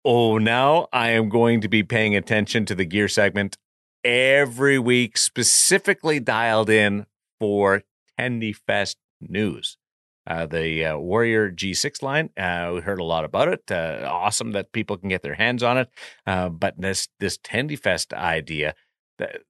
Oh, 0.03 0.38
now 0.38 0.88
I 0.92 1.11
am 1.11 1.29
going 1.29 1.61
to 1.61 1.68
be 1.68 1.83
paying 1.83 2.16
attention 2.16 2.64
to 2.66 2.75
the 2.75 2.87
gear 2.87 3.07
segment 3.07 3.59
every 4.03 4.79
week, 4.79 5.18
specifically 5.18 6.18
dialed 6.18 6.70
in 6.70 7.07
for 7.38 7.83
Tendy 8.18 8.57
Fest 8.57 8.96
news. 9.20 9.77
Uh, 10.26 10.46
the 10.46 10.85
uh, 10.85 10.96
Warrior 10.98 11.50
G6 11.50 12.02
line, 12.02 12.30
uh, 12.37 12.72
we 12.74 12.80
heard 12.80 13.00
a 13.00 13.04
lot 13.04 13.24
about 13.24 13.48
it. 13.48 13.62
Uh, 13.70 14.06
awesome 14.11 14.52
that 14.52 14.72
people 14.72 14.96
can 14.96 15.09
get 15.09 15.22
their 15.22 15.35
hands 15.35 15.62
on 15.62 15.78
it. 15.78 15.88
Uh, 16.26 16.48
but 16.48 16.80
this 16.80 17.09
this 17.18 17.38
Tendy 17.38 17.78
Fest 17.78 18.12
idea, 18.12 18.74
that, 19.18 19.42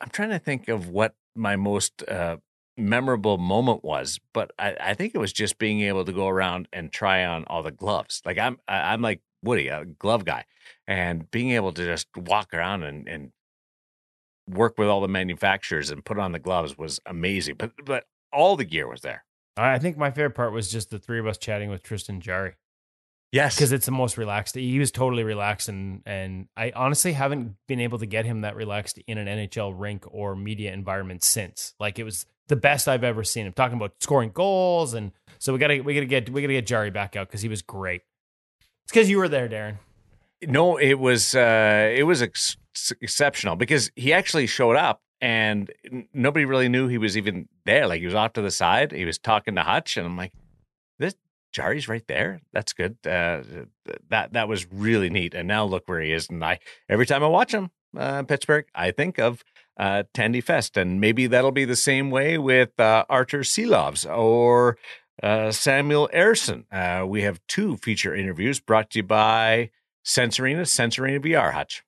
I'm 0.00 0.10
trying 0.10 0.30
to 0.30 0.38
think 0.38 0.68
of 0.68 0.88
what 0.88 1.14
my 1.34 1.56
most 1.56 2.02
uh, 2.08 2.36
memorable 2.76 3.38
moment 3.38 3.84
was, 3.84 4.20
but 4.32 4.52
I, 4.58 4.76
I 4.80 4.94
think 4.94 5.14
it 5.14 5.18
was 5.18 5.32
just 5.32 5.58
being 5.58 5.80
able 5.80 6.04
to 6.04 6.12
go 6.12 6.28
around 6.28 6.68
and 6.72 6.92
try 6.92 7.24
on 7.24 7.44
all 7.44 7.62
the 7.62 7.70
gloves. 7.70 8.22
Like 8.24 8.38
I'm 8.38 8.58
I'm 8.68 9.02
like 9.02 9.20
Woody, 9.42 9.68
a 9.68 9.84
glove 9.84 10.24
guy, 10.24 10.44
and 10.86 11.30
being 11.30 11.50
able 11.50 11.72
to 11.72 11.84
just 11.84 12.08
walk 12.16 12.54
around 12.54 12.82
and, 12.82 13.08
and 13.08 13.32
work 14.48 14.78
with 14.78 14.88
all 14.88 15.00
the 15.00 15.08
manufacturers 15.08 15.90
and 15.90 16.04
put 16.04 16.18
on 16.18 16.32
the 16.32 16.38
gloves 16.38 16.76
was 16.76 17.00
amazing. 17.06 17.56
But 17.58 17.72
but 17.84 18.04
all 18.32 18.56
the 18.56 18.64
gear 18.64 18.88
was 18.88 19.02
there. 19.02 19.24
I 19.56 19.78
think 19.78 19.96
my 19.96 20.10
favorite 20.10 20.34
part 20.34 20.52
was 20.52 20.70
just 20.70 20.90
the 20.90 20.98
three 20.98 21.20
of 21.20 21.26
us 21.26 21.38
chatting 21.38 21.70
with 21.70 21.82
Tristan 21.82 22.20
Jarry 22.20 22.54
Yes, 23.34 23.56
because 23.56 23.72
it's 23.72 23.86
the 23.86 23.90
most 23.90 24.16
relaxed. 24.16 24.54
He 24.54 24.78
was 24.78 24.92
totally 24.92 25.24
relaxed, 25.24 25.68
and 25.68 26.02
and 26.06 26.46
I 26.56 26.70
honestly 26.76 27.14
haven't 27.14 27.56
been 27.66 27.80
able 27.80 27.98
to 27.98 28.06
get 28.06 28.24
him 28.24 28.42
that 28.42 28.54
relaxed 28.54 29.00
in 29.08 29.18
an 29.18 29.26
NHL 29.26 29.74
rink 29.76 30.04
or 30.06 30.36
media 30.36 30.72
environment 30.72 31.24
since. 31.24 31.74
Like 31.80 31.98
it 31.98 32.04
was 32.04 32.26
the 32.46 32.54
best 32.54 32.86
I've 32.86 33.02
ever 33.02 33.24
seen 33.24 33.44
him 33.46 33.52
talking 33.52 33.76
about 33.76 33.94
scoring 33.98 34.30
goals, 34.32 34.94
and 34.94 35.10
so 35.40 35.52
we 35.52 35.58
gotta 35.58 35.80
we 35.80 35.94
gotta 35.94 36.06
get 36.06 36.30
we 36.30 36.42
gotta 36.42 36.52
get 36.52 36.64
Jarry 36.64 36.90
back 36.90 37.16
out 37.16 37.26
because 37.26 37.42
he 37.42 37.48
was 37.48 37.60
great. 37.60 38.02
It's 38.84 38.92
because 38.92 39.10
you 39.10 39.18
were 39.18 39.28
there, 39.28 39.48
Darren. 39.48 39.78
No, 40.46 40.76
it 40.76 41.00
was 41.00 41.34
uh, 41.34 41.92
it 41.92 42.04
was 42.04 42.22
ex- 42.22 42.56
exceptional 43.00 43.56
because 43.56 43.90
he 43.96 44.12
actually 44.12 44.46
showed 44.46 44.76
up 44.76 45.02
and 45.20 45.72
nobody 46.12 46.44
really 46.44 46.68
knew 46.68 46.88
he 46.88 46.98
was 46.98 47.16
even 47.16 47.48
there. 47.64 47.86
Like 47.86 48.00
he 48.00 48.06
was 48.06 48.14
off 48.14 48.34
to 48.34 48.42
the 48.42 48.50
side. 48.50 48.92
He 48.92 49.04
was 49.04 49.18
talking 49.18 49.54
to 49.54 49.62
Hutch, 49.62 49.96
and 49.96 50.06
I'm 50.06 50.16
like, 50.16 50.32
"This 50.98 51.14
Jarry's 51.52 51.88
right 51.88 52.06
there. 52.06 52.40
That's 52.52 52.72
good. 52.72 52.96
Uh, 53.06 53.42
that 54.10 54.32
that 54.32 54.48
was 54.48 54.70
really 54.72 55.10
neat." 55.10 55.34
And 55.34 55.48
now 55.48 55.64
look 55.64 55.84
where 55.86 56.00
he 56.00 56.12
is. 56.12 56.28
And 56.28 56.44
I 56.44 56.58
every 56.88 57.06
time 57.06 57.22
I 57.22 57.28
watch 57.28 57.52
him, 57.52 57.70
uh, 57.96 58.22
Pittsburgh, 58.24 58.66
I 58.74 58.90
think 58.90 59.18
of 59.18 59.44
uh, 59.78 60.04
Tendy 60.14 60.42
Fest, 60.42 60.76
and 60.76 61.00
maybe 61.00 61.26
that'll 61.26 61.52
be 61.52 61.64
the 61.64 61.76
same 61.76 62.10
way 62.10 62.38
with 62.38 62.78
uh, 62.78 63.04
Arturs 63.08 63.50
Silovs 63.50 64.06
or 64.06 64.78
uh, 65.22 65.50
Samuel 65.50 66.08
Ersson. 66.14 66.64
Uh, 66.70 67.06
we 67.06 67.22
have 67.22 67.40
two 67.48 67.76
feature 67.78 68.14
interviews 68.14 68.60
brought 68.60 68.90
to 68.90 68.98
you 68.98 69.02
by 69.02 69.70
Sense 70.04 70.38
Arena, 70.38 70.62
Sensorina 70.62 71.20
VR 71.24 71.52
Hutch. 71.52 71.82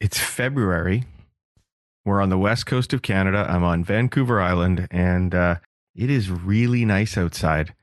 It's 0.00 0.18
February. 0.18 1.04
We're 2.08 2.22
on 2.22 2.30
the 2.30 2.38
west 2.38 2.64
coast 2.64 2.94
of 2.94 3.02
Canada. 3.02 3.44
I'm 3.46 3.62
on 3.62 3.84
Vancouver 3.84 4.40
Island, 4.40 4.88
and 4.90 5.34
uh, 5.34 5.56
it 5.94 6.08
is 6.08 6.30
really 6.30 6.86
nice 6.86 7.18
outside. 7.18 7.74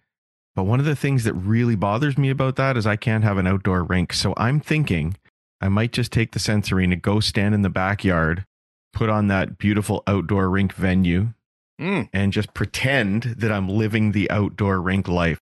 But 0.56 0.64
one 0.64 0.80
of 0.80 0.86
the 0.88 0.96
things 0.96 1.26
that 1.26 1.34
really 1.36 1.76
bothers 1.76 2.18
me 2.18 2.32
about 2.32 2.56
that 2.56 2.76
is 2.76 2.88
I 2.88 2.96
can't 2.96 3.24
have 3.24 3.38
an 3.38 3.46
outdoor 3.46 3.84
rink. 3.84 4.14
So 4.14 4.34
I'm 4.36 4.60
thinking 4.60 5.16
I 5.62 5.70
might 5.70 5.92
just 5.92 6.12
take 6.12 6.32
the 6.32 6.40
sensory 6.40 6.66
Sense 6.66 6.72
Arena, 6.72 6.96
go 6.96 7.20
stand 7.20 7.54
in 7.54 7.62
the 7.62 7.70
backyard, 7.70 8.46
put 8.94 9.10
on 9.10 9.28
that 9.28 9.60
beautiful 9.60 10.02
outdoor 10.08 10.50
rink 10.50 10.74
venue, 10.74 11.34
Mm. 11.80 12.10
and 12.12 12.34
just 12.34 12.54
pretend 12.56 13.24
that 13.38 13.52
I'm 13.52 13.70
living 13.70 14.12
the 14.12 14.32
outdoor 14.32 14.82
rink 14.82 15.08
life. 15.08 15.38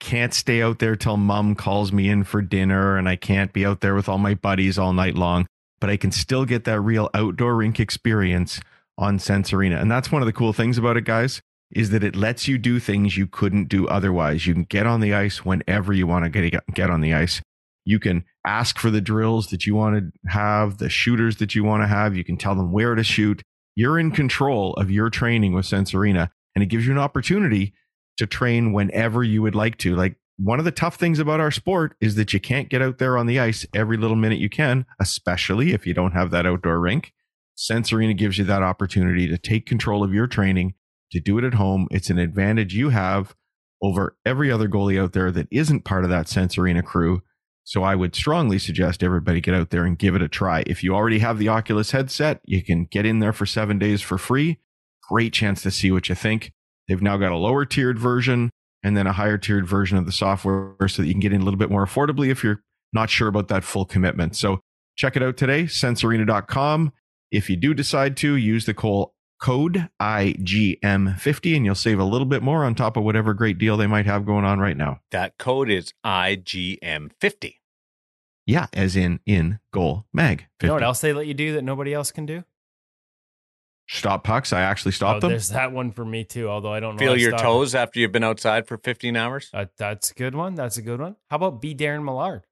Can't 0.00 0.34
stay 0.34 0.62
out 0.62 0.80
there 0.80 0.96
till 0.96 1.16
mom 1.16 1.54
calls 1.54 1.92
me 1.92 2.08
in 2.08 2.24
for 2.24 2.42
dinner, 2.42 2.96
and 2.96 3.08
I 3.08 3.14
can't 3.14 3.52
be 3.52 3.64
out 3.64 3.82
there 3.82 3.94
with 3.94 4.08
all 4.08 4.18
my 4.18 4.34
buddies 4.34 4.78
all 4.78 4.94
night 4.94 5.14
long, 5.14 5.46
but 5.80 5.90
I 5.90 5.96
can 5.96 6.12
still 6.12 6.44
get 6.44 6.64
that 6.64 6.80
real 6.80 7.10
outdoor 7.14 7.56
rink 7.56 7.80
experience 7.80 8.60
on 8.98 9.18
Sense 9.18 9.52
Arena. 9.52 9.76
And 9.76 9.90
that's 9.90 10.12
one 10.12 10.22
of 10.22 10.26
the 10.26 10.32
cool 10.32 10.52
things 10.52 10.78
about 10.78 10.96
it, 10.96 11.04
guys, 11.04 11.40
is 11.70 11.90
that 11.90 12.04
it 12.04 12.16
lets 12.16 12.48
you 12.48 12.58
do 12.58 12.78
things 12.78 13.16
you 13.16 13.26
couldn't 13.26 13.68
do 13.68 13.88
otherwise. 13.88 14.46
You 14.46 14.54
can 14.54 14.64
get 14.64 14.86
on 14.86 15.00
the 15.00 15.14
ice 15.14 15.44
whenever 15.44 15.92
you 15.92 16.06
want 16.06 16.30
to 16.30 16.50
get, 16.50 16.62
get 16.74 16.90
on 16.90 17.00
the 17.00 17.14
ice. 17.14 17.40
You 17.84 17.98
can 17.98 18.24
ask 18.46 18.78
for 18.78 18.90
the 18.90 19.00
drills 19.00 19.48
that 19.48 19.66
you 19.66 19.74
want 19.74 19.96
to 19.96 20.30
have, 20.30 20.78
the 20.78 20.90
shooters 20.90 21.36
that 21.36 21.54
you 21.54 21.64
want 21.64 21.82
to 21.82 21.86
have. 21.86 22.16
You 22.16 22.24
can 22.24 22.36
tell 22.36 22.54
them 22.54 22.72
where 22.72 22.94
to 22.94 23.02
shoot 23.02 23.42
you're 23.76 23.98
in 23.98 24.10
control 24.10 24.74
of 24.74 24.90
your 24.90 25.08
training 25.08 25.54
with 25.54 25.64
Sense 25.64 25.94
Arena, 25.94 26.30
and 26.54 26.62
it 26.62 26.66
gives 26.66 26.86
you 26.86 26.92
an 26.92 26.98
opportunity 26.98 27.72
to 28.18 28.26
train 28.26 28.72
whenever 28.72 29.24
you 29.24 29.40
would 29.40 29.54
like 29.54 29.78
to. 29.78 29.96
Like 29.96 30.16
one 30.42 30.58
of 30.58 30.64
the 30.64 30.70
tough 30.70 30.96
things 30.96 31.18
about 31.18 31.38
our 31.38 31.50
sport 31.50 31.94
is 32.00 32.14
that 32.14 32.32
you 32.32 32.40
can't 32.40 32.70
get 32.70 32.80
out 32.80 32.96
there 32.96 33.18
on 33.18 33.26
the 33.26 33.38
ice 33.38 33.66
every 33.74 33.98
little 33.98 34.16
minute 34.16 34.38
you 34.38 34.48
can, 34.48 34.86
especially 34.98 35.74
if 35.74 35.86
you 35.86 35.92
don't 35.92 36.12
have 36.12 36.30
that 36.30 36.46
outdoor 36.46 36.80
rink. 36.80 37.12
Sense 37.54 37.92
Arena 37.92 38.14
gives 38.14 38.38
you 38.38 38.44
that 38.44 38.62
opportunity 38.62 39.28
to 39.28 39.36
take 39.36 39.66
control 39.66 40.02
of 40.02 40.14
your 40.14 40.26
training, 40.26 40.72
to 41.12 41.20
do 41.20 41.36
it 41.36 41.44
at 41.44 41.54
home. 41.54 41.88
It's 41.90 42.08
an 42.08 42.18
advantage 42.18 42.74
you 42.74 42.88
have 42.88 43.34
over 43.82 44.16
every 44.24 44.50
other 44.50 44.66
goalie 44.66 45.00
out 45.00 45.12
there 45.12 45.30
that 45.30 45.48
isn't 45.50 45.84
part 45.84 46.04
of 46.04 46.10
that 46.10 46.26
Sense 46.26 46.56
Arena 46.56 46.82
crew. 46.82 47.22
So 47.64 47.82
I 47.82 47.94
would 47.94 48.14
strongly 48.14 48.58
suggest 48.58 49.02
everybody 49.02 49.42
get 49.42 49.54
out 49.54 49.68
there 49.68 49.84
and 49.84 49.98
give 49.98 50.14
it 50.14 50.22
a 50.22 50.28
try. 50.28 50.64
If 50.66 50.82
you 50.82 50.94
already 50.94 51.18
have 51.18 51.38
the 51.38 51.48
Oculus 51.48 51.90
headset, 51.90 52.40
you 52.46 52.64
can 52.64 52.86
get 52.86 53.04
in 53.04 53.18
there 53.18 53.34
for 53.34 53.44
seven 53.44 53.78
days 53.78 54.00
for 54.00 54.16
free. 54.16 54.58
Great 55.10 55.34
chance 55.34 55.60
to 55.62 55.70
see 55.70 55.90
what 55.90 56.08
you 56.08 56.14
think. 56.14 56.52
They've 56.88 57.02
now 57.02 57.18
got 57.18 57.30
a 57.30 57.36
lower 57.36 57.66
tiered 57.66 57.98
version 57.98 58.50
and 58.82 58.96
then 58.96 59.06
a 59.06 59.12
higher 59.12 59.38
tiered 59.38 59.66
version 59.66 59.98
of 59.98 60.06
the 60.06 60.12
software 60.12 60.74
so 60.88 61.02
that 61.02 61.08
you 61.08 61.14
can 61.14 61.20
get 61.20 61.32
in 61.32 61.40
a 61.40 61.44
little 61.44 61.58
bit 61.58 61.70
more 61.70 61.84
affordably 61.84 62.30
if 62.30 62.42
you're 62.42 62.62
not 62.92 63.10
sure 63.10 63.28
about 63.28 63.48
that 63.48 63.64
full 63.64 63.84
commitment. 63.84 64.36
So 64.36 64.60
check 64.96 65.16
it 65.16 65.22
out 65.22 65.36
today, 65.36 65.64
sensearena.com. 65.64 66.92
If 67.30 67.48
you 67.48 67.56
do 67.56 67.74
decide 67.74 68.16
to, 68.18 68.34
use 68.34 68.66
the 68.66 68.74
call 68.74 69.14
code 69.40 69.88
IGM50 70.00 71.56
and 71.56 71.64
you'll 71.64 71.74
save 71.74 71.98
a 71.98 72.04
little 72.04 72.26
bit 72.26 72.42
more 72.42 72.64
on 72.64 72.74
top 72.74 72.96
of 72.96 73.04
whatever 73.04 73.32
great 73.34 73.58
deal 73.58 73.76
they 73.76 73.86
might 73.86 74.06
have 74.06 74.26
going 74.26 74.44
on 74.44 74.58
right 74.58 74.76
now. 74.76 75.00
That 75.10 75.38
code 75.38 75.70
is 75.70 75.94
IGM50. 76.04 77.56
Yeah, 78.46 78.66
as 78.72 78.96
in 78.96 79.20
in 79.26 79.60
goal 79.72 80.06
mag. 80.12 80.46
50. 80.58 80.66
You 80.66 80.68
know 80.68 80.74
what 80.74 80.82
else 80.82 81.00
they 81.00 81.12
let 81.12 81.26
you 81.26 81.34
do 81.34 81.54
that 81.54 81.62
nobody 81.62 81.94
else 81.94 82.10
can 82.10 82.26
do? 82.26 82.44
Stop 83.92 84.22
pucks. 84.22 84.52
I 84.52 84.60
actually 84.60 84.90
Oh, 84.90 84.92
stopped 84.92 85.20
them. 85.22 85.30
there's 85.30 85.48
that 85.48 85.72
one 85.72 85.90
for 85.90 86.04
me 86.04 86.22
too. 86.24 86.48
Although 86.48 86.72
I 86.72 86.78
don't 86.78 86.94
know 86.94 87.00
Feel 87.00 87.08
how 87.12 87.16
your 87.16 87.30
stop 87.32 87.40
it. 87.40 87.42
toes 87.44 87.74
after 87.74 87.98
you've 87.98 88.12
been 88.12 88.22
outside 88.22 88.68
for 88.68 88.76
15 88.78 89.16
hours? 89.16 89.50
Uh, 89.52 89.66
that's 89.78 90.12
a 90.12 90.14
good 90.14 90.34
one. 90.36 90.54
That's 90.54 90.76
a 90.76 90.82
good 90.82 91.00
one. 91.00 91.16
How 91.28 91.36
about 91.36 91.60
be 91.60 91.74
Darren 91.74 92.04
Millard? 92.04 92.46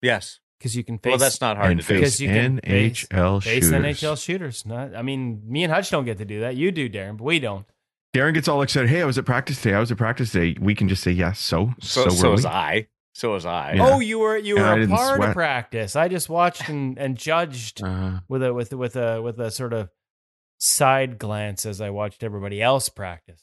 Yes. 0.00 0.40
Because 0.58 0.76
you 0.76 0.84
can 0.84 0.98
face 0.98 1.10
Well, 1.10 1.18
that's 1.18 1.40
not 1.40 1.56
hard 1.56 1.76
to 1.78 1.84
do. 1.84 1.94
Because 1.94 2.12
face 2.14 2.20
you 2.20 2.28
can 2.28 2.60
face- 2.60 3.04
NHL 3.10 3.42
face 3.42 3.64
shooters. 3.64 3.72
NHL 4.00 4.16
shooters. 4.24 4.64
Not, 4.66 4.94
I 4.94 5.02
mean, 5.02 5.42
me 5.46 5.64
and 5.64 5.72
Hutch 5.72 5.90
don't 5.90 6.04
get 6.04 6.18
to 6.18 6.24
do 6.24 6.40
that. 6.40 6.54
You 6.56 6.70
do, 6.70 6.88
Darren, 6.88 7.16
but 7.16 7.24
we 7.24 7.38
don't. 7.40 7.66
Darren 8.14 8.32
gets 8.32 8.46
all 8.46 8.62
excited. 8.62 8.88
Hey, 8.88 9.02
I 9.02 9.04
was 9.04 9.18
at 9.18 9.24
practice 9.24 9.60
today. 9.60 9.74
I 9.74 9.80
was 9.80 9.90
at 9.90 9.98
practice 9.98 10.30
today. 10.32 10.56
We 10.60 10.74
can 10.74 10.88
just 10.88 11.02
say 11.02 11.10
yes. 11.10 11.40
So 11.40 11.72
So, 11.80 12.04
so, 12.04 12.10
so 12.10 12.30
was. 12.30 12.44
I. 12.46 12.86
So 13.14 13.32
was 13.32 13.44
I. 13.44 13.74
Yeah. 13.74 13.86
Oh, 13.86 14.00
you 14.00 14.18
were 14.18 14.36
you 14.36 14.56
And 14.56 14.64
were 14.64 14.70
I 14.70 14.74
a 14.76 14.80
didn't 14.80 14.96
part 14.96 15.20
of 15.22 15.32
practice. 15.34 15.96
I 15.96 16.08
just 16.08 16.28
watched 16.28 16.68
and, 16.68 16.96
and 16.98 17.16
judged 17.18 17.82
Uh, 17.82 18.20
with 18.28 18.42
a 18.42 18.54
with 18.54 18.72
with 18.72 18.96
a 18.96 19.20
with 19.20 19.38
a 19.40 19.50
sort 19.50 19.72
of 19.72 19.90
side 20.62 21.18
glance 21.18 21.66
as 21.66 21.80
I 21.80 21.90
watched 21.90 22.22
everybody 22.22 22.62
else 22.62 22.88
practice. 22.88 23.42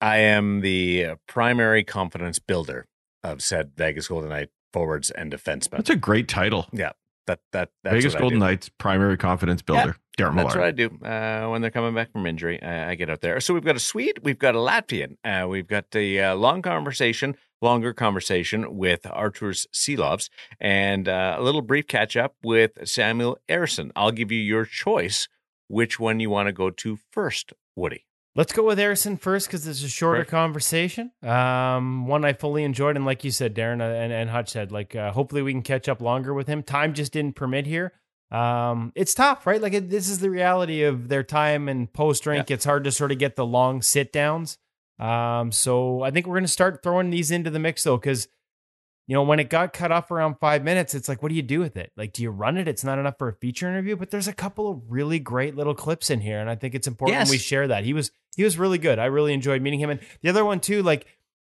I 0.00 0.18
am 0.18 0.60
the 0.60 1.04
uh, 1.04 1.14
primary 1.28 1.84
confidence 1.84 2.40
builder 2.40 2.86
of 3.22 3.40
said 3.40 3.72
Vegas 3.76 4.08
Golden 4.08 4.30
Knight 4.30 4.50
forwards 4.72 5.10
and 5.10 5.32
defensemen. 5.32 5.76
that's 5.76 5.90
a 5.90 5.96
great 5.96 6.26
title. 6.28 6.66
Yeah. 6.72 6.92
That 7.26 7.40
that 7.52 7.70
that's 7.82 7.94
Vegas 7.94 8.14
Golden. 8.14 8.38
Knights 8.38 8.68
primary 8.76 9.16
confidence 9.16 9.62
builder, 9.62 9.96
Darren 10.18 10.36
That's 10.36 10.54
what 10.54 10.64
I 10.64 10.72
do 10.72 10.90
uh, 11.02 11.48
when 11.48 11.62
they're 11.62 11.70
coming 11.70 11.94
back 11.94 12.12
from 12.12 12.26
injury. 12.26 12.62
I, 12.62 12.90
I 12.90 12.94
get 12.96 13.08
out 13.08 13.22
there. 13.22 13.40
So 13.40 13.54
we've 13.54 13.64
got 13.64 13.76
a 13.76 13.80
Swede, 13.80 14.18
we've 14.22 14.38
got 14.38 14.54
a 14.54 14.58
Latvian, 14.58 15.16
uh, 15.24 15.48
we've 15.48 15.66
got 15.66 15.86
a 15.94 16.20
uh, 16.20 16.34
long 16.34 16.60
conversation, 16.60 17.34
longer 17.62 17.94
conversation 17.94 18.76
with 18.76 19.06
Arturs 19.06 19.66
Silovs, 19.72 20.28
and 20.60 21.08
uh, 21.08 21.36
a 21.38 21.42
little 21.42 21.62
brief 21.62 21.86
catch 21.86 22.14
up 22.14 22.34
with 22.42 22.72
Samuel 22.86 23.38
Ersson. 23.48 23.90
I'll 23.96 24.12
give 24.12 24.30
you 24.30 24.40
your 24.40 24.66
choice. 24.66 25.26
Which 25.68 25.98
one 25.98 26.20
you 26.20 26.30
want 26.30 26.46
to 26.46 26.52
go 26.52 26.70
to 26.70 26.98
first, 27.10 27.52
Woody? 27.74 28.06
Let's 28.36 28.52
go 28.52 28.64
with 28.64 28.78
Ersson 28.78 29.20
first 29.20 29.46
because 29.46 29.66
it's 29.66 29.84
a 29.84 29.88
shorter 29.88 30.24
conversation. 30.24 31.12
Um, 31.22 32.08
one 32.08 32.24
I 32.24 32.32
fully 32.32 32.64
enjoyed, 32.64 32.96
and 32.96 33.06
like 33.06 33.22
you 33.22 33.30
said, 33.30 33.54
Darren 33.54 33.80
uh, 33.80 33.84
and, 33.84 34.12
and 34.12 34.28
Hutch 34.28 34.50
said, 34.50 34.72
like 34.72 34.96
uh, 34.96 35.12
hopefully 35.12 35.40
we 35.40 35.52
can 35.52 35.62
catch 35.62 35.88
up 35.88 36.00
longer 36.00 36.34
with 36.34 36.48
him. 36.48 36.64
Time 36.64 36.94
just 36.94 37.12
didn't 37.12 37.36
permit 37.36 37.64
here. 37.64 37.92
Um, 38.32 38.92
it's 38.96 39.14
tough, 39.14 39.46
right? 39.46 39.62
Like 39.62 39.72
it, 39.72 39.88
this 39.88 40.08
is 40.08 40.18
the 40.18 40.30
reality 40.30 40.82
of 40.82 41.08
their 41.08 41.22
time 41.22 41.68
and 41.68 41.92
post 41.92 42.24
drink. 42.24 42.50
It's 42.50 42.64
hard 42.64 42.82
to 42.84 42.90
sort 42.90 43.12
of 43.12 43.18
get 43.18 43.36
the 43.36 43.46
long 43.46 43.82
sit 43.82 44.12
downs. 44.12 44.58
Um, 44.98 45.52
so 45.52 46.02
I 46.02 46.10
think 46.10 46.26
we're 46.26 46.34
going 46.34 46.44
to 46.44 46.48
start 46.48 46.82
throwing 46.82 47.10
these 47.10 47.30
into 47.30 47.50
the 47.50 47.60
mix 47.60 47.84
though, 47.84 47.96
because 47.96 48.26
you 49.06 49.14
know 49.14 49.22
when 49.22 49.38
it 49.38 49.50
got 49.50 49.72
cut 49.72 49.92
off 49.92 50.10
around 50.10 50.36
five 50.40 50.62
minutes, 50.64 50.94
it's 50.94 51.08
like, 51.08 51.22
what 51.22 51.28
do 51.28 51.34
you 51.34 51.42
do 51.42 51.60
with 51.60 51.76
it? 51.76 51.92
Like, 51.96 52.12
do 52.12 52.22
you 52.22 52.30
run 52.30 52.56
it? 52.56 52.66
It's 52.68 52.84
not 52.84 52.98
enough 52.98 53.18
for 53.18 53.28
a 53.28 53.34
feature 53.34 53.68
interview, 53.68 53.96
but 53.96 54.10
there's 54.10 54.28
a 54.28 54.32
couple 54.32 54.70
of 54.70 54.80
really 54.88 55.18
great 55.18 55.54
little 55.56 55.74
clips 55.74 56.10
in 56.10 56.20
here, 56.20 56.38
and 56.40 56.48
I 56.48 56.54
think 56.54 56.74
it's 56.74 56.86
important 56.86 57.18
Yes. 57.18 57.30
we 57.30 57.38
share 57.38 57.68
that. 57.68 57.84
He 57.84 57.92
was 57.92 58.10
he 58.36 58.44
was 58.44 58.58
really 58.58 58.78
good. 58.78 58.98
I 58.98 59.06
really 59.06 59.32
enjoyed 59.32 59.62
meeting 59.62 59.80
him, 59.80 59.90
and 59.90 60.00
the 60.22 60.28
other 60.30 60.44
one 60.44 60.60
too. 60.60 60.82
Like 60.82 61.06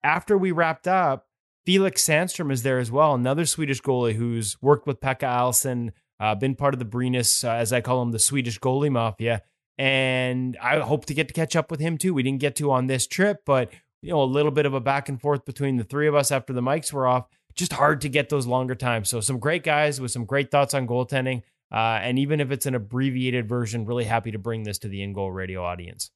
after 0.04 0.38
we 0.38 0.52
wrapped 0.52 0.88
up, 0.88 1.28
Felix 1.66 2.04
Sandstrom 2.04 2.52
is 2.52 2.64
there 2.64 2.80
as 2.80 2.90
well, 2.92 3.14
another 3.14 3.46
Swedish 3.46 3.82
goalie 3.82 4.16
who's 4.16 4.60
worked 4.62 4.88
with 4.88 5.00
Pekka 5.00 5.28
Alsen, 5.28 5.92
uh, 6.20 6.34
been 6.36 6.56
part 6.56 6.74
of 6.74 6.80
the 6.80 6.86
Brynäs, 6.86 7.44
uh, 7.44 7.52
as 7.54 7.72
I 7.72 7.82
call 7.82 8.02
him, 8.02 8.12
the 8.12 8.18
Swedish 8.20 8.60
goalie 8.60 8.92
mafia. 8.92 9.44
And 9.78 10.58
I 10.62 10.80
hope 10.80 11.06
to 11.06 11.14
get 11.14 11.28
to 11.28 11.34
catch 11.34 11.56
up 11.56 11.70
with 11.72 11.80
him 11.80 11.98
too. 11.98 12.14
We 12.14 12.24
didn't 12.24 12.40
get 12.40 12.56
to 12.58 12.72
on 12.72 12.88
this 12.88 13.08
trip, 13.08 13.42
but 13.46 13.72
you 14.02 14.10
know, 14.10 14.22
a 14.22 14.26
little 14.26 14.52
bit 14.52 14.66
of 14.66 14.74
a 14.74 14.80
back 14.80 15.10
and 15.10 15.22
forth 15.22 15.46
between 15.46 15.78
the 15.78 15.84
three 15.84 16.08
of 16.08 16.16
us 16.16 16.32
after 16.32 16.54
the 16.54 16.62
mics 16.62 16.92
were 16.92 17.06
off. 17.08 17.28
Just 17.56 17.74
hard 17.74 18.02
to 18.02 18.10
get 18.10 18.30
those 18.30 18.48
longer 18.48 18.76
times. 18.76 19.10
So 19.10 19.22
some 19.22 19.40
great 19.40 19.64
guys 19.64 20.00
with 20.00 20.12
some 20.12 20.26
great 20.26 20.52
thoughts 20.52 20.74
on 20.74 20.88
goaltending. 20.88 21.44
Uh, 21.72 22.00
and 22.02 22.20
even 22.20 22.40
if 22.40 22.52
it's 22.52 22.66
an 22.66 22.76
abbreviated 22.76 23.48
version, 23.48 23.86
really 23.86 24.04
happy 24.04 24.32
to 24.32 24.40
bring 24.40 24.64
this 24.64 24.78
to 24.80 24.88
the 24.88 25.02
In 25.02 25.14
Goal 25.14 25.32
Radio 25.32 25.64
audience. 25.64 26.12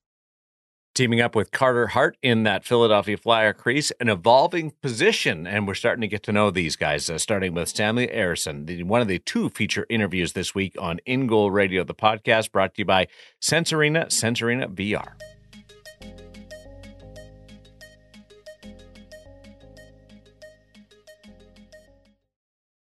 Teaming 0.94 1.20
up 1.20 1.36
with 1.36 1.52
Carter 1.52 1.88
Hart 1.88 2.16
in 2.22 2.44
that 2.44 2.64
Philadelphia 2.64 3.18
Flyer 3.18 3.52
crease, 3.52 3.92
an 4.00 4.08
evolving 4.08 4.72
position. 4.82 5.46
And 5.46 5.68
we're 5.68 5.74
starting 5.74 6.02
to 6.02 6.08
get 6.08 6.24
to 6.24 6.32
know 6.32 6.52
these 6.52 6.78
guys, 6.78 7.10
uh, 7.10 7.18
starting 7.18 7.54
with 7.54 7.68
Samuel 7.68 8.08
Ersson, 8.08 8.66
the, 8.66 8.84
one 8.84 9.02
of 9.02 9.10
the 9.10 9.20
two 9.20 9.50
feature 9.50 9.86
interviews 9.90 10.34
this 10.34 10.56
week 10.56 10.76
on 10.80 11.00
In 11.06 11.28
Goal 11.28 11.52
Radio, 11.52 11.84
the 11.84 11.94
podcast 11.94 12.52
brought 12.52 12.76
to 12.76 12.82
you 12.82 12.86
by 12.86 13.08
Sense 13.42 13.74
Arena, 13.74 14.06
Sensorina 14.06 14.74
VR. 14.74 15.35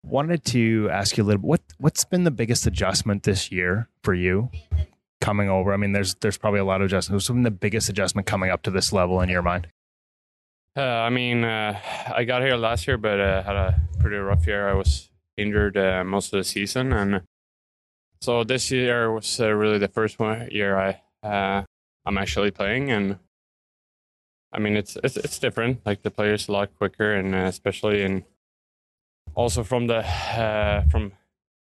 Wanted 0.09 0.43
to 0.43 0.89
ask 0.91 1.17
you 1.17 1.23
a 1.23 1.25
little 1.25 1.41
what 1.41 1.61
what's 1.77 2.03
been 2.03 2.23
the 2.23 2.31
biggest 2.31 2.65
adjustment 2.67 3.23
this 3.23 3.51
year 3.51 3.87
for 4.03 4.13
you 4.13 4.49
coming 5.21 5.49
over 5.49 5.73
i 5.73 5.77
mean 5.77 5.91
there's 5.91 6.15
there's 6.15 6.37
probably 6.37 6.59
a 6.59 6.65
lot 6.65 6.81
of 6.81 6.85
adjustments 6.85 7.23
what's 7.23 7.33
been 7.33 7.43
the 7.43 7.51
biggest 7.51 7.89
adjustment 7.89 8.25
coming 8.25 8.49
up 8.49 8.61
to 8.61 8.71
this 8.71 8.91
level 8.93 9.21
in 9.21 9.29
your 9.29 9.41
mind 9.41 9.67
Uh, 10.77 10.81
I 10.81 11.09
mean, 11.09 11.43
uh, 11.43 11.77
I 12.15 12.23
got 12.23 12.41
here 12.41 12.55
last 12.55 12.87
year, 12.87 12.97
but 12.97 13.19
uh, 13.19 13.43
had 13.43 13.55
a 13.55 13.81
pretty 13.99 14.15
rough 14.17 14.47
year. 14.47 14.69
I 14.69 14.73
was 14.73 15.09
injured 15.35 15.75
uh, 15.75 16.03
most 16.05 16.31
of 16.31 16.37
the 16.37 16.43
season, 16.43 16.93
and 16.93 17.23
so 18.21 18.43
this 18.45 18.71
year 18.71 19.11
was 19.11 19.39
uh, 19.41 19.49
really 19.49 19.79
the 19.79 19.89
first 19.89 20.19
one 20.19 20.47
year 20.51 20.77
I 20.77 21.01
uh, 21.27 21.63
I'm 22.05 22.17
actually 22.17 22.51
playing, 22.51 22.91
and 22.91 23.17
I 24.53 24.59
mean 24.59 24.77
it's 24.77 24.95
it's 25.03 25.17
it's 25.17 25.39
different. 25.39 25.81
Like 25.85 26.03
the 26.03 26.11
players 26.11 26.47
a 26.47 26.51
lot 26.53 26.69
quicker, 26.77 27.11
and 27.13 27.35
uh, 27.35 27.49
especially 27.49 28.03
in 28.03 28.23
also 29.39 29.63
from 29.63 29.87
the 29.87 29.99
uh, 29.99 30.83
from 30.91 31.13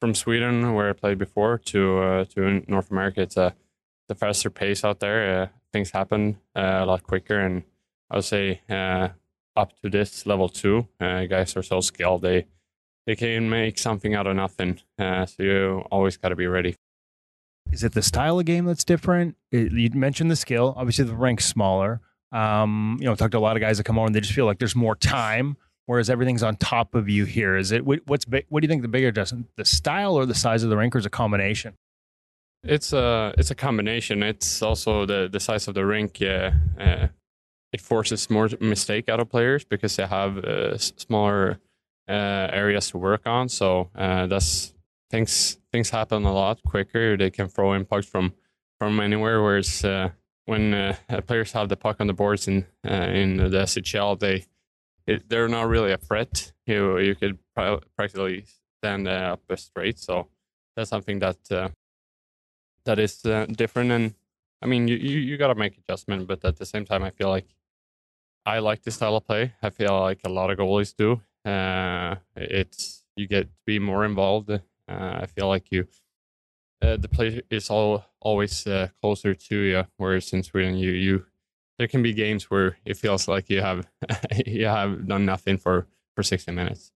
from 0.01 0.15
Sweden 0.15 0.75
where 0.75 0.89
I 0.91 0.93
played 0.93 1.19
before 1.19 1.59
to 1.73 1.81
uh, 1.99 2.25
to 2.35 2.63
North 2.67 2.91
America, 2.91 3.21
it's 3.23 3.37
a 3.37 3.55
the 4.09 4.15
faster 4.15 4.51
pace 4.51 4.85
out 4.85 5.01
there. 5.01 5.19
Uh, 5.43 5.47
things 5.73 5.91
happen 5.91 6.39
uh, 6.57 6.81
a 6.83 6.87
lot 6.87 7.03
quicker, 7.03 7.39
and 7.39 7.63
I 8.11 8.17
would 8.17 8.25
say 8.25 8.63
uh, 8.71 9.09
up 9.55 9.71
to 9.83 9.91
this 9.91 10.25
level 10.27 10.49
two, 10.49 10.89
uh, 11.01 11.27
guys 11.27 11.57
are 11.57 11.63
so 11.63 11.81
skilled 11.81 12.23
they 12.23 12.47
they 13.07 13.17
can 13.17 13.49
make 13.51 13.79
something 13.79 14.15
out 14.15 14.27
of 14.27 14.37
nothing. 14.37 14.81
Uh, 14.99 15.27
so 15.27 15.43
you 15.43 15.85
always 15.91 16.17
got 16.17 16.31
to 16.31 16.37
be 16.37 16.47
ready. 16.47 16.75
is 17.73 17.85
it 17.85 17.93
the 17.93 18.03
style 18.03 18.39
of 18.39 18.47
game 18.47 18.65
that's 18.65 18.85
different 18.85 19.37
you 19.51 19.91
mentioned 19.93 20.31
the 20.31 20.37
skill 20.37 20.73
obviously 20.77 21.05
the 21.05 21.15
rank's 21.15 21.45
smaller 21.45 22.01
um 22.33 22.97
you 23.01 23.07
know 23.07 23.15
talked 23.15 23.33
to 23.33 23.39
a 23.39 23.47
lot 23.49 23.57
of 23.57 23.61
guys 23.61 23.77
that 23.79 23.85
come 23.85 23.99
over 23.99 24.07
and 24.07 24.15
they 24.15 24.21
just 24.21 24.33
feel 24.33 24.47
like 24.47 24.59
there's 24.59 24.75
more 24.77 24.97
time 24.97 25.57
whereas 25.89 26.09
everything's 26.09 26.43
on 26.43 26.55
top 26.57 26.95
of 26.95 27.09
you 27.09 27.25
here 27.25 27.57
is 27.57 27.73
it 27.73 27.83
what's 27.85 28.27
what 28.49 28.61
do 28.61 28.65
you 28.67 28.69
think 28.69 28.83
the 28.83 28.89
bigger 28.97 29.09
adjustment 29.09 29.47
the 29.57 29.65
style 29.65 30.15
or 30.15 30.25
the 30.27 30.35
size 30.35 30.63
of 30.63 30.71
the 30.71 30.77
rink 30.77 30.95
or 30.95 30.99
is 30.99 31.07
a 31.07 31.11
combination 31.11 31.75
It's 32.65 32.93
a 32.93 33.33
it's 33.39 33.51
a 33.51 33.55
combination. 33.55 34.23
It's 34.23 34.63
also 34.63 35.07
the 35.07 35.29
the 35.31 35.41
size 35.41 35.69
of 35.69 35.75
the 35.75 35.87
rink. 35.87 36.21
Yeah, 36.21 36.55
uh, 36.79 37.07
it 37.73 37.81
forces 37.81 38.29
more 38.31 38.49
mistake 38.61 39.09
out 39.09 39.21
of 39.21 39.29
players 39.29 39.65
because 39.65 39.95
they 39.97 40.07
have 40.07 40.39
uh, 40.39 40.77
smaller 40.79 41.61
uh, 42.09 42.49
areas 42.63 42.91
to 42.91 42.99
work 42.99 43.27
on. 43.27 43.49
So 43.49 43.91
uh, 43.95 44.27
that's 44.27 44.75
things 45.11 45.59
things 45.71 45.91
happen 45.91 46.25
a 46.25 46.33
lot 46.33 46.63
quicker. 46.65 47.17
They 47.17 47.31
can 47.31 47.49
throw 47.49 47.75
in 47.75 47.85
pucks 47.85 48.07
from 48.07 48.33
from 48.79 48.99
anywhere. 49.01 49.41
Whereas 49.41 49.85
uh, 49.85 50.11
when 50.47 50.75
uh, 50.75 50.97
players 51.29 51.53
have 51.53 51.69
the 51.69 51.77
puck 51.77 51.97
on 52.01 52.09
the 52.09 52.15
boards 52.15 52.49
in 52.49 52.67
in 52.83 53.37
the 53.37 53.63
SHL, 53.67 54.19
they 54.19 54.47
it, 55.09 55.29
they're 55.29 55.49
not 55.49 55.69
really 55.69 55.93
a 55.93 55.99
threat. 55.99 56.53
You 56.67 56.99
you 56.99 57.15
could 57.15 57.39
pra- 57.55 57.81
practically 57.97 58.45
stand 58.81 59.09
uh, 59.09 59.37
up 59.37 59.59
straight. 59.59 59.99
So 59.99 60.29
that's 60.77 60.91
something 60.91 61.19
that. 61.21 61.39
Uh, 61.51 61.69
that 62.89 62.99
is 62.99 63.25
uh, 63.27 63.47
different 63.63 63.91
and 63.93 64.15
i 64.63 64.67
mean 64.67 64.89
you, 64.89 64.97
you, 64.97 65.19
you 65.19 65.37
got 65.37 65.49
to 65.49 65.55
make 65.55 65.77
adjustment 65.77 66.27
but 66.27 66.43
at 66.45 66.57
the 66.57 66.65
same 66.65 66.85
time 66.87 67.03
i 67.03 67.11
feel 67.11 67.29
like 67.29 67.49
i 68.47 68.59
like 68.59 68.83
this 68.83 68.95
style 68.95 69.17
of 69.17 69.27
play 69.27 69.53
i 69.63 69.71
feel 69.71 70.01
like 70.01 70.21
a 70.25 70.29
lot 70.29 70.51
of 70.51 70.59
goalies 70.59 70.95
do 70.97 71.21
uh, 71.51 72.15
it's 72.37 73.05
you 73.17 73.27
get 73.27 73.45
to 73.45 73.59
be 73.67 73.79
more 73.79 74.05
involved 74.07 74.51
uh, 74.51 74.61
i 74.89 75.27
feel 75.27 75.49
like 75.49 75.71
you 75.71 75.87
uh, 76.81 76.97
the 76.97 77.09
play 77.09 77.43
is 77.51 77.69
all 77.69 78.05
always 78.21 78.67
closer 79.03 79.35
to 79.35 79.57
you 79.57 79.85
whereas 79.99 80.33
in 80.33 80.43
sweden 80.43 80.77
you 80.77 80.93
you 80.93 81.27
there 81.79 81.89
can 81.89 82.03
be 82.03 82.13
games 82.13 82.51
where 82.51 82.77
it 82.85 82.97
feels 82.97 83.29
like 83.29 83.49
you 83.49 83.61
have 83.61 83.87
you 84.47 84.67
have 84.67 85.07
done 85.07 85.25
nothing 85.25 85.57
for 85.57 85.87
for 86.15 86.23
60 86.23 86.53
minutes. 86.53 86.93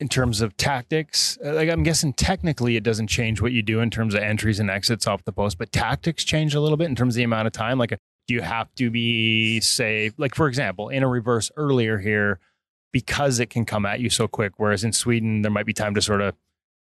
In 0.00 0.08
terms 0.08 0.40
of 0.40 0.56
tactics 0.56 1.38
uh, 1.44 1.52
like 1.52 1.68
i'm 1.68 1.84
guessing 1.84 2.12
technically 2.12 2.76
it 2.76 2.82
doesn't 2.82 3.06
change 3.06 3.40
what 3.40 3.52
you 3.52 3.62
do 3.62 3.80
in 3.80 3.90
terms 3.90 4.14
of 4.14 4.22
entries 4.22 4.58
and 4.58 4.68
exits 4.68 5.06
off 5.06 5.22
the 5.24 5.32
post 5.32 5.58
but 5.58 5.70
tactics 5.70 6.24
change 6.24 6.54
a 6.54 6.60
little 6.60 6.76
bit 6.76 6.88
in 6.88 6.96
terms 6.96 7.14
of 7.14 7.18
the 7.18 7.22
amount 7.22 7.46
of 7.46 7.52
time. 7.52 7.78
Like 7.78 7.96
do 8.26 8.34
you 8.34 8.40
have 8.40 8.74
to 8.76 8.90
be 8.90 9.60
say 9.60 10.10
like 10.16 10.34
for 10.34 10.48
example 10.48 10.88
in 10.88 11.02
a 11.02 11.08
reverse 11.08 11.50
earlier 11.56 11.98
here 11.98 12.40
because 12.92 13.38
it 13.38 13.48
can 13.50 13.64
come 13.64 13.86
at 13.86 14.00
you 14.00 14.10
so 14.10 14.26
quick 14.26 14.54
whereas 14.56 14.82
in 14.84 14.92
sweden 14.92 15.42
there 15.42 15.50
might 15.50 15.66
be 15.66 15.72
time 15.72 15.94
to 15.94 16.02
sort 16.02 16.20
of 16.20 16.34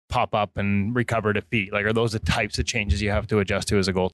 pop 0.09 0.33
up 0.33 0.57
and 0.57 0.95
recover 0.95 1.33
defeat. 1.33 1.71
Like 1.71 1.85
are 1.85 1.93
those 1.93 2.13
the 2.13 2.19
types 2.19 2.59
of 2.59 2.65
changes 2.65 3.01
you 3.01 3.11
have 3.11 3.27
to 3.27 3.39
adjust 3.39 3.67
to 3.69 3.77
as 3.77 3.87
a 3.87 3.93
goal 3.93 4.11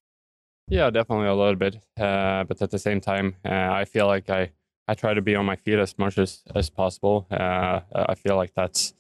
Yeah, 0.68 0.90
definitely 0.90 1.28
a 1.28 1.36
little 1.36 1.56
bit. 1.56 1.76
Uh, 2.00 2.44
but 2.46 2.62
at 2.62 2.72
the 2.72 2.80
same 2.80 3.02
time, 3.02 3.36
uh, 3.46 3.50
I 3.72 3.86
feel 3.86 4.08
like 4.08 4.30
I, 4.30 4.52
I 4.88 4.94
try 4.96 5.14
to 5.14 5.22
be 5.22 5.36
on 5.36 5.46
my 5.46 5.56
feet 5.56 5.80
as 5.80 5.98
much 5.98 6.18
as, 6.18 6.44
as 6.56 6.70
possible. 6.70 7.28
Uh, 7.30 7.82
I 7.94 8.16
feel 8.16 8.36
like 8.36 8.54
that's 8.54 8.94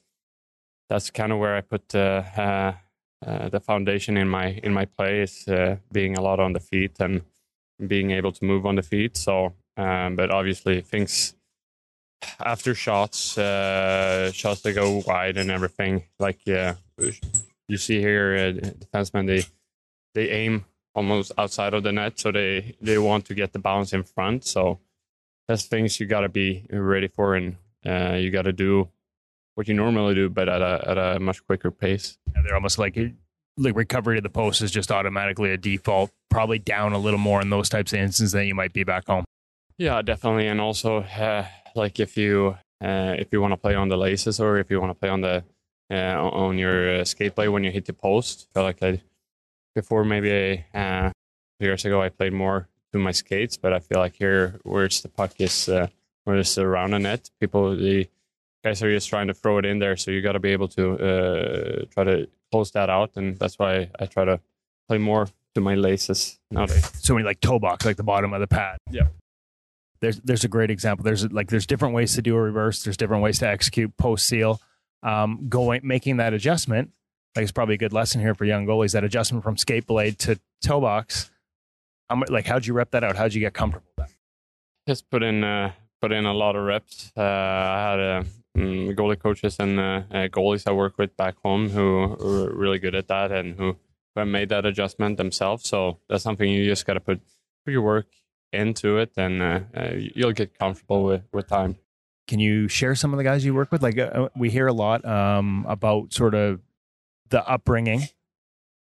that's 0.90 1.10
kind 1.10 1.32
of 1.32 1.40
where 1.40 1.56
I 1.56 1.62
put 1.62 1.96
uh, 1.96 2.24
uh, 2.38 2.74
uh, 3.26 3.50
the 3.50 3.60
foundation 3.60 4.18
in 4.18 4.28
my 4.28 4.60
in 4.64 4.74
my 4.74 4.86
play 4.86 5.22
is 5.22 5.48
uh, 5.48 5.78
being 5.92 6.18
a 6.18 6.22
lot 6.22 6.40
on 6.40 6.54
the 6.54 6.60
feet 6.60 7.00
and 7.00 7.22
being 7.88 8.12
able 8.12 8.32
to 8.34 8.46
move 8.46 8.66
on 8.66 8.76
the 8.76 8.84
feet. 8.84 9.18
So, 9.18 9.54
um, 9.78 10.16
but 10.16 10.30
obviously 10.30 10.82
things 10.82 11.36
after 12.40 12.76
shots, 12.76 13.34
shots 13.34 14.62
that 14.62 14.74
go 14.76 15.02
wide 15.08 15.38
and 15.38 15.50
everything, 15.50 16.04
like 16.20 16.46
you 16.46 17.78
see 17.78 18.00
here, 18.00 18.54
defensemen 18.54 19.26
they 19.28 19.44
they 20.14 20.30
aim 20.30 20.66
almost 20.96 21.32
outside 21.38 21.74
of 21.74 21.84
the 21.84 21.92
net, 21.92 22.20
so 22.20 22.32
they 22.32 22.76
they 22.82 22.98
want 22.98 23.26
to 23.26 23.34
get 23.34 23.54
the 23.54 23.60
bounce 23.60 23.94
in 23.94 24.04
front. 24.04 24.46
So 24.46 24.80
that's 25.48 25.66
things 25.66 26.00
you 26.00 26.06
got 26.06 26.22
to 26.22 26.30
be 26.30 26.66
ready 26.70 27.08
for 27.08 27.36
and 27.36 27.58
uh, 27.86 28.16
you 28.16 28.32
got 28.32 28.44
to 28.44 28.54
do 28.54 28.90
what 29.56 29.68
you 29.68 29.74
normally 29.74 30.16
do, 30.16 30.30
but 30.30 30.50
at 30.50 30.62
a 30.62 30.84
at 30.88 30.98
a 30.98 31.20
much 31.20 31.46
quicker 31.46 31.72
pace. 31.72 32.18
And 32.36 32.46
they're 32.46 32.56
almost 32.56 32.80
like 32.80 32.98
like 33.58 33.76
recovery 33.76 34.18
to 34.18 34.22
the 34.22 34.30
post 34.30 34.62
is 34.62 34.72
just 34.72 34.92
automatically 34.92 35.52
a 35.52 35.58
default, 35.58 36.12
probably 36.30 36.60
down 36.60 36.94
a 36.94 36.98
little 36.98 37.20
more 37.20 37.42
in 37.42 37.50
those 37.50 37.70
types 37.70 37.94
of 37.94 38.00
instances 38.00 38.32
than 38.32 38.48
you 38.48 38.56
might 38.56 38.74
be 38.74 38.84
back 38.84 39.08
home. 39.08 39.26
Yeah, 39.78 40.02
definitely. 40.02 40.48
And 40.48 40.60
also, 40.62 41.02
uh, 41.02 41.46
like 41.76 42.00
if 42.00 42.18
you 42.18 42.58
uh, 42.84 43.16
if 43.18 43.32
you 43.32 43.42
want 43.42 43.52
to 43.52 43.58
play 43.58 43.76
on 43.76 43.90
the 43.90 43.98
laces 43.98 44.40
or 44.40 44.58
if 44.58 44.70
you 44.70 44.80
want 44.80 44.92
to 44.92 45.00
play 45.00 45.10
on 45.10 45.22
the 45.22 45.44
uh, 45.92 46.22
on 46.22 46.58
your 46.58 47.02
uh, 47.02 47.06
skate 47.06 47.36
blade 47.36 47.50
when 47.50 47.64
you 47.64 47.72
hit 47.72 47.86
the 47.86 47.94
post, 47.94 48.48
I 48.50 48.54
feel 48.54 48.64
like 48.64 48.84
I 48.84 49.02
before 49.76 50.04
maybe 50.04 50.66
uh, 50.74 51.12
years 51.60 51.86
ago 51.86 52.02
I 52.02 52.10
played 52.10 52.34
more 52.34 52.68
to 52.92 53.00
my 53.00 53.12
skates, 53.12 53.58
but 53.58 53.74
I 53.74 53.80
feel 53.80 54.00
like 54.00 54.16
here 54.16 54.60
where 54.64 54.86
it's 54.86 55.02
the 55.02 55.10
puck 55.10 55.34
is 55.40 55.68
uh, 55.70 55.88
where 56.24 56.38
it's 56.38 56.58
around 56.58 56.92
the 56.92 57.00
net, 57.00 57.30
people 57.40 57.76
the 57.76 58.08
guys 58.64 58.82
are 58.82 58.92
just 58.92 59.10
trying 59.10 59.28
to 59.28 59.34
throw 59.34 59.58
it 59.58 59.66
in 59.66 59.80
there, 59.80 59.98
so 59.98 60.12
you 60.12 60.22
got 60.22 60.34
to 60.34 60.40
be 60.40 60.52
able 60.52 60.68
to 60.70 60.94
uh, 60.94 61.86
try 61.92 62.04
to 62.04 62.28
close 62.52 62.72
that 62.72 62.90
out, 62.90 63.12
and 63.16 63.38
that's 63.38 63.60
why 63.60 63.90
I 64.00 64.06
try 64.06 64.26
to 64.26 64.40
play 64.88 64.98
more 64.98 65.28
to 65.56 65.62
my 65.62 65.76
laces 65.76 66.40
nowadays. 66.50 66.90
So 67.02 67.18
you 67.18 67.24
like 67.24 67.42
toe 67.42 67.60
box, 67.60 67.86
like 67.86 67.98
the 67.98 68.04
bottom 68.04 68.34
of 68.34 68.40
the 68.40 68.48
pad. 68.48 68.78
Yeah. 68.90 69.08
There's 70.00 70.20
there's 70.20 70.44
a 70.44 70.50
great 70.50 70.70
example. 70.70 71.04
There's 71.04 71.32
like 71.32 71.50
there's 71.50 71.66
different 71.66 71.96
ways 71.96 72.16
to 72.16 72.22
do 72.22 72.36
a 72.36 72.42
reverse. 72.42 72.84
There's 72.84 72.98
different 72.98 73.24
ways 73.24 73.40
to 73.40 73.48
execute 73.48 73.96
post 73.98 74.26
seal. 74.28 74.60
Um, 75.02 75.48
going 75.50 75.82
making 75.84 76.18
that 76.18 76.34
adjustment, 76.34 76.92
like 77.36 77.44
it's 77.44 77.52
probably 77.52 77.76
a 77.76 77.78
good 77.78 77.94
lesson 77.94 78.22
here 78.22 78.36
for 78.36 78.46
young 78.46 78.66
goalies. 78.66 78.94
That 78.94 79.04
adjustment 79.04 79.44
from 79.44 79.58
skate 79.58 79.88
blade 79.88 80.20
to 80.20 80.40
toe 80.64 80.82
box. 80.82 81.32
How 82.10 82.16
much, 82.16 82.30
like 82.30 82.46
how'd 82.46 82.66
you 82.66 82.74
rep 82.74 82.92
that 82.92 83.04
out? 83.04 83.16
How'd 83.16 83.34
you 83.34 83.40
get 83.40 83.54
comfortable 83.54 83.88
with 83.98 84.08
that? 84.08 84.16
Just 84.88 85.10
put 85.10 85.24
in 85.24 85.44
uh, 85.44 85.72
put 86.02 86.12
in 86.12 86.26
a 86.26 86.34
lot 86.34 86.56
of 86.56 86.64
reps. 86.66 87.12
Uh, 87.16 87.22
I 87.22 87.90
had 87.90 88.00
a 88.00 88.26
mm, 88.58 88.96
goalie 88.96 89.20
coaches 89.20 89.58
and 89.60 89.80
uh, 89.80 90.02
uh, 90.12 90.28
goalies 90.28 90.68
I 90.68 90.74
work 90.74 90.98
with 90.98 91.16
back 91.18 91.36
home 91.44 91.70
who 91.70 92.16
were 92.20 92.54
really 92.54 92.80
good 92.80 92.94
at 92.94 93.08
that 93.08 93.32
and 93.32 93.56
who, 93.56 93.78
who 94.14 94.20
have 94.20 94.28
made 94.28 94.50
that 94.50 94.66
adjustment 94.66 95.18
themselves. 95.18 95.68
So 95.68 96.00
that's 96.10 96.24
something 96.24 96.50
you 96.50 96.66
just 96.66 96.86
got 96.86 96.94
to 96.94 97.00
put 97.00 97.22
put 97.66 97.72
your 97.72 97.82
work 97.82 98.08
into 98.52 98.98
it, 98.98 99.12
and 99.18 99.42
uh, 99.42 99.60
uh, 99.76 99.92
you'll 99.96 100.34
get 100.34 100.58
comfortable 100.58 101.04
with 101.04 101.24
with 101.32 101.48
time. 101.48 101.78
Can 102.28 102.40
you 102.40 102.68
share 102.68 102.96
some 102.96 103.14
of 103.14 103.18
the 103.18 103.24
guys 103.24 103.44
you 103.44 103.54
work 103.54 103.72
with? 103.72 103.82
Like 103.82 103.98
uh, 103.98 104.30
we 104.36 104.50
hear 104.50 104.68
a 104.68 104.74
lot 104.74 105.04
um, 105.04 105.66
about 105.68 106.14
sort 106.14 106.36
of 106.36 106.62
the 107.34 107.46
upbringing 107.50 108.04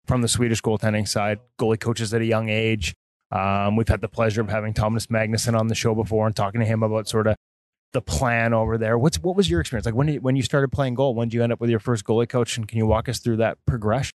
from 0.05 0.21
the 0.21 0.27
Swedish 0.29 0.61
goaltending 0.61 1.05
side, 1.05 1.39
goalie 1.59 1.79
coaches 1.79 2.13
at 2.13 2.21
a 2.21 2.25
young 2.25 2.47
age. 2.47 2.95
Um, 3.29 3.75
we've 3.75 3.89
had 3.89 3.99
the 3.99 4.07
pleasure 4.07 4.39
of 4.39 4.49
having 4.49 4.73
Thomas 4.73 5.07
Magnuson 5.07 5.59
on 5.59 5.67
the 5.67 5.75
show 5.75 5.93
before 5.93 6.25
and 6.27 6.35
talking 6.35 6.61
to 6.61 6.65
him 6.65 6.81
about 6.81 7.09
sort 7.09 7.27
of 7.27 7.35
the 7.91 8.01
plan 8.01 8.53
over 8.53 8.77
there. 8.77 8.97
What's 8.97 9.19
what 9.19 9.35
was 9.35 9.49
your 9.49 9.59
experience 9.59 9.85
like 9.85 9.95
when 9.95 10.07
you, 10.07 10.21
when 10.21 10.37
you 10.37 10.43
started 10.43 10.71
playing 10.71 10.95
goal? 10.95 11.13
When 11.13 11.27
did 11.27 11.35
you 11.35 11.43
end 11.43 11.51
up 11.51 11.59
with 11.59 11.69
your 11.69 11.79
first 11.79 12.05
goalie 12.05 12.27
coach? 12.27 12.57
And 12.57 12.65
can 12.65 12.77
you 12.77 12.85
walk 12.85 13.09
us 13.09 13.19
through 13.19 13.37
that 13.37 13.57
progression? 13.65 14.13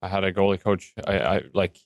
I 0.00 0.08
had 0.08 0.22
a 0.22 0.32
goalie 0.32 0.62
coach. 0.62 0.94
I, 1.04 1.18
I 1.18 1.42
like 1.52 1.76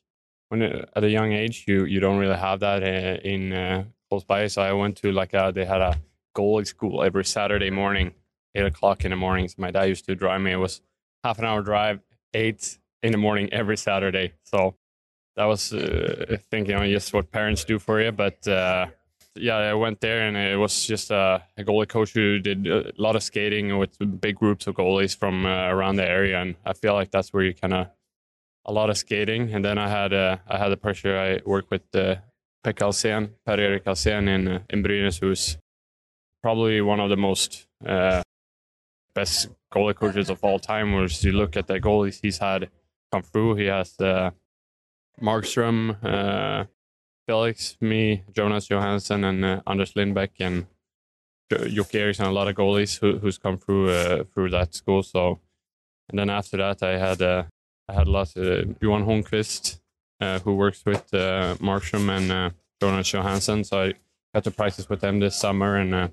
when 0.50 0.62
uh, 0.62 0.84
at 0.94 1.04
a 1.04 1.08
young 1.08 1.32
age, 1.32 1.64
you 1.66 1.86
you 1.86 2.00
don't 2.00 2.18
really 2.18 2.36
have 2.36 2.60
that 2.60 2.82
uh, 2.82 3.20
in 3.26 3.54
uh, 3.54 3.84
close 4.10 4.24
by. 4.24 4.46
So 4.48 4.60
I 4.60 4.72
went 4.74 4.98
to 4.98 5.10
like 5.10 5.32
a, 5.32 5.52
they 5.54 5.64
had 5.64 5.80
a 5.80 5.98
goalie 6.36 6.66
school 6.66 7.02
every 7.02 7.24
Saturday 7.24 7.70
morning, 7.70 8.12
eight 8.54 8.66
o'clock 8.66 9.06
in 9.06 9.10
the 9.10 9.16
mornings. 9.16 9.56
My 9.56 9.70
dad 9.70 9.84
used 9.84 10.04
to 10.04 10.14
drive 10.14 10.42
me. 10.42 10.52
It 10.52 10.56
was 10.56 10.82
half 11.24 11.38
an 11.38 11.44
hour 11.44 11.62
drive, 11.62 12.00
eight 12.34 12.78
in 13.02 13.12
the 13.12 13.18
morning 13.18 13.52
every 13.52 13.76
Saturday. 13.76 14.32
So 14.44 14.74
that 15.36 15.44
was 15.44 15.72
uh, 15.72 16.36
thinking 16.50 16.74
on 16.74 16.88
just 16.88 17.12
what 17.12 17.30
parents 17.30 17.64
do 17.64 17.78
for 17.78 18.00
you. 18.00 18.12
But 18.12 18.46
uh, 18.46 18.86
yeah, 19.34 19.56
I 19.56 19.74
went 19.74 20.00
there 20.00 20.26
and 20.26 20.36
it 20.36 20.56
was 20.56 20.86
just 20.86 21.10
uh, 21.10 21.38
a 21.56 21.64
goalie 21.64 21.88
coach 21.88 22.12
who 22.12 22.38
did 22.38 22.66
a 22.66 22.92
lot 22.98 23.16
of 23.16 23.22
skating 23.22 23.78
with 23.78 23.96
big 24.20 24.36
groups 24.36 24.66
of 24.66 24.74
goalies 24.74 25.16
from 25.16 25.46
uh, 25.46 25.68
around 25.68 25.96
the 25.96 26.08
area, 26.08 26.40
and 26.40 26.56
I 26.64 26.72
feel 26.72 26.94
like 26.94 27.10
that's 27.10 27.32
where 27.32 27.44
you 27.44 27.54
kind 27.54 27.74
of 27.74 27.88
a 28.64 28.72
lot 28.72 28.90
of 28.90 28.98
skating. 28.98 29.54
And 29.54 29.64
then 29.64 29.78
I 29.78 29.88
had 29.88 30.12
uh, 30.12 30.38
I 30.46 30.58
had 30.58 30.68
the 30.68 30.76
pressure. 30.76 31.16
I 31.18 31.40
worked 31.48 31.70
with 31.70 31.82
uh, 31.94 32.16
Pekka 32.64 32.86
Alsen, 32.86 33.30
Per-Erik 33.46 33.84
Alsen 33.84 34.28
in 34.28 34.48
uh, 34.48 34.58
in 34.70 34.82
Brynäs, 34.82 35.20
who's 35.20 35.56
probably 36.42 36.80
one 36.80 37.00
of 37.00 37.10
the 37.10 37.16
most 37.16 37.66
uh, 37.86 38.22
best 39.14 39.48
goalie 39.72 39.94
coaches 39.94 40.30
of 40.30 40.42
all 40.42 40.58
time. 40.58 40.92
Whereas 40.92 41.22
you 41.24 41.32
look 41.32 41.56
at 41.56 41.66
the 41.66 41.80
goalies 41.80 42.20
he's 42.22 42.38
had 42.38 42.70
come 43.12 43.22
through, 43.22 43.56
he 43.56 43.66
has 43.66 43.98
uh, 44.00 44.30
Markstrom, 45.20 45.96
uh, 46.02 46.64
Felix, 47.26 47.76
me, 47.80 48.22
Jonas 48.32 48.68
Johansson, 48.68 49.24
and 49.24 49.44
uh, 49.44 49.60
Anders 49.66 49.92
Lindback, 49.94 50.30
and 50.40 50.66
Jocke 51.50 51.94
Eriksson, 51.94 52.26
a 52.26 52.32
lot 52.32 52.48
of 52.48 52.54
goalies 52.54 52.98
who, 52.98 53.18
who's 53.18 53.38
come 53.38 53.58
through 53.58 53.90
uh, 53.90 54.24
through 54.34 54.50
that 54.50 54.74
school. 54.74 55.02
So, 55.02 55.40
and 56.08 56.18
then 56.18 56.30
after 56.30 56.56
that, 56.58 56.82
I 56.82 56.98
had 56.98 57.22
uh, 57.22 57.44
I 57.88 57.94
had 57.94 58.08
lots 58.08 58.36
of 58.36 58.76
Johan 58.80 59.06
Holmqvist, 59.06 59.80
uh, 60.20 60.38
who 60.40 60.54
works 60.54 60.84
with 60.84 61.12
uh, 61.14 61.56
Markstrom 61.58 62.08
and 62.14 62.30
uh, 62.30 62.50
Jonas 62.80 63.12
Johansson. 63.12 63.64
So 63.64 63.82
I 63.82 63.94
got 64.34 64.44
to 64.44 64.50
practice 64.50 64.88
with 64.88 65.00
them 65.00 65.20
this 65.20 65.36
summer, 65.36 65.76
and 65.76 65.94
uh, 65.94 66.08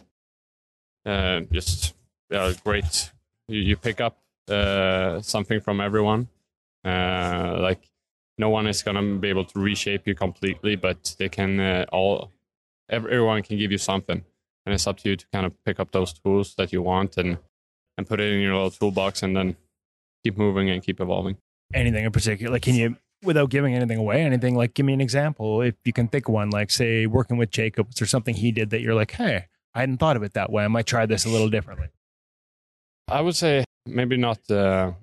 uh, 1.05 1.39
just 1.51 1.95
yeah, 2.29 2.53
great. 2.63 3.11
You, 3.47 3.77
pick 3.77 4.01
up 4.01 4.17
uh, 4.49 5.21
something 5.21 5.61
from 5.61 5.79
everyone. 5.81 6.29
Uh, 6.83 7.57
like 7.59 7.89
no 8.37 8.49
one 8.49 8.67
is 8.67 8.83
gonna 8.83 9.17
be 9.17 9.29
able 9.29 9.45
to 9.45 9.59
reshape 9.59 10.07
you 10.07 10.15
completely, 10.15 10.75
but 10.75 11.15
they 11.19 11.29
can 11.29 11.59
uh, 11.59 11.85
all. 11.91 12.31
Everyone 12.89 13.41
can 13.41 13.57
give 13.57 13.71
you 13.71 13.77
something, 13.77 14.23
and 14.65 14.73
it's 14.73 14.85
up 14.85 14.97
to 14.97 15.09
you 15.09 15.15
to 15.15 15.25
kind 15.33 15.45
of 15.45 15.53
pick 15.63 15.79
up 15.79 15.91
those 15.91 16.13
tools 16.13 16.53
that 16.55 16.71
you 16.71 16.81
want 16.81 17.17
and 17.17 17.37
and 17.97 18.07
put 18.07 18.19
it 18.19 18.31
in 18.31 18.41
your 18.41 18.53
little 18.53 18.71
toolbox, 18.71 19.23
and 19.23 19.35
then 19.35 19.55
keep 20.23 20.37
moving 20.37 20.69
and 20.69 20.83
keep 20.83 20.99
evolving. 20.99 21.37
Anything 21.73 22.05
in 22.05 22.11
particular? 22.11 22.51
Like, 22.51 22.63
can 22.63 22.75
you, 22.75 22.97
without 23.23 23.49
giving 23.49 23.73
anything 23.73 23.97
away, 23.97 24.21
anything 24.21 24.55
like, 24.55 24.73
give 24.73 24.85
me 24.85 24.93
an 24.93 25.01
example 25.01 25.61
if 25.61 25.75
you 25.83 25.93
can 25.93 26.07
think 26.07 26.27
one, 26.27 26.49
like 26.49 26.71
say 26.71 27.05
working 27.05 27.37
with 27.37 27.51
Jacobs 27.51 28.01
or 28.01 28.05
something 28.05 28.35
he 28.35 28.51
did 28.51 28.69
that 28.71 28.81
you're 28.81 28.95
like, 28.95 29.11
hey, 29.11 29.45
I 29.73 29.79
hadn't 29.79 29.97
thought 29.97 30.15
of 30.15 30.23
it 30.23 30.33
that 30.33 30.51
way. 30.51 30.63
I 30.63 30.67
might 30.67 30.85
try 30.85 31.05
this 31.05 31.25
a 31.25 31.29
little 31.29 31.49
differently. 31.49 31.89
I 33.07 33.21
would 33.21 33.35
say 33.35 33.65
maybe 33.85 34.17
not. 34.17 34.49
Uh, 34.49 34.93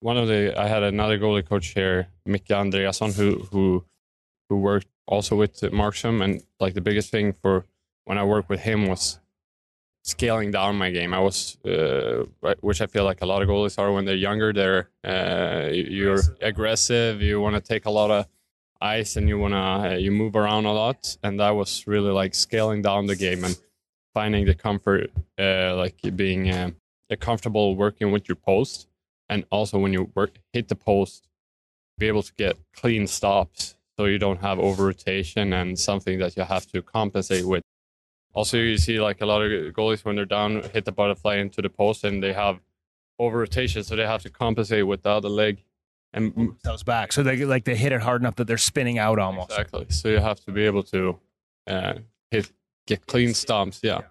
one 0.00 0.16
of 0.18 0.28
the 0.28 0.58
I 0.58 0.68
had 0.68 0.82
another 0.82 1.18
goalie 1.18 1.46
coach 1.46 1.68
here, 1.68 2.08
Micke 2.26 2.48
Andreasson, 2.48 3.14
who 3.14 3.46
who 3.50 3.84
who 4.48 4.58
worked 4.58 4.88
also 5.06 5.36
with 5.36 5.60
Markstrom, 5.60 6.22
and 6.22 6.42
like 6.60 6.74
the 6.74 6.80
biggest 6.80 7.10
thing 7.10 7.32
for 7.32 7.64
when 8.04 8.18
I 8.18 8.24
worked 8.24 8.48
with 8.48 8.60
him 8.60 8.86
was 8.86 9.18
scaling 10.04 10.50
down 10.50 10.76
my 10.76 10.90
game. 10.90 11.14
I 11.14 11.20
was, 11.20 11.56
uh, 11.64 12.24
which 12.60 12.80
I 12.82 12.86
feel 12.86 13.04
like 13.04 13.22
a 13.22 13.26
lot 13.26 13.42
of 13.42 13.48
goalies 13.48 13.78
are 13.78 13.90
when 13.90 14.04
they're 14.04 14.14
younger. 14.14 14.52
They're 14.52 14.90
uh, 15.02 15.70
you're 15.72 16.20
aggressive. 16.40 17.22
You 17.22 17.40
want 17.40 17.56
to 17.56 17.60
take 17.60 17.86
a 17.86 17.90
lot 17.90 18.10
of 18.10 18.26
ice, 18.80 19.16
and 19.16 19.28
you 19.28 19.38
want 19.38 19.54
to 19.54 19.58
uh, 19.58 19.96
you 19.96 20.12
move 20.12 20.36
around 20.36 20.66
a 20.66 20.72
lot. 20.72 21.16
And 21.22 21.40
that 21.40 21.50
was 21.50 21.86
really 21.86 22.12
like 22.12 22.34
scaling 22.34 22.82
down 22.82 23.06
the 23.06 23.16
game 23.16 23.42
and 23.42 23.58
finding 24.12 24.44
the 24.44 24.54
comfort, 24.54 25.10
uh, 25.38 25.74
like 25.76 25.96
being 26.14 26.50
uh, 26.50 26.70
comfortable 27.20 27.76
working 27.76 28.10
with 28.10 28.28
your 28.28 28.36
post, 28.36 28.88
and 29.28 29.44
also 29.50 29.78
when 29.78 29.92
you 29.92 30.10
work 30.14 30.38
hit 30.52 30.68
the 30.68 30.74
post, 30.76 31.28
be 31.98 32.08
able 32.08 32.22
to 32.22 32.32
get 32.34 32.56
clean 32.74 33.06
stops 33.06 33.76
so 33.96 34.06
you 34.06 34.18
don't 34.18 34.40
have 34.40 34.58
over 34.58 34.86
rotation 34.86 35.52
and 35.52 35.78
something 35.78 36.18
that 36.18 36.36
you 36.36 36.42
have 36.42 36.66
to 36.66 36.82
compensate 36.82 37.44
with. 37.44 37.62
Also, 38.34 38.56
you 38.56 38.76
see 38.78 39.00
like 39.00 39.20
a 39.20 39.26
lot 39.26 39.42
of 39.42 39.50
goalies 39.74 40.04
when 40.04 40.16
they're 40.16 40.24
down 40.24 40.62
hit 40.72 40.84
the 40.84 40.92
butterfly 40.92 41.36
into 41.36 41.62
the 41.62 41.68
post 41.68 42.02
and 42.02 42.22
they 42.22 42.32
have 42.32 42.58
over 43.18 43.38
rotation, 43.38 43.84
so 43.84 43.94
they 43.94 44.06
have 44.06 44.22
to 44.22 44.30
compensate 44.30 44.86
with 44.86 45.02
the 45.02 45.10
other 45.10 45.28
leg. 45.28 45.62
And 46.12 46.56
Those 46.62 46.82
back. 46.82 47.12
So 47.12 47.22
they 47.22 47.44
like 47.44 47.64
they 47.64 47.76
hit 47.76 47.92
it 47.92 48.02
hard 48.02 48.22
enough 48.22 48.36
that 48.36 48.46
they're 48.46 48.58
spinning 48.58 48.98
out 48.98 49.18
almost. 49.18 49.50
Exactly. 49.50 49.86
So 49.88 50.08
you 50.08 50.18
have 50.18 50.40
to 50.44 50.52
be 50.52 50.64
able 50.64 50.82
to 50.84 51.18
uh, 51.66 51.94
hit 52.30 52.50
get 52.86 53.06
clean 53.06 53.34
stops. 53.34 53.80
Yeah, 53.82 54.02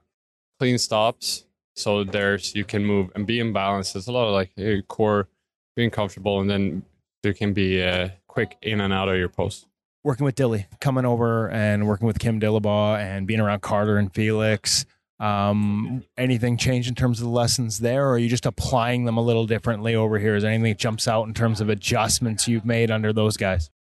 clean 0.59 0.77
stops. 0.77 1.45
So 1.75 2.03
there's 2.03 2.55
you 2.55 2.65
can 2.65 2.85
move 2.85 3.11
and 3.15 3.25
be 3.25 3.39
in 3.39 3.53
balance. 3.53 3.93
There's 3.93 4.07
a 4.07 4.11
lot 4.11 4.27
of 4.27 4.33
like 4.33 4.51
uh, 4.59 4.81
core 4.87 5.27
being 5.75 5.89
comfortable, 5.89 6.39
and 6.39 6.49
then 6.49 6.83
there 7.23 7.33
can 7.33 7.53
be 7.53 7.81
uh, 7.81 8.09
quick 8.27 8.57
in 8.61 8.81
and 8.81 8.93
out 8.93 9.09
of 9.09 9.17
your 9.17 9.29
post. 9.29 9.65
Working 10.03 10.25
with 10.25 10.35
Dilly, 10.35 10.67
coming 10.81 11.05
over 11.05 11.49
and 11.49 11.87
working 11.87 12.05
with 12.05 12.19
Kim 12.19 12.39
Dillabaugh 12.39 12.99
and 12.99 13.25
being 13.25 13.39
around 13.39 13.61
Carter 13.61 13.97
and 13.97 14.13
Felix. 14.13 14.85
Um, 15.19 16.03
anything 16.17 16.57
change 16.57 16.89
in 16.89 16.95
terms 16.95 17.19
of 17.19 17.25
the 17.25 17.31
lessons 17.31 17.79
there, 17.79 18.07
or 18.07 18.11
are 18.13 18.17
you 18.17 18.27
just 18.27 18.45
applying 18.45 19.05
them 19.05 19.15
a 19.15 19.21
little 19.21 19.45
differently 19.45 19.95
over 19.95 20.19
here? 20.19 20.35
Is 20.35 20.43
there 20.43 20.51
anything 20.51 20.73
that 20.73 20.79
jumps 20.79 21.07
out 21.07 21.27
in 21.27 21.33
terms 21.33 21.61
of 21.61 21.69
adjustments 21.69 22.47
you've 22.47 22.65
made 22.65 22.91
under 22.91 23.13
those 23.13 23.37
guys? 23.37 23.71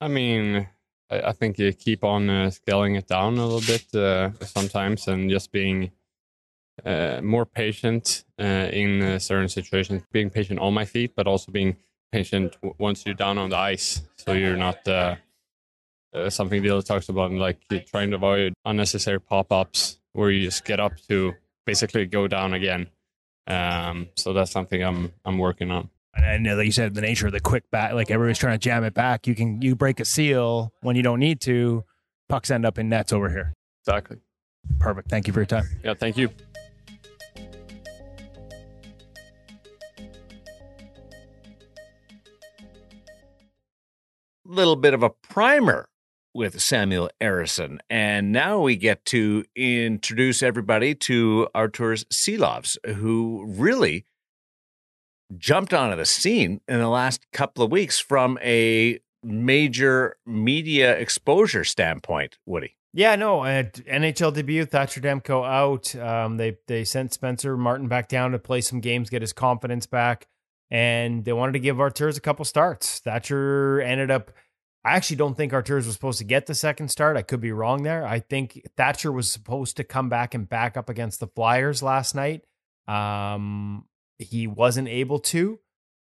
I 0.00 0.08
mean, 0.08 0.68
I, 1.10 1.20
I 1.20 1.32
think 1.32 1.58
you 1.58 1.72
keep 1.72 2.02
on 2.02 2.30
uh, 2.30 2.50
scaling 2.50 2.94
it 2.94 3.06
down 3.06 3.36
a 3.36 3.46
little 3.46 3.60
bit 3.60 3.94
uh, 3.94 4.30
sometimes, 4.46 5.06
and 5.06 5.28
just 5.28 5.52
being 5.52 5.90
uh, 6.84 7.20
more 7.22 7.46
patient 7.46 8.24
uh, 8.38 8.42
in 8.72 9.02
uh, 9.02 9.18
certain 9.18 9.48
situations. 9.48 10.02
Being 10.12 10.30
patient 10.30 10.58
on 10.58 10.74
my 10.74 10.84
feet, 10.84 11.12
but 11.14 11.26
also 11.26 11.52
being 11.52 11.76
patient 12.10 12.54
w- 12.54 12.74
once 12.78 13.04
you're 13.06 13.14
down 13.14 13.38
on 13.38 13.50
the 13.50 13.56
ice, 13.56 14.02
so 14.16 14.32
you're 14.32 14.56
not. 14.56 14.86
Uh, 14.86 15.16
uh, 16.14 16.28
something 16.28 16.62
Dila 16.62 16.84
talks 16.84 17.08
about, 17.08 17.32
like 17.32 17.58
you're 17.70 17.80
trying 17.80 18.10
to 18.10 18.16
avoid 18.16 18.52
unnecessary 18.64 19.18
pop-ups 19.20 19.98
where 20.12 20.30
you 20.30 20.44
just 20.44 20.64
get 20.64 20.78
up 20.78 20.92
to 21.08 21.32
basically 21.64 22.04
go 22.06 22.28
down 22.28 22.52
again. 22.52 22.88
Um, 23.46 24.08
so 24.14 24.32
that's 24.32 24.50
something 24.50 24.82
I'm 24.82 25.12
I'm 25.24 25.38
working 25.38 25.70
on. 25.70 25.90
And 26.14 26.46
like 26.46 26.66
you 26.66 26.72
said, 26.72 26.94
the 26.94 27.00
nature 27.00 27.26
of 27.26 27.32
the 27.32 27.40
quick 27.40 27.70
back, 27.70 27.94
like 27.94 28.10
everybody's 28.10 28.38
trying 28.38 28.54
to 28.54 28.58
jam 28.58 28.84
it 28.84 28.94
back. 28.94 29.26
You 29.26 29.34
can 29.34 29.62
you 29.62 29.74
break 29.74 30.00
a 30.00 30.04
seal 30.04 30.72
when 30.82 30.96
you 30.96 31.02
don't 31.02 31.20
need 31.20 31.40
to. 31.42 31.84
Pucks 32.28 32.50
end 32.50 32.64
up 32.64 32.78
in 32.78 32.88
nets 32.88 33.12
over 33.12 33.28
here. 33.28 33.52
Exactly. 33.82 34.18
Perfect. 34.78 35.08
Thank 35.08 35.26
you 35.26 35.32
for 35.32 35.40
your 35.40 35.46
time. 35.46 35.64
Yeah. 35.82 35.94
Thank 35.94 36.16
you. 36.16 36.30
Little 44.52 44.76
bit 44.76 44.94
of 44.94 45.02
a 45.02 45.10
primer 45.10 45.88
with 46.34 46.60
Samuel 46.60 47.10
Ersson. 47.20 47.78
And 47.90 48.32
now 48.32 48.60
we 48.60 48.76
get 48.76 49.04
to 49.06 49.44
introduce 49.56 50.42
everybody 50.42 50.94
to 50.94 51.48
Arturs 51.54 52.04
Silovs, 52.04 52.76
who 52.96 53.44
really 53.46 54.06
jumped 55.36 55.72
onto 55.72 55.96
the 55.96 56.04
scene 56.04 56.60
in 56.68 56.78
the 56.78 56.88
last 56.88 57.26
couple 57.32 57.64
of 57.64 57.70
weeks 57.70 57.98
from 57.98 58.38
a 58.42 59.00
major 59.22 60.16
media 60.26 60.96
exposure 60.96 61.64
standpoint, 61.64 62.38
Woody. 62.44 62.76
Yeah, 62.94 63.16
no, 63.16 63.42
at 63.44 63.74
NHL 63.74 64.34
debut, 64.34 64.66
Thatcher 64.66 65.00
Demko 65.00 65.46
out. 65.46 65.96
Um, 65.96 66.36
they 66.36 66.58
they 66.66 66.84
sent 66.84 67.14
Spencer 67.14 67.56
Martin 67.56 67.88
back 67.88 68.06
down 68.06 68.32
to 68.32 68.38
play 68.38 68.60
some 68.60 68.80
games, 68.80 69.08
get 69.08 69.22
his 69.22 69.32
confidence 69.32 69.86
back, 69.86 70.26
and 70.72 71.26
they 71.26 71.34
wanted 71.34 71.52
to 71.52 71.58
give 71.58 71.78
Arturs 71.78 72.16
a 72.16 72.20
couple 72.22 72.46
starts. 72.46 72.98
Thatcher 73.00 73.82
ended 73.82 74.10
up. 74.10 74.32
I 74.84 74.96
actually 74.96 75.16
don't 75.16 75.36
think 75.36 75.52
Arturs 75.52 75.84
was 75.84 75.94
supposed 75.94 76.18
to 76.18 76.24
get 76.24 76.46
the 76.46 76.54
second 76.54 76.88
start. 76.88 77.18
I 77.18 77.22
could 77.22 77.42
be 77.42 77.52
wrong 77.52 77.82
there. 77.82 78.06
I 78.06 78.20
think 78.20 78.62
Thatcher 78.74 79.12
was 79.12 79.30
supposed 79.30 79.76
to 79.76 79.84
come 79.84 80.08
back 80.08 80.34
and 80.34 80.48
back 80.48 80.78
up 80.78 80.88
against 80.88 81.20
the 81.20 81.26
Flyers 81.26 81.82
last 81.82 82.14
night. 82.14 82.46
Um, 82.88 83.84
he 84.18 84.46
wasn't 84.46 84.88
able 84.88 85.18
to. 85.18 85.60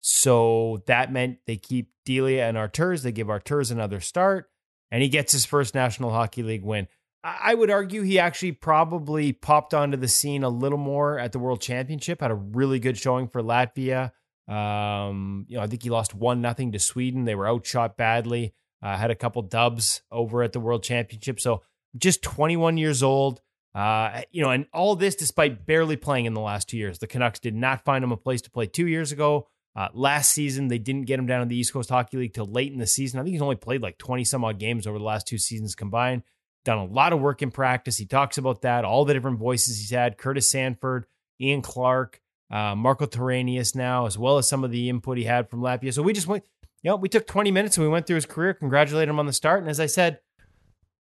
So 0.01 0.85
that 0.87 1.13
meant 1.13 1.39
they 1.49 1.57
keep 1.57 1.91
Delia 2.05 2.47
and 2.47 2.57
Arturs. 2.57 3.03
They 3.03 3.13
give 3.13 3.29
Arturs 3.29 3.73
another 3.73 3.99
start, 3.99 4.51
and 4.93 5.03
he 5.03 5.09
gets 5.09 5.33
his 5.33 5.45
first 5.45 5.75
National 5.75 6.11
Hockey 6.11 6.45
League 6.45 6.65
win. 6.65 6.87
I 7.25 7.55
would 7.55 7.71
argue 7.71 8.03
he 8.03 8.19
actually 8.21 8.53
probably 8.53 9.33
popped 9.33 9.75
onto 9.75 9.97
the 9.97 10.09
scene 10.09 10.45
a 10.45 10.49
little 10.49 10.79
more 10.79 11.19
at 11.19 11.33
the 11.33 11.39
World 11.39 11.61
Championship. 11.61 12.21
Had 12.21 12.31
a 12.31 12.35
really 12.35 12.79
good 12.79 12.97
showing 12.97 13.29
for 13.29 13.43
Latvia. 13.43 14.13
Um, 14.49 15.47
you 15.49 15.57
know, 15.57 15.63
I 15.63 15.67
think 15.67 15.83
he 15.83 15.91
lost 15.91 16.15
one 16.15 16.41
nothing 16.41 16.73
to 16.73 16.79
Sweden. 16.79 17.25
They 17.25 17.35
were 17.35 17.49
outshot 17.49 17.97
badly. 17.97 18.55
Uh, 18.83 18.97
had 18.97 19.11
a 19.11 19.15
couple 19.15 19.41
dubs 19.43 20.03
over 20.11 20.43
at 20.43 20.53
the 20.53 20.61
World 20.61 20.83
Championship. 20.83 21.41
So 21.41 21.63
just 21.97 22.23
21 22.23 22.77
years 22.77 23.03
old. 23.03 23.41
Uh, 23.75 24.23
you 24.31 24.41
know, 24.41 24.51
and 24.51 24.67
all 24.73 24.95
this 24.95 25.17
despite 25.17 25.67
barely 25.67 25.97
playing 25.97 26.27
in 26.27 26.35
the 26.35 26.41
last 26.41 26.69
two 26.69 26.77
years. 26.77 26.99
The 26.99 27.09
Canucks 27.09 27.41
did 27.41 27.55
not 27.55 27.85
find 27.85 28.05
him 28.05 28.13
a 28.13 28.17
place 28.17 28.41
to 28.43 28.51
play 28.51 28.67
two 28.67 28.87
years 28.87 29.11
ago. 29.11 29.49
Uh, 29.77 29.89
last 29.93 30.31
season, 30.31 30.69
they 30.69 30.79
didn't 30.79 31.07
get 31.07 31.19
him 31.19 31.27
down 31.27 31.43
in 31.43 31.49
the 31.49 31.57
East 31.57 31.73
Coast 31.73 31.91
Hockey 31.91 32.17
League 32.17 32.35
till 32.35 32.47
late 32.47 32.73
in 32.73 32.79
the 32.79 32.87
season. 32.87 33.19
I 33.19 33.25
think 33.25 33.33
he's 33.33 33.43
only 33.43 33.57
played 33.57 33.83
like 33.83 33.99
20 33.99 34.23
some 34.23 34.45
odd 34.45 34.61
games 34.61 34.87
over 34.87 34.99
the 34.99 35.05
last 35.05 35.27
two 35.27 35.39
seasons 35.39 35.75
combined. 35.75 36.23
Done 36.65 36.79
a 36.79 36.85
lot 36.85 37.13
of 37.13 37.21
work 37.21 37.43
in 37.43 37.51
practice. 37.51 37.99
He 37.99 38.07
talks 38.07 38.39
about 38.39 38.63
that, 38.63 38.85
all 38.85 39.05
the 39.05 39.13
different 39.13 39.41
voices 39.41 39.79
he's 39.79 39.91
had 39.91 40.17
Curtis 40.17 40.49
Sanford, 40.49 41.07
Ian 41.41 41.61
Clark, 41.61 42.21
uh, 42.51 42.75
Marco 42.75 43.07
Torrenius 43.07 43.75
now, 43.75 44.07
as 44.07 44.19
well 44.19 44.39
as 44.39 44.49
some 44.49 44.65
of 44.65 44.71
the 44.71 44.89
input 44.89 45.19
he 45.19 45.25
had 45.25 45.49
from 45.49 45.61
Latvia. 45.61 45.93
So 45.93 46.03
we 46.03 46.13
just 46.13 46.27
went, 46.27 46.45
you 46.83 46.91
know, 46.91 46.97
we 46.97 47.09
took 47.09 47.27
20 47.27 47.51
minutes 47.51 47.77
and 47.77 47.87
we 47.87 47.91
went 47.91 48.07
through 48.07 48.17
his 48.17 48.27
career, 48.27 48.55
congratulated 48.55 49.09
him 49.09 49.19
on 49.19 49.27
the 49.27 49.33
start. 49.33 49.61
And 49.61 49.71
as 49.71 49.81
I 49.81 49.87
said, 49.87 50.21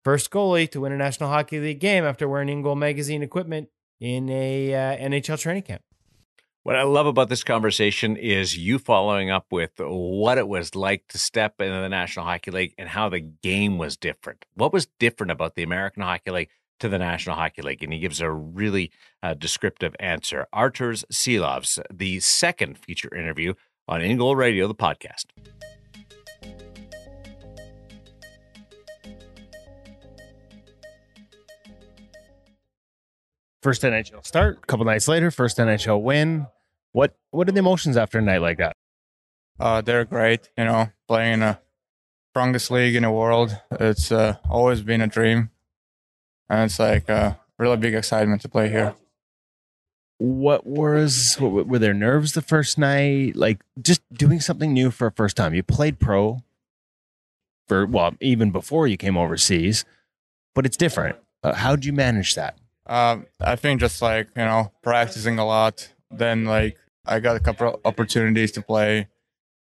first 0.04 0.30
goalie 0.30 0.70
to 0.70 0.80
win 0.80 0.92
a 0.92 0.96
National 0.96 1.30
Hockey 1.30 1.58
League 1.60 1.80
game 1.80 2.04
after 2.04 2.28
wearing 2.28 2.48
In 2.48 2.62
Goal 2.62 2.76
magazine 2.76 3.22
equipment 3.22 3.68
in 4.00 4.28
a 4.28 4.74
uh, 4.74 5.08
NHL 5.08 5.38
training 5.38 5.62
camp. 5.62 5.82
What 6.64 6.76
I 6.76 6.84
love 6.84 7.06
about 7.06 7.28
this 7.28 7.42
conversation 7.42 8.16
is 8.16 8.56
you 8.56 8.78
following 8.78 9.30
up 9.30 9.46
with 9.50 9.72
what 9.78 10.38
it 10.38 10.46
was 10.46 10.76
like 10.76 11.08
to 11.08 11.18
step 11.18 11.60
into 11.60 11.80
the 11.80 11.88
National 11.88 12.24
Hockey 12.24 12.52
League 12.52 12.74
and 12.78 12.88
how 12.88 13.08
the 13.08 13.18
game 13.18 13.78
was 13.78 13.96
different. 13.96 14.44
What 14.54 14.72
was 14.72 14.86
different 15.00 15.32
about 15.32 15.56
the 15.56 15.64
American 15.64 16.04
Hockey 16.04 16.30
League 16.30 16.50
to 16.82 16.88
the 16.88 16.98
National 16.98 17.36
Hockey 17.36 17.62
League? 17.62 17.82
And 17.82 17.92
he 17.92 17.98
gives 17.98 18.20
a 18.20 18.30
really 18.30 18.90
uh, 19.22 19.34
descriptive 19.34 19.94
answer. 19.98 20.46
Arturs 20.52 21.04
Silovs, 21.12 21.80
the 21.92 22.20
second 22.20 22.76
feature 22.76 23.14
interview 23.14 23.54
on 23.88 24.00
In 24.02 24.18
Goal 24.18 24.36
Radio, 24.36 24.66
the 24.68 24.74
podcast. 24.74 25.26
First 33.62 33.82
NHL 33.82 34.26
start, 34.26 34.58
a 34.60 34.66
couple 34.66 34.84
nights 34.84 35.06
later, 35.06 35.30
first 35.30 35.58
NHL 35.58 36.02
win. 36.02 36.48
What 36.90 37.14
what 37.30 37.48
are 37.48 37.52
the 37.52 37.60
emotions 37.60 37.96
after 37.96 38.18
a 38.18 38.22
night 38.22 38.42
like 38.42 38.58
that? 38.58 38.72
Uh, 39.60 39.80
they're 39.82 40.04
great. 40.04 40.50
You 40.58 40.64
know, 40.64 40.90
playing 41.06 41.34
in 41.34 41.40
the 41.40 41.58
strongest 42.32 42.72
league 42.72 42.96
in 42.96 43.04
the 43.04 43.10
world. 43.12 43.56
It's 43.70 44.10
uh, 44.10 44.38
always 44.50 44.82
been 44.82 45.00
a 45.00 45.06
dream, 45.06 45.50
and 46.52 46.60
it's 46.64 46.78
like 46.78 47.08
a 47.08 47.40
really 47.58 47.76
big 47.78 47.94
excitement 47.94 48.42
to 48.42 48.48
play 48.48 48.68
here. 48.68 48.94
What 50.18 50.64
was 50.66 51.34
what, 51.40 51.66
were 51.66 51.78
there 51.80 51.94
nerves 51.94 52.32
the 52.34 52.42
first 52.42 52.78
night? 52.78 53.34
Like 53.34 53.60
just 53.80 54.02
doing 54.12 54.38
something 54.40 54.72
new 54.72 54.90
for 54.92 55.08
a 55.08 55.12
first 55.12 55.36
time. 55.36 55.52
You 55.54 55.62
played 55.64 55.98
pro 55.98 56.42
for 57.66 57.86
well 57.86 58.14
even 58.20 58.50
before 58.52 58.86
you 58.86 58.96
came 58.96 59.16
overseas, 59.16 59.84
but 60.54 60.64
it's 60.64 60.76
different. 60.76 61.16
Uh, 61.42 61.54
how 61.54 61.72
would 61.72 61.84
you 61.84 61.92
manage 61.92 62.36
that? 62.36 62.56
Um, 62.86 63.26
I 63.40 63.56
think 63.56 63.80
just 63.80 64.00
like 64.00 64.28
you 64.36 64.44
know 64.44 64.70
practicing 64.82 65.38
a 65.40 65.44
lot. 65.46 65.92
Then 66.10 66.44
like 66.44 66.76
I 67.04 67.18
got 67.18 67.34
a 67.34 67.40
couple 67.40 67.80
opportunities 67.84 68.52
to 68.52 68.62
play 68.62 69.08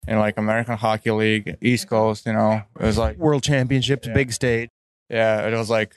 in 0.07 0.19
like 0.19 0.37
American 0.37 0.77
Hockey 0.77 1.09
League, 1.11 1.57
East 1.61 1.87
Coast. 1.89 2.27
You 2.27 2.33
know, 2.33 2.61
it 2.79 2.83
was 2.85 2.99
like 2.99 3.17
World 3.17 3.41
Championships, 3.41 4.07
Yeah. 4.07 4.13
big 4.13 4.31
stage. 4.31 4.69
yeah, 5.09 5.47
it 5.47 5.53
was 5.57 5.69
like 5.71 5.95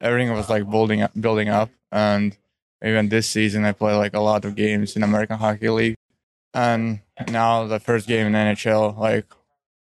everything 0.00 0.32
was 0.32 0.48
like 0.48 0.68
building 0.70 1.02
up, 1.02 1.12
building 1.18 1.48
up, 1.48 1.70
and 1.90 2.36
even 2.84 3.08
this 3.08 3.28
season 3.28 3.64
I 3.64 3.72
played 3.72 3.96
like 3.96 4.14
a 4.14 4.20
lot 4.20 4.44
of 4.44 4.54
games 4.54 4.96
in 4.96 5.02
American 5.02 5.38
Hockey 5.38 5.68
League, 5.68 5.96
and 6.54 7.00
now 7.28 7.66
the 7.66 7.80
first 7.80 8.06
game 8.06 8.26
in 8.26 8.32
NHL 8.32 8.96
like 8.98 9.26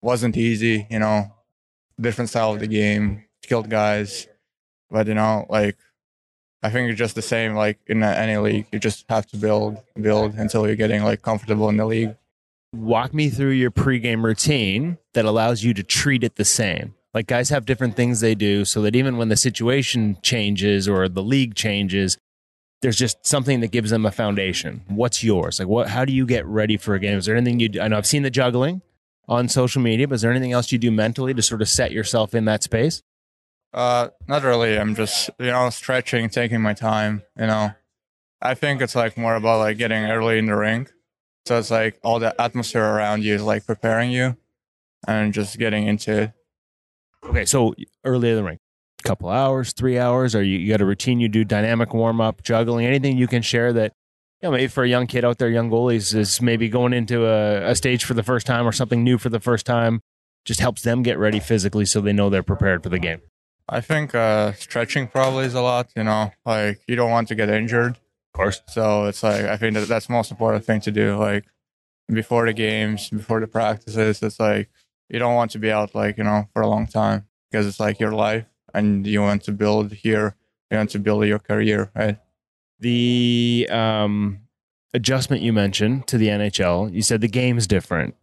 wasn't 0.02 0.38
easy. 0.38 0.88
You 0.90 1.00
know, 1.00 1.32
different 2.00 2.30
style 2.30 2.54
of 2.54 2.60
the 2.60 2.68
game, 2.68 3.26
skilled 3.44 3.70
guys, 3.70 4.28
but 4.90 5.08
you 5.08 5.14
know 5.14 5.46
like. 5.50 5.78
I 6.64 6.70
think 6.70 6.92
it's 6.92 7.00
just 7.00 7.16
the 7.16 7.24
same 7.24 7.56
like 7.56 7.80
in 7.88 8.04
any 8.04 8.38
league. 8.38 8.68
You 8.72 8.78
just 8.78 9.06
have 9.10 9.26
to 9.32 9.38
build, 9.38 9.82
build 10.00 10.36
until 10.36 10.68
you're 10.68 10.76
getting 10.76 11.02
like 11.04 11.24
comfortable 11.24 11.70
in 11.70 11.78
the 11.78 11.88
league. 11.88 12.16
Walk 12.72 13.16
me 13.16 13.32
through 13.32 13.54
your 13.54 13.72
pregame 13.72 14.24
routine 14.24 15.00
that 15.16 15.26
allows 15.26 15.64
you 15.64 15.74
to 15.74 15.82
treat 15.82 16.24
it 16.24 16.36
the 16.36 16.46
same. 16.46 16.94
Like 17.14 17.28
guys 17.28 17.50
have 17.50 17.66
different 17.66 17.96
things 17.96 18.22
they 18.22 18.36
do 18.36 18.64
so 18.64 18.82
that 18.84 18.96
even 18.96 19.18
when 19.18 19.30
the 19.30 19.36
situation 19.36 20.18
changes 20.22 20.88
or 20.88 21.10
the 21.10 21.24
league 21.24 21.56
changes, 21.56 22.18
there's 22.82 22.98
just 22.98 23.26
something 23.26 23.60
that 23.60 23.72
gives 23.72 23.92
them 23.92 24.06
a 24.06 24.12
foundation. 24.12 24.84
What's 24.88 25.24
yours? 25.24 25.60
Like 25.60 25.68
what 25.68 25.90
how 25.90 26.06
do 26.06 26.14
you 26.14 26.26
get 26.26 26.46
ready 26.46 26.78
for 26.78 26.96
a 26.96 27.00
game? 27.00 27.18
Is 27.18 27.26
there 27.26 27.36
anything 27.36 27.60
you 27.60 27.70
do? 27.70 27.82
I 27.82 27.88
know 27.90 27.98
I've 27.98 28.06
seen 28.06 28.24
the 28.24 28.30
juggling 28.30 28.82
on 29.28 29.48
social 29.50 29.82
media, 29.82 30.08
but 30.08 30.16
is 30.16 30.22
there 30.22 30.32
anything 30.32 30.52
else 30.52 30.72
you 30.72 30.78
do 30.78 30.92
mentally 30.92 31.34
to 31.34 31.42
sort 31.42 31.62
of 31.62 31.70
set 31.70 31.92
yourself 31.92 32.34
in 32.34 32.46
that 32.46 32.64
space? 32.64 33.04
Uh, 33.74 34.10
not 34.28 34.44
really. 34.44 34.78
I'm 34.78 34.96
just 34.96 35.30
you 35.40 35.48
know 35.48 35.70
stretching, 35.70 36.30
taking 36.30 36.62
my 36.62 36.74
time. 36.74 37.24
You 37.38 37.48
know, 37.48 37.72
I 38.42 38.54
think 38.54 38.82
it's 38.82 38.96
like 38.96 39.18
more 39.18 39.36
about 39.36 39.60
like 39.60 39.78
getting 39.78 40.06
early 40.06 40.38
in 40.38 40.48
the 40.48 40.56
rink. 40.56 40.92
So 41.46 41.58
it's 41.58 41.72
like 41.72 42.00
all 42.04 42.20
the 42.20 42.40
atmosphere 42.40 42.84
around 42.84 43.24
you 43.24 43.36
is 43.36 43.44
like 43.44 43.66
preparing 43.66 44.12
you, 44.12 44.38
and 45.08 45.34
just 45.34 45.58
getting 45.58 45.88
into 45.88 46.24
it. 46.24 46.32
Okay, 47.26 47.46
so 47.46 47.74
early 48.04 48.30
in 48.30 48.36
the 48.36 48.44
ring, 48.44 48.58
A 49.00 49.08
couple 49.08 49.30
hours, 49.30 49.74
three 49.74 49.98
hours, 49.98 50.36
or 50.36 50.44
you, 50.44 50.58
you 50.58 50.72
got 50.72 50.82
a 50.82 50.86
routine 50.86 51.20
you 51.20 51.30
do, 51.30 51.44
dynamic 51.44 51.94
warm 51.94 52.20
up, 52.20 52.44
juggling, 52.44 52.86
anything 52.86 53.18
you 53.18 53.28
can 53.28 53.42
share 53.42 53.72
that, 53.74 53.94
you 54.42 54.48
know, 54.48 54.52
maybe 54.52 54.68
for 54.68 54.84
a 54.84 54.90
young 54.90 55.08
kid 55.08 55.24
out 55.24 55.38
there, 55.38 55.50
young 55.50 55.70
goalies 55.70 56.16
is 56.16 56.42
maybe 56.42 56.68
going 56.68 56.94
into 56.94 57.26
a, 57.28 57.70
a 57.70 57.76
stage 57.76 58.04
for 58.04 58.16
the 58.16 58.24
first 58.24 58.48
time 58.48 58.68
or 58.68 58.72
something 58.72 59.04
new 59.04 59.18
for 59.18 59.30
the 59.30 59.40
first 59.40 59.66
time, 59.66 60.02
just 60.46 60.60
helps 60.60 60.82
them 60.82 61.04
get 61.04 61.20
ready 61.20 61.40
physically 61.40 61.86
so 61.86 62.02
they 62.02 62.12
know 62.12 62.30
they're 62.30 62.42
prepared 62.42 62.82
for 62.82 62.90
the 62.90 63.00
game. 63.00 63.22
I 63.70 63.80
think 63.80 64.14
uh, 64.16 64.54
stretching 64.54 65.08
probably 65.08 65.46
is 65.46 65.54
a 65.54 65.62
lot. 65.62 65.92
You 65.96 66.04
know, 66.04 66.34
like 66.46 66.82
you 66.88 66.96
don't 66.96 67.12
want 67.12 67.28
to 67.30 67.36
get 67.36 67.50
injured. 67.50 67.92
Of 67.94 68.34
course. 68.34 68.62
So 68.68 69.06
it's 69.06 69.24
like 69.24 69.46
I 69.46 69.56
think 69.56 69.76
that 69.76 69.88
that's 69.88 70.08
the 70.08 70.14
most 70.14 70.32
important 70.32 70.66
thing 70.66 70.82
to 70.82 70.92
do. 70.92 71.16
Like 71.16 71.46
before 72.08 72.46
the 72.48 72.54
games, 72.54 73.10
before 73.10 73.40
the 73.40 73.48
practices, 73.48 74.22
it's 74.22 74.40
like 74.40 74.70
you 75.12 75.20
don't 75.20 75.36
want 75.36 75.52
to 75.52 75.60
be 75.60 75.70
out 75.70 75.94
like 75.94 76.18
you 76.18 76.24
know 76.24 76.48
for 76.54 76.62
a 76.62 76.68
long 76.68 76.88
time 76.88 77.28
because 77.50 77.68
it's 77.68 77.80
like 77.80 78.00
your 78.00 78.14
life 78.14 78.46
and 78.74 79.06
you 79.06 79.22
want 79.22 79.44
to 79.44 79.52
build 79.52 79.92
here. 79.92 80.36
You 80.70 80.78
want 80.78 80.92
to 80.92 81.00
build 81.00 81.26
your 81.26 81.40
career, 81.40 81.92
right? 81.94 82.18
The 82.80 83.68
um, 83.70 84.40
adjustment 84.94 85.42
you 85.42 85.52
mentioned 85.52 86.08
to 86.08 86.18
the 86.18 86.28
NHL, 86.28 86.94
you 86.94 87.02
said 87.02 87.20
the 87.20 87.28
game's 87.28 87.68
different. 87.68 88.16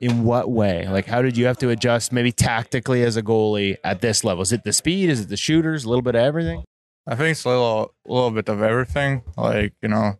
In 0.00 0.24
what 0.24 0.50
way? 0.50 0.86
Like, 0.88 1.06
how 1.06 1.22
did 1.22 1.36
you 1.36 1.46
have 1.46 1.58
to 1.58 1.70
adjust 1.70 2.12
maybe 2.12 2.32
tactically 2.32 3.04
as 3.04 3.16
a 3.16 3.22
goalie 3.22 3.76
at 3.84 4.00
this 4.00 4.24
level? 4.24 4.42
Is 4.42 4.52
it 4.52 4.64
the 4.64 4.72
speed? 4.72 5.08
Is 5.08 5.20
it 5.20 5.28
the 5.28 5.36
shooters? 5.36 5.84
A 5.84 5.88
little 5.88 6.02
bit 6.02 6.16
of 6.16 6.22
everything? 6.22 6.64
I 7.06 7.14
think 7.14 7.32
it's 7.32 7.44
a 7.44 7.48
little, 7.48 7.94
a 8.06 8.12
little 8.12 8.32
bit 8.32 8.48
of 8.48 8.62
everything. 8.62 9.22
Like 9.36 9.74
you 9.80 9.88
know, 9.88 10.18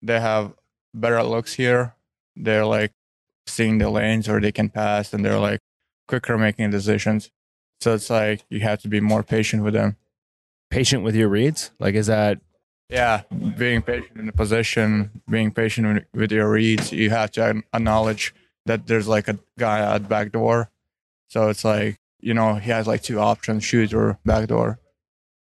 they 0.00 0.18
have 0.18 0.54
better 0.94 1.22
looks 1.22 1.52
here. 1.54 1.94
They're 2.36 2.64
like 2.64 2.92
seeing 3.46 3.78
the 3.78 3.90
lanes 3.90 4.28
or 4.28 4.40
they 4.40 4.52
can 4.52 4.68
pass, 4.68 5.12
and 5.12 5.24
they're 5.24 5.38
like 5.38 5.60
quicker 6.08 6.38
making 6.38 6.70
decisions. 6.70 7.30
So 7.80 7.94
it's 7.94 8.10
like 8.10 8.44
you 8.48 8.60
have 8.60 8.80
to 8.82 8.88
be 8.88 9.00
more 9.00 9.22
patient 9.22 9.62
with 9.64 9.74
them. 9.74 9.96
Patient 10.70 11.02
with 11.02 11.14
your 11.14 11.28
reads? 11.28 11.70
Like, 11.78 11.94
is 11.94 12.06
that 12.06 12.40
Yeah, 12.88 13.22
being 13.58 13.82
patient 13.82 14.16
in 14.16 14.26
the 14.26 14.32
position, 14.32 15.22
being 15.28 15.50
patient 15.50 16.04
with, 16.14 16.32
your 16.32 16.50
reads. 16.50 16.92
You 16.92 17.10
have 17.10 17.30
to 17.32 17.62
acknowledge 17.74 18.34
that 18.66 18.86
there's 18.86 19.08
like 19.08 19.28
a 19.28 19.38
guy 19.58 19.80
at 19.80 20.08
back 20.08 20.32
door. 20.32 20.70
So 21.28 21.48
it's 21.48 21.64
like 21.64 21.98
you 22.20 22.34
know 22.34 22.54
he 22.56 22.70
has 22.70 22.86
like 22.86 23.02
two 23.02 23.18
options: 23.18 23.64
shoot 23.64 23.92
or 23.92 24.18
back 24.24 24.48
door. 24.48 24.78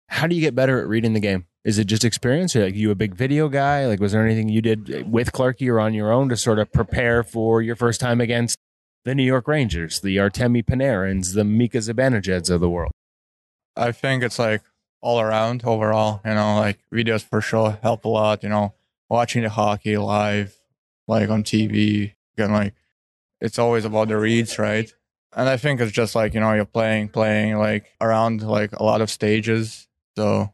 how 0.10 0.28
do 0.28 0.36
you 0.36 0.42
get 0.42 0.56
better 0.56 0.80
at 0.80 0.88
reading 0.88 1.14
the 1.14 1.20
game? 1.20 1.46
Is 1.64 1.80
it 1.80 1.86
just 1.86 2.04
experience? 2.04 2.56
Or 2.56 2.66
like 2.66 2.76
you 2.76 2.92
a 2.92 2.96
big 2.96 3.16
video 3.16 3.50
guy? 3.50 3.86
Like 3.88 4.00
was 4.00 4.12
there 4.12 4.26
anything 4.26 4.50
you 4.50 4.62
did 4.62 5.10
with 5.10 5.32
Clarky 5.32 5.70
or 5.70 5.80
on 5.80 5.94
your 5.94 6.12
own 6.12 6.30
to 6.30 6.38
sort 6.38 6.60
of 6.60 6.72
prepare 6.72 7.24
for 7.24 7.62
your 7.62 7.76
first 7.76 8.02
time 8.02 8.20
against 8.20 8.58
the 9.06 9.16
New 9.16 9.24
York 9.24 9.48
Rangers, 9.48 10.02
the 10.02 10.18
Artemi 10.18 10.64
Panarins, 10.64 11.34
the 11.34 11.44
Mika 11.44 11.78
Zibanejad's 11.78 12.50
of 12.50 12.62
the 12.62 12.70
world? 12.70 12.92
I 13.76 13.92
think 13.92 14.24
it's 14.24 14.40
like 14.40 14.62
all 15.02 15.20
around 15.20 15.64
overall, 15.66 16.22
you 16.26 16.34
know, 16.34 16.60
like 16.60 16.80
videos 16.94 17.24
for 17.24 17.42
sure 17.42 17.78
help 17.82 18.06
a 18.06 18.10
lot, 18.10 18.44
you 18.44 18.50
know, 18.50 18.74
watching 19.10 19.44
the 19.44 19.50
hockey 19.50 19.98
live, 19.98 20.56
like 21.08 21.30
on 21.30 21.44
TV, 21.44 22.14
and 22.38 22.54
like 22.54 22.74
it's 23.42 23.60
always 23.60 23.86
about 23.86 24.08
the 24.08 24.18
reads, 24.18 24.58
right? 24.58 24.92
And 25.36 25.50
I 25.50 25.58
think 25.58 25.82
it's 25.82 25.92
just 25.92 26.16
like, 26.16 26.34
you 26.34 26.40
know, 26.40 26.54
you're 26.54 26.66
playing, 26.66 27.10
playing 27.10 27.58
like 27.58 27.92
around 28.00 28.42
like 28.42 28.72
a 28.74 28.84
lot 28.84 29.02
of 29.02 29.10
stages. 29.10 29.88
So 30.16 30.54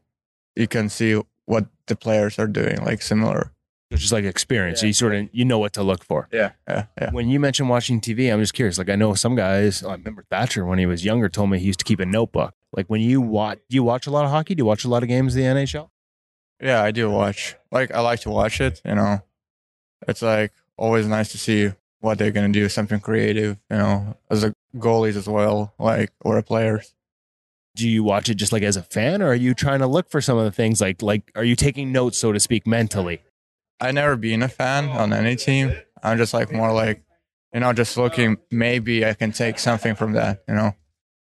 you 0.55 0.67
can 0.67 0.89
see 0.89 1.21
what 1.45 1.65
the 1.87 1.95
players 1.95 2.37
are 2.39 2.47
doing, 2.47 2.77
like 2.83 3.01
similar. 3.01 3.51
It's 3.91 4.01
just 4.01 4.13
like 4.13 4.23
experience. 4.23 4.83
Yeah. 4.83 4.87
You 4.87 4.93
sort 4.93 5.15
of 5.15 5.29
you 5.31 5.45
know 5.45 5.57
what 5.57 5.73
to 5.73 5.83
look 5.83 6.03
for. 6.03 6.27
Yeah. 6.31 6.51
Yeah. 6.67 6.85
Yeah. 7.01 7.11
When 7.11 7.27
you 7.27 7.39
mention 7.39 7.67
watching 7.67 7.99
TV, 7.99 8.31
I'm 8.31 8.39
just 8.39 8.53
curious. 8.53 8.77
Like 8.77 8.89
I 8.89 8.95
know 8.95 9.15
some 9.15 9.35
guys. 9.35 9.83
I 9.83 9.93
remember 9.93 10.25
Thatcher 10.29 10.63
when 10.63 10.77
he 10.77 10.85
was 10.85 11.03
younger 11.03 11.27
told 11.27 11.49
me 11.49 11.57
he 11.57 11.65
used 11.65 11.79
to 11.79 11.85
keep 11.85 11.99
a 11.99 12.05
notebook. 12.05 12.53
Like 12.71 12.87
when 12.87 13.01
you 13.01 13.19
watch, 13.19 13.59
do 13.67 13.75
you 13.75 13.83
watch 13.83 14.05
a 14.05 14.11
lot 14.11 14.25
of 14.25 14.31
hockey? 14.31 14.53
Do 14.53 14.61
you 14.61 14.65
watch 14.65 14.85
a 14.85 14.89
lot 14.89 15.01
of 15.01 15.09
games 15.09 15.35
of 15.35 15.41
the 15.41 15.47
NHL? 15.47 15.89
Yeah, 16.61 16.83
I 16.83 16.91
do 16.91 17.09
watch. 17.09 17.55
Like 17.71 17.91
I 17.91 18.01
like 18.01 18.19
to 18.21 18.29
watch 18.29 18.61
it, 18.61 18.79
you 18.85 18.93
know. 18.93 19.23
It's 20.07 20.21
like 20.21 20.53
always 20.77 21.07
nice 21.07 21.31
to 21.31 21.39
see 21.39 21.71
what 21.99 22.19
they're 22.19 22.31
gonna 22.31 22.49
do, 22.49 22.69
something 22.69 22.99
creative, 22.99 23.57
you 23.71 23.77
know, 23.77 24.17
as 24.29 24.43
a 24.43 24.53
goalies 24.75 25.15
as 25.15 25.27
well, 25.27 25.73
like 25.79 26.11
or 26.21 26.37
a 26.37 26.43
players. 26.43 26.93
Do 27.75 27.87
you 27.87 28.03
watch 28.03 28.29
it 28.29 28.35
just 28.35 28.51
like 28.51 28.63
as 28.63 28.75
a 28.75 28.83
fan, 28.83 29.21
or 29.21 29.27
are 29.27 29.35
you 29.35 29.53
trying 29.53 29.79
to 29.79 29.87
look 29.87 30.09
for 30.09 30.21
some 30.21 30.37
of 30.37 30.43
the 30.43 30.51
things? 30.51 30.81
Like 30.81 31.01
like 31.01 31.31
are 31.35 31.43
you 31.43 31.55
taking 31.55 31.91
notes, 31.91 32.17
so 32.17 32.31
to 32.31 32.39
speak, 32.39 32.67
mentally? 32.67 33.21
I 33.79 33.91
never 33.91 34.15
been 34.17 34.43
a 34.43 34.49
fan 34.49 34.89
on 34.89 35.13
any 35.13 35.35
team. 35.35 35.73
I'm 36.03 36.17
just 36.17 36.33
like 36.33 36.51
more 36.51 36.73
like, 36.73 37.01
you 37.53 37.61
know, 37.61 37.71
just 37.73 37.95
looking. 37.95 38.37
Maybe 38.51 39.05
I 39.05 39.13
can 39.13 39.31
take 39.31 39.59
something 39.59 39.95
from 39.95 40.13
that. 40.13 40.43
You 40.47 40.55
know, 40.55 40.75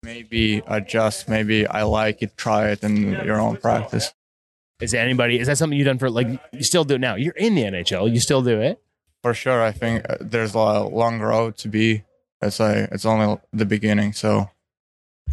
maybe 0.04 0.62
adjust. 0.68 1.30
Maybe 1.30 1.66
I 1.68 1.84
like 1.84 2.22
it. 2.22 2.36
Try 2.36 2.70
it 2.70 2.84
in 2.84 3.12
your 3.26 3.40
own 3.40 3.58
practice. 3.58 4.14
Is 4.82 4.94
anybody? 4.94 5.40
Is 5.40 5.48
that 5.48 5.58
something 5.58 5.78
you've 5.78 5.86
done 5.86 6.00
for 6.00 6.10
like 6.10 6.28
you 6.52 6.64
still 6.64 6.84
do 6.84 6.96
it 6.96 7.02
now? 7.02 7.16
You're 7.16 7.36
in 7.36 7.56
the 7.56 7.64
NHL. 7.64 8.12
You 8.12 8.20
still 8.20 8.42
do 8.42 8.60
it. 8.60 8.82
For 9.22 9.36
sure, 9.36 9.62
I 9.62 9.72
think 9.72 10.04
uh, 10.10 10.18
there's 10.20 10.56
a 10.56 10.58
long 10.58 11.20
road 11.20 11.56
to 11.58 11.68
be. 11.68 12.04
It's 12.42 12.60
like 12.60 12.90
it's 12.92 13.06
only 13.06 13.40
the 13.54 13.66
beginning. 13.66 14.14
So 14.14 14.50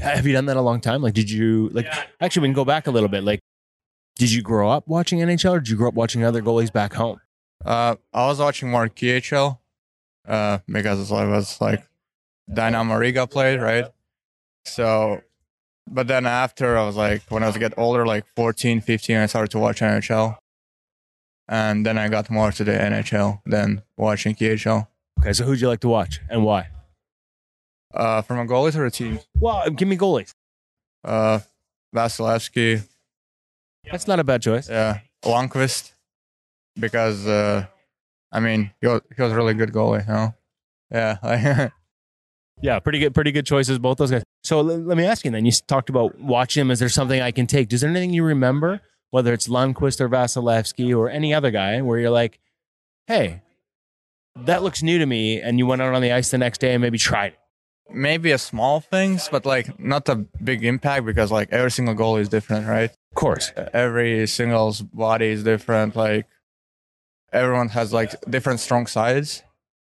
Have 0.00 0.26
you 0.26 0.32
done 0.32 0.46
that 0.46 0.56
a 0.56 0.60
long 0.62 0.80
time? 0.80 1.02
Like, 1.02 1.14
did 1.14 1.30
you 1.30 1.68
like? 1.70 1.86
Actually, 2.20 2.42
we 2.42 2.48
can 2.48 2.54
go 2.54 2.64
back 2.64 2.86
a 2.86 2.90
little 2.90 3.08
bit. 3.08 3.24
Like, 3.24 3.40
did 4.16 4.30
you 4.32 4.42
grow 4.42 4.70
up 4.70 4.86
watching 4.88 5.18
NHL, 5.20 5.52
or 5.52 5.60
did 5.60 5.68
you 5.70 5.76
grow 5.76 5.88
up 5.88 5.94
watching 5.94 6.24
other 6.24 6.42
goalies 6.42 6.72
back 6.72 6.94
home? 6.94 7.20
uh, 7.64 7.96
I 8.12 8.26
was 8.26 8.38
watching 8.38 8.70
more 8.70 8.88
KHL 8.88 9.58
uh, 10.26 10.58
because 10.66 11.10
I 11.10 11.24
was 11.24 11.60
like 11.60 11.82
Dynamo 12.52 12.96
Riga 12.96 13.26
played 13.26 13.60
right. 13.60 13.86
So, 14.64 15.22
but 15.90 16.06
then 16.06 16.26
after 16.26 16.76
I 16.78 16.84
was 16.86 16.96
like 16.96 17.22
when 17.30 17.42
I 17.42 17.46
was 17.46 17.56
get 17.56 17.74
older, 17.76 18.06
like 18.06 18.24
14, 18.36 18.80
15, 18.80 19.16
I 19.16 19.26
started 19.26 19.50
to 19.52 19.58
watch 19.58 19.80
NHL. 19.80 20.36
And 21.50 21.86
then 21.86 21.96
I 21.96 22.08
got 22.08 22.28
more 22.30 22.52
to 22.52 22.62
the 22.62 22.72
NHL 22.72 23.40
than 23.46 23.82
watching 23.96 24.34
KHL. 24.34 24.86
Okay, 25.18 25.32
so 25.32 25.44
who'd 25.44 25.60
you 25.60 25.68
like 25.68 25.80
to 25.80 25.88
watch 25.88 26.20
and 26.28 26.44
why? 26.44 26.68
Uh, 27.94 28.20
from 28.22 28.38
a 28.38 28.44
goalie 28.44 28.70
to 28.72 28.84
a 28.84 28.90
team, 28.90 29.18
Well, 29.40 29.68
give 29.70 29.88
me 29.88 29.96
goalies. 29.96 30.32
uh, 31.04 31.38
Vasilevsky, 31.94 32.82
That's 33.90 34.06
not 34.06 34.18
a 34.20 34.24
bad 34.24 34.42
choice. 34.42 34.68
yeah, 34.68 35.00
Lundqvist, 35.24 35.92
because 36.78 37.26
uh, 37.26 37.66
I 38.30 38.40
mean 38.40 38.70
he 38.80 38.86
was, 38.86 39.00
he 39.16 39.22
was 39.22 39.32
a 39.32 39.34
really 39.36 39.54
good 39.54 39.72
goalie, 39.72 40.06
you 40.06 40.12
know. 40.12 40.34
Yeah, 40.90 41.68
Yeah, 42.60 42.78
pretty 42.80 42.98
good, 42.98 43.14
pretty 43.14 43.30
good 43.32 43.46
choices, 43.46 43.78
both 43.78 43.98
those 43.98 44.10
guys. 44.10 44.22
So 44.42 44.58
l- 44.58 44.64
let 44.64 44.96
me 44.98 45.04
ask 45.04 45.24
you 45.24 45.30
then. 45.30 45.46
You 45.46 45.52
talked 45.52 45.88
about 45.88 46.18
watching 46.18 46.60
him. 46.62 46.70
Is 46.72 46.80
there 46.80 46.88
something 46.88 47.20
I 47.22 47.30
can 47.30 47.46
take? 47.46 47.72
Is 47.72 47.80
there 47.82 47.90
anything 47.90 48.12
you 48.12 48.24
remember, 48.24 48.80
whether 49.10 49.32
it's 49.32 49.46
Lundqvist 49.48 50.00
or 50.00 50.08
Vasilevsky 50.08 50.94
or 50.96 51.08
any 51.08 51.32
other 51.32 51.50
guy, 51.52 51.80
where 51.82 51.98
you're 52.00 52.10
like, 52.10 52.40
"Hey, 53.06 53.42
that 54.36 54.62
looks 54.64 54.82
new 54.82 54.98
to 54.98 55.06
me," 55.06 55.40
and 55.40 55.58
you 55.58 55.66
went 55.66 55.80
out 55.82 55.94
on 55.94 56.02
the 56.02 56.10
ice 56.12 56.30
the 56.32 56.38
next 56.38 56.58
day 56.60 56.72
and 56.74 56.82
maybe 56.82 56.98
tried 56.98 57.32
it? 57.34 57.37
Maybe 57.90 58.30
a 58.30 58.38
small 58.38 58.80
things, 58.80 59.28
but 59.30 59.46
like 59.46 59.78
not 59.78 60.08
a 60.08 60.16
big 60.16 60.64
impact 60.64 61.06
because 61.06 61.30
like 61.30 61.48
every 61.52 61.70
single 61.70 61.94
goal 61.94 62.16
is 62.16 62.28
different, 62.28 62.66
right? 62.66 62.90
Of 62.90 63.14
course. 63.14 63.52
Every 63.72 64.26
single's 64.26 64.80
body 64.80 65.28
is 65.28 65.44
different. 65.44 65.96
Like 65.96 66.26
everyone 67.32 67.68
has 67.70 67.92
like 67.92 68.14
different 68.28 68.60
strong 68.60 68.86
sides, 68.86 69.42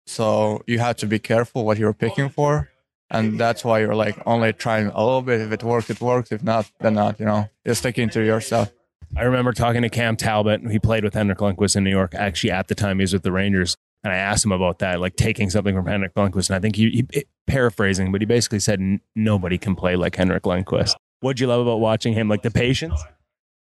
so 0.06 0.64
you 0.68 0.80
have 0.80 0.98
to 0.98 1.06
be 1.06 1.20
careful 1.20 1.66
what 1.66 1.78
you're 1.78 1.94
picking 1.94 2.30
for, 2.30 2.70
and 3.10 3.40
that's 3.40 3.64
why 3.64 3.80
you're 3.80 3.96
like 3.96 4.18
only 4.26 4.54
trying 4.54 4.88
a 4.88 5.04
little 5.04 5.22
bit. 5.22 5.42
If 5.42 5.52
it 5.52 5.64
works, 5.64 5.90
it 5.90 6.02
works. 6.02 6.32
If 6.32 6.44
not, 6.44 6.70
then 6.80 6.96
not. 6.96 7.20
You 7.20 7.26
know, 7.26 7.50
you're 7.64 7.76
sticking 7.76 8.10
to 8.10 8.24
yourself. 8.24 8.72
I 9.16 9.24
remember 9.24 9.54
talking 9.54 9.84
to 9.84 9.90
Cam 9.90 10.16
Talbot. 10.16 10.62
He 10.72 10.80
played 10.80 11.04
with 11.04 11.14
Henrik 11.14 11.38
Lundqvist 11.38 11.76
in 11.76 11.84
New 11.84 11.92
York. 11.92 12.16
Actually, 12.16 12.52
at 12.52 12.68
the 12.68 12.76
time 12.76 12.98
he 12.98 13.04
was 13.04 13.14
with 13.14 13.22
the 13.22 13.32
Rangers, 13.32 13.78
and 14.04 14.12
I 14.12 14.18
asked 14.18 14.44
him 14.44 14.52
about 14.52 14.80
that, 14.80 15.00
like 15.00 15.16
taking 15.16 15.50
something 15.50 15.76
from 15.76 15.86
Henrik 15.86 16.14
Lundqvist. 16.14 16.50
And 16.50 16.58
I 16.58 16.60
think 16.60 16.76
he, 16.76 17.06
he 17.12 17.26
paraphrasing, 17.48 18.12
but 18.12 18.22
he 18.22 18.26
basically 18.26 18.60
said 18.60 18.80
"N- 18.80 19.02
nobody 19.16 19.58
can 19.58 19.76
play 19.76 19.96
like 19.96 20.16
Henrik 20.16 20.44
Lundqvist. 20.44 20.96
What'd 21.22 21.40
you 21.40 21.48
love 21.48 21.62
about 21.62 21.80
watching 21.80 22.14
him? 22.14 22.28
Like 22.28 22.42
the 22.42 22.52
patience. 22.52 23.02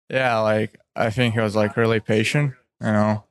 Yeah, 0.09 0.39
like 0.39 0.77
I 0.95 1.09
think 1.09 1.35
he 1.35 1.39
was 1.39 1.55
like 1.55 1.77
really 1.77 1.99
patient. 2.01 2.53
You 2.81 2.91
know, 2.91 3.23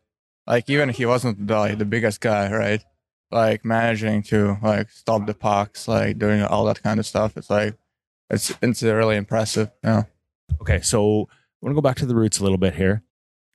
like 0.47 0.69
even 0.71 0.89
he 0.89 1.05
wasn't 1.05 1.47
the, 1.47 1.59
like, 1.59 1.79
the 1.79 1.85
biggest 1.85 2.21
guy, 2.21 2.51
right? 2.51 2.83
Like 3.31 3.65
managing 3.65 4.23
to 4.25 4.57
like 4.63 4.91
stop 4.91 5.27
the 5.27 5.35
pucks, 5.35 5.87
like 5.87 6.19
doing 6.19 6.43
all 6.43 6.65
that 6.65 6.83
kind 6.83 6.99
of 6.99 7.07
stuff. 7.07 7.37
It's 7.37 7.51
like 7.51 7.77
it's 8.31 8.55
it's 8.63 8.83
really 8.83 9.17
impressive. 9.17 9.71
Yeah. 9.83 10.05
Okay, 10.61 10.81
so 10.81 11.29
I 11.31 11.67
want 11.67 11.73
to 11.73 11.75
go 11.75 11.81
back 11.81 11.97
to 11.97 12.07
the 12.07 12.15
roots 12.15 12.39
a 12.39 12.43
little 12.43 12.59
bit 12.59 12.77
here. 12.77 13.03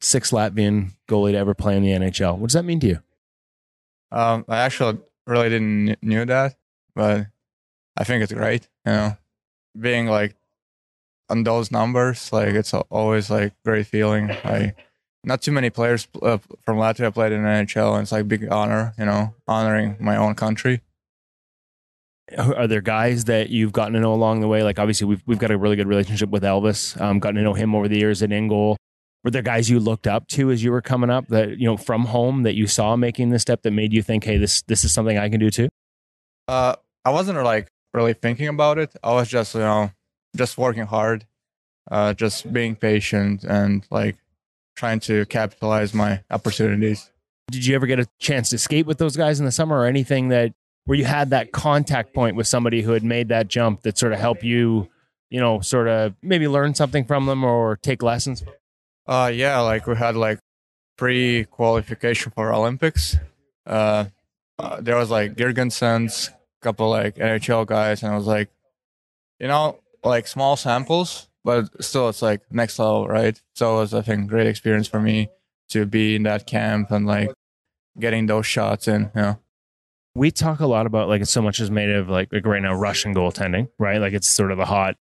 Sixth 0.02 0.32
Latvian 0.32 0.92
goalie 1.10 1.32
to 1.32 1.38
ever 1.38 1.54
play 1.54 1.76
in 1.76 1.84
the 1.84 1.90
NHL. 1.90 2.38
What 2.38 2.48
does 2.48 2.54
that 2.54 2.64
mean 2.64 2.80
to 2.82 2.88
you? 2.88 3.00
Um, 4.12 4.46
I 4.48 4.58
actually 4.60 5.00
really 5.28 5.50
didn't 5.50 5.86
kn- 5.86 5.98
knew 6.02 6.26
that, 6.26 6.56
but 6.96 7.28
I 7.98 8.04
think 8.04 8.24
it's 8.24 8.34
great. 8.34 8.68
You 8.86 8.92
know, 8.92 9.18
being 9.80 10.08
like 10.08 10.36
on 11.30 11.44
those 11.44 11.72
numbers, 11.72 12.32
like 12.34 12.54
it's 12.54 12.74
always 12.74 13.30
like 13.30 13.54
great 13.64 13.88
feeling. 13.88 14.28
Like 14.44 14.76
not 15.24 15.42
too 15.42 15.52
many 15.52 15.70
players 15.70 16.08
uh, 16.22 16.38
from 16.66 16.78
Latvia 16.78 17.14
played 17.14 17.32
in 17.32 17.42
NHL, 17.42 17.94
and 17.94 18.04
it's 18.04 18.12
like 18.12 18.28
big 18.28 18.50
honor. 18.52 18.94
You 18.98 19.06
know, 19.06 19.36
honoring 19.48 19.98
my 20.00 20.16
own 20.16 20.36
country. 20.36 20.82
Are 22.38 22.68
there 22.68 22.82
guys 22.82 23.26
that 23.26 23.50
you've 23.50 23.72
gotten 23.72 23.94
to 23.94 24.00
know 24.00 24.14
along 24.14 24.42
the 24.42 24.48
way? 24.48 24.62
Like 24.64 24.78
obviously 24.78 25.08
we've 25.08 25.24
we've 25.26 25.40
got 25.40 25.52
a 25.52 25.58
really 25.58 25.76
good 25.76 25.88
relationship 25.88 26.30
with 26.30 26.44
Elvis. 26.44 27.00
Um, 27.02 27.20
gotten 27.20 27.36
to 27.38 27.42
know 27.42 27.54
him 27.54 27.74
over 27.76 27.88
the 27.88 27.98
years 27.98 28.22
at 28.22 28.32
In 28.32 28.48
Goal. 28.48 28.78
Were 29.24 29.32
there 29.32 29.42
guys 29.42 29.70
you 29.70 29.80
looked 29.80 30.08
up 30.08 30.28
to 30.30 30.50
as 30.50 30.64
you 30.64 30.72
were 30.72 30.82
coming 30.82 31.10
up 31.10 31.28
that 31.28 31.58
you 31.58 31.66
know 31.66 31.78
from 31.78 32.06
home 32.06 32.44
that 32.44 32.56
you 32.56 32.68
saw 32.68 32.96
making 32.96 33.30
this 33.30 33.42
step 33.42 33.64
that 33.64 33.72
made 33.72 33.92
you 33.94 34.02
think, 34.02 34.24
hey, 34.24 34.38
this 34.38 34.62
this 34.64 34.84
is 34.84 34.94
something 34.94 35.18
I 35.18 35.30
can 35.30 35.40
do 35.40 35.50
too? 35.50 35.70
Uh, 36.48 36.76
I 37.04 37.12
wasn't 37.12 37.42
like 37.44 37.68
really 37.94 38.14
thinking 38.14 38.48
about 38.48 38.78
it. 38.78 38.96
I 39.04 39.14
was 39.14 39.28
just 39.28 39.56
you 39.56 39.62
know 39.62 39.92
just 40.36 40.58
working 40.58 40.86
hard, 40.86 41.26
uh, 41.92 42.14
just 42.14 42.52
being 42.52 42.76
patient 42.76 43.44
and 43.44 43.86
like 43.90 44.18
trying 44.76 45.02
to 45.02 45.26
capitalize 45.26 45.94
my 45.94 46.24
opportunities. 46.32 47.12
Did 47.52 47.66
you 47.66 47.76
ever 47.76 47.88
get 47.88 48.00
a 48.00 48.08
chance 48.20 48.50
to 48.52 48.58
skate 48.58 48.86
with 48.86 49.00
those 49.00 49.18
guys 49.18 49.40
in 49.40 49.46
the 49.46 49.52
summer 49.52 49.78
or 49.78 49.86
anything 49.86 50.30
that 50.30 50.54
where 50.86 50.98
you 50.98 51.06
had 51.06 51.32
that 51.32 51.52
contact 51.52 52.14
point 52.14 52.36
with 52.36 52.48
somebody 52.48 52.82
who 52.82 52.92
had 52.92 53.04
made 53.04 53.28
that 53.30 53.48
jump 53.48 53.82
that 53.82 53.98
sort 53.98 54.14
of 54.14 54.20
helped 54.20 54.44
you, 54.44 54.88
you 55.30 55.40
know, 55.40 55.60
sort 55.60 55.88
of 55.88 56.16
maybe 56.22 56.48
learn 56.48 56.74
something 56.74 57.04
from 57.04 57.26
them 57.26 57.44
or 57.44 57.78
take 57.78 58.02
lessons? 58.02 58.44
Uh, 59.10 59.32
yeah, 59.34 59.60
like 59.62 59.88
we 59.88 59.96
had 59.96 60.16
like 60.16 60.38
pre-qualification 60.96 62.32
for 62.36 62.54
Olympics. 62.54 63.18
Uh, 63.66 64.06
uh 64.60 64.80
there 64.82 64.96
was 64.96 65.10
like 65.10 65.34
Girgensons, 65.34 66.30
couple 66.62 66.92
like 66.92 67.16
NHL 67.16 67.66
guys, 67.66 68.04
and 68.04 68.14
I 68.14 68.16
was 68.16 68.28
like, 68.28 68.50
you 69.40 69.48
know, 69.48 69.80
like 70.04 70.28
small 70.28 70.56
samples, 70.56 71.28
but 71.44 71.84
still, 71.84 72.08
it's 72.10 72.22
like 72.22 72.42
next 72.52 72.78
level, 72.78 73.08
right? 73.08 73.42
So 73.56 73.78
it 73.78 73.80
was, 73.80 73.94
I 73.96 74.04
think, 74.04 74.30
great 74.30 74.46
experience 74.46 74.88
for 74.88 75.00
me 75.00 75.30
to 75.70 75.88
be 75.88 76.16
in 76.16 76.24
that 76.24 76.46
camp 76.46 76.92
and 76.92 77.08
like 77.08 77.32
getting 78.00 78.28
those 78.28 78.46
shots 78.46 78.88
in. 78.88 79.10
You 79.16 79.22
know, 79.22 79.40
we 80.14 80.30
talk 80.30 80.60
a 80.60 80.68
lot 80.68 80.86
about 80.86 81.10
like 81.10 81.26
so 81.26 81.42
much 81.42 81.60
is 81.60 81.72
made 81.72 81.90
of 81.90 82.10
like 82.10 82.32
like 82.32 82.46
right 82.46 82.62
now 82.62 82.76
Russian 82.76 83.16
goaltending, 83.16 83.70
right? 83.80 84.00
Like 84.00 84.14
it's 84.14 84.30
sort 84.30 84.52
of 84.52 84.60
the 84.60 84.66
hot 84.66 84.98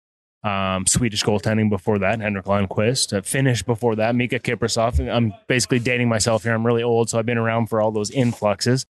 um, 0.45 0.85
Swedish 0.87 1.23
goaltending 1.23 1.69
before 1.69 1.97
that, 1.99 2.19
Henrik 2.21 2.45
Lundqvist. 2.45 3.17
Uh, 3.17 3.21
Finnish 3.21 3.63
before 3.63 3.95
that, 3.95 4.13
Miikka 4.15 4.41
Kiprusoff. 4.41 4.99
I'm 5.11 5.33
basically 5.47 5.79
dating 5.79 6.07
myself 6.09 6.43
here. 6.43 6.53
I'm 6.53 6.65
really 6.65 6.83
old, 6.83 7.09
so 7.09 7.17
I've 7.17 7.25
been 7.25 7.37
around 7.37 7.67
for 7.67 7.81
all 7.81 7.91
those 7.91 8.11
influxes. 8.11 8.85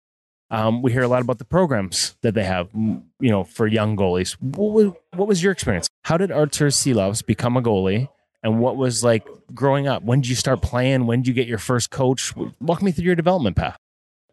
Um, 0.50 0.82
we 0.82 0.92
hear 0.92 1.02
a 1.02 1.08
lot 1.08 1.22
about 1.22 1.38
the 1.38 1.44
programs 1.44 2.16
that 2.22 2.34
they 2.34 2.44
have, 2.44 2.68
you 2.74 3.02
know, 3.30 3.44
for 3.44 3.66
young 3.66 3.96
goalies. 3.96 4.32
What 4.40 4.72
was, 4.72 4.92
what 5.14 5.26
was 5.28 5.42
your 5.42 5.52
experience? 5.52 5.88
How 6.04 6.16
did 6.16 6.30
Artur 6.30 6.66
Silovs 6.68 7.24
become 7.24 7.56
a 7.56 7.62
goalie? 7.62 8.08
And 8.42 8.60
what 8.60 8.76
was 8.76 9.02
like 9.02 9.26
growing 9.54 9.86
up? 9.88 10.02
When 10.02 10.20
did 10.20 10.28
you 10.28 10.36
start 10.36 10.60
playing? 10.60 11.06
When 11.06 11.20
did 11.22 11.28
you 11.28 11.34
get 11.34 11.46
your 11.48 11.58
first 11.58 11.90
coach? 11.90 12.34
Walk 12.60 12.82
me 12.82 12.92
through 12.92 13.04
your 13.06 13.14
development 13.14 13.56
path. 13.56 13.78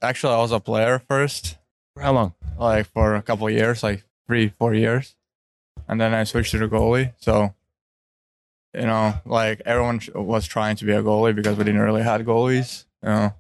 actually, 0.02 0.34
I 0.34 0.40
was 0.40 0.52
a 0.52 0.60
player 0.60 1.00
first, 1.08 1.58
For 1.96 2.02
how 2.04 2.12
long? 2.14 2.34
like 2.58 2.88
for 2.88 3.16
a 3.16 3.22
couple 3.22 3.48
of 3.48 3.54
years, 3.54 3.82
like 3.82 4.04
three, 4.28 4.50
four 4.60 4.74
years, 4.74 5.16
and 5.88 6.00
then 6.00 6.14
I 6.14 6.24
switched 6.24 6.52
to 6.52 6.58
the 6.58 6.68
goalie. 6.68 7.14
So, 7.20 7.54
you 8.74 8.82
know, 8.86 9.14
like 9.26 9.62
everyone 9.66 10.00
was 10.16 10.48
trying 10.48 10.76
to 10.78 10.86
be 10.86 10.92
a 10.94 11.04
goalie 11.04 11.36
because 11.36 11.58
we 11.58 11.64
didn't 11.64 11.82
really 11.82 12.04
had 12.04 12.26
goalies. 12.26 12.86
You 13.04 13.10
know, 13.10 13.34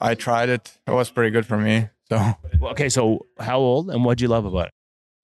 I 0.00 0.14
tried 0.14 0.48
it; 0.48 0.78
it 0.86 0.90
was 0.92 1.10
pretty 1.10 1.30
good 1.30 1.46
for 1.46 1.56
me. 1.58 1.88
So 2.08 2.34
Okay, 2.62 2.88
so 2.88 3.26
how 3.38 3.58
old 3.58 3.90
and 3.90 4.04
what'd 4.04 4.20
you 4.20 4.28
love 4.28 4.44
about 4.44 4.66
it? 4.66 4.72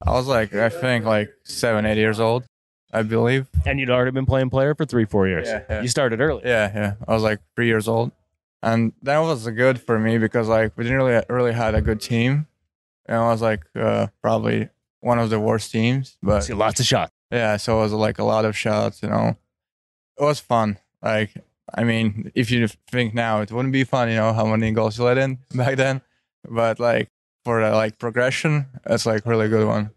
I 0.06 0.12
was 0.12 0.26
like, 0.26 0.54
I 0.54 0.68
think 0.68 1.04
like 1.04 1.30
seven, 1.44 1.84
eight 1.84 1.98
years 1.98 2.20
old, 2.20 2.44
I 2.92 3.02
believe. 3.02 3.48
And 3.66 3.80
you'd 3.80 3.90
already 3.90 4.12
been 4.12 4.26
playing 4.26 4.48
player 4.50 4.74
for 4.74 4.84
three, 4.86 5.04
four 5.04 5.26
years. 5.26 5.48
Yeah, 5.48 5.64
yeah. 5.68 5.82
You 5.82 5.88
started 5.88 6.20
early. 6.20 6.42
Yeah, 6.44 6.70
yeah. 6.74 6.94
I 7.06 7.14
was 7.14 7.22
like 7.22 7.40
three 7.56 7.66
years 7.66 7.88
old, 7.88 8.12
and 8.62 8.92
that 9.02 9.18
was 9.18 9.46
good 9.50 9.80
for 9.80 9.98
me 9.98 10.18
because 10.18 10.48
like 10.48 10.72
we 10.76 10.84
didn't 10.84 10.98
really 10.98 11.22
really 11.28 11.52
had 11.52 11.74
a 11.74 11.82
good 11.82 12.00
team, 12.00 12.46
and 13.06 13.16
I 13.18 13.28
was 13.28 13.42
like 13.42 13.64
uh, 13.76 14.06
probably 14.22 14.68
one 15.00 15.18
of 15.18 15.30
the 15.30 15.40
worst 15.40 15.70
teams. 15.72 16.16
But 16.22 16.42
See, 16.42 16.54
lots 16.54 16.80
of 16.80 16.86
shots. 16.86 17.12
yeah, 17.30 17.56
so 17.56 17.78
it 17.78 17.82
was 17.82 17.92
like 17.92 18.18
a 18.18 18.24
lot 18.24 18.44
of 18.44 18.56
shots. 18.56 19.02
You 19.02 19.08
know, 19.10 19.36
it 20.18 20.22
was 20.22 20.40
fun. 20.40 20.78
Like 21.02 21.32
I 21.74 21.84
mean, 21.84 22.32
if 22.34 22.50
you 22.50 22.66
think 22.90 23.14
now, 23.14 23.40
it 23.40 23.52
wouldn't 23.52 23.72
be 23.72 23.84
fun. 23.84 24.08
You 24.08 24.16
know 24.16 24.32
how 24.32 24.46
many 24.46 24.70
goals 24.72 24.98
you 24.98 25.04
let 25.04 25.18
in 25.18 25.38
back 25.54 25.76
then, 25.76 26.00
but 26.48 26.80
like 26.80 27.08
for 27.44 27.60
the 27.62 27.70
like 27.74 27.98
progression, 27.98 28.66
it's 28.86 29.06
like 29.06 29.26
really 29.26 29.48
good 29.48 29.66
one. 29.66 29.90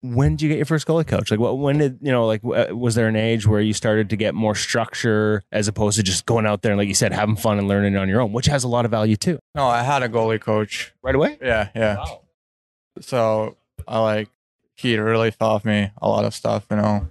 When 0.00 0.36
did 0.36 0.42
you 0.42 0.48
get 0.48 0.58
your 0.58 0.64
first 0.64 0.86
goalie 0.86 1.04
coach? 1.04 1.28
Like, 1.32 1.40
what? 1.40 1.58
When 1.58 1.78
did 1.78 1.98
you 2.00 2.12
know? 2.12 2.24
Like, 2.24 2.44
was 2.44 2.94
there 2.94 3.08
an 3.08 3.16
age 3.16 3.48
where 3.48 3.60
you 3.60 3.72
started 3.72 4.10
to 4.10 4.16
get 4.16 4.32
more 4.32 4.54
structure 4.54 5.42
as 5.50 5.66
opposed 5.66 5.96
to 5.96 6.04
just 6.04 6.24
going 6.24 6.46
out 6.46 6.62
there 6.62 6.70
and, 6.70 6.78
like 6.78 6.86
you 6.86 6.94
said, 6.94 7.12
having 7.12 7.34
fun 7.34 7.58
and 7.58 7.66
learning 7.66 7.96
on 7.96 8.08
your 8.08 8.20
own, 8.20 8.32
which 8.32 8.46
has 8.46 8.62
a 8.62 8.68
lot 8.68 8.84
of 8.84 8.92
value 8.92 9.16
too. 9.16 9.40
No, 9.56 9.66
I 9.66 9.82
had 9.82 10.04
a 10.04 10.08
goalie 10.08 10.40
coach. 10.40 10.92
Right 11.02 11.16
away. 11.16 11.36
Yeah, 11.42 11.70
yeah. 11.74 12.04
So 13.00 13.56
I 13.88 13.98
like 14.00 14.28
he 14.76 14.96
really 14.96 15.32
taught 15.32 15.64
me 15.64 15.90
a 16.00 16.08
lot 16.08 16.24
of 16.24 16.34
stuff, 16.34 16.66
you 16.70 16.76
know. 16.76 17.08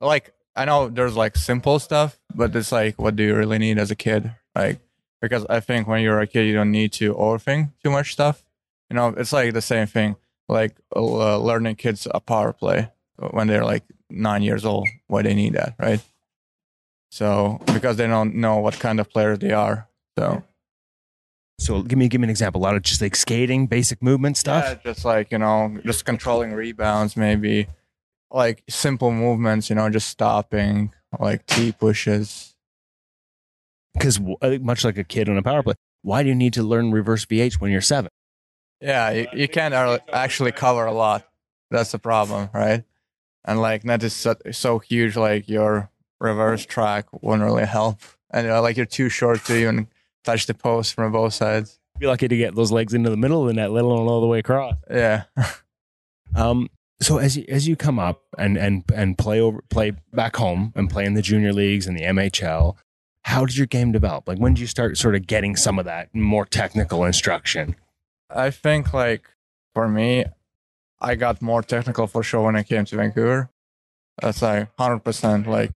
Like 0.00 0.34
I 0.54 0.64
know 0.66 0.88
there's 0.88 1.16
like 1.16 1.36
simple 1.36 1.78
stuff, 1.78 2.18
but 2.34 2.54
it's 2.54 2.70
like 2.70 3.00
what 3.00 3.16
do 3.16 3.22
you 3.22 3.34
really 3.34 3.58
need 3.58 3.78
as 3.78 3.90
a 3.90 3.96
kid? 3.96 4.32
Like 4.54 4.78
because 5.20 5.44
I 5.46 5.60
think 5.60 5.88
when 5.88 6.02
you're 6.02 6.20
a 6.20 6.26
kid 6.26 6.44
you 6.44 6.54
don't 6.54 6.70
need 6.70 6.92
to 6.94 7.14
overthink 7.14 7.72
too 7.82 7.90
much 7.90 8.12
stuff. 8.12 8.44
You 8.90 8.96
know, 8.96 9.08
it's 9.08 9.32
like 9.32 9.52
the 9.54 9.62
same 9.62 9.86
thing 9.86 10.16
like 10.48 10.76
uh, 10.94 11.38
learning 11.38 11.76
kids 11.76 12.06
a 12.12 12.20
power 12.20 12.52
play 12.52 12.90
when 13.18 13.48
they're 13.48 13.64
like 13.64 13.84
9 14.10 14.42
years 14.42 14.64
old, 14.64 14.88
why 15.06 15.22
they 15.22 15.34
need 15.34 15.54
that, 15.54 15.74
right? 15.78 16.00
So 17.10 17.60
because 17.72 17.96
they 17.96 18.06
don't 18.06 18.36
know 18.36 18.58
what 18.58 18.78
kind 18.78 19.00
of 19.00 19.10
players 19.10 19.40
they 19.40 19.52
are. 19.52 19.88
So 20.18 20.42
So 21.58 21.82
give 21.82 21.98
me 21.98 22.08
give 22.08 22.20
me 22.20 22.26
an 22.26 22.30
example. 22.30 22.60
A 22.60 22.64
lot 22.64 22.76
of 22.76 22.82
just 22.82 23.00
like 23.00 23.16
skating, 23.16 23.66
basic 23.66 24.02
movement 24.02 24.36
stuff. 24.36 24.64
Yeah, 24.64 24.92
just 24.92 25.04
like, 25.04 25.32
you 25.32 25.38
know, 25.38 25.76
just 25.84 26.04
controlling 26.04 26.52
rebounds, 26.52 27.16
maybe 27.16 27.66
like 28.30 28.62
simple 28.68 29.10
movements, 29.10 29.68
you 29.68 29.76
know, 29.76 29.88
just 29.90 30.08
stopping, 30.08 30.92
like 31.18 31.46
T 31.46 31.72
pushes. 31.72 32.54
Because 33.94 34.20
uh, 34.42 34.58
much 34.60 34.84
like 34.84 34.98
a 34.98 35.04
kid 35.04 35.28
on 35.28 35.36
a 35.36 35.42
power 35.42 35.62
play, 35.62 35.74
why 36.02 36.22
do 36.22 36.28
you 36.28 36.34
need 36.34 36.52
to 36.52 36.62
learn 36.62 36.92
reverse 36.92 37.24
VH 37.24 37.54
when 37.54 37.72
you're 37.72 37.80
seven? 37.80 38.10
Yeah, 38.80 39.10
you, 39.10 39.26
you 39.32 39.48
can't 39.48 39.74
actually 40.12 40.52
cover 40.52 40.86
a 40.86 40.92
lot. 40.92 41.26
That's 41.70 41.90
the 41.90 41.98
problem, 41.98 42.48
right? 42.54 42.84
And 43.44 43.60
like 43.60 43.84
net 43.84 44.02
is 44.04 44.14
so, 44.14 44.36
so 44.52 44.78
huge, 44.78 45.16
like 45.16 45.48
your 45.48 45.90
reverse 46.20 46.64
track 46.64 47.06
won't 47.12 47.42
really 47.42 47.66
help. 47.66 48.00
And 48.30 48.46
know, 48.46 48.62
like 48.62 48.76
you're 48.76 48.86
too 48.86 49.08
short 49.08 49.44
to 49.46 49.56
even 49.56 49.88
touch 50.24 50.46
the 50.46 50.54
post 50.54 50.94
from 50.94 51.12
both 51.12 51.34
sides. 51.34 51.78
Be 51.98 52.06
lucky 52.06 52.28
to 52.28 52.36
get 52.36 52.54
those 52.54 52.70
legs 52.70 52.94
into 52.94 53.10
the 53.10 53.16
middle 53.16 53.42
of 53.42 53.48
the 53.48 53.54
net, 53.54 53.72
let 53.72 53.84
alone 53.84 54.06
all 54.06 54.20
the 54.20 54.26
way 54.26 54.38
across. 54.40 54.74
Yeah. 54.90 55.24
Um, 56.34 56.68
so 57.00 57.18
as 57.18 57.36
you, 57.36 57.44
as 57.48 57.68
you 57.68 57.76
come 57.76 57.98
up 57.98 58.22
and 58.36 58.56
and 58.56 58.84
and 58.94 59.16
play 59.16 59.40
over 59.40 59.62
play 59.70 59.92
back 60.12 60.36
home 60.36 60.72
and 60.74 60.90
play 60.90 61.04
in 61.04 61.14
the 61.14 61.22
junior 61.22 61.52
leagues 61.52 61.86
and 61.86 61.96
the 61.96 62.02
MHL, 62.02 62.76
how 63.22 63.46
did 63.46 63.56
your 63.56 63.66
game 63.66 63.92
develop? 63.92 64.28
Like 64.28 64.38
when 64.38 64.54
did 64.54 64.60
you 64.60 64.66
start 64.66 64.98
sort 64.98 65.14
of 65.14 65.26
getting 65.26 65.56
some 65.56 65.78
of 65.78 65.84
that 65.84 66.14
more 66.14 66.44
technical 66.44 67.04
instruction? 67.04 67.76
I 68.30 68.50
think 68.50 68.92
like 68.92 69.30
for 69.74 69.88
me, 69.88 70.24
I 71.00 71.14
got 71.14 71.40
more 71.40 71.62
technical 71.62 72.06
for 72.06 72.22
sure 72.22 72.42
when 72.42 72.56
I 72.56 72.62
came 72.62 72.84
to 72.86 72.96
Vancouver. 72.96 73.50
That's 74.20 74.42
like 74.42 74.68
hundred 74.78 75.00
percent 75.00 75.46
like 75.46 75.70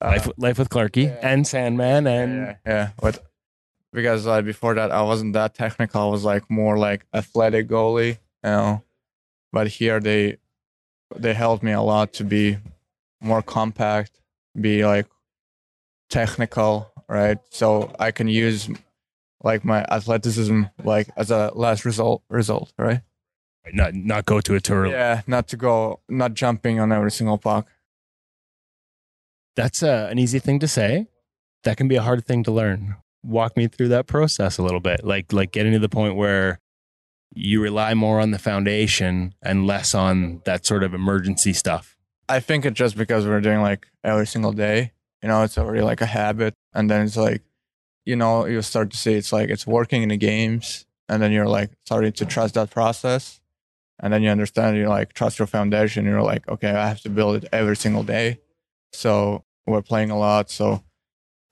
Uh, 0.00 0.08
life, 0.08 0.28
life 0.36 0.58
with 0.58 0.68
Clarky 0.68 1.06
yeah. 1.06 1.18
and 1.22 1.46
Sandman 1.46 2.06
and 2.06 2.36
yeah, 2.36 2.56
yeah. 2.64 2.90
But 3.00 3.24
because 3.92 4.26
like 4.26 4.44
before 4.44 4.74
that 4.74 4.90
I 4.90 5.02
wasn't 5.02 5.32
that 5.32 5.54
technical. 5.54 6.02
I 6.02 6.10
was 6.10 6.24
like 6.24 6.48
more 6.50 6.78
like 6.78 7.04
athletic 7.12 7.68
goalie, 7.68 8.18
you 8.44 8.50
know. 8.50 8.82
But 9.52 9.68
here 9.68 9.98
they 9.98 10.36
they 11.16 11.34
helped 11.34 11.62
me 11.62 11.72
a 11.72 11.82
lot 11.82 12.12
to 12.14 12.24
be 12.24 12.58
more 13.20 13.42
compact, 13.42 14.20
be 14.58 14.84
like 14.84 15.06
technical, 16.10 16.92
right? 17.08 17.38
So 17.50 17.92
I 17.98 18.10
can 18.12 18.28
use 18.28 18.68
like 19.42 19.64
my 19.64 19.84
athleticism 19.90 20.64
like 20.84 21.08
as 21.16 21.30
a 21.30 21.50
last 21.54 21.84
result 21.84 22.22
result, 22.28 22.72
right? 22.78 23.00
not 23.72 23.94
not 23.94 24.24
go 24.24 24.40
to 24.40 24.54
a 24.54 24.60
tour. 24.60 24.86
Yeah, 24.86 25.22
not 25.26 25.48
to 25.48 25.56
go 25.56 26.00
not 26.08 26.34
jumping 26.34 26.80
on 26.80 26.92
every 26.92 27.10
single 27.10 27.38
puck. 27.38 27.68
That's 29.58 29.82
uh, 29.82 30.06
an 30.08 30.20
easy 30.20 30.38
thing 30.38 30.60
to 30.60 30.68
say. 30.68 31.08
That 31.64 31.76
can 31.76 31.88
be 31.88 31.96
a 31.96 32.02
hard 32.02 32.24
thing 32.24 32.44
to 32.44 32.52
learn. 32.52 32.94
Walk 33.24 33.56
me 33.56 33.66
through 33.66 33.88
that 33.88 34.06
process 34.06 34.56
a 34.56 34.62
little 34.62 34.78
bit. 34.78 35.04
Like 35.04 35.32
like 35.32 35.50
getting 35.50 35.72
to 35.72 35.80
the 35.80 35.88
point 35.88 36.14
where 36.14 36.60
you 37.34 37.60
rely 37.60 37.94
more 37.94 38.20
on 38.20 38.30
the 38.30 38.38
foundation 38.38 39.34
and 39.42 39.66
less 39.66 39.96
on 39.96 40.42
that 40.44 40.64
sort 40.64 40.84
of 40.84 40.94
emergency 40.94 41.52
stuff. 41.52 41.96
I 42.28 42.38
think 42.38 42.64
it's 42.64 42.78
just 42.78 42.96
because 42.96 43.26
we're 43.26 43.40
doing 43.40 43.60
like 43.60 43.88
every 44.04 44.28
single 44.28 44.52
day. 44.52 44.92
You 45.24 45.28
know, 45.28 45.42
it's 45.42 45.58
already 45.58 45.82
like 45.82 46.00
a 46.02 46.06
habit. 46.06 46.54
And 46.72 46.88
then 46.88 47.04
it's 47.04 47.16
like, 47.16 47.42
you 48.06 48.14
know, 48.14 48.46
you 48.46 48.62
start 48.62 48.92
to 48.92 48.96
see 48.96 49.14
it's 49.14 49.32
like 49.32 49.50
it's 49.50 49.66
working 49.66 50.04
in 50.04 50.10
the 50.10 50.16
games. 50.16 50.86
And 51.08 51.20
then 51.20 51.32
you're 51.32 51.48
like 51.48 51.72
starting 51.84 52.12
to 52.12 52.26
trust 52.26 52.54
that 52.54 52.70
process. 52.70 53.40
And 53.98 54.12
then 54.12 54.22
you 54.22 54.30
understand 54.30 54.76
you 54.76 54.88
like 54.88 55.14
trust 55.14 55.40
your 55.40 55.48
foundation. 55.48 56.04
You're 56.04 56.22
like, 56.22 56.48
okay, 56.48 56.70
I 56.70 56.86
have 56.86 57.00
to 57.00 57.10
build 57.10 57.42
it 57.42 57.48
every 57.50 57.74
single 57.74 58.04
day. 58.04 58.38
So 58.92 59.44
we're 59.68 59.82
playing 59.82 60.10
a 60.10 60.18
lot. 60.18 60.50
So 60.50 60.82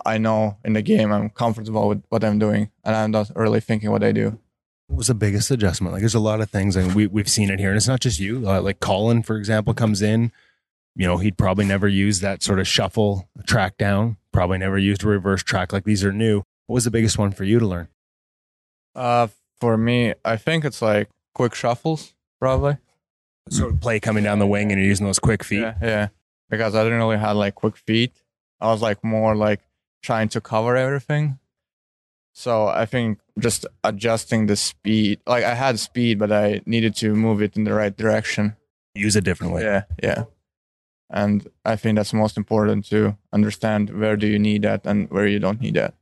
I 0.05 0.19
know 0.19 0.59
in 0.65 0.73
the 0.73 0.83
game 0.83 1.13
I'm 1.13 1.31
comfortable 1.31 1.89
with 1.89 2.03
what 2.09 2.25
I'm 2.25 2.39
doing 2.39 2.71
and 2.85 2.97
I'm 2.97 3.11
not 3.11 3.31
really 3.35 3.61
thinking 3.61 3.91
what 3.91 4.05
I 4.05 4.13
do. 4.13 4.39
What 4.89 4.99
was 4.99 5.07
the 5.09 5.15
biggest 5.15 5.51
adjustment? 5.51 5.93
Like, 5.93 6.03
there's 6.03 6.15
a 6.15 6.21
lot 6.21 6.41
of 6.41 6.49
things, 6.49 6.77
and 6.77 6.95
we 6.95 7.09
we've 7.09 7.29
seen 7.29 7.51
it 7.51 7.59
here, 7.59 7.71
and 7.71 7.77
it's 7.77 7.89
not 7.89 7.99
just 7.99 8.21
you. 8.21 8.49
Uh, 8.49 8.61
like 8.61 8.79
Colin, 8.79 9.25
for 9.25 9.37
example, 9.37 9.75
comes 9.75 10.01
in. 10.01 10.31
You 10.95 11.07
know, 11.07 11.17
he'd 11.17 11.37
probably 11.37 11.65
never 11.65 11.89
use 11.89 12.21
that 12.21 12.43
sort 12.43 12.61
of 12.61 12.69
shuffle 12.69 13.29
track 13.47 13.79
down. 13.79 14.17
Probably 14.33 14.59
never 14.59 14.79
used 14.79 15.03
a 15.03 15.09
reverse 15.09 15.43
track. 15.43 15.73
Like 15.73 15.83
these 15.85 16.05
are 16.05 16.13
new. 16.13 16.45
What 16.67 16.75
was 16.75 16.85
the 16.85 16.93
biggest 16.93 17.19
one 17.19 17.33
for 17.33 17.43
you 17.43 17.59
to 17.59 17.67
learn? 17.67 17.89
Uh, 18.95 19.27
for 19.61 19.77
me, 19.77 20.15
I 20.25 20.37
think 20.37 20.65
it's 20.65 20.81
like 20.81 21.09
quick 21.35 21.55
shuffles, 21.55 22.15
probably. 22.39 22.79
Sort 23.51 23.73
of 23.73 23.81
play 23.81 23.99
coming 24.01 24.23
down 24.23 24.39
the 24.39 24.47
wing, 24.47 24.71
and 24.71 24.81
you're 24.81 24.89
using 24.89 25.07
those 25.07 25.19
quick 25.19 25.43
feet. 25.43 25.61
Yeah, 25.61 25.75
yeah. 25.83 26.09
Because 26.49 26.75
I 26.75 26.85
didn't 26.85 26.99
really 26.99 27.19
have 27.19 27.37
like 27.37 27.55
quick 27.57 27.77
feet. 27.77 28.13
I 28.61 28.69
was 28.69 28.83
like 28.83 29.03
more 29.03 29.35
like 29.35 29.61
trying 30.03 30.29
to 30.31 30.41
cover 30.41 30.77
everything. 30.77 31.39
So 32.33 32.67
I 32.69 32.87
think 32.87 33.19
just 33.39 33.67
adjusting 33.83 34.47
the 34.47 34.57
speed. 34.57 35.21
Like 35.27 35.45
I 35.45 35.55
had 35.55 35.79
speed, 35.79 36.19
but 36.19 36.31
I 36.31 36.61
needed 36.67 36.95
to 36.97 37.15
move 37.15 37.43
it 37.43 37.57
in 37.57 37.65
the 37.65 37.73
right 37.75 37.97
direction. 37.97 38.57
Use 38.95 39.17
it 39.17 39.25
differently. 39.25 39.63
Yeah, 39.63 39.85
yeah. 40.03 40.25
And 41.11 41.49
I 41.65 41.77
think 41.77 41.97
that's 41.97 42.13
most 42.13 42.37
important 42.37 42.89
to 42.91 43.17
understand 43.33 43.91
where 43.91 44.17
do 44.17 44.27
you 44.27 44.39
need 44.39 44.63
that 44.63 44.87
and 44.87 45.11
where 45.11 45.27
you 45.27 45.39
don't 45.39 45.61
need 45.61 45.75
that. 45.75 45.95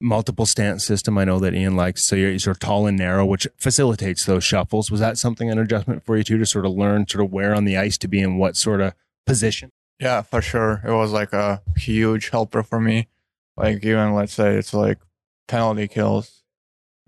multiple 0.00 0.46
stance 0.46 0.84
system. 0.84 1.18
I 1.18 1.24
know 1.24 1.38
that 1.38 1.54
Ian 1.54 1.76
likes. 1.76 2.02
So 2.02 2.16
you're 2.16 2.50
of 2.50 2.58
tall 2.58 2.86
and 2.86 2.98
narrow, 2.98 3.26
which 3.26 3.46
facilitates 3.56 4.24
those 4.24 4.42
shuffles. 4.44 4.90
Was 4.90 5.00
that 5.00 5.18
something 5.18 5.50
an 5.50 5.58
adjustment 5.58 6.04
for 6.04 6.16
you 6.16 6.24
too 6.24 6.38
to 6.38 6.46
sort 6.46 6.66
of 6.66 6.72
learn 6.72 7.06
sort 7.06 7.24
of 7.24 7.32
where 7.32 7.54
on 7.54 7.64
the 7.64 7.76
ice 7.76 7.98
to 7.98 8.08
be 8.08 8.20
in 8.20 8.38
what 8.38 8.56
sort 8.56 8.80
of 8.80 8.94
position? 9.26 9.70
Yeah, 10.00 10.22
for 10.22 10.40
sure. 10.40 10.80
It 10.84 10.92
was 10.92 11.12
like 11.12 11.32
a 11.32 11.62
huge 11.76 12.30
helper 12.30 12.62
for 12.62 12.80
me. 12.80 13.08
Like 13.56 13.84
even 13.84 14.14
let's 14.14 14.32
say 14.32 14.56
it's 14.56 14.72
like 14.72 14.98
penalty 15.46 15.88
kills. 15.88 16.42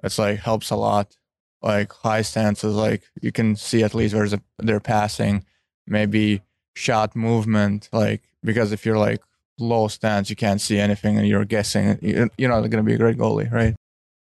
It's 0.02 0.18
like 0.18 0.40
helps 0.40 0.70
a 0.70 0.76
lot. 0.76 1.16
Like 1.62 1.92
high 1.92 2.22
stances, 2.22 2.74
like 2.74 3.04
you 3.20 3.32
can 3.32 3.56
see 3.56 3.82
at 3.82 3.94
least 3.94 4.14
where's 4.14 4.34
they're 4.58 4.80
passing. 4.80 5.44
Maybe 5.86 6.42
shot 6.74 7.14
movement, 7.16 7.88
like 7.92 8.22
because 8.42 8.72
if 8.72 8.84
you're 8.84 8.98
like 8.98 9.22
low 9.58 9.88
stance, 9.88 10.28
you 10.28 10.36
can't 10.36 10.60
see 10.60 10.78
anything 10.78 11.16
and 11.18 11.26
you're 11.26 11.44
guessing. 11.44 11.98
you- 12.02 12.30
You're 12.36 12.50
not 12.50 12.60
going 12.62 12.84
to 12.84 12.88
be 12.90 12.94
a 12.94 12.98
great 12.98 13.16
goalie, 13.16 13.50
right? 13.50 13.74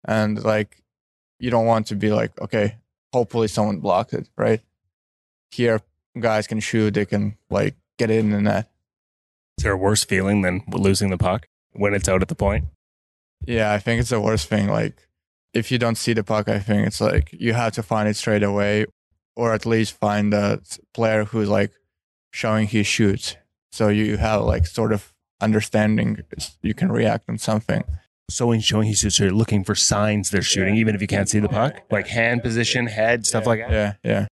And 0.08 0.41
like 0.43 0.78
you 1.39 1.49
don't 1.49 1.66
want 1.66 1.88
to 1.88 1.95
be 1.95 2.12
like, 2.12 2.39
okay, 2.39 2.78
hopefully 3.12 3.47
someone 3.47 3.80
blocked 3.80 4.14
it, 4.14 4.30
right? 4.38 4.62
Here, 5.51 5.82
guys 6.20 6.47
can 6.47 6.60
shoot. 6.60 6.93
They 6.93 7.06
can 7.06 7.38
like 7.49 7.76
get 7.98 8.10
it 8.12 8.20
in 8.20 8.32
the 8.32 8.38
uh, 8.38 8.41
net. 8.41 8.70
Is 9.58 9.64
there 9.64 9.74
a 9.74 9.78
worse 9.78 10.04
feeling 10.04 10.41
than 10.41 10.62
losing 10.72 11.10
the 11.10 11.18
puck 11.18 11.46
when 11.74 11.93
it's 11.93 12.10
out 12.10 12.22
at 12.22 12.28
the 12.28 12.36
point? 12.36 12.66
Yeah, 13.46 13.72
I 13.72 13.80
think 13.80 14.00
it's 14.02 14.10
the 14.10 14.20
worst 14.20 14.48
thing. 14.48 14.68
Like, 14.68 15.08
if 15.54 15.72
you 15.72 15.78
don't 15.78 15.98
see 15.98 16.14
the 16.14 16.24
puck, 16.24 16.50
I 16.50 16.60
think 16.60 16.88
it's 16.88 17.00
like 17.00 17.30
you 17.32 17.54
have 17.54 17.74
to 17.74 17.84
find 17.84 18.10
it 18.10 18.16
straight 18.16 18.43
away, 18.43 18.86
or 19.36 19.54
at 19.54 19.66
least 19.66 19.98
find 20.00 20.34
a 20.34 20.60
s- 20.62 20.80
player 20.93 21.26
who's 21.26 21.48
like 21.50 21.72
showing 22.34 22.68
he 22.68 22.84
shoots. 22.84 23.38
So 23.72 23.88
you 23.89 24.18
have 24.18 24.41
like 24.41 24.66
sort 24.68 24.91
of 24.91 25.14
understanding. 25.41 26.22
You 26.62 26.74
can 26.74 26.91
react 26.91 27.30
on 27.30 27.38
something. 27.38 27.84
So 28.30 28.52
in 28.52 28.60
showing 28.60 28.88
his 28.88 28.98
shoots, 29.00 29.20
you're 29.20 29.32
looking 29.32 29.64
for 29.64 29.76
signs 29.76 30.32
they're 30.32 30.41
shooting, 30.41 30.76
even 30.76 30.96
if 30.96 31.02
you 31.02 31.08
can't 31.08 31.30
see 31.30 31.39
the 31.39 31.48
puck, 31.50 31.76
like 31.91 32.08
hand 32.08 32.41
position, 32.41 32.88
head, 32.88 33.26
stuff 33.26 33.46
like 33.46 33.60
that. 33.60 33.72
Yeah, 33.72 33.93
yeah. 34.04 34.28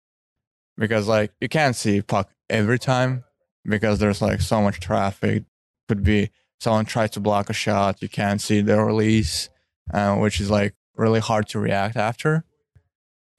Because 0.76 1.06
like 1.06 1.32
you 1.40 1.48
can't 1.48 1.76
see 1.76 2.02
puck 2.02 2.28
every 2.50 2.78
time 2.78 3.24
because 3.64 3.98
there's 3.98 4.22
like 4.22 4.40
so 4.40 4.60
much 4.60 4.80
traffic. 4.80 5.44
Could 5.88 6.02
be 6.02 6.30
someone 6.60 6.86
tries 6.86 7.10
to 7.10 7.20
block 7.20 7.50
a 7.50 7.52
shot, 7.52 8.02
you 8.02 8.08
can't 8.08 8.40
see 8.40 8.60
the 8.60 8.82
release, 8.82 9.50
uh, 9.92 10.16
which 10.16 10.40
is 10.40 10.50
like 10.50 10.74
really 10.96 11.20
hard 11.20 11.48
to 11.48 11.58
react 11.58 11.96
after. 11.96 12.44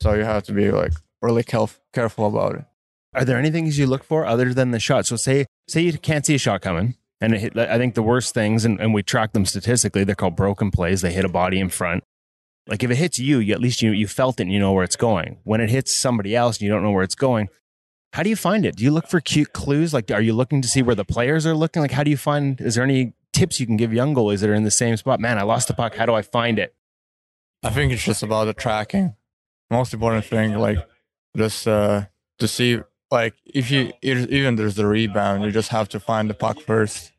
So 0.01 0.13
you 0.13 0.23
have 0.23 0.43
to 0.43 0.53
be 0.53 0.71
like 0.71 0.93
really 1.21 1.43
caref- 1.43 1.79
careful 1.93 2.27
about 2.27 2.55
it. 2.55 2.65
Are 3.13 3.25
there 3.25 3.37
any 3.37 3.49
things 3.49 3.79
you 3.79 3.87
look 3.87 4.03
for 4.03 4.25
other 4.25 4.53
than 4.53 4.71
the 4.71 4.79
shot? 4.79 5.05
So 5.05 5.15
say 5.15 5.45
say 5.67 5.81
you 5.81 5.97
can't 5.97 6.25
see 6.25 6.35
a 6.35 6.37
shot 6.39 6.61
coming, 6.61 6.95
and 7.21 7.33
it 7.33 7.39
hit, 7.39 7.57
I 7.57 7.77
think 7.77 7.95
the 7.95 8.03
worst 8.03 8.33
things, 8.33 8.65
and, 8.65 8.79
and 8.79 8.93
we 8.93 9.03
track 9.03 9.33
them 9.33 9.45
statistically, 9.45 10.03
they're 10.03 10.15
called 10.15 10.35
broken 10.35 10.69
plays. 10.69 11.01
They 11.01 11.13
hit 11.13 11.25
a 11.25 11.29
body 11.29 11.59
in 11.59 11.69
front. 11.69 12.03
Like 12.67 12.83
if 12.83 12.91
it 12.91 12.95
hits 12.95 13.19
you, 13.19 13.39
you 13.39 13.53
at 13.53 13.61
least 13.61 13.81
you 13.81 13.91
you 13.91 14.07
felt 14.07 14.39
it 14.39 14.43
and 14.43 14.51
you 14.51 14.59
know 14.59 14.73
where 14.73 14.83
it's 14.83 14.95
going. 14.95 15.39
When 15.43 15.61
it 15.61 15.69
hits 15.69 15.95
somebody 15.95 16.35
else 16.35 16.57
and 16.57 16.63
you 16.63 16.69
don't 16.69 16.83
know 16.83 16.91
where 16.91 17.03
it's 17.03 17.15
going, 17.15 17.47
how 18.15 18.23
do 18.23 18.29
you 18.29 18.37
find 18.37 18.65
it? 18.65 18.77
Do 18.77 18.83
you 18.85 18.91
look 18.91 19.09
for 19.09 19.19
cute 19.19 19.51
clues? 19.51 19.93
Like 19.93 20.09
are 20.09 20.21
you 20.21 20.31
looking 20.31 20.61
to 20.61 20.69
see 20.69 20.81
where 20.81 20.95
the 20.95 21.03
players 21.03 21.45
are 21.45 21.53
looking? 21.53 21.81
Like 21.81 21.91
how 21.91 22.01
do 22.01 22.09
you 22.09 22.15
find? 22.15 22.61
Is 22.61 22.75
there 22.75 22.83
any 22.85 23.11
tips 23.33 23.59
you 23.59 23.65
can 23.65 23.75
give 23.75 23.93
young 23.93 24.15
goalies 24.15 24.39
that 24.39 24.49
are 24.49 24.53
in 24.53 24.63
the 24.63 24.71
same 24.71 24.95
spot? 24.95 25.19
Man, 25.19 25.37
I 25.37 25.41
lost 25.41 25.67
the 25.67 25.73
puck. 25.73 25.95
How 25.95 26.05
do 26.05 26.13
I 26.13 26.21
find 26.21 26.57
it? 26.57 26.73
I 27.61 27.71
think 27.71 27.91
it's 27.91 28.05
just 28.05 28.23
about 28.23 28.45
the 28.45 28.53
tracking. 28.53 29.15
Most 29.69 29.93
important 29.93 30.23
thing, 30.23 30.57
like 30.57 30.77
just 31.35 31.67
uh, 31.67 32.05
to 32.39 32.47
see, 32.47 32.79
like 33.11 33.33
if 33.45 33.69
you 33.69 33.91
even 34.01 34.55
there's 34.55 34.75
the 34.75 34.87
rebound, 34.87 35.43
you 35.43 35.51
just 35.51 35.71
have 35.71 35.89
to 35.89 35.99
find 35.99 36.29
the 36.29 36.35
puck 36.35 36.61
first. 36.61 37.11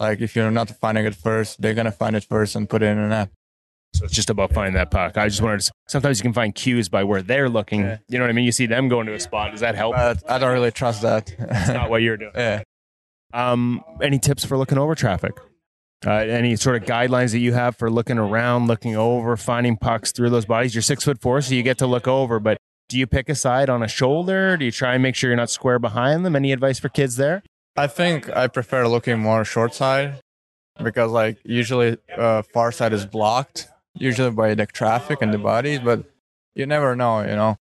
Like 0.00 0.22
if 0.22 0.34
you're 0.34 0.50
not 0.50 0.70
finding 0.70 1.04
it 1.04 1.14
first, 1.14 1.60
they're 1.60 1.74
gonna 1.74 1.92
find 1.92 2.16
it 2.16 2.24
first 2.24 2.56
and 2.56 2.66
put 2.66 2.82
it 2.82 2.86
in 2.86 2.96
the 2.96 3.08
net. 3.08 3.28
So 3.94 4.04
it's 4.04 4.14
just 4.14 4.28
about 4.28 4.52
finding 4.52 4.74
that 4.74 4.90
puck. 4.90 5.16
I 5.16 5.28
just 5.28 5.40
wanted 5.40 5.60
to. 5.60 5.72
Sometimes 5.86 6.18
you 6.18 6.22
can 6.22 6.32
find 6.32 6.52
cues 6.52 6.88
by 6.88 7.04
where 7.04 7.22
they're 7.22 7.48
looking. 7.48 7.82
Yeah. 7.82 7.98
You 8.08 8.18
know 8.18 8.24
what 8.24 8.30
I 8.30 8.32
mean? 8.32 8.44
You 8.44 8.50
see 8.50 8.66
them 8.66 8.88
going 8.88 9.06
to 9.06 9.14
a 9.14 9.20
spot. 9.20 9.52
Does 9.52 9.60
that 9.60 9.76
help? 9.76 9.94
But 9.94 10.28
I 10.28 10.38
don't 10.38 10.52
really 10.52 10.72
trust 10.72 11.02
that. 11.02 11.32
It's 11.38 11.68
not 11.68 11.90
what 11.90 12.02
you're 12.02 12.16
doing. 12.16 12.32
yeah. 12.34 12.62
Um, 13.32 13.84
any 14.02 14.18
tips 14.18 14.44
for 14.44 14.56
looking 14.58 14.78
over 14.78 14.96
traffic? 14.96 15.32
Uh, 16.04 16.10
any 16.10 16.56
sort 16.56 16.82
of 16.82 16.88
guidelines 16.88 17.32
that 17.32 17.38
you 17.38 17.52
have 17.52 17.76
for 17.76 17.90
looking 17.90 18.18
around, 18.18 18.66
looking 18.66 18.96
over, 18.96 19.36
finding 19.36 19.76
pucks 19.76 20.10
through 20.12 20.30
those 20.30 20.44
bodies? 20.44 20.74
You're 20.74 20.82
six 20.82 21.04
foot 21.04 21.20
four, 21.20 21.40
so 21.40 21.54
you 21.54 21.62
get 21.62 21.78
to 21.78 21.86
look 21.86 22.08
over. 22.08 22.40
But 22.40 22.58
do 22.88 22.98
you 22.98 23.06
pick 23.06 23.28
a 23.28 23.34
side 23.34 23.70
on 23.70 23.82
a 23.82 23.88
shoulder? 23.88 24.56
Do 24.56 24.64
you 24.64 24.72
try 24.72 24.94
and 24.94 25.02
make 25.02 25.14
sure 25.14 25.30
you're 25.30 25.36
not 25.36 25.50
square 25.50 25.78
behind 25.78 26.26
them? 26.26 26.34
Any 26.34 26.52
advice 26.52 26.80
for 26.80 26.88
kids 26.88 27.16
there? 27.16 27.42
I 27.76 27.86
think 27.86 28.28
I 28.36 28.48
prefer 28.48 28.86
looking 28.88 29.20
more 29.20 29.44
short 29.44 29.72
side 29.72 30.20
because 30.82 31.10
like 31.12 31.38
usually 31.44 31.96
uh, 32.16 32.42
far 32.52 32.72
side 32.72 32.92
is 32.92 33.06
blocked 33.06 33.68
usually 33.96 34.30
by 34.30 34.54
the 34.54 34.66
traffic 34.66 35.18
and 35.20 35.32
the 35.32 35.38
bodies, 35.38 35.80
but 35.80 36.04
you 36.54 36.66
never 36.66 36.94
know, 36.96 37.20
you 37.20 37.36
know. 37.36 37.58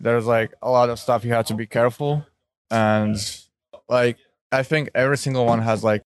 There's 0.00 0.26
like 0.26 0.52
a 0.62 0.70
lot 0.70 0.90
of 0.90 0.98
stuff 0.98 1.24
you 1.24 1.32
have 1.32 1.46
to 1.46 1.54
be 1.54 1.66
careful 1.66 2.24
and 2.70 3.16
like 3.88 4.18
I 4.52 4.62
think 4.62 4.90
every 4.94 5.18
single 5.18 5.44
one 5.44 5.60
has 5.60 5.84
like 5.84 6.02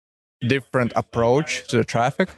different 0.41 0.93
approach 0.97 1.69
to 1.69 1.77
the 1.77 1.85
traffic. 1.85 2.31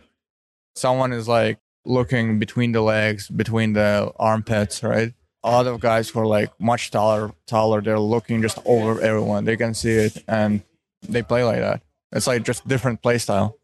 Someone 0.77 1.13
is 1.13 1.27
like 1.27 1.59
looking 1.85 2.39
between 2.39 2.73
the 2.73 2.83
legs, 2.83 3.29
between 3.29 3.73
the 3.73 4.13
armpits, 4.17 4.83
right? 4.83 5.13
A 5.43 5.51
lot 5.51 5.67
of 5.67 5.81
guys 5.81 6.11
who 6.11 6.21
are 6.21 6.27
like 6.27 6.51
much 6.61 6.91
taller, 6.91 7.33
taller, 7.47 7.81
they're 7.81 7.99
looking 7.99 8.43
just 8.43 8.59
over 8.65 9.01
everyone. 9.01 9.45
They 9.45 9.57
can 9.57 9.75
see 9.75 9.93
it 9.93 10.23
and 10.29 10.63
they 11.03 11.23
play 11.23 11.45
like 11.45 11.61
that. 11.61 11.83
It's 12.13 12.27
like 12.27 12.45
just 12.45 12.67
different 12.67 13.03
play 13.03 13.19
style. 13.19 13.58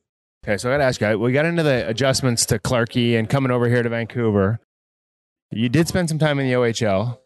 Okay, 0.45 0.59
so 0.59 0.69
I 0.69 0.75
got 0.75 0.79
to 0.79 0.85
ask 0.85 1.01
you, 1.01 1.19
we 1.19 1.33
got 1.33 1.47
into 1.47 1.63
the 1.63 1.89
adjustments 1.89 2.45
to 2.47 2.59
Clarkey 2.59 3.19
and 3.19 3.29
coming 3.31 3.51
over 3.51 3.67
here 3.67 3.83
to 3.83 3.89
Vancouver. 3.89 4.61
You 5.51 5.71
did 5.71 5.89
spend 5.89 6.11
some 6.11 6.19
time 6.19 6.39
in 6.39 6.47
the 6.47 6.53
OHL. 6.53 7.19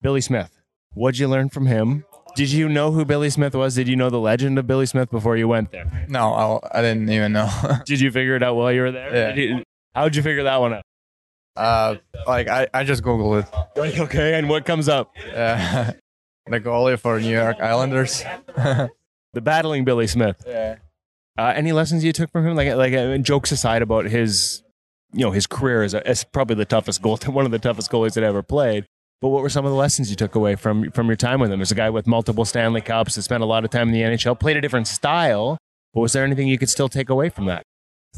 Billy 0.00 0.22
Smith, 0.22 0.50
what'd 0.94 1.18
you 1.18 1.28
learn 1.28 1.50
from 1.50 1.66
him? 1.66 2.04
Did 2.34 2.50
you 2.50 2.68
know 2.70 2.90
who 2.90 3.04
Billy 3.04 3.28
Smith 3.28 3.54
was? 3.54 3.74
Did 3.74 3.86
you 3.86 3.96
know 3.96 4.08
the 4.08 4.18
legend 4.18 4.58
of 4.58 4.66
Billy 4.66 4.86
Smith 4.86 5.10
before 5.10 5.36
you 5.36 5.46
went 5.46 5.70
there? 5.72 6.06
No, 6.08 6.32
I, 6.62 6.78
I 6.78 6.82
didn't 6.82 7.10
even 7.10 7.32
know. 7.32 7.50
Did 7.84 8.00
you 8.00 8.10
figure 8.10 8.34
it 8.36 8.42
out 8.42 8.56
while 8.56 8.72
you 8.72 8.80
were 8.80 8.92
there? 8.92 9.14
Yeah. 9.14 9.32
Did 9.32 9.50
you- 9.50 9.62
how'd 9.94 10.16
you 10.16 10.22
figure 10.22 10.44
that 10.44 10.58
one 10.60 10.72
out? 10.74 10.82
uh, 11.54 11.96
like 12.26 12.48
I, 12.48 12.66
I 12.72 12.84
just 12.84 13.02
googled 13.02 13.42
it. 13.42 13.78
Like, 13.78 13.98
Okay, 13.98 14.38
and 14.38 14.48
what 14.48 14.64
comes 14.64 14.88
up? 14.88 15.12
Uh, 15.36 15.92
the 16.46 16.60
goalie 16.60 16.98
for 16.98 17.20
New 17.20 17.30
York 17.32 17.60
Islanders. 17.60 18.24
The 19.34 19.40
battling 19.40 19.84
Billy 19.86 20.06
Smith. 20.06 20.44
yeah. 20.46 20.76
Uh, 21.38 21.52
any 21.54 21.72
lessons 21.72 22.04
you 22.04 22.12
took 22.12 22.30
from 22.30 22.46
him? 22.46 22.54
Like, 22.56 22.74
like 22.74 22.92
uh, 22.92 23.16
jokes 23.18 23.52
aside 23.52 23.82
about 23.82 24.04
his, 24.06 24.62
you 25.12 25.24
know, 25.24 25.30
his 25.30 25.46
career 25.46 25.82
as, 25.82 25.94
a, 25.94 26.02
probably 26.32 26.56
the 26.56 26.64
toughest 26.64 27.02
goal, 27.02 27.16
one 27.26 27.44
of 27.44 27.50
the 27.50 27.58
toughest 27.58 27.90
goalies 27.90 28.14
that 28.14 28.24
ever 28.24 28.42
played. 28.42 28.84
But 29.20 29.28
what 29.28 29.42
were 29.42 29.48
some 29.48 29.64
of 29.64 29.70
the 29.70 29.76
lessons 29.76 30.10
you 30.10 30.16
took 30.16 30.34
away 30.34 30.56
from 30.56 30.90
from 30.90 31.06
your 31.06 31.14
time 31.14 31.38
with 31.38 31.52
him? 31.52 31.60
As 31.60 31.70
a 31.70 31.76
guy 31.76 31.90
with 31.90 32.08
multiple 32.08 32.44
Stanley 32.44 32.80
Cups, 32.80 33.14
that 33.14 33.22
spent 33.22 33.40
a 33.40 33.46
lot 33.46 33.64
of 33.64 33.70
time 33.70 33.88
in 33.88 33.94
the 33.94 34.00
NHL, 34.00 34.38
played 34.38 34.56
a 34.56 34.60
different 34.60 34.88
style. 34.88 35.58
But 35.94 36.00
was 36.00 36.12
there 36.12 36.24
anything 36.24 36.48
you 36.48 36.58
could 36.58 36.70
still 36.70 36.88
take 36.88 37.08
away 37.08 37.28
from 37.28 37.46
that? 37.46 37.62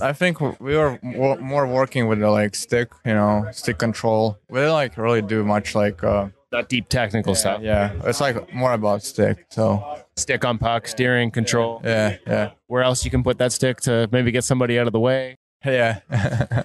I 0.00 0.12
think 0.12 0.40
we 0.40 0.76
were 0.76 0.98
more, 1.02 1.36
more 1.36 1.66
working 1.66 2.08
with 2.08 2.20
the 2.20 2.30
like 2.30 2.54
stick, 2.54 2.90
you 3.04 3.12
know, 3.14 3.46
stick 3.52 3.78
control. 3.78 4.38
We 4.48 4.60
didn't 4.60 4.72
like 4.72 4.96
really 4.96 5.22
do 5.22 5.44
much 5.44 5.74
like, 5.74 6.02
uh, 6.02 6.28
Not 6.54 6.68
deep 6.68 6.88
technical 6.88 7.34
stuff. 7.34 7.60
yeah, 7.62 7.92
it's 8.04 8.20
like 8.20 8.54
more 8.54 8.72
about 8.72 9.02
stick. 9.02 9.44
So 9.50 9.98
Stick 10.16 10.44
on 10.44 10.58
puck, 10.58 10.86
steering, 10.86 11.30
control. 11.32 11.80
yeah, 11.84 12.16
yeah, 12.26 12.50
Where 12.68 12.82
else 12.84 13.04
you 13.04 13.10
can 13.10 13.22
put 13.24 13.38
that 13.38 13.50
stick 13.52 13.80
to 13.82 14.08
maybe 14.12 14.30
get 14.30 14.44
somebody 14.44 14.78
out 14.78 14.86
of 14.86 14.92
the 14.92 15.00
way? 15.00 15.36
yeah. 15.64 16.00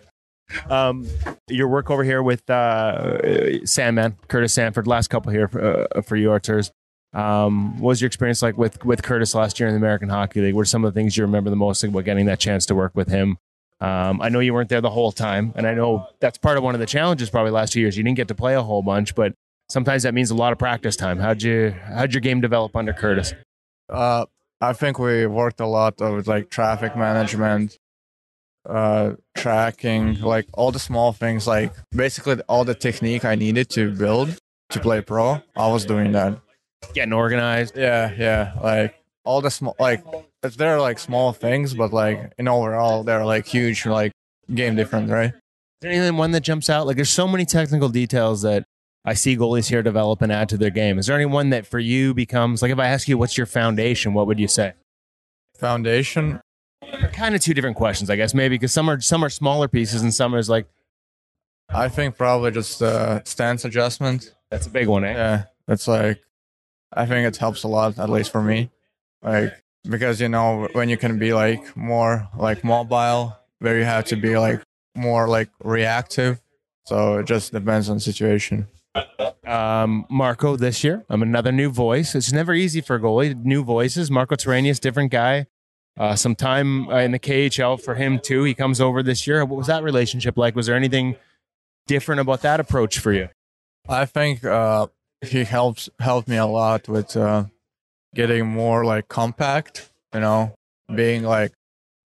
Um, 0.67 1.07
your 1.47 1.67
work 1.67 1.91
over 1.91 2.03
here 2.03 2.23
with 2.23 2.49
uh, 2.49 3.63
Sandman, 3.67 4.17
Curtis 4.27 4.51
Sanford, 4.53 4.87
last 4.87 5.07
couple 5.09 5.31
here 5.31 5.47
for, 5.47 5.87
uh, 5.95 6.01
for 6.01 6.15
you, 6.15 6.31
Arturs. 6.31 6.71
Um, 7.13 7.79
what 7.79 7.89
was 7.89 8.01
your 8.01 8.07
experience 8.07 8.41
like 8.41 8.57
with, 8.57 8.83
with 8.83 9.03
Curtis 9.03 9.35
last 9.35 9.59
year 9.59 9.69
in 9.69 9.75
the 9.75 9.77
American 9.77 10.09
Hockey 10.09 10.41
League? 10.41 10.55
What 10.55 10.61
are 10.61 10.65
some 10.65 10.83
of 10.83 10.91
the 10.91 10.99
things 10.99 11.15
you 11.15 11.23
remember 11.23 11.51
the 11.51 11.55
most 11.55 11.83
about 11.83 12.03
getting 12.03 12.25
that 12.25 12.39
chance 12.39 12.65
to 12.65 12.73
work 12.75 12.93
with 12.95 13.09
him? 13.09 13.37
Um, 13.79 14.21
I 14.23 14.29
know 14.29 14.39
you 14.39 14.55
weren't 14.55 14.69
there 14.69 14.81
the 14.81 14.89
whole 14.89 15.11
time, 15.11 15.53
and 15.55 15.67
I 15.67 15.75
know 15.75 16.07
that's 16.19 16.39
part 16.39 16.57
of 16.57 16.63
one 16.63 16.73
of 16.73 16.79
the 16.79 16.87
challenges 16.87 17.29
probably 17.29 17.51
last 17.51 17.73
two 17.73 17.79
years. 17.79 17.95
You 17.95 18.03
didn't 18.03 18.17
get 18.17 18.27
to 18.29 18.35
play 18.35 18.55
a 18.55 18.63
whole 18.63 18.81
bunch, 18.81 19.13
but 19.13 19.33
sometimes 19.69 20.03
that 20.03 20.13
means 20.13 20.31
a 20.31 20.35
lot 20.35 20.51
of 20.51 20.59
practice 20.59 20.95
time. 20.95 21.19
How'd 21.19 21.41
you 21.41 21.75
how'd 21.93 22.13
your 22.13 22.21
game 22.21 22.41
develop 22.41 22.75
under 22.75 22.93
Curtis? 22.93 23.33
Uh, 23.89 24.25
I 24.61 24.73
think 24.73 24.99
we 24.99 25.25
worked 25.25 25.59
a 25.59 25.65
lot 25.65 26.01
of 26.01 26.27
like 26.27 26.49
traffic 26.49 26.95
management, 26.95 27.77
uh, 28.67 29.13
tracking, 29.37 30.19
like 30.21 30.47
all 30.53 30.71
the 30.71 30.79
small 30.79 31.13
things, 31.13 31.47
like 31.47 31.73
basically 31.91 32.41
all 32.49 32.65
the 32.65 32.75
technique 32.75 33.23
I 33.25 33.35
needed 33.35 33.69
to 33.71 33.95
build 33.95 34.37
to 34.69 34.79
play 34.79 35.01
pro. 35.01 35.41
I 35.55 35.67
was 35.67 35.85
doing 35.85 36.11
that. 36.11 36.39
Getting 36.93 37.13
organized. 37.13 37.77
Yeah, 37.77 38.13
yeah, 38.17 38.53
like 38.61 38.95
all 39.23 39.41
the 39.41 39.51
small, 39.51 39.75
like 39.79 40.03
if 40.43 40.55
they're 40.57 40.79
like 40.79 40.99
small 40.99 41.33
things, 41.33 41.73
but 41.73 41.93
like 41.93 42.33
in 42.37 42.47
overall 42.47 43.03
they're 43.03 43.25
like 43.25 43.45
huge, 43.45 43.85
like 43.85 44.11
game 44.53 44.75
difference, 44.75 45.09
right? 45.09 45.33
Is 45.33 45.81
there 45.81 45.91
anything 45.91 46.17
one 46.17 46.31
that 46.31 46.41
jumps 46.41 46.69
out? 46.69 46.87
Like 46.87 46.97
there's 46.97 47.09
so 47.09 47.27
many 47.27 47.45
technical 47.45 47.89
details 47.89 48.41
that 48.41 48.65
I 49.05 49.13
see 49.13 49.37
goalies 49.37 49.69
here 49.69 49.81
develop 49.81 50.21
and 50.21 50.31
add 50.31 50.49
to 50.49 50.57
their 50.57 50.69
game. 50.69 50.99
Is 50.99 51.07
there 51.07 51.15
anyone 51.15 51.49
that 51.51 51.65
for 51.65 51.79
you 51.79 52.13
becomes 52.13 52.61
like 52.61 52.71
if 52.71 52.79
I 52.79 52.87
ask 52.87 53.07
you 53.07 53.17
what's 53.17 53.37
your 53.37 53.45
foundation, 53.47 54.13
what 54.13 54.27
would 54.27 54.39
you 54.39 54.47
say? 54.47 54.73
Foundation. 55.57 56.41
Kind 57.13 57.35
of 57.35 57.41
two 57.41 57.53
different 57.53 57.77
questions, 57.77 58.09
I 58.09 58.15
guess, 58.15 58.33
maybe 58.33 58.55
because 58.55 58.71
some 58.71 58.89
are 58.89 58.99
some 58.99 59.23
are 59.23 59.29
smaller 59.29 59.67
pieces 59.67 60.01
and 60.01 60.13
some 60.13 60.33
is 60.35 60.49
like 60.49 60.67
I 61.69 61.87
think 61.87 62.17
probably 62.17 62.51
just 62.51 62.81
uh, 62.81 63.23
stance 63.23 63.63
adjustment. 63.63 64.33
that's 64.49 64.65
a 64.65 64.71
big 64.71 64.87
one, 64.87 65.03
eh? 65.03 65.13
Yeah, 65.13 65.43
it's 65.67 65.87
like 65.87 66.21
I 66.91 67.05
think 67.05 67.27
it 67.27 67.37
helps 67.37 67.63
a 67.63 67.67
lot, 67.67 67.99
at 67.99 68.09
least 68.09 68.31
for 68.31 68.41
me. 68.41 68.71
like 69.21 69.53
because 69.87 70.19
you 70.19 70.29
know 70.29 70.67
when 70.73 70.89
you 70.89 70.97
can 70.97 71.19
be 71.19 71.33
like 71.33 71.75
more 71.77 72.27
like 72.37 72.63
mobile, 72.63 73.37
where 73.59 73.77
you 73.77 73.85
have 73.85 74.05
to 74.05 74.15
be 74.15 74.37
like 74.37 74.61
more 74.95 75.27
like 75.27 75.49
reactive. 75.63 76.41
So 76.85 77.19
it 77.19 77.27
just 77.27 77.51
depends 77.51 77.89
on 77.89 77.97
the 77.97 78.01
situation. 78.01 78.67
Um, 79.45 80.05
Marko 80.09 80.55
this 80.55 80.83
year. 80.83 81.05
I'm 81.09 81.21
another 81.21 81.51
new 81.51 81.69
voice. 81.71 82.15
It's 82.15 82.31
never 82.31 82.53
easy 82.53 82.81
for 82.81 82.95
a 82.95 82.99
goalie. 82.99 83.35
New 83.43 83.63
voices. 83.63 84.11
Marko 84.11 84.35
Torenius, 84.35 84.79
different 84.79 85.11
guy. 85.11 85.47
Uh, 85.97 86.15
some 86.15 86.35
time 86.35 86.87
uh, 86.89 86.97
in 86.97 87.11
the 87.11 87.19
KHL 87.19 87.81
for 87.81 87.95
him 87.95 88.19
too. 88.19 88.43
He 88.43 88.53
comes 88.53 88.79
over 88.79 89.03
this 89.03 89.27
year. 89.27 89.43
What 89.43 89.57
was 89.57 89.67
that 89.67 89.83
relationship 89.83 90.37
like? 90.37 90.55
Was 90.55 90.67
there 90.67 90.75
anything 90.75 91.15
different 91.87 92.21
about 92.21 92.41
that 92.41 92.59
approach 92.59 92.99
for 92.99 93.11
you? 93.11 93.29
I 93.87 94.05
think 94.05 94.43
uh, 94.43 94.87
he 95.21 95.43
helps 95.43 95.89
helped 95.99 96.27
me 96.27 96.37
a 96.37 96.45
lot 96.45 96.87
with 96.87 97.17
uh, 97.17 97.45
getting 98.15 98.47
more 98.47 98.85
like 98.85 99.07
compact. 99.07 99.89
You 100.13 100.21
know, 100.21 100.55
being 100.93 101.23
like 101.23 101.51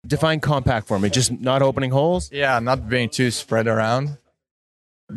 Define 0.07 0.41
compact 0.41 0.87
for 0.87 0.99
me. 0.99 1.09
Just 1.11 1.33
not 1.33 1.62
opening 1.62 1.91
holes. 1.91 2.31
yeah, 2.33 2.59
not 2.59 2.89
being 2.89 3.09
too 3.09 3.31
spread 3.31 3.66
around, 3.66 4.18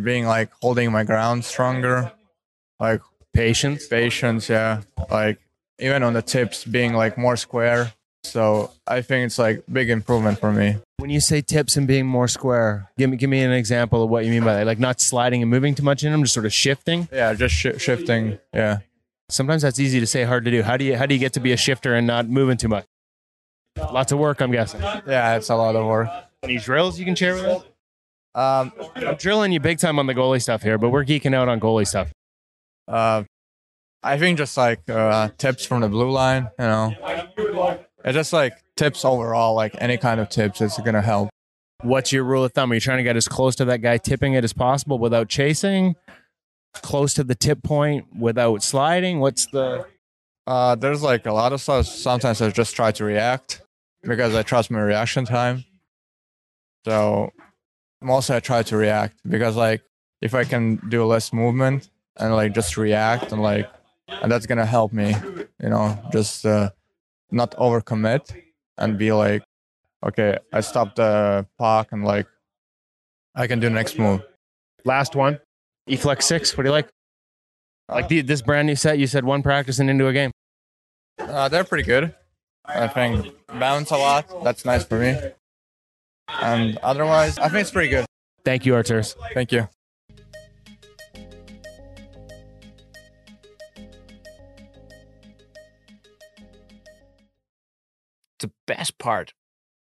being 0.04 0.26
like 0.26 0.52
holding 0.62 0.92
my 0.92 1.04
ground 1.04 1.46
stronger, 1.46 2.12
like 2.80 3.02
Patience. 3.34 3.88
patience. 3.88 4.50
Yeah, 4.50 4.82
like 5.12 5.40
even 5.80 6.02
on 6.04 6.14
the 6.14 6.22
tips, 6.22 6.66
being 6.66 6.94
like 6.94 7.18
more 7.18 7.38
square. 7.38 7.94
So 8.24 8.72
I 8.88 9.02
think 9.02 9.28
it's 9.28 9.38
like 9.38 9.64
big 9.72 9.90
improvement 9.90 10.40
for 10.40 10.52
me. 10.52 10.78
When 10.98 11.10
you 11.12 11.20
say 11.20 11.42
tips 11.42 11.78
and 11.78 11.88
being 11.88 12.06
more 12.08 12.28
square, 12.28 12.90
give 12.98 13.10
me 13.10 13.18
give 13.18 13.30
me 13.30 13.42
an 13.42 13.52
example 13.52 14.04
of 14.04 14.10
what 14.10 14.26
you 14.26 14.32
mean 14.32 14.44
by 14.44 14.56
that. 14.56 14.66
Like 14.66 14.80
not 14.80 15.00
sliding 15.00 15.42
and 15.44 15.52
moving 15.52 15.76
too 15.76 15.84
much 15.84 16.04
in 16.04 16.12
them, 16.12 16.24
just 16.24 16.34
sort 16.34 16.46
of 16.46 16.54
shifting. 16.54 17.08
Yeah, 17.12 17.34
just 17.36 17.54
shi 17.56 17.78
shifting. 17.78 18.40
Yeah. 18.54 18.80
Sometimes 19.30 19.62
that's 19.62 19.80
easy 19.80 20.00
to 20.00 20.08
say, 20.08 20.24
hard 20.24 20.46
to 20.46 20.52
do. 20.52 20.64
How 20.64 20.78
do 20.78 20.86
you 20.86 20.98
how 20.98 21.06
do 21.06 21.14
you 21.14 21.20
get 21.20 21.34
to 21.34 21.40
be 21.40 21.52
a 21.52 21.58
shifter 21.58 21.94
and 21.94 22.08
not 22.08 22.28
moving 22.28 22.58
too 22.58 22.70
much? 22.70 22.86
Lots 23.78 24.12
of 24.12 24.18
work, 24.18 24.42
I'm 24.42 24.52
guessing. 24.52 24.82
Yeah, 24.82 25.36
it's 25.36 25.50
a 25.50 25.56
lot 25.56 25.76
of 25.76 25.86
work. 25.86 26.10
Any 26.42 26.58
drills 26.58 26.98
you 26.98 27.06
can 27.06 27.14
share 27.16 27.36
with 27.36 27.46
us? 27.46 27.64
Um, 28.38 28.72
I'm 28.96 29.16
drilling 29.16 29.52
you 29.52 29.60
big 29.60 29.80
time 29.80 29.98
on 29.98 30.06
the 30.06 30.14
goalie 30.14 30.42
stuff 30.42 30.62
here, 30.62 30.78
but 30.78 30.90
we're 30.90 31.04
geeking 31.04 31.34
out 31.34 31.50
on 31.50 31.60
goalie 31.60 31.88
stuff. 31.88 32.12
uh, 32.88 33.24
I 34.04 34.20
think 34.20 34.38
just 34.38 34.56
like 34.56 34.88
uh, 34.88 35.30
tips 35.40 35.66
from 35.66 35.82
the 35.82 35.90
blue 35.90 36.12
line, 36.12 36.50
you 36.60 36.66
know, 36.66 36.94
it's 38.06 38.14
just 38.14 38.32
like 38.32 38.54
tips 38.78 39.04
overall, 39.04 39.56
like 39.56 39.76
any 39.80 39.98
kind 39.98 40.20
of 40.22 40.30
tips 40.30 40.62
is 40.62 40.78
gonna 40.86 41.02
help. 41.02 41.30
What's 41.82 42.12
your 42.14 42.24
rule 42.24 42.44
of 42.44 42.54
thumb? 42.54 42.72
Are 42.72 42.76
you 42.76 42.80
trying 42.80 42.98
to 42.98 43.04
get 43.04 43.18
as 43.18 43.28
close 43.28 43.56
to 43.56 43.66
that 43.66 43.82
guy 43.82 43.98
tipping 43.98 44.34
it 44.34 44.44
as 44.44 44.54
possible 44.54 45.00
without 45.00 45.30
chasing? 45.30 45.96
Close 46.76 47.16
to 47.16 47.24
the 47.24 47.36
tip 47.36 47.64
point 47.64 48.06
without 48.18 48.62
sliding? 48.62 49.20
What's 49.20 49.48
the 49.48 49.88
Uh, 50.46 50.76
there's 50.76 51.02
like 51.02 51.26
a 51.26 51.34
lot 51.34 51.54
of 51.54 51.60
stuff. 51.60 51.88
Sometimes 51.88 52.40
I 52.40 52.52
just 52.52 52.76
try 52.76 52.92
to 52.92 53.04
react 53.04 53.64
because 54.04 54.36
I 54.36 54.44
trust 54.44 54.70
my 54.70 54.80
reaction 54.80 55.26
time. 55.26 55.66
So 56.86 57.32
mostly 58.02 58.36
I 58.36 58.40
try 58.40 58.64
to 58.64 58.78
react 58.78 59.20
because 59.28 59.56
like 59.56 59.82
if 60.22 60.34
I 60.34 60.44
can 60.44 60.78
do 60.90 61.06
less 61.06 61.34
movement 61.34 61.90
and 62.18 62.34
like 62.36 62.54
just 62.54 62.78
react 62.78 63.32
and 63.32 63.42
like 63.42 63.70
and 64.08 64.32
that's 64.32 64.46
gonna 64.46 64.66
help 64.66 64.94
me, 64.94 65.16
you 65.62 65.70
know, 65.70 65.98
just 66.12 66.46
uh, 66.46 66.70
not 67.32 67.52
overcommit 67.52 68.36
and 68.78 68.98
be 68.98 69.12
like, 69.12 69.44
okay, 70.06 70.38
I 70.54 70.62
stopped 70.62 70.96
the 70.98 71.46
puck 71.58 71.92
and 71.92 72.04
like 72.06 72.28
I 73.36 73.48
can 73.48 73.60
do 73.60 73.68
the 73.68 73.76
next 73.76 74.00
move. 74.00 74.22
last 74.86 75.16
one? 75.16 75.40
E-Flex 75.88 76.26
6, 76.26 76.58
what 76.58 76.64
do 76.64 76.70
you 76.70 76.74
like? 76.74 76.90
Like 77.88 78.10
the, 78.10 78.22
this 78.22 78.42
brand 78.42 78.68
new 78.68 78.76
set, 78.76 79.00
you 79.00 79.08
said 79.08 79.24
one 79.24 79.42
practice 79.42 79.80
and 79.80 79.90
into 79.90 80.08
a 80.08 80.14
game. 80.14 80.32
Uh, 81.20 81.48
they're 81.48 81.64
pretty 81.64 81.84
good. 81.84 82.14
I 82.66 82.88
think 82.88 83.34
bounce 83.48 83.92
a 83.92 83.98
lot. 83.98 84.44
That's 84.44 84.66
nice 84.66 84.84
for 84.84 85.00
me. 85.00 85.18
And 86.30 86.78
otherwise, 86.78 87.38
I 87.38 87.50
think 87.50 87.62
it's 87.62 87.72
pretty 87.72 87.90
good. 87.90 88.06
Thank 88.44 88.66
you, 88.66 88.76
Arturs. 88.76 89.16
Thank 89.34 89.52
you. 89.52 89.68
the 98.40 98.52
best 98.66 98.98
part, 98.98 99.34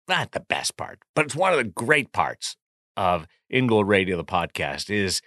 not 0.08 0.32
the 0.32 0.39
best 0.39 0.78
part, 0.78 1.00
but 1.16 1.26
it's 1.26 1.36
one 1.36 1.52
of 1.52 1.58
the 1.58 1.64
great 1.64 2.12
parts 2.12 2.56
of 2.95 3.28
In 3.50 3.68
Goal 3.68 3.84
Radio, 3.84 4.18
the 4.18 4.24
podcast, 4.24 4.89
is 4.89 5.22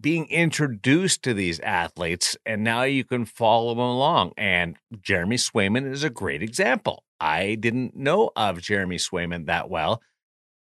being 0.00 0.26
introduced 0.26 1.22
to 1.22 1.34
these 1.34 1.58
athletes, 1.60 2.36
and 2.44 2.62
now 2.62 2.82
you 2.82 3.04
can 3.04 3.24
follow 3.24 3.70
them 3.70 3.78
along. 3.78 4.32
And 4.36 4.76
Jeremy 5.00 5.36
Swayman 5.36 5.90
is 5.90 6.04
a 6.04 6.10
great 6.10 6.42
example. 6.42 7.04
I 7.18 7.54
didn't 7.54 7.96
know 7.96 8.30
of 8.36 8.60
Jeremy 8.60 8.96
Swayman 8.96 9.46
that 9.46 9.70
well. 9.70 10.02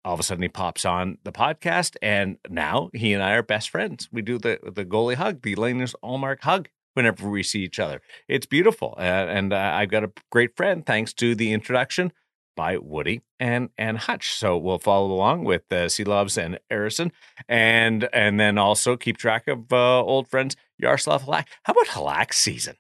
All 0.10 0.16
of 0.16 0.20
a 0.20 0.24
sudden, 0.24 0.42
he 0.42 0.50
pops 0.50 0.86
on 0.86 1.20
the 1.24 1.32
podcast, 1.32 1.96
and 2.02 2.40
now 2.50 2.90
he 2.96 3.14
and 3.14 3.22
I 3.22 3.34
are 3.34 3.44
best 3.44 3.70
friends. 3.70 4.10
We 4.12 4.24
do 4.24 4.40
the 4.40 4.58
the 4.64 4.84
goalie 4.84 5.14
hug, 5.14 5.44
the 5.44 5.54
Linus 5.54 5.94
Ullmark 6.04 6.42
hug, 6.42 6.68
whenever 6.96 7.30
we 7.30 7.44
see 7.44 7.60
each 7.60 7.78
other. 7.78 8.02
It's 8.28 8.48
beautiful, 8.48 8.96
uh, 8.98 9.02
and 9.02 9.54
uh, 9.54 9.58
I've 9.58 9.92
got 9.92 10.04
a 10.04 10.12
great 10.32 10.58
friend 10.58 10.84
thanks 10.84 11.14
to 11.14 11.36
the 11.36 11.54
introduction 11.54 12.12
by 12.56 12.80
Woody 12.80 13.22
and 13.40 13.70
and 13.78 14.00
Hutch. 14.00 14.34
So 14.34 14.58
we'll 14.58 14.80
follow 14.80 15.12
along 15.12 15.44
with 15.44 15.62
uh, 15.70 15.86
Silovs 15.86 16.44
and 16.44 16.58
Harrison, 16.72 17.12
and 17.48 18.10
and 18.12 18.40
then 18.40 18.58
also 18.58 18.98
keep 18.98 19.18
track 19.18 19.48
of 19.48 19.72
uh, 19.72 20.02
old 20.02 20.28
friends 20.28 20.56
Yaroslav 20.80 21.26
Halak. 21.26 21.46
How 21.66 21.74
about 21.74 21.86
Halak 21.86 22.34
season? 22.34 22.78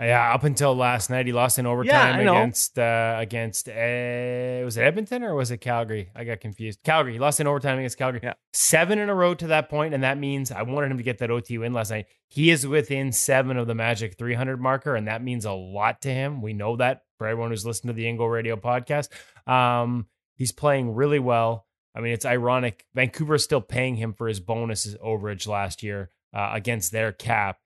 Yeah, 0.00 0.32
up 0.32 0.44
until 0.44 0.76
last 0.76 1.10
night, 1.10 1.26
he 1.26 1.32
lost 1.32 1.58
in 1.58 1.66
overtime 1.66 2.24
know. 2.24 2.36
against 2.36 2.78
uh, 2.78 3.16
against 3.18 3.68
uh, 3.68 4.62
was 4.64 4.76
it 4.76 4.82
Edmonton 4.82 5.24
or 5.24 5.34
was 5.34 5.50
it 5.50 5.58
Calgary? 5.58 6.10
I 6.14 6.22
got 6.22 6.40
confused. 6.40 6.84
Calgary. 6.84 7.14
He 7.14 7.18
lost 7.18 7.40
in 7.40 7.48
overtime 7.48 7.78
against 7.78 7.98
Calgary. 7.98 8.20
Yeah. 8.22 8.34
Seven 8.52 9.00
in 9.00 9.08
a 9.08 9.14
row 9.14 9.34
to 9.34 9.48
that 9.48 9.68
point, 9.68 9.94
and 9.94 10.04
that 10.04 10.16
means 10.16 10.52
I 10.52 10.62
wanted 10.62 10.92
him 10.92 10.98
to 10.98 11.02
get 11.02 11.18
that 11.18 11.32
OT 11.32 11.58
win 11.58 11.72
last 11.72 11.90
night. 11.90 12.06
He 12.28 12.50
is 12.50 12.64
within 12.64 13.10
seven 13.10 13.56
of 13.56 13.66
the 13.66 13.74
magic 13.74 14.16
300 14.16 14.60
marker, 14.60 14.94
and 14.94 15.08
that 15.08 15.22
means 15.22 15.44
a 15.44 15.52
lot 15.52 16.02
to 16.02 16.10
him. 16.14 16.42
We 16.42 16.52
know 16.52 16.76
that 16.76 17.02
for 17.18 17.26
everyone 17.26 17.50
who's 17.50 17.66
listened 17.66 17.88
to 17.88 17.94
the 17.94 18.06
In 18.06 18.16
Goal 18.16 18.28
Radio 18.28 18.54
podcast. 18.54 19.08
Um, 19.50 20.06
he's 20.36 20.52
playing 20.52 20.94
really 20.94 21.18
well. 21.18 21.66
I 21.94 22.00
mean, 22.00 22.12
it's 22.12 22.24
ironic. 22.24 22.86
Vancouver 22.94 23.34
is 23.34 23.42
still 23.42 23.60
paying 23.60 23.96
him 23.96 24.14
for 24.14 24.28
his 24.28 24.38
bonuses 24.38 24.94
overage 25.04 25.48
last 25.48 25.82
year 25.82 26.10
uh, 26.32 26.50
against 26.52 26.92
their 26.92 27.10
cap. 27.10 27.58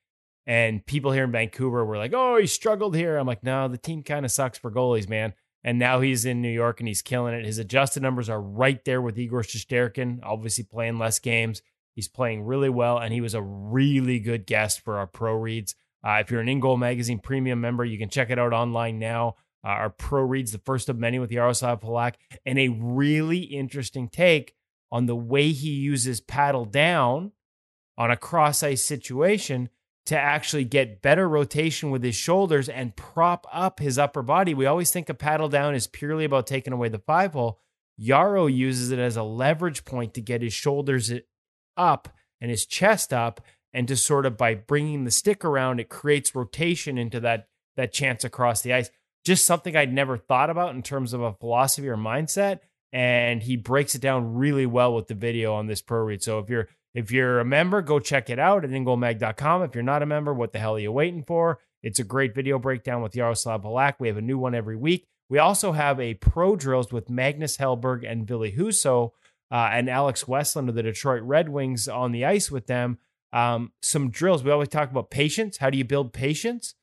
And 0.46 0.84
people 0.84 1.12
here 1.12 1.24
in 1.24 1.32
Vancouver 1.32 1.84
were 1.84 1.98
like, 1.98 2.12
oh, 2.14 2.36
he 2.36 2.46
struggled 2.46 2.96
here. 2.96 3.16
I'm 3.16 3.26
like, 3.26 3.44
no, 3.44 3.68
the 3.68 3.78
team 3.78 4.02
kind 4.02 4.24
of 4.24 4.32
sucks 4.32 4.58
for 4.58 4.70
goalies, 4.70 5.08
man. 5.08 5.34
And 5.64 5.78
now 5.78 6.00
he's 6.00 6.24
in 6.24 6.42
New 6.42 6.50
York 6.50 6.80
and 6.80 6.88
he's 6.88 7.02
killing 7.02 7.34
it. 7.34 7.44
His 7.44 7.58
adjusted 7.58 8.02
numbers 8.02 8.28
are 8.28 8.40
right 8.40 8.84
there 8.84 9.00
with 9.00 9.18
Igor 9.18 9.42
Shesterkin, 9.42 10.18
obviously 10.24 10.64
playing 10.64 10.98
less 10.98 11.20
games. 11.20 11.62
He's 11.94 12.08
playing 12.08 12.44
really 12.44 12.70
well, 12.70 12.98
and 12.98 13.12
he 13.12 13.20
was 13.20 13.34
a 13.34 13.42
really 13.42 14.18
good 14.18 14.46
guest 14.46 14.80
for 14.80 14.96
our 14.96 15.06
pro 15.06 15.34
reads. 15.34 15.74
Uh, 16.04 16.18
if 16.20 16.30
you're 16.30 16.40
an 16.40 16.48
In 16.48 16.58
Goal 16.58 16.76
Magazine 16.78 17.18
premium 17.18 17.60
member, 17.60 17.84
you 17.84 17.98
can 17.98 18.08
check 18.08 18.30
it 18.30 18.38
out 18.38 18.52
online 18.52 18.98
now. 18.98 19.36
Uh, 19.64 19.68
our 19.68 19.90
pro 19.90 20.22
reads, 20.22 20.52
the 20.52 20.58
first 20.58 20.88
of 20.88 20.98
many 20.98 21.18
with 21.18 21.30
Yaroslav 21.30 21.82
Halak, 21.82 22.14
and 22.44 22.58
a 22.58 22.68
really 22.68 23.40
interesting 23.40 24.08
take 24.08 24.54
on 24.90 25.06
the 25.06 25.14
way 25.14 25.52
he 25.52 25.70
uses 25.70 26.20
paddle 26.20 26.64
down 26.64 27.32
on 27.96 28.10
a 28.10 28.16
cross 28.16 28.62
ice 28.62 28.84
situation 28.84 29.68
to 30.06 30.18
actually 30.18 30.64
get 30.64 31.02
better 31.02 31.28
rotation 31.28 31.90
with 31.90 32.02
his 32.02 32.16
shoulders 32.16 32.68
and 32.68 32.96
prop 32.96 33.46
up 33.52 33.78
his 33.78 33.98
upper 33.98 34.22
body. 34.22 34.54
We 34.54 34.66
always 34.66 34.90
think 34.90 35.08
a 35.08 35.14
paddle 35.14 35.48
down 35.48 35.74
is 35.74 35.86
purely 35.86 36.24
about 36.24 36.46
taking 36.46 36.72
away 36.72 36.88
the 36.88 36.98
five 36.98 37.34
hole. 37.34 37.60
Yarrow 37.96 38.46
uses 38.46 38.90
it 38.90 38.98
as 38.98 39.16
a 39.16 39.22
leverage 39.22 39.84
point 39.84 40.14
to 40.14 40.20
get 40.20 40.42
his 40.42 40.52
shoulders 40.52 41.12
up 41.76 42.08
and 42.40 42.50
his 42.50 42.66
chest 42.66 43.12
up, 43.12 43.40
and 43.72 43.86
to 43.88 43.96
sort 43.96 44.26
of 44.26 44.36
by 44.36 44.54
bringing 44.54 45.04
the 45.04 45.10
stick 45.10 45.44
around, 45.44 45.78
it 45.78 45.88
creates 45.88 46.34
rotation 46.34 46.98
into 46.98 47.20
that 47.20 47.48
that 47.76 47.92
chance 47.92 48.24
across 48.24 48.62
the 48.62 48.72
ice. 48.72 48.90
Just 49.24 49.46
something 49.46 49.76
I'd 49.76 49.92
never 49.92 50.18
thought 50.18 50.50
about 50.50 50.74
in 50.74 50.82
terms 50.82 51.12
of 51.12 51.22
a 51.22 51.32
philosophy 51.32 51.88
or 51.88 51.96
mindset. 51.96 52.58
And 52.92 53.42
he 53.42 53.56
breaks 53.56 53.94
it 53.94 54.02
down 54.02 54.34
really 54.34 54.66
well 54.66 54.94
with 54.94 55.06
the 55.06 55.14
video 55.14 55.54
on 55.54 55.66
this 55.66 55.80
pro 55.80 56.00
read. 56.00 56.22
So 56.22 56.38
if 56.40 56.50
you're 56.50 56.68
if 56.94 57.10
you're 57.10 57.40
a 57.40 57.44
member, 57.44 57.80
go 57.80 57.98
check 57.98 58.28
it 58.28 58.38
out 58.38 58.64
at 58.64 58.70
ingoalmag.com. 58.70 59.62
If 59.62 59.74
you're 59.74 59.82
not 59.82 60.02
a 60.02 60.06
member, 60.06 60.34
what 60.34 60.52
the 60.52 60.58
hell 60.58 60.76
are 60.76 60.80
you 60.80 60.92
waiting 60.92 61.24
for? 61.24 61.58
It's 61.82 61.98
a 61.98 62.04
great 62.04 62.34
video 62.34 62.58
breakdown 62.58 63.02
with 63.02 63.16
Yaroslav 63.16 63.62
Halak. 63.62 63.94
We 63.98 64.08
have 64.08 64.16
a 64.16 64.22
new 64.22 64.38
one 64.38 64.54
every 64.54 64.76
week. 64.76 65.06
We 65.28 65.38
also 65.38 65.72
have 65.72 65.98
a 65.98 66.14
pro 66.14 66.56
drills 66.56 66.92
with 66.92 67.08
Magnus 67.08 67.56
Hellberg 67.56 68.10
and 68.10 68.26
Ville 68.26 68.50
Husso 68.50 69.12
uh, 69.50 69.70
and 69.72 69.88
Alex 69.88 70.24
Westlund 70.24 70.68
of 70.68 70.74
the 70.74 70.82
Detroit 70.82 71.22
Red 71.22 71.48
Wings 71.48 71.88
on 71.88 72.12
the 72.12 72.24
ice 72.24 72.50
with 72.50 72.66
them. 72.66 72.98
Um, 73.32 73.72
some 73.80 74.10
drills. 74.10 74.44
We 74.44 74.50
always 74.50 74.68
talk 74.68 74.90
about 74.90 75.10
patience. 75.10 75.56
How 75.56 75.70
do 75.70 75.78
you 75.78 75.84
build 75.84 76.12
patience? 76.12 76.74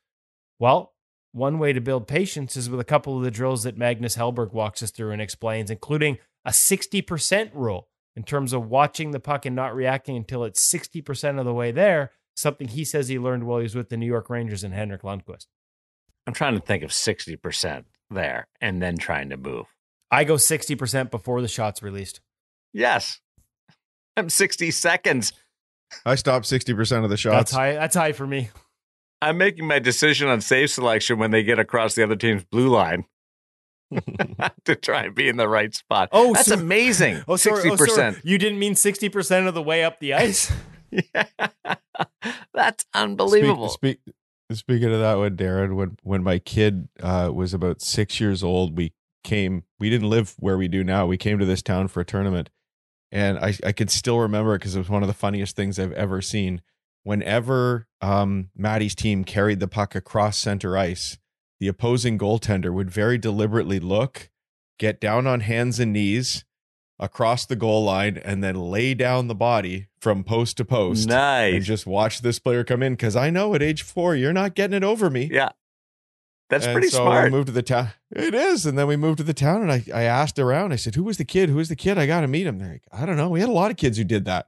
Well, 0.57 0.93
one 1.31 1.59
way 1.59 1.73
to 1.73 1.81
build 1.81 2.07
patience 2.07 2.57
is 2.57 2.69
with 2.69 2.79
a 2.79 2.85
couple 2.85 3.15
of 3.15 3.23
the 3.23 3.29
drills 3.29 3.63
that 3.63 3.77
Magnus 3.77 4.17
Hellberg 4.17 4.51
walks 4.51 4.81
us 4.81 4.89
through 4.89 5.11
and 5.11 5.21
explains, 5.21 5.69
including 5.69 6.17
a 6.43 6.49
60% 6.49 7.51
rule 7.53 7.88
in 8.15 8.23
terms 8.23 8.53
of 8.53 8.67
watching 8.67 9.11
the 9.11 9.19
puck 9.19 9.45
and 9.45 9.55
not 9.55 9.75
reacting 9.75 10.17
until 10.17 10.43
it's 10.43 10.71
60% 10.71 11.39
of 11.39 11.45
the 11.45 11.53
way 11.53 11.71
there, 11.71 12.11
something 12.35 12.67
he 12.67 12.83
says 12.83 13.07
he 13.07 13.19
learned 13.19 13.45
while 13.45 13.59
he 13.59 13.63
was 13.63 13.75
with 13.75 13.89
the 13.89 13.97
New 13.97 14.05
York 14.05 14.29
Rangers 14.29 14.63
and 14.63 14.73
Henrik 14.73 15.03
Lundqvist. 15.03 15.47
I'm 16.27 16.33
trying 16.33 16.55
to 16.55 16.65
think 16.65 16.83
of 16.83 16.91
60% 16.91 17.85
there 18.09 18.47
and 18.61 18.81
then 18.81 18.97
trying 18.97 19.29
to 19.29 19.37
move. 19.37 19.67
I 20.11 20.23
go 20.23 20.35
60% 20.35 21.11
before 21.11 21.41
the 21.41 21.47
shot's 21.47 21.83
released. 21.83 22.21
Yes. 22.73 23.19
I'm 24.17 24.29
60 24.29 24.71
seconds. 24.71 25.33
I 26.05 26.15
stop 26.15 26.43
60% 26.43 27.03
of 27.03 27.09
the 27.09 27.17
shots. 27.17 27.35
That's 27.35 27.51
high. 27.51 27.73
That's 27.73 27.95
high 27.95 28.11
for 28.11 28.27
me. 28.27 28.49
I'm 29.21 29.37
making 29.37 29.67
my 29.67 29.79
decision 29.79 30.29
on 30.29 30.41
save 30.41 30.69
selection 30.69 31.19
when 31.19 31.31
they 31.31 31.43
get 31.43 31.59
across 31.59 31.95
the 31.95 32.03
other 32.03 32.15
team's 32.15 32.43
blue 32.43 32.69
line 32.69 33.05
to 34.65 34.75
try 34.75 35.03
and 35.05 35.15
be 35.15 35.27
in 35.27 35.37
the 35.37 35.47
right 35.47 35.73
spot. 35.73 36.09
Oh, 36.11 36.33
that's 36.33 36.47
so- 36.47 36.55
amazing. 36.55 37.23
Oh, 37.27 37.35
sorry. 37.35 37.63
60%. 37.63 37.79
Oh, 37.81 37.85
sorry. 37.85 38.15
You 38.23 38.37
didn't 38.37 38.59
mean 38.59 38.73
60% 38.73 39.47
of 39.47 39.53
the 39.53 39.61
way 39.63 39.83
up 39.83 39.99
the 39.99 40.13
ice? 40.13 40.51
Yeah. 40.91 41.25
That's 42.51 42.83
unbelievable. 42.95 43.69
Speak, 43.69 43.99
speak, 44.03 44.15
speaking 44.57 44.91
of 44.91 44.99
that 44.99 45.19
one, 45.19 45.35
Darren, 45.37 45.75
when 45.75 45.97
when 46.01 46.23
my 46.23 46.39
kid 46.39 46.87
uh, 46.99 47.29
was 47.31 47.53
about 47.53 47.79
six 47.81 48.19
years 48.19 48.43
old, 48.43 48.75
we 48.75 48.93
came. 49.23 49.65
We 49.79 49.91
didn't 49.91 50.09
live 50.09 50.33
where 50.39 50.57
we 50.57 50.67
do 50.67 50.83
now. 50.83 51.05
We 51.05 51.15
came 51.17 51.37
to 51.37 51.45
this 51.45 51.61
town 51.61 51.89
for 51.89 51.99
a 51.99 52.05
tournament, 52.05 52.49
and 53.11 53.37
I 53.37 53.53
I 53.63 53.71
can 53.71 53.87
still 53.87 54.17
remember 54.19 54.55
it 54.55 54.59
because 54.59 54.75
it 54.75 54.79
was 54.79 54.89
one 54.89 55.03
of 55.03 55.07
the 55.07 55.13
funniest 55.13 55.55
things 55.55 55.77
I've 55.77 55.91
ever 55.91 56.21
seen. 56.23 56.61
Whenever 57.03 57.85
um, 58.01 58.49
Maddie's 58.55 58.95
team 58.95 59.23
carried 59.23 59.59
the 59.59 59.67
puck 59.67 59.93
across 59.93 60.37
center 60.39 60.75
ice, 60.75 61.19
the 61.59 61.67
opposing 61.67 62.17
goaltender 62.17 62.73
would 62.73 62.89
very 62.89 63.17
deliberately 63.17 63.79
look, 63.79 64.29
get 64.77 64.99
down 65.01 65.27
on 65.27 65.41
hands 65.41 65.79
and 65.79 65.93
knees 65.93 66.45
across 66.99 67.45
the 67.45 67.55
goal 67.55 67.83
line, 67.85 68.17
and 68.17 68.43
then 68.43 68.55
lay 68.55 68.93
down 68.93 69.27
the 69.27 69.35
body 69.35 69.87
from 70.01 70.23
post 70.23 70.57
to 70.57 70.65
post 70.65 71.07
Nice. 71.07 71.53
and 71.53 71.63
just 71.63 71.85
watch 71.87 72.21
this 72.21 72.39
player 72.39 72.63
come 72.63 72.83
in 72.83 72.93
because 72.93 73.15
I 73.15 73.29
know 73.29 73.55
at 73.55 73.61
age 73.61 73.81
four 73.83 74.15
you're 74.15 74.33
not 74.33 74.55
getting 74.55 74.75
it 74.75 74.83
over 74.83 75.09
me. 75.09 75.29
Yeah. 75.31 75.49
That's 76.49 76.65
And 76.65 76.73
pretty 76.73 76.87
so 76.89 77.03
smart. 77.03 77.25
We 77.25 77.29
moved 77.37 77.45
to 77.47 77.53
the 77.53 77.61
town. 77.61 77.89
It 78.11 78.33
is, 78.33 78.65
and 78.65 78.75
then 78.77 78.87
we 78.87 78.95
moved 78.97 79.19
to 79.19 79.23
the 79.23 79.35
town, 79.35 79.61
and 79.61 79.71
I 79.71 79.83
I 79.93 80.03
asked 80.03 80.39
around. 80.39 80.73
I 80.73 80.77
said, 80.77 80.95
"Who 80.95 81.03
was 81.03 81.17
the 81.17 81.23
kid? 81.25 81.47
Who 81.49 81.57
was 81.57 81.69
the 81.69 81.75
kid? 81.75 81.97
I 81.99 82.07
got 82.07 82.21
to 82.21 82.27
meet 82.27 82.47
him." 82.47 82.57
They're 82.57 82.71
like, 82.71 82.87
"I 82.91 83.05
don't 83.05 83.17
know. 83.17 83.29
We 83.29 83.39
had 83.39 83.49
a 83.49 83.53
lot 83.53 83.69
of 83.69 83.77
kids 83.77 83.97
who 83.99 84.03
did 84.03 84.25
that." 84.25 84.47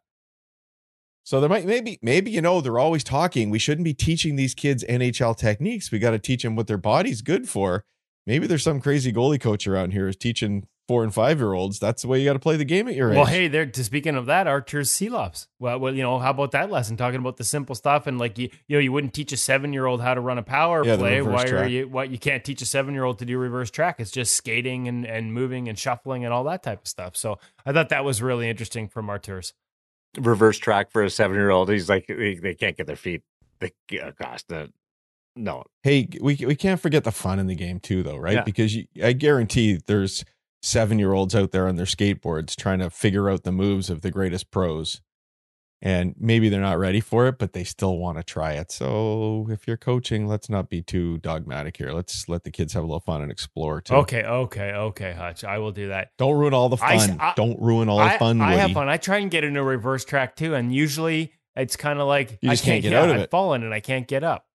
So 1.23 1.39
there 1.39 1.49
might 1.49 1.65
maybe 1.65 1.99
maybe 2.01 2.31
you 2.31 2.41
know 2.41 2.61
they're 2.61 2.79
always 2.79 3.03
talking. 3.03 3.49
We 3.49 3.59
shouldn't 3.59 3.85
be 3.85 3.93
teaching 3.93 4.35
these 4.35 4.53
kids 4.53 4.83
NHL 4.89 5.37
techniques. 5.37 5.91
We 5.91 5.99
got 5.99 6.11
to 6.11 6.19
teach 6.19 6.43
them 6.43 6.55
what 6.55 6.67
their 6.67 6.77
body's 6.77 7.21
good 7.21 7.47
for. 7.47 7.83
Maybe 8.25 8.47
there's 8.47 8.63
some 8.63 8.81
crazy 8.81 9.11
goalie 9.13 9.39
coach 9.41 9.67
around 9.67 9.91
here 9.91 10.07
is 10.07 10.15
teaching 10.15 10.67
four 10.87 11.03
and 11.03 11.13
five 11.13 11.39
year 11.39 11.53
olds. 11.53 11.79
That's 11.79 12.01
the 12.01 12.07
way 12.07 12.19
you 12.19 12.25
got 12.25 12.33
to 12.33 12.39
play 12.39 12.57
the 12.57 12.65
game 12.65 12.87
at 12.87 12.95
your 12.95 13.09
Well, 13.09 13.19
age. 13.19 13.23
Well, 13.23 13.33
hey, 13.33 13.47
there. 13.47 13.65
To 13.65 13.83
speaking 13.83 14.15
of 14.15 14.25
that, 14.25 14.45
Arturs 14.45 14.89
Silovs. 14.89 15.47
Well, 15.59 15.79
well, 15.79 15.95
you 15.95 16.03
know, 16.03 16.19
how 16.19 16.31
about 16.31 16.51
that 16.51 16.69
lesson? 16.69 16.97
Talking 16.97 17.19
about 17.19 17.37
the 17.37 17.43
simple 17.43 17.75
stuff 17.75 18.07
and 18.07 18.19
like 18.19 18.37
you, 18.37 18.49
you 18.67 18.75
know, 18.77 18.81
you 18.81 18.91
wouldn't 18.91 19.13
teach 19.13 19.31
a 19.31 19.37
seven-year-old 19.37 20.01
how 20.01 20.13
to 20.13 20.21
run 20.21 20.37
a 20.37 20.43
power 20.43 20.85
Yeah, 20.85 20.97
play. 20.97 21.21
Why 21.21 21.45
are 21.45 21.67
you? 21.67 21.87
What 21.87 22.09
you 22.09 22.17
can't 22.19 22.43
teach 22.43 22.61
a 22.61 22.65
seven-year-old 22.65 23.19
to 23.19 23.25
do 23.25 23.37
reverse 23.37 23.71
track? 23.71 23.99
It's 23.99 24.11
just 24.11 24.35
skating 24.35 24.87
and 24.87 25.05
and 25.05 25.33
moving 25.33 25.69
and 25.69 25.77
shuffling 25.79 26.25
and 26.25 26.33
all 26.33 26.43
that 26.45 26.61
type 26.63 26.81
of 26.81 26.87
stuff. 26.87 27.15
So 27.15 27.39
I 27.65 27.71
thought 27.71 27.89
that 27.89 28.03
was 28.03 28.21
really 28.21 28.49
interesting 28.49 28.87
from 28.87 29.09
Arturs. 29.09 29.53
Reverse 30.17 30.57
track 30.57 30.91
for 30.91 31.03
a 31.03 31.09
seven 31.09 31.37
year 31.37 31.49
old. 31.49 31.69
He's 31.69 31.89
like, 31.89 32.07
they, 32.07 32.35
they 32.35 32.53
can't 32.53 32.75
get 32.75 32.87
their 32.87 32.95
feet. 32.95 33.21
They, 33.59 33.71
oh, 34.01 34.11
gosh, 34.19 34.43
the, 34.43 34.71
no. 35.35 35.63
hey, 35.83 36.09
we 36.19 36.35
we 36.35 36.55
can't 36.55 36.79
forget 36.79 37.03
the 37.03 37.11
fun 37.11 37.39
in 37.39 37.47
the 37.47 37.55
game 37.55 37.79
too, 37.79 38.03
though, 38.03 38.17
right? 38.17 38.35
Yeah. 38.35 38.43
Because 38.43 38.75
you, 38.75 38.85
I 39.01 39.13
guarantee 39.13 39.79
there's 39.85 40.25
seven 40.61 40.99
year 40.99 41.13
olds 41.13 41.35
out 41.35 41.51
there 41.51 41.67
on 41.67 41.75
their 41.75 41.85
skateboards 41.85 42.55
trying 42.55 42.79
to 42.79 42.89
figure 42.89 43.29
out 43.29 43.43
the 43.43 43.51
moves 43.51 43.89
of 43.89 44.01
the 44.01 44.11
greatest 44.11 44.51
pros, 44.51 45.01
and 45.81 46.13
maybe 46.19 46.47
they're 46.49 46.61
not 46.61 46.77
ready 46.77 46.99
for 46.99 47.27
it, 47.27 47.39
but 47.39 47.53
they 47.53 47.63
still 47.63 47.97
want 47.97 48.17
to 48.17 48.23
try 48.23 48.53
it. 48.53 48.71
So 48.71 49.47
if 49.49 49.67
you're 49.67 49.77
coaching, 49.77 50.27
let's 50.27 50.47
not 50.49 50.69
be 50.69 50.81
too 50.81 51.17
dogmatic 51.17 51.77
here. 51.77 51.91
Let's 51.91 52.29
let 52.29 52.43
the 52.43 52.51
kids 52.51 52.73
have 52.73 52.83
a 52.83 52.85
little 52.85 52.99
fun 52.99 53.21
and 53.21 53.31
explore 53.31 53.81
too. 53.81 53.95
Okay, 53.95 54.23
okay, 54.23 54.73
okay, 54.73 55.13
Hutch. 55.13 55.43
I 55.43 55.57
will 55.57 55.71
do 55.71 55.87
that. 55.89 56.11
Don't 56.17 56.37
ruin 56.37 56.53
all 56.53 56.69
the 56.69 56.77
fun. 56.77 57.17
I- 57.19 57.33
Don't 57.35 57.59
ruin 57.59 57.89
all 57.89 57.97
the 57.97 58.03
I, 58.03 58.17
fun. 58.19 58.41
I 58.41 58.53
have 58.55 58.71
fun. 58.73 58.89
I 58.89 58.97
try 58.97 59.17
and 59.17 59.31
get 59.31 59.43
into 59.43 59.63
reverse 59.63 60.05
track 60.05 60.35
too, 60.35 60.53
and 60.53 60.73
usually 60.73 61.33
it's 61.55 61.75
kind 61.75 61.99
of 61.99 62.07
like 62.07 62.37
You 62.41 62.49
just 62.51 62.63
I 62.63 62.65
can't 62.65 62.83
get 62.83 62.91
yeah, 62.91 62.99
out 63.01 63.09
of 63.09 63.15
I've 63.15 63.21
it. 63.23 63.31
fallen 63.31 63.63
and 63.63 63.73
I 63.73 63.79
can't 63.79 64.07
get 64.07 64.23
up. 64.23 64.45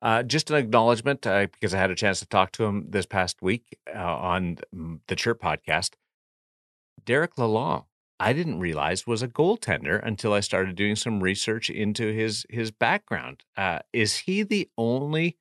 Uh, 0.00 0.22
just 0.22 0.48
an 0.50 0.56
acknowledgement 0.56 1.26
uh, 1.26 1.46
because 1.52 1.74
I 1.74 1.78
had 1.78 1.90
a 1.90 1.94
chance 1.96 2.20
to 2.20 2.26
talk 2.26 2.52
to 2.52 2.64
him 2.64 2.86
this 2.88 3.04
past 3.04 3.42
week 3.42 3.76
uh, 3.92 3.98
on 3.98 4.58
the 5.08 5.16
Chirp 5.16 5.40
podcast. 5.42 5.94
Derek 7.04 7.34
Lalonde, 7.34 7.84
I 8.20 8.32
didn't 8.32 8.58
realize 8.58 9.06
was 9.06 9.22
a 9.22 9.28
goaltender 9.28 10.04
until 10.04 10.32
I 10.32 10.40
started 10.40 10.74
doing 10.76 10.96
some 10.96 11.22
research 11.22 11.70
into 11.70 12.12
his 12.12 12.44
his 12.50 12.70
background. 12.70 13.44
Uh, 13.56 13.78
is 13.92 14.16
he 14.18 14.42
the 14.42 14.68
only 14.76 15.36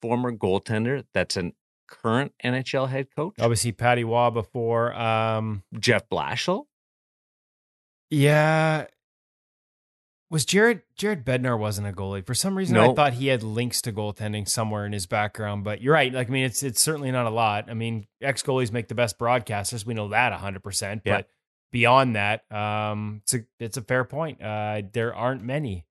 former 0.00 0.32
goaltender 0.32 1.04
that's 1.12 1.36
an 1.36 1.52
current 1.86 2.32
NHL 2.44 2.88
head 2.88 3.08
coach? 3.14 3.34
Obviously, 3.40 3.72
Patrick 3.72 4.06
Roy 4.06 4.30
before. 4.30 4.92
Um, 4.94 5.62
Jeff 5.78 6.08
Blashill? 6.08 6.64
Yeah. 8.10 8.86
Was 10.30 10.44
Jared 10.44 10.82
Jared 10.96 11.24
Bednar 11.24 11.58
wasn't 11.58 11.86
a 11.88 11.92
goalie. 11.92 12.24
For 12.26 12.34
some 12.34 12.56
reason 12.56 12.76
I 12.76 12.92
thought 12.92 13.14
he 13.14 13.28
had 13.28 13.42
links 13.42 13.80
to 13.82 13.92
goaltending 13.92 14.46
somewhere 14.46 14.84
in 14.84 14.92
his 14.92 15.06
background, 15.06 15.64
but 15.64 15.80
you're 15.80 15.94
right. 15.94 16.12
Like 16.12 16.28
I 16.28 16.30
mean 16.30 16.44
it's 16.44 16.62
it's 16.62 16.82
certainly 16.82 17.10
not 17.10 17.24
a 17.26 17.30
lot. 17.30 17.70
I 17.70 17.74
mean, 17.74 18.06
ex 18.20 18.42
goalies 18.42 18.70
make 18.70 18.88
the 18.88 18.94
best 18.94 19.18
broadcasters. 19.18 19.86
We 19.86 19.94
know 19.94 20.08
that 20.08 20.38
100%, 20.38 21.00
Yeah. 21.04 21.16
but 21.18 21.28
beyond 21.70 22.16
that, 22.16 22.50
um 22.52 23.20
it's 23.22 23.34
a 23.34 23.40
it's 23.58 23.76
a 23.76 23.82
fair 23.82 24.04
point. 24.04 24.42
Uh 24.42 24.82
there 24.92 25.14
aren't 25.14 25.42
many. 25.42 25.86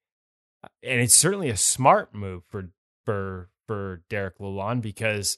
And 0.84 1.02
it's 1.02 1.16
certainly 1.16 1.50
a 1.50 1.58
smart 1.58 2.14
move 2.14 2.44
for 2.50 2.70
for 3.06 3.50
for 3.68 4.04
Derek 4.10 4.38
Lalonde 4.40 4.82
because 4.82 5.38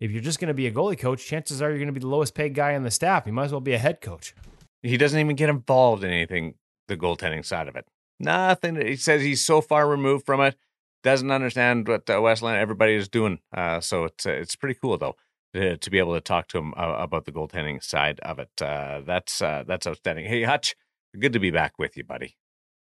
if 0.00 0.10
you're 0.10 0.22
just 0.22 0.38
going 0.40 0.48
to 0.48 0.54
be 0.54 0.66
a 0.66 0.72
goalie 0.72 0.98
coach, 0.98 1.26
chances 1.26 1.60
are 1.60 1.68
you're 1.68 1.78
going 1.78 1.88
to 1.88 1.92
be 1.92 2.00
the 2.00 2.06
lowest 2.06 2.34
paid 2.34 2.54
guy 2.54 2.74
on 2.74 2.84
the 2.84 2.90
staff. 2.90 3.26
You 3.26 3.32
might 3.32 3.46
as 3.46 3.52
well 3.52 3.60
be 3.60 3.74
a 3.74 3.78
head 3.78 4.00
coach. 4.00 4.34
He 4.82 4.96
doesn't 4.96 5.18
even 5.18 5.36
get 5.36 5.50
involved 5.50 6.04
in 6.04 6.10
anything, 6.10 6.54
the 6.88 6.96
goaltending 6.96 7.44
side 7.44 7.68
of 7.68 7.76
it. 7.76 7.86
Nothing. 8.18 8.76
He 8.76 8.96
says 8.96 9.22
he's 9.22 9.44
so 9.44 9.60
far 9.60 9.86
removed 9.86 10.24
from 10.24 10.40
it, 10.40 10.56
doesn't 11.02 11.30
understand 11.30 11.86
what 11.86 12.08
uh, 12.08 12.14
Westlund 12.14 12.56
everybody 12.56 12.94
is 12.94 13.08
doing. 13.08 13.40
Uh, 13.54 13.80
so 13.80 14.04
it's 14.04 14.24
uh, 14.24 14.30
it's 14.30 14.56
pretty 14.56 14.78
cool 14.80 14.96
though 14.96 15.16
to, 15.54 15.76
to 15.76 15.90
be 15.90 15.98
able 15.98 16.14
to 16.14 16.20
talk 16.20 16.48
to 16.48 16.58
him 16.58 16.74
uh, 16.76 16.96
about 16.98 17.24
the 17.24 17.32
goaltending 17.32 17.82
side 17.82 18.20
of 18.20 18.38
it. 18.38 18.50
Uh, 18.60 19.02
that's 19.06 19.42
uh, 19.42 19.64
that's 19.66 19.86
outstanding. 19.86 20.26
Hey 20.26 20.42
Hutch, 20.42 20.74
good 21.18 21.32
to 21.32 21.40
be 21.40 21.50
back 21.50 21.78
with 21.78 21.96
you, 21.96 22.04
buddy. 22.04 22.36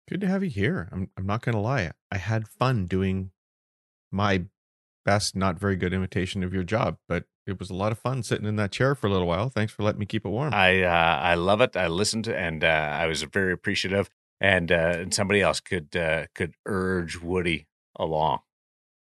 Good 0.10 0.22
to 0.22 0.28
have 0.28 0.44
you 0.44 0.50
here. 0.50 0.90
I'm 0.92 1.10
I'm 1.18 1.26
not 1.26 1.42
gonna 1.42 1.62
lie. 1.62 1.92
I 2.12 2.18
had 2.18 2.48
fun 2.48 2.86
doing 2.86 3.32
my 4.12 4.46
best, 5.04 5.36
not 5.36 5.60
very 5.60 5.76
good 5.76 5.94
imitation 5.94 6.44
of 6.44 6.54
your 6.54 6.64
job, 6.64 6.98
but 7.08 7.26
it 7.48 7.60
was 7.60 7.70
a 7.70 7.76
lot 7.76 7.92
of 7.92 8.00
fun 8.00 8.24
sitting 8.24 8.48
in 8.48 8.56
that 8.56 8.72
chair 8.72 8.96
for 8.96 9.08
a 9.08 9.12
little 9.12 9.28
while. 9.28 9.50
Thanks 9.50 9.72
for 9.72 9.84
letting 9.84 10.00
me 10.00 10.06
keep 10.06 10.26
it 10.26 10.30
warm. 10.30 10.54
I 10.54 10.84
uh, 10.84 11.20
I 11.22 11.36
love 11.36 11.62
it. 11.62 11.76
I 11.76 11.88
listened 11.88 12.28
and 12.28 12.64
uh, 12.64 12.68
I 12.68 13.06
was 13.06 13.24
very 13.24 13.54
appreciative. 13.54 14.10
And 14.42 14.70
uh, 14.70 14.96
and 14.98 15.14
somebody 15.14 15.42
else 15.42 15.62
could 15.62 15.96
uh, 15.96 16.26
could 16.36 16.56
urge 16.66 17.22
Woody 17.22 17.68
along. 17.96 18.40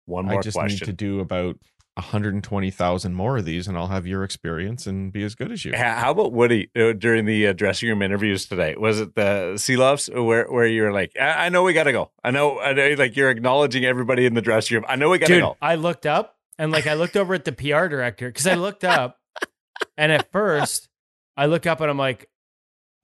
One 0.06 0.26
more 0.26 0.40
I 0.40 0.41
just 0.41 0.57
question. 0.57 0.88
need 0.88 0.91
to 0.91 0.94
do 0.94 1.19
about 1.19 1.57
120,000 2.00 3.14
more 3.14 3.38
of 3.38 3.46
these, 3.46 3.68
and 3.68 3.78
I'll 3.78 3.88
have 3.88 4.08
your 4.08 4.24
experience 4.24 4.88
and 4.88 5.12
be 5.12 5.24
as 5.24 5.36
good 5.36 5.52
as 5.52 5.66
you. 5.66 5.76
How 5.76 6.12
about 6.12 6.34
Woody 6.34 6.70
uh, 6.76 6.94
during 6.94 7.26
the 7.26 7.48
uh, 7.48 7.54
dressing 7.54 7.90
room 7.90 8.02
interviews 8.02 8.46
today? 8.46 8.76
Was 8.78 9.00
it 9.00 9.16
the 9.16 9.54
Silovs 9.56 10.10
where 10.26 10.46
where 10.46 10.66
you 10.66 10.84
were 10.84 10.92
like, 10.92 11.12
I, 11.20 11.46
I 11.46 11.50
know 11.50 11.64
we 11.64 11.74
got 11.74 11.84
to 11.84 11.92
go. 11.92 12.12
I 12.24 12.32
know, 12.32 12.60
I 12.60 12.74
know, 12.74 12.96
like 12.98 13.16
you're 13.16 13.30
acknowledging 13.30 13.86
everybody 13.86 14.26
in 14.26 14.34
the 14.34 14.42
dressing 14.42 14.76
room. 14.76 14.86
I 14.88 14.96
know 14.96 15.10
we 15.10 15.18
got 15.18 15.28
to 15.28 15.34
Dude, 15.34 15.44
go. 15.44 15.58
I 15.62 15.76
looked 15.76 16.06
up 16.06 16.38
and 16.58 16.72
like 16.72 16.88
I 16.88 16.94
looked 16.94 17.18
over 17.18 17.34
at 17.34 17.46
the 17.46 17.52
PR 17.52 17.88
director 17.88 18.28
because 18.28 18.48
I 18.48 18.56
looked 18.56 18.84
up 18.84 19.20
and 19.98 20.12
at 20.12 20.32
first 20.32 20.90
I 21.38 21.46
look 21.46 21.66
up 21.66 21.82
and 21.82 21.90
I'm 21.90 21.98
like, 21.98 22.30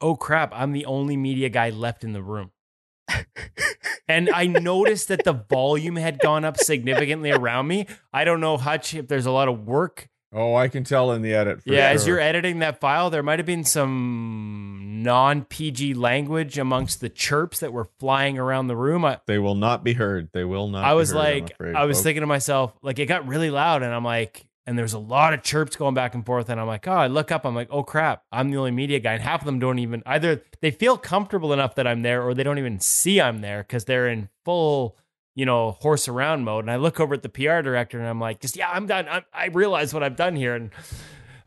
oh 0.02 0.16
crap, 0.16 0.52
I'm 0.54 0.74
the 0.74 0.86
only 0.86 1.18
media 1.18 1.50
guy 1.50 1.70
left 1.70 2.04
in 2.04 2.14
the 2.14 2.24
room. 2.24 2.52
and 4.08 4.30
I 4.30 4.48
noticed 4.48 5.08
that 5.10 5.24
the 5.24 5.34
volume 5.34 5.96
had 5.96 6.20
gone 6.20 6.46
up 6.46 6.58
significantly 6.58 7.32
around 7.32 7.68
me. 7.68 7.88
I 8.14 8.24
don't 8.24 8.42
know, 8.42 8.58
Hutch, 8.58 8.94
if 8.94 9.08
there's 9.08 9.26
a 9.26 9.32
lot 9.32 9.48
of 9.48 9.66
work. 9.66 10.08
Oh, 10.34 10.54
I 10.54 10.68
can 10.68 10.84
tell 10.84 11.12
in 11.14 11.22
the 11.22 11.34
edit. 11.34 11.62
Yeah, 11.66 11.90
as 11.90 12.06
you're 12.06 12.20
editing 12.20 12.60
that 12.60 12.82
file, 12.82 13.10
there 13.10 13.24
might 13.24 13.40
have 13.40 13.46
been 13.46 13.64
some 13.64 15.02
non 15.02 15.46
PG 15.46 15.94
language 15.94 16.58
amongst 16.58 17.00
the 17.00 17.08
chirps 17.08 17.60
that 17.62 17.72
were 17.72 17.86
flying 18.00 18.38
around 18.38 18.68
the 18.68 18.76
room. 18.76 19.06
I, 19.06 19.20
They 19.28 19.40
will 19.40 19.56
not 19.56 19.84
be 19.84 19.94
heard. 19.94 20.30
They 20.34 20.44
will 20.44 20.68
not. 20.68 20.84
I 20.84 20.94
was 20.94 21.12
heard, 21.12 21.18
like, 21.18 21.52
afraid, 21.52 21.76
I 21.76 21.86
was 21.86 21.98
folks. 21.98 22.04
thinking 22.04 22.22
to 22.22 22.28
myself, 22.28 22.74
like, 22.82 23.00
it 23.00 23.06
got 23.06 23.26
really 23.28 23.50
loud, 23.50 23.82
and 23.82 23.94
I'm 23.94 24.04
like, 24.04 24.46
and 24.68 24.78
there's 24.78 24.94
a 24.94 25.00
lot 25.00 25.34
of 25.34 25.44
chirps 25.44 25.76
going 25.76 25.94
back 25.94 26.16
and 26.16 26.26
forth, 26.26 26.50
and 26.50 26.60
I'm 26.60 26.68
like, 26.68 26.88
oh, 26.88 26.92
I 26.94 27.08
look 27.08 27.32
up, 27.32 27.46
I'm 27.46 27.56
like, 27.56 27.68
oh 27.72 27.84
crap, 27.84 28.24
I'm 28.32 28.50
the 28.52 28.58
only 28.58 28.72
media 28.72 29.00
guy, 29.00 29.14
and 29.14 29.22
half 29.22 29.42
of 29.42 29.46
them 29.46 29.60
don't 29.60 29.80
even 29.80 30.02
either 30.06 30.42
they 30.62 30.72
feel 30.72 30.98
comfortable 30.98 31.54
enough 31.54 31.76
that 31.76 31.86
I'm 31.88 32.02
there, 32.02 32.24
or 32.24 32.34
they 32.34 32.44
don't 32.44 32.58
even 32.60 32.80
see 32.80 33.22
I'm 33.22 33.42
there 33.42 33.64
because 33.64 33.86
they're 33.86 34.08
in 34.08 34.30
full, 34.44 34.98
you 35.36 35.46
know, 35.46 35.72
horse 35.82 36.08
around 36.08 36.44
mode. 36.46 36.64
And 36.64 36.72
I 36.72 36.78
look 36.78 37.00
over 37.00 37.14
at 37.14 37.22
the 37.24 37.30
PR 37.30 37.62
director, 37.62 38.00
and 38.00 38.08
I'm 38.08 38.20
like, 38.20 38.40
just 38.40 38.56
yeah, 38.58 38.70
I'm 38.70 38.88
done. 38.88 39.08
I'm, 39.10 39.24
I 39.34 39.48
realize 39.48 39.94
what 39.94 40.02
I've 40.04 40.16
done 40.16 40.36
here, 40.36 40.56
and 40.56 40.72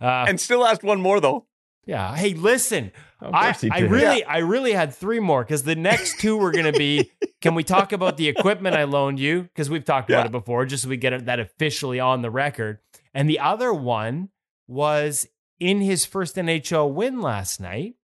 uh, 0.01 0.27
and 0.29 0.41
still 0.41 0.65
asked 0.67 0.83
one 0.85 1.01
more 1.01 1.21
though. 1.21 1.47
yeah, 1.87 2.15
hey, 2.15 2.35
listen, 2.35 2.93
I, 3.21 3.57
I 3.73 3.81
did. 3.81 3.91
really, 3.91 4.23
I 4.25 4.39
really 4.39 4.73
had 4.73 4.95
three 4.95 5.19
more 5.21 5.43
because 5.43 5.65
the 5.65 5.75
next 5.75 6.21
two 6.21 6.37
were 6.37 6.53
going 6.53 6.67
to 6.73 6.79
be 6.79 7.11
Can 7.41 7.55
we 7.55 7.63
talk 7.63 7.93
about 7.93 8.17
the 8.17 8.27
equipment 8.29 8.75
I 8.75 8.83
loaned 8.83 9.21
you? 9.21 9.43
Because 9.43 9.71
we've 9.71 9.85
talked 9.85 10.11
Yeah. 10.11 10.17
about 10.17 10.27
it 10.27 10.33
before, 10.33 10.67
just 10.67 10.83
so 10.83 10.89
we 10.89 10.97
get 10.97 11.27
that 11.27 11.39
officially 11.39 12.01
on 12.01 12.21
the 12.21 12.31
record. 12.33 12.81
And 13.19 13.29
the 13.29 13.41
other 13.41 13.75
one 13.75 14.29
was 14.69 15.27
in 15.59 15.81
his 15.81 16.05
first 16.05 16.37
NHL 16.37 16.93
win 16.93 17.21
last 17.21 17.61
night. 17.61 17.97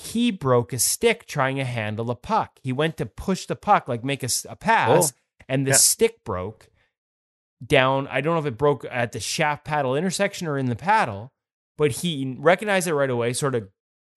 He 0.00 0.32
broke 0.32 0.72
a 0.72 0.78
stick 0.80 1.26
trying 1.26 1.54
to 1.56 1.64
handle 1.64 2.10
a 2.10 2.16
puck. 2.16 2.58
He 2.64 2.72
went 2.72 2.96
to 2.96 3.06
push 3.06 3.46
the 3.46 3.54
puck, 3.54 3.86
like 3.86 4.02
make 4.02 4.24
a 4.24 4.56
pass, 4.56 5.12
oh, 5.12 5.16
and 5.48 5.66
the 5.66 5.70
Yeah. 5.70 5.76
stick 5.76 6.24
broke 6.24 6.68
down. 7.64 8.08
I 8.08 8.20
don't 8.20 8.34
know 8.34 8.40
if 8.40 8.46
it 8.46 8.58
broke 8.58 8.84
at 8.90 9.12
the 9.12 9.20
shaft 9.20 9.64
paddle 9.64 9.94
intersection 9.94 10.48
or 10.48 10.58
in 10.58 10.66
the 10.66 10.74
paddle, 10.74 11.32
but 11.78 11.92
he 11.92 12.34
recognized 12.36 12.88
it 12.88 12.94
right 12.94 13.08
away, 13.08 13.32
sort 13.34 13.54
of 13.54 13.68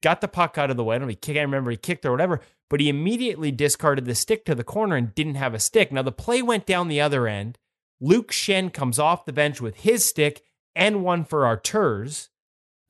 got 0.01 0.22
the 0.22 0.27
puck 0.27 0.57
out 0.57 0.72
of 0.72 0.77
the 0.77 0.84
way. 0.84 0.95
I 0.95 0.99
don't 0.99 1.07
know 1.07 1.11
he 1.11 1.15
kicked, 1.15 1.38
I 1.38 1.41
remember 1.43 1.69
he 1.69 1.77
kicked 1.77 2.05
or 2.07 2.11
whatever, 2.11 2.41
but 2.72 2.80
he 2.80 2.89
immediately 2.89 3.51
discarded 3.51 4.05
the 4.05 4.15
stick 4.15 4.45
to 4.45 4.55
the 4.55 4.64
corner 4.64 4.95
and 4.95 5.14
didn't 5.14 5.35
have 5.35 5.53
a 5.53 5.60
stick. 5.60 5.91
Now 5.91 6.01
the 6.01 6.11
play 6.11 6.41
went 6.41 6.65
down 6.65 6.88
the 6.88 7.01
other 7.01 7.27
end. 7.27 7.60
Luke 8.03 8.34
Schenn 8.34 8.73
comes 8.73 8.99
off 8.99 9.23
the 9.23 9.31
bench 9.31 9.61
with 9.61 9.77
his 9.77 10.03
stick 10.03 10.43
and 10.75 11.05
one 11.05 11.23
for 11.23 11.45
Arturs, 11.45 12.27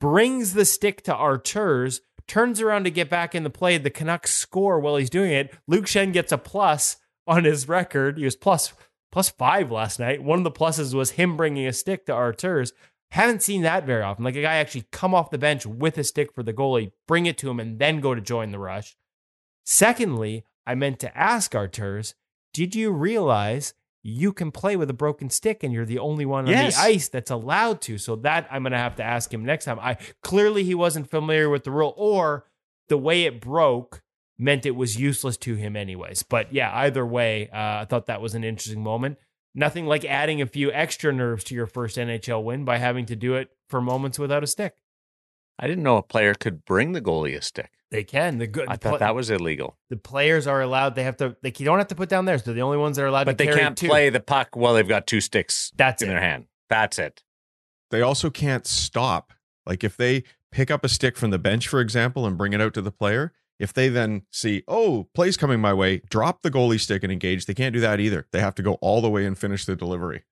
brings 0.00 0.54
the 0.54 0.64
stick 0.64 1.02
to 1.02 1.14
Arturs, 1.14 2.00
turns 2.26 2.60
around 2.60 2.82
to 2.82 2.90
get 2.90 3.08
back 3.08 3.32
in 3.32 3.44
the 3.44 3.50
play. 3.50 3.78
The 3.78 3.90
Canucks 3.90 4.34
score 4.34 4.80
while 4.80 4.96
he's 4.96 5.08
doing 5.08 5.30
it. 5.30 5.54
Luke 5.68 5.84
Schenn 5.84 6.12
gets 6.12 6.32
a 6.32 6.38
plus 6.38 6.96
on 7.28 7.44
his 7.44 7.68
record. 7.68 8.18
He 8.18 8.24
was 8.24 8.34
plus 8.34 8.72
plus 9.12 9.28
five 9.28 9.70
last 9.70 10.00
night. 10.00 10.20
One 10.20 10.38
of 10.38 10.44
the 10.44 10.50
pluses 10.50 10.94
was 10.94 11.12
him 11.12 11.36
bringing 11.36 11.68
a 11.68 11.72
stick 11.72 12.06
to 12.06 12.12
Arturs. 12.12 12.72
Haven't 13.12 13.44
seen 13.44 13.62
that 13.62 13.86
very 13.86 14.02
often. 14.02 14.24
Like 14.24 14.34
a 14.34 14.42
guy 14.42 14.56
actually 14.56 14.86
come 14.90 15.14
off 15.14 15.30
the 15.30 15.38
bench 15.38 15.64
with 15.64 15.96
a 15.96 16.02
stick 16.02 16.34
for 16.34 16.42
the 16.42 16.52
goalie, 16.52 16.90
bring 17.06 17.26
it 17.26 17.38
to 17.38 17.50
him, 17.50 17.60
and 17.60 17.78
then 17.78 18.00
go 18.00 18.16
to 18.16 18.20
join 18.20 18.50
the 18.50 18.58
rush. 18.58 18.96
Secondly, 19.64 20.44
I 20.66 20.74
meant 20.74 20.98
to 21.00 21.16
ask 21.16 21.54
Arturs, 21.54 22.16
did 22.52 22.74
you 22.74 22.90
realize 22.90 23.74
you 24.06 24.32
can 24.34 24.52
play 24.52 24.76
with 24.76 24.90
a 24.90 24.94
broken 24.94 25.30
stick 25.30 25.64
and 25.64 25.72
you're 25.72 25.86
the 25.86 25.98
only 25.98 26.26
one 26.26 26.44
on 26.44 26.50
Yes. 26.50 26.76
the 26.76 26.82
ice 26.82 27.08
that's 27.08 27.30
allowed 27.30 27.80
to? 27.80 27.96
So 27.98 28.16
that 28.16 28.46
I'm 28.50 28.62
gonna 28.62 28.76
have 28.78 28.96
to 28.96 29.02
ask 29.02 29.32
him 29.32 29.44
next 29.44 29.64
time. 29.64 29.78
I 29.80 29.96
clearly 30.22 30.62
he 30.62 30.74
wasn't 30.74 31.10
familiar 31.10 31.48
with 31.48 31.64
the 31.64 31.70
rule, 31.70 31.94
or 31.96 32.44
the 32.88 32.98
way 32.98 33.24
it 33.24 33.40
broke 33.40 34.02
meant 34.38 34.66
it 34.66 34.72
was 34.76 35.00
useless 35.00 35.36
to 35.38 35.54
him 35.54 35.74
anyways. 35.74 36.22
But 36.22 36.52
yeah, 36.52 36.70
either 36.76 37.06
way, 37.06 37.48
uh, 37.48 37.56
I 37.82 37.86
thought 37.88 38.06
that 38.06 38.20
was 38.20 38.34
an 38.34 38.44
interesting 38.44 38.82
moment. 38.82 39.16
Nothing 39.54 39.86
like 39.86 40.04
adding 40.04 40.42
a 40.42 40.46
few 40.46 40.70
extra 40.72 41.12
nerves 41.12 41.44
to 41.44 41.54
your 41.54 41.66
first 41.66 41.96
NHL 41.96 42.42
win 42.44 42.64
by 42.64 42.76
having 42.78 43.06
to 43.06 43.16
do 43.16 43.34
it 43.36 43.50
for 43.70 43.80
moments 43.80 44.18
without 44.18 44.42
a 44.42 44.46
stick. 44.46 44.74
I 45.58 45.66
didn't 45.68 45.84
know 45.84 45.96
a 45.96 46.02
player 46.02 46.34
could 46.34 46.64
bring 46.64 46.92
the 46.92 47.00
goalie 47.00 47.36
a 47.36 47.40
stick. 47.40 47.70
They 47.94 48.04
can. 48.04 48.38
The 48.38 48.46
good. 48.48 48.68
I 48.68 48.76
thought 48.76 48.98
that 48.98 49.14
was 49.14 49.30
illegal. 49.30 49.76
the 49.88 49.96
players 49.96 50.46
are 50.48 50.60
allowed. 50.60 50.96
They 50.96 51.04
have 51.04 51.16
to. 51.18 51.36
They 51.42 51.52
don't 51.52 51.78
have 51.78 51.86
to 51.88 51.94
put 51.94 52.08
down 52.08 52.24
theirs. 52.24 52.42
They're 52.42 52.52
the 52.52 52.62
only 52.62 52.76
ones 52.76 52.96
that 52.96 53.04
are 53.04 53.06
allowed 53.06 53.26
But 53.26 53.38
to 53.38 53.44
they 53.44 53.46
carry 53.46 53.60
can't 53.60 53.78
two. 53.78 53.86
play 53.88 54.10
the 54.10 54.18
puck 54.20 54.56
while 54.56 54.74
they've 54.74 54.88
got 54.88 55.06
two 55.06 55.20
sticks 55.20 55.70
That's 55.76 56.02
in 56.02 56.08
it. 56.08 56.12
their 56.12 56.20
hand. 56.20 56.46
That's 56.68 56.98
it. 56.98 57.22
They 57.92 58.02
also 58.02 58.30
can't 58.30 58.66
stop. 58.66 59.32
Like 59.64 59.84
if 59.84 59.96
they 59.96 60.24
pick 60.50 60.70
up 60.70 60.84
a 60.84 60.88
stick 60.88 61.16
from 61.16 61.30
the 61.30 61.38
bench, 61.38 61.68
for 61.68 61.80
example, 61.80 62.26
and 62.26 62.36
bring 62.36 62.52
it 62.52 62.60
out 62.60 62.74
to 62.74 62.82
the 62.82 62.90
player, 62.90 63.32
if 63.60 63.72
they 63.72 63.88
then 63.88 64.22
see, 64.32 64.64
oh, 64.66 65.08
play's 65.14 65.36
coming 65.36 65.60
my 65.60 65.72
way, 65.72 65.98
drop 66.10 66.42
the 66.42 66.50
goalie 66.50 66.80
stick 66.80 67.04
and 67.04 67.12
engage, 67.12 67.46
they 67.46 67.54
can't 67.54 67.72
do 67.72 67.80
that 67.80 68.00
either. 68.00 68.26
They 68.32 68.40
have 68.40 68.56
to 68.56 68.62
go 68.62 68.74
all 68.80 69.00
the 69.00 69.08
way 69.10 69.24
and 69.24 69.38
finish 69.38 69.64
the 69.64 69.76
delivery. 69.76 70.24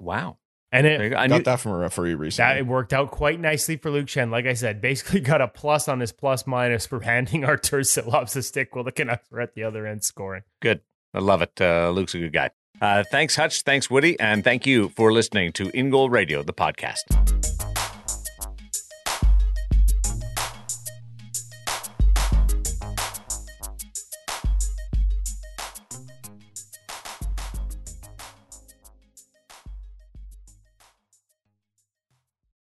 Wow. 0.00 0.38
And 0.72 0.86
it. 0.86 1.00
I 1.14 1.26
Got 1.26 1.30
knew, 1.38 1.42
that 1.44 1.60
from 1.60 1.72
a 1.72 1.78
referee 1.78 2.12
that 2.12 2.18
recently. 2.18 2.58
it 2.58 2.66
worked 2.66 2.92
out 2.92 3.10
quite 3.10 3.40
nicely 3.40 3.76
for 3.76 3.90
Luke 3.90 4.06
Schenn. 4.06 4.30
Like 4.30 4.46
I 4.46 4.54
said, 4.54 4.80
basically 4.80 5.20
got 5.32 5.40
a 5.40 5.48
plus 5.48 5.88
on 5.88 5.98
his 6.00 6.12
plus 6.12 6.46
minus 6.46 6.86
for 6.86 7.00
handing 7.00 7.44
Artur 7.46 7.80
Silovs 7.80 8.36
a 8.36 8.42
stick 8.42 8.74
while 8.74 8.84
the 8.84 8.92
Canucks 8.92 9.30
were 9.30 9.40
at 9.40 9.54
the 9.54 9.64
other 9.64 9.86
end 9.86 10.04
scoring. 10.04 10.42
good. 10.60 10.80
I 11.12 11.18
love 11.18 11.42
it. 11.42 11.60
Uh, 11.60 11.90
Luke's 11.90 12.14
a 12.14 12.18
good 12.20 12.32
guy. 12.32 12.50
Uh, 12.80 13.02
thanks, 13.10 13.34
Hutch. 13.34 13.62
Thanks, 13.62 13.90
Woody. 13.90 14.18
And 14.20 14.44
thank 14.44 14.64
you 14.64 14.90
for 14.90 15.12
listening 15.12 15.52
to 15.54 15.70
In 15.76 15.90
Goal 15.90 16.08
Radio, 16.08 16.44
the 16.44 16.52
podcast. 16.54 17.49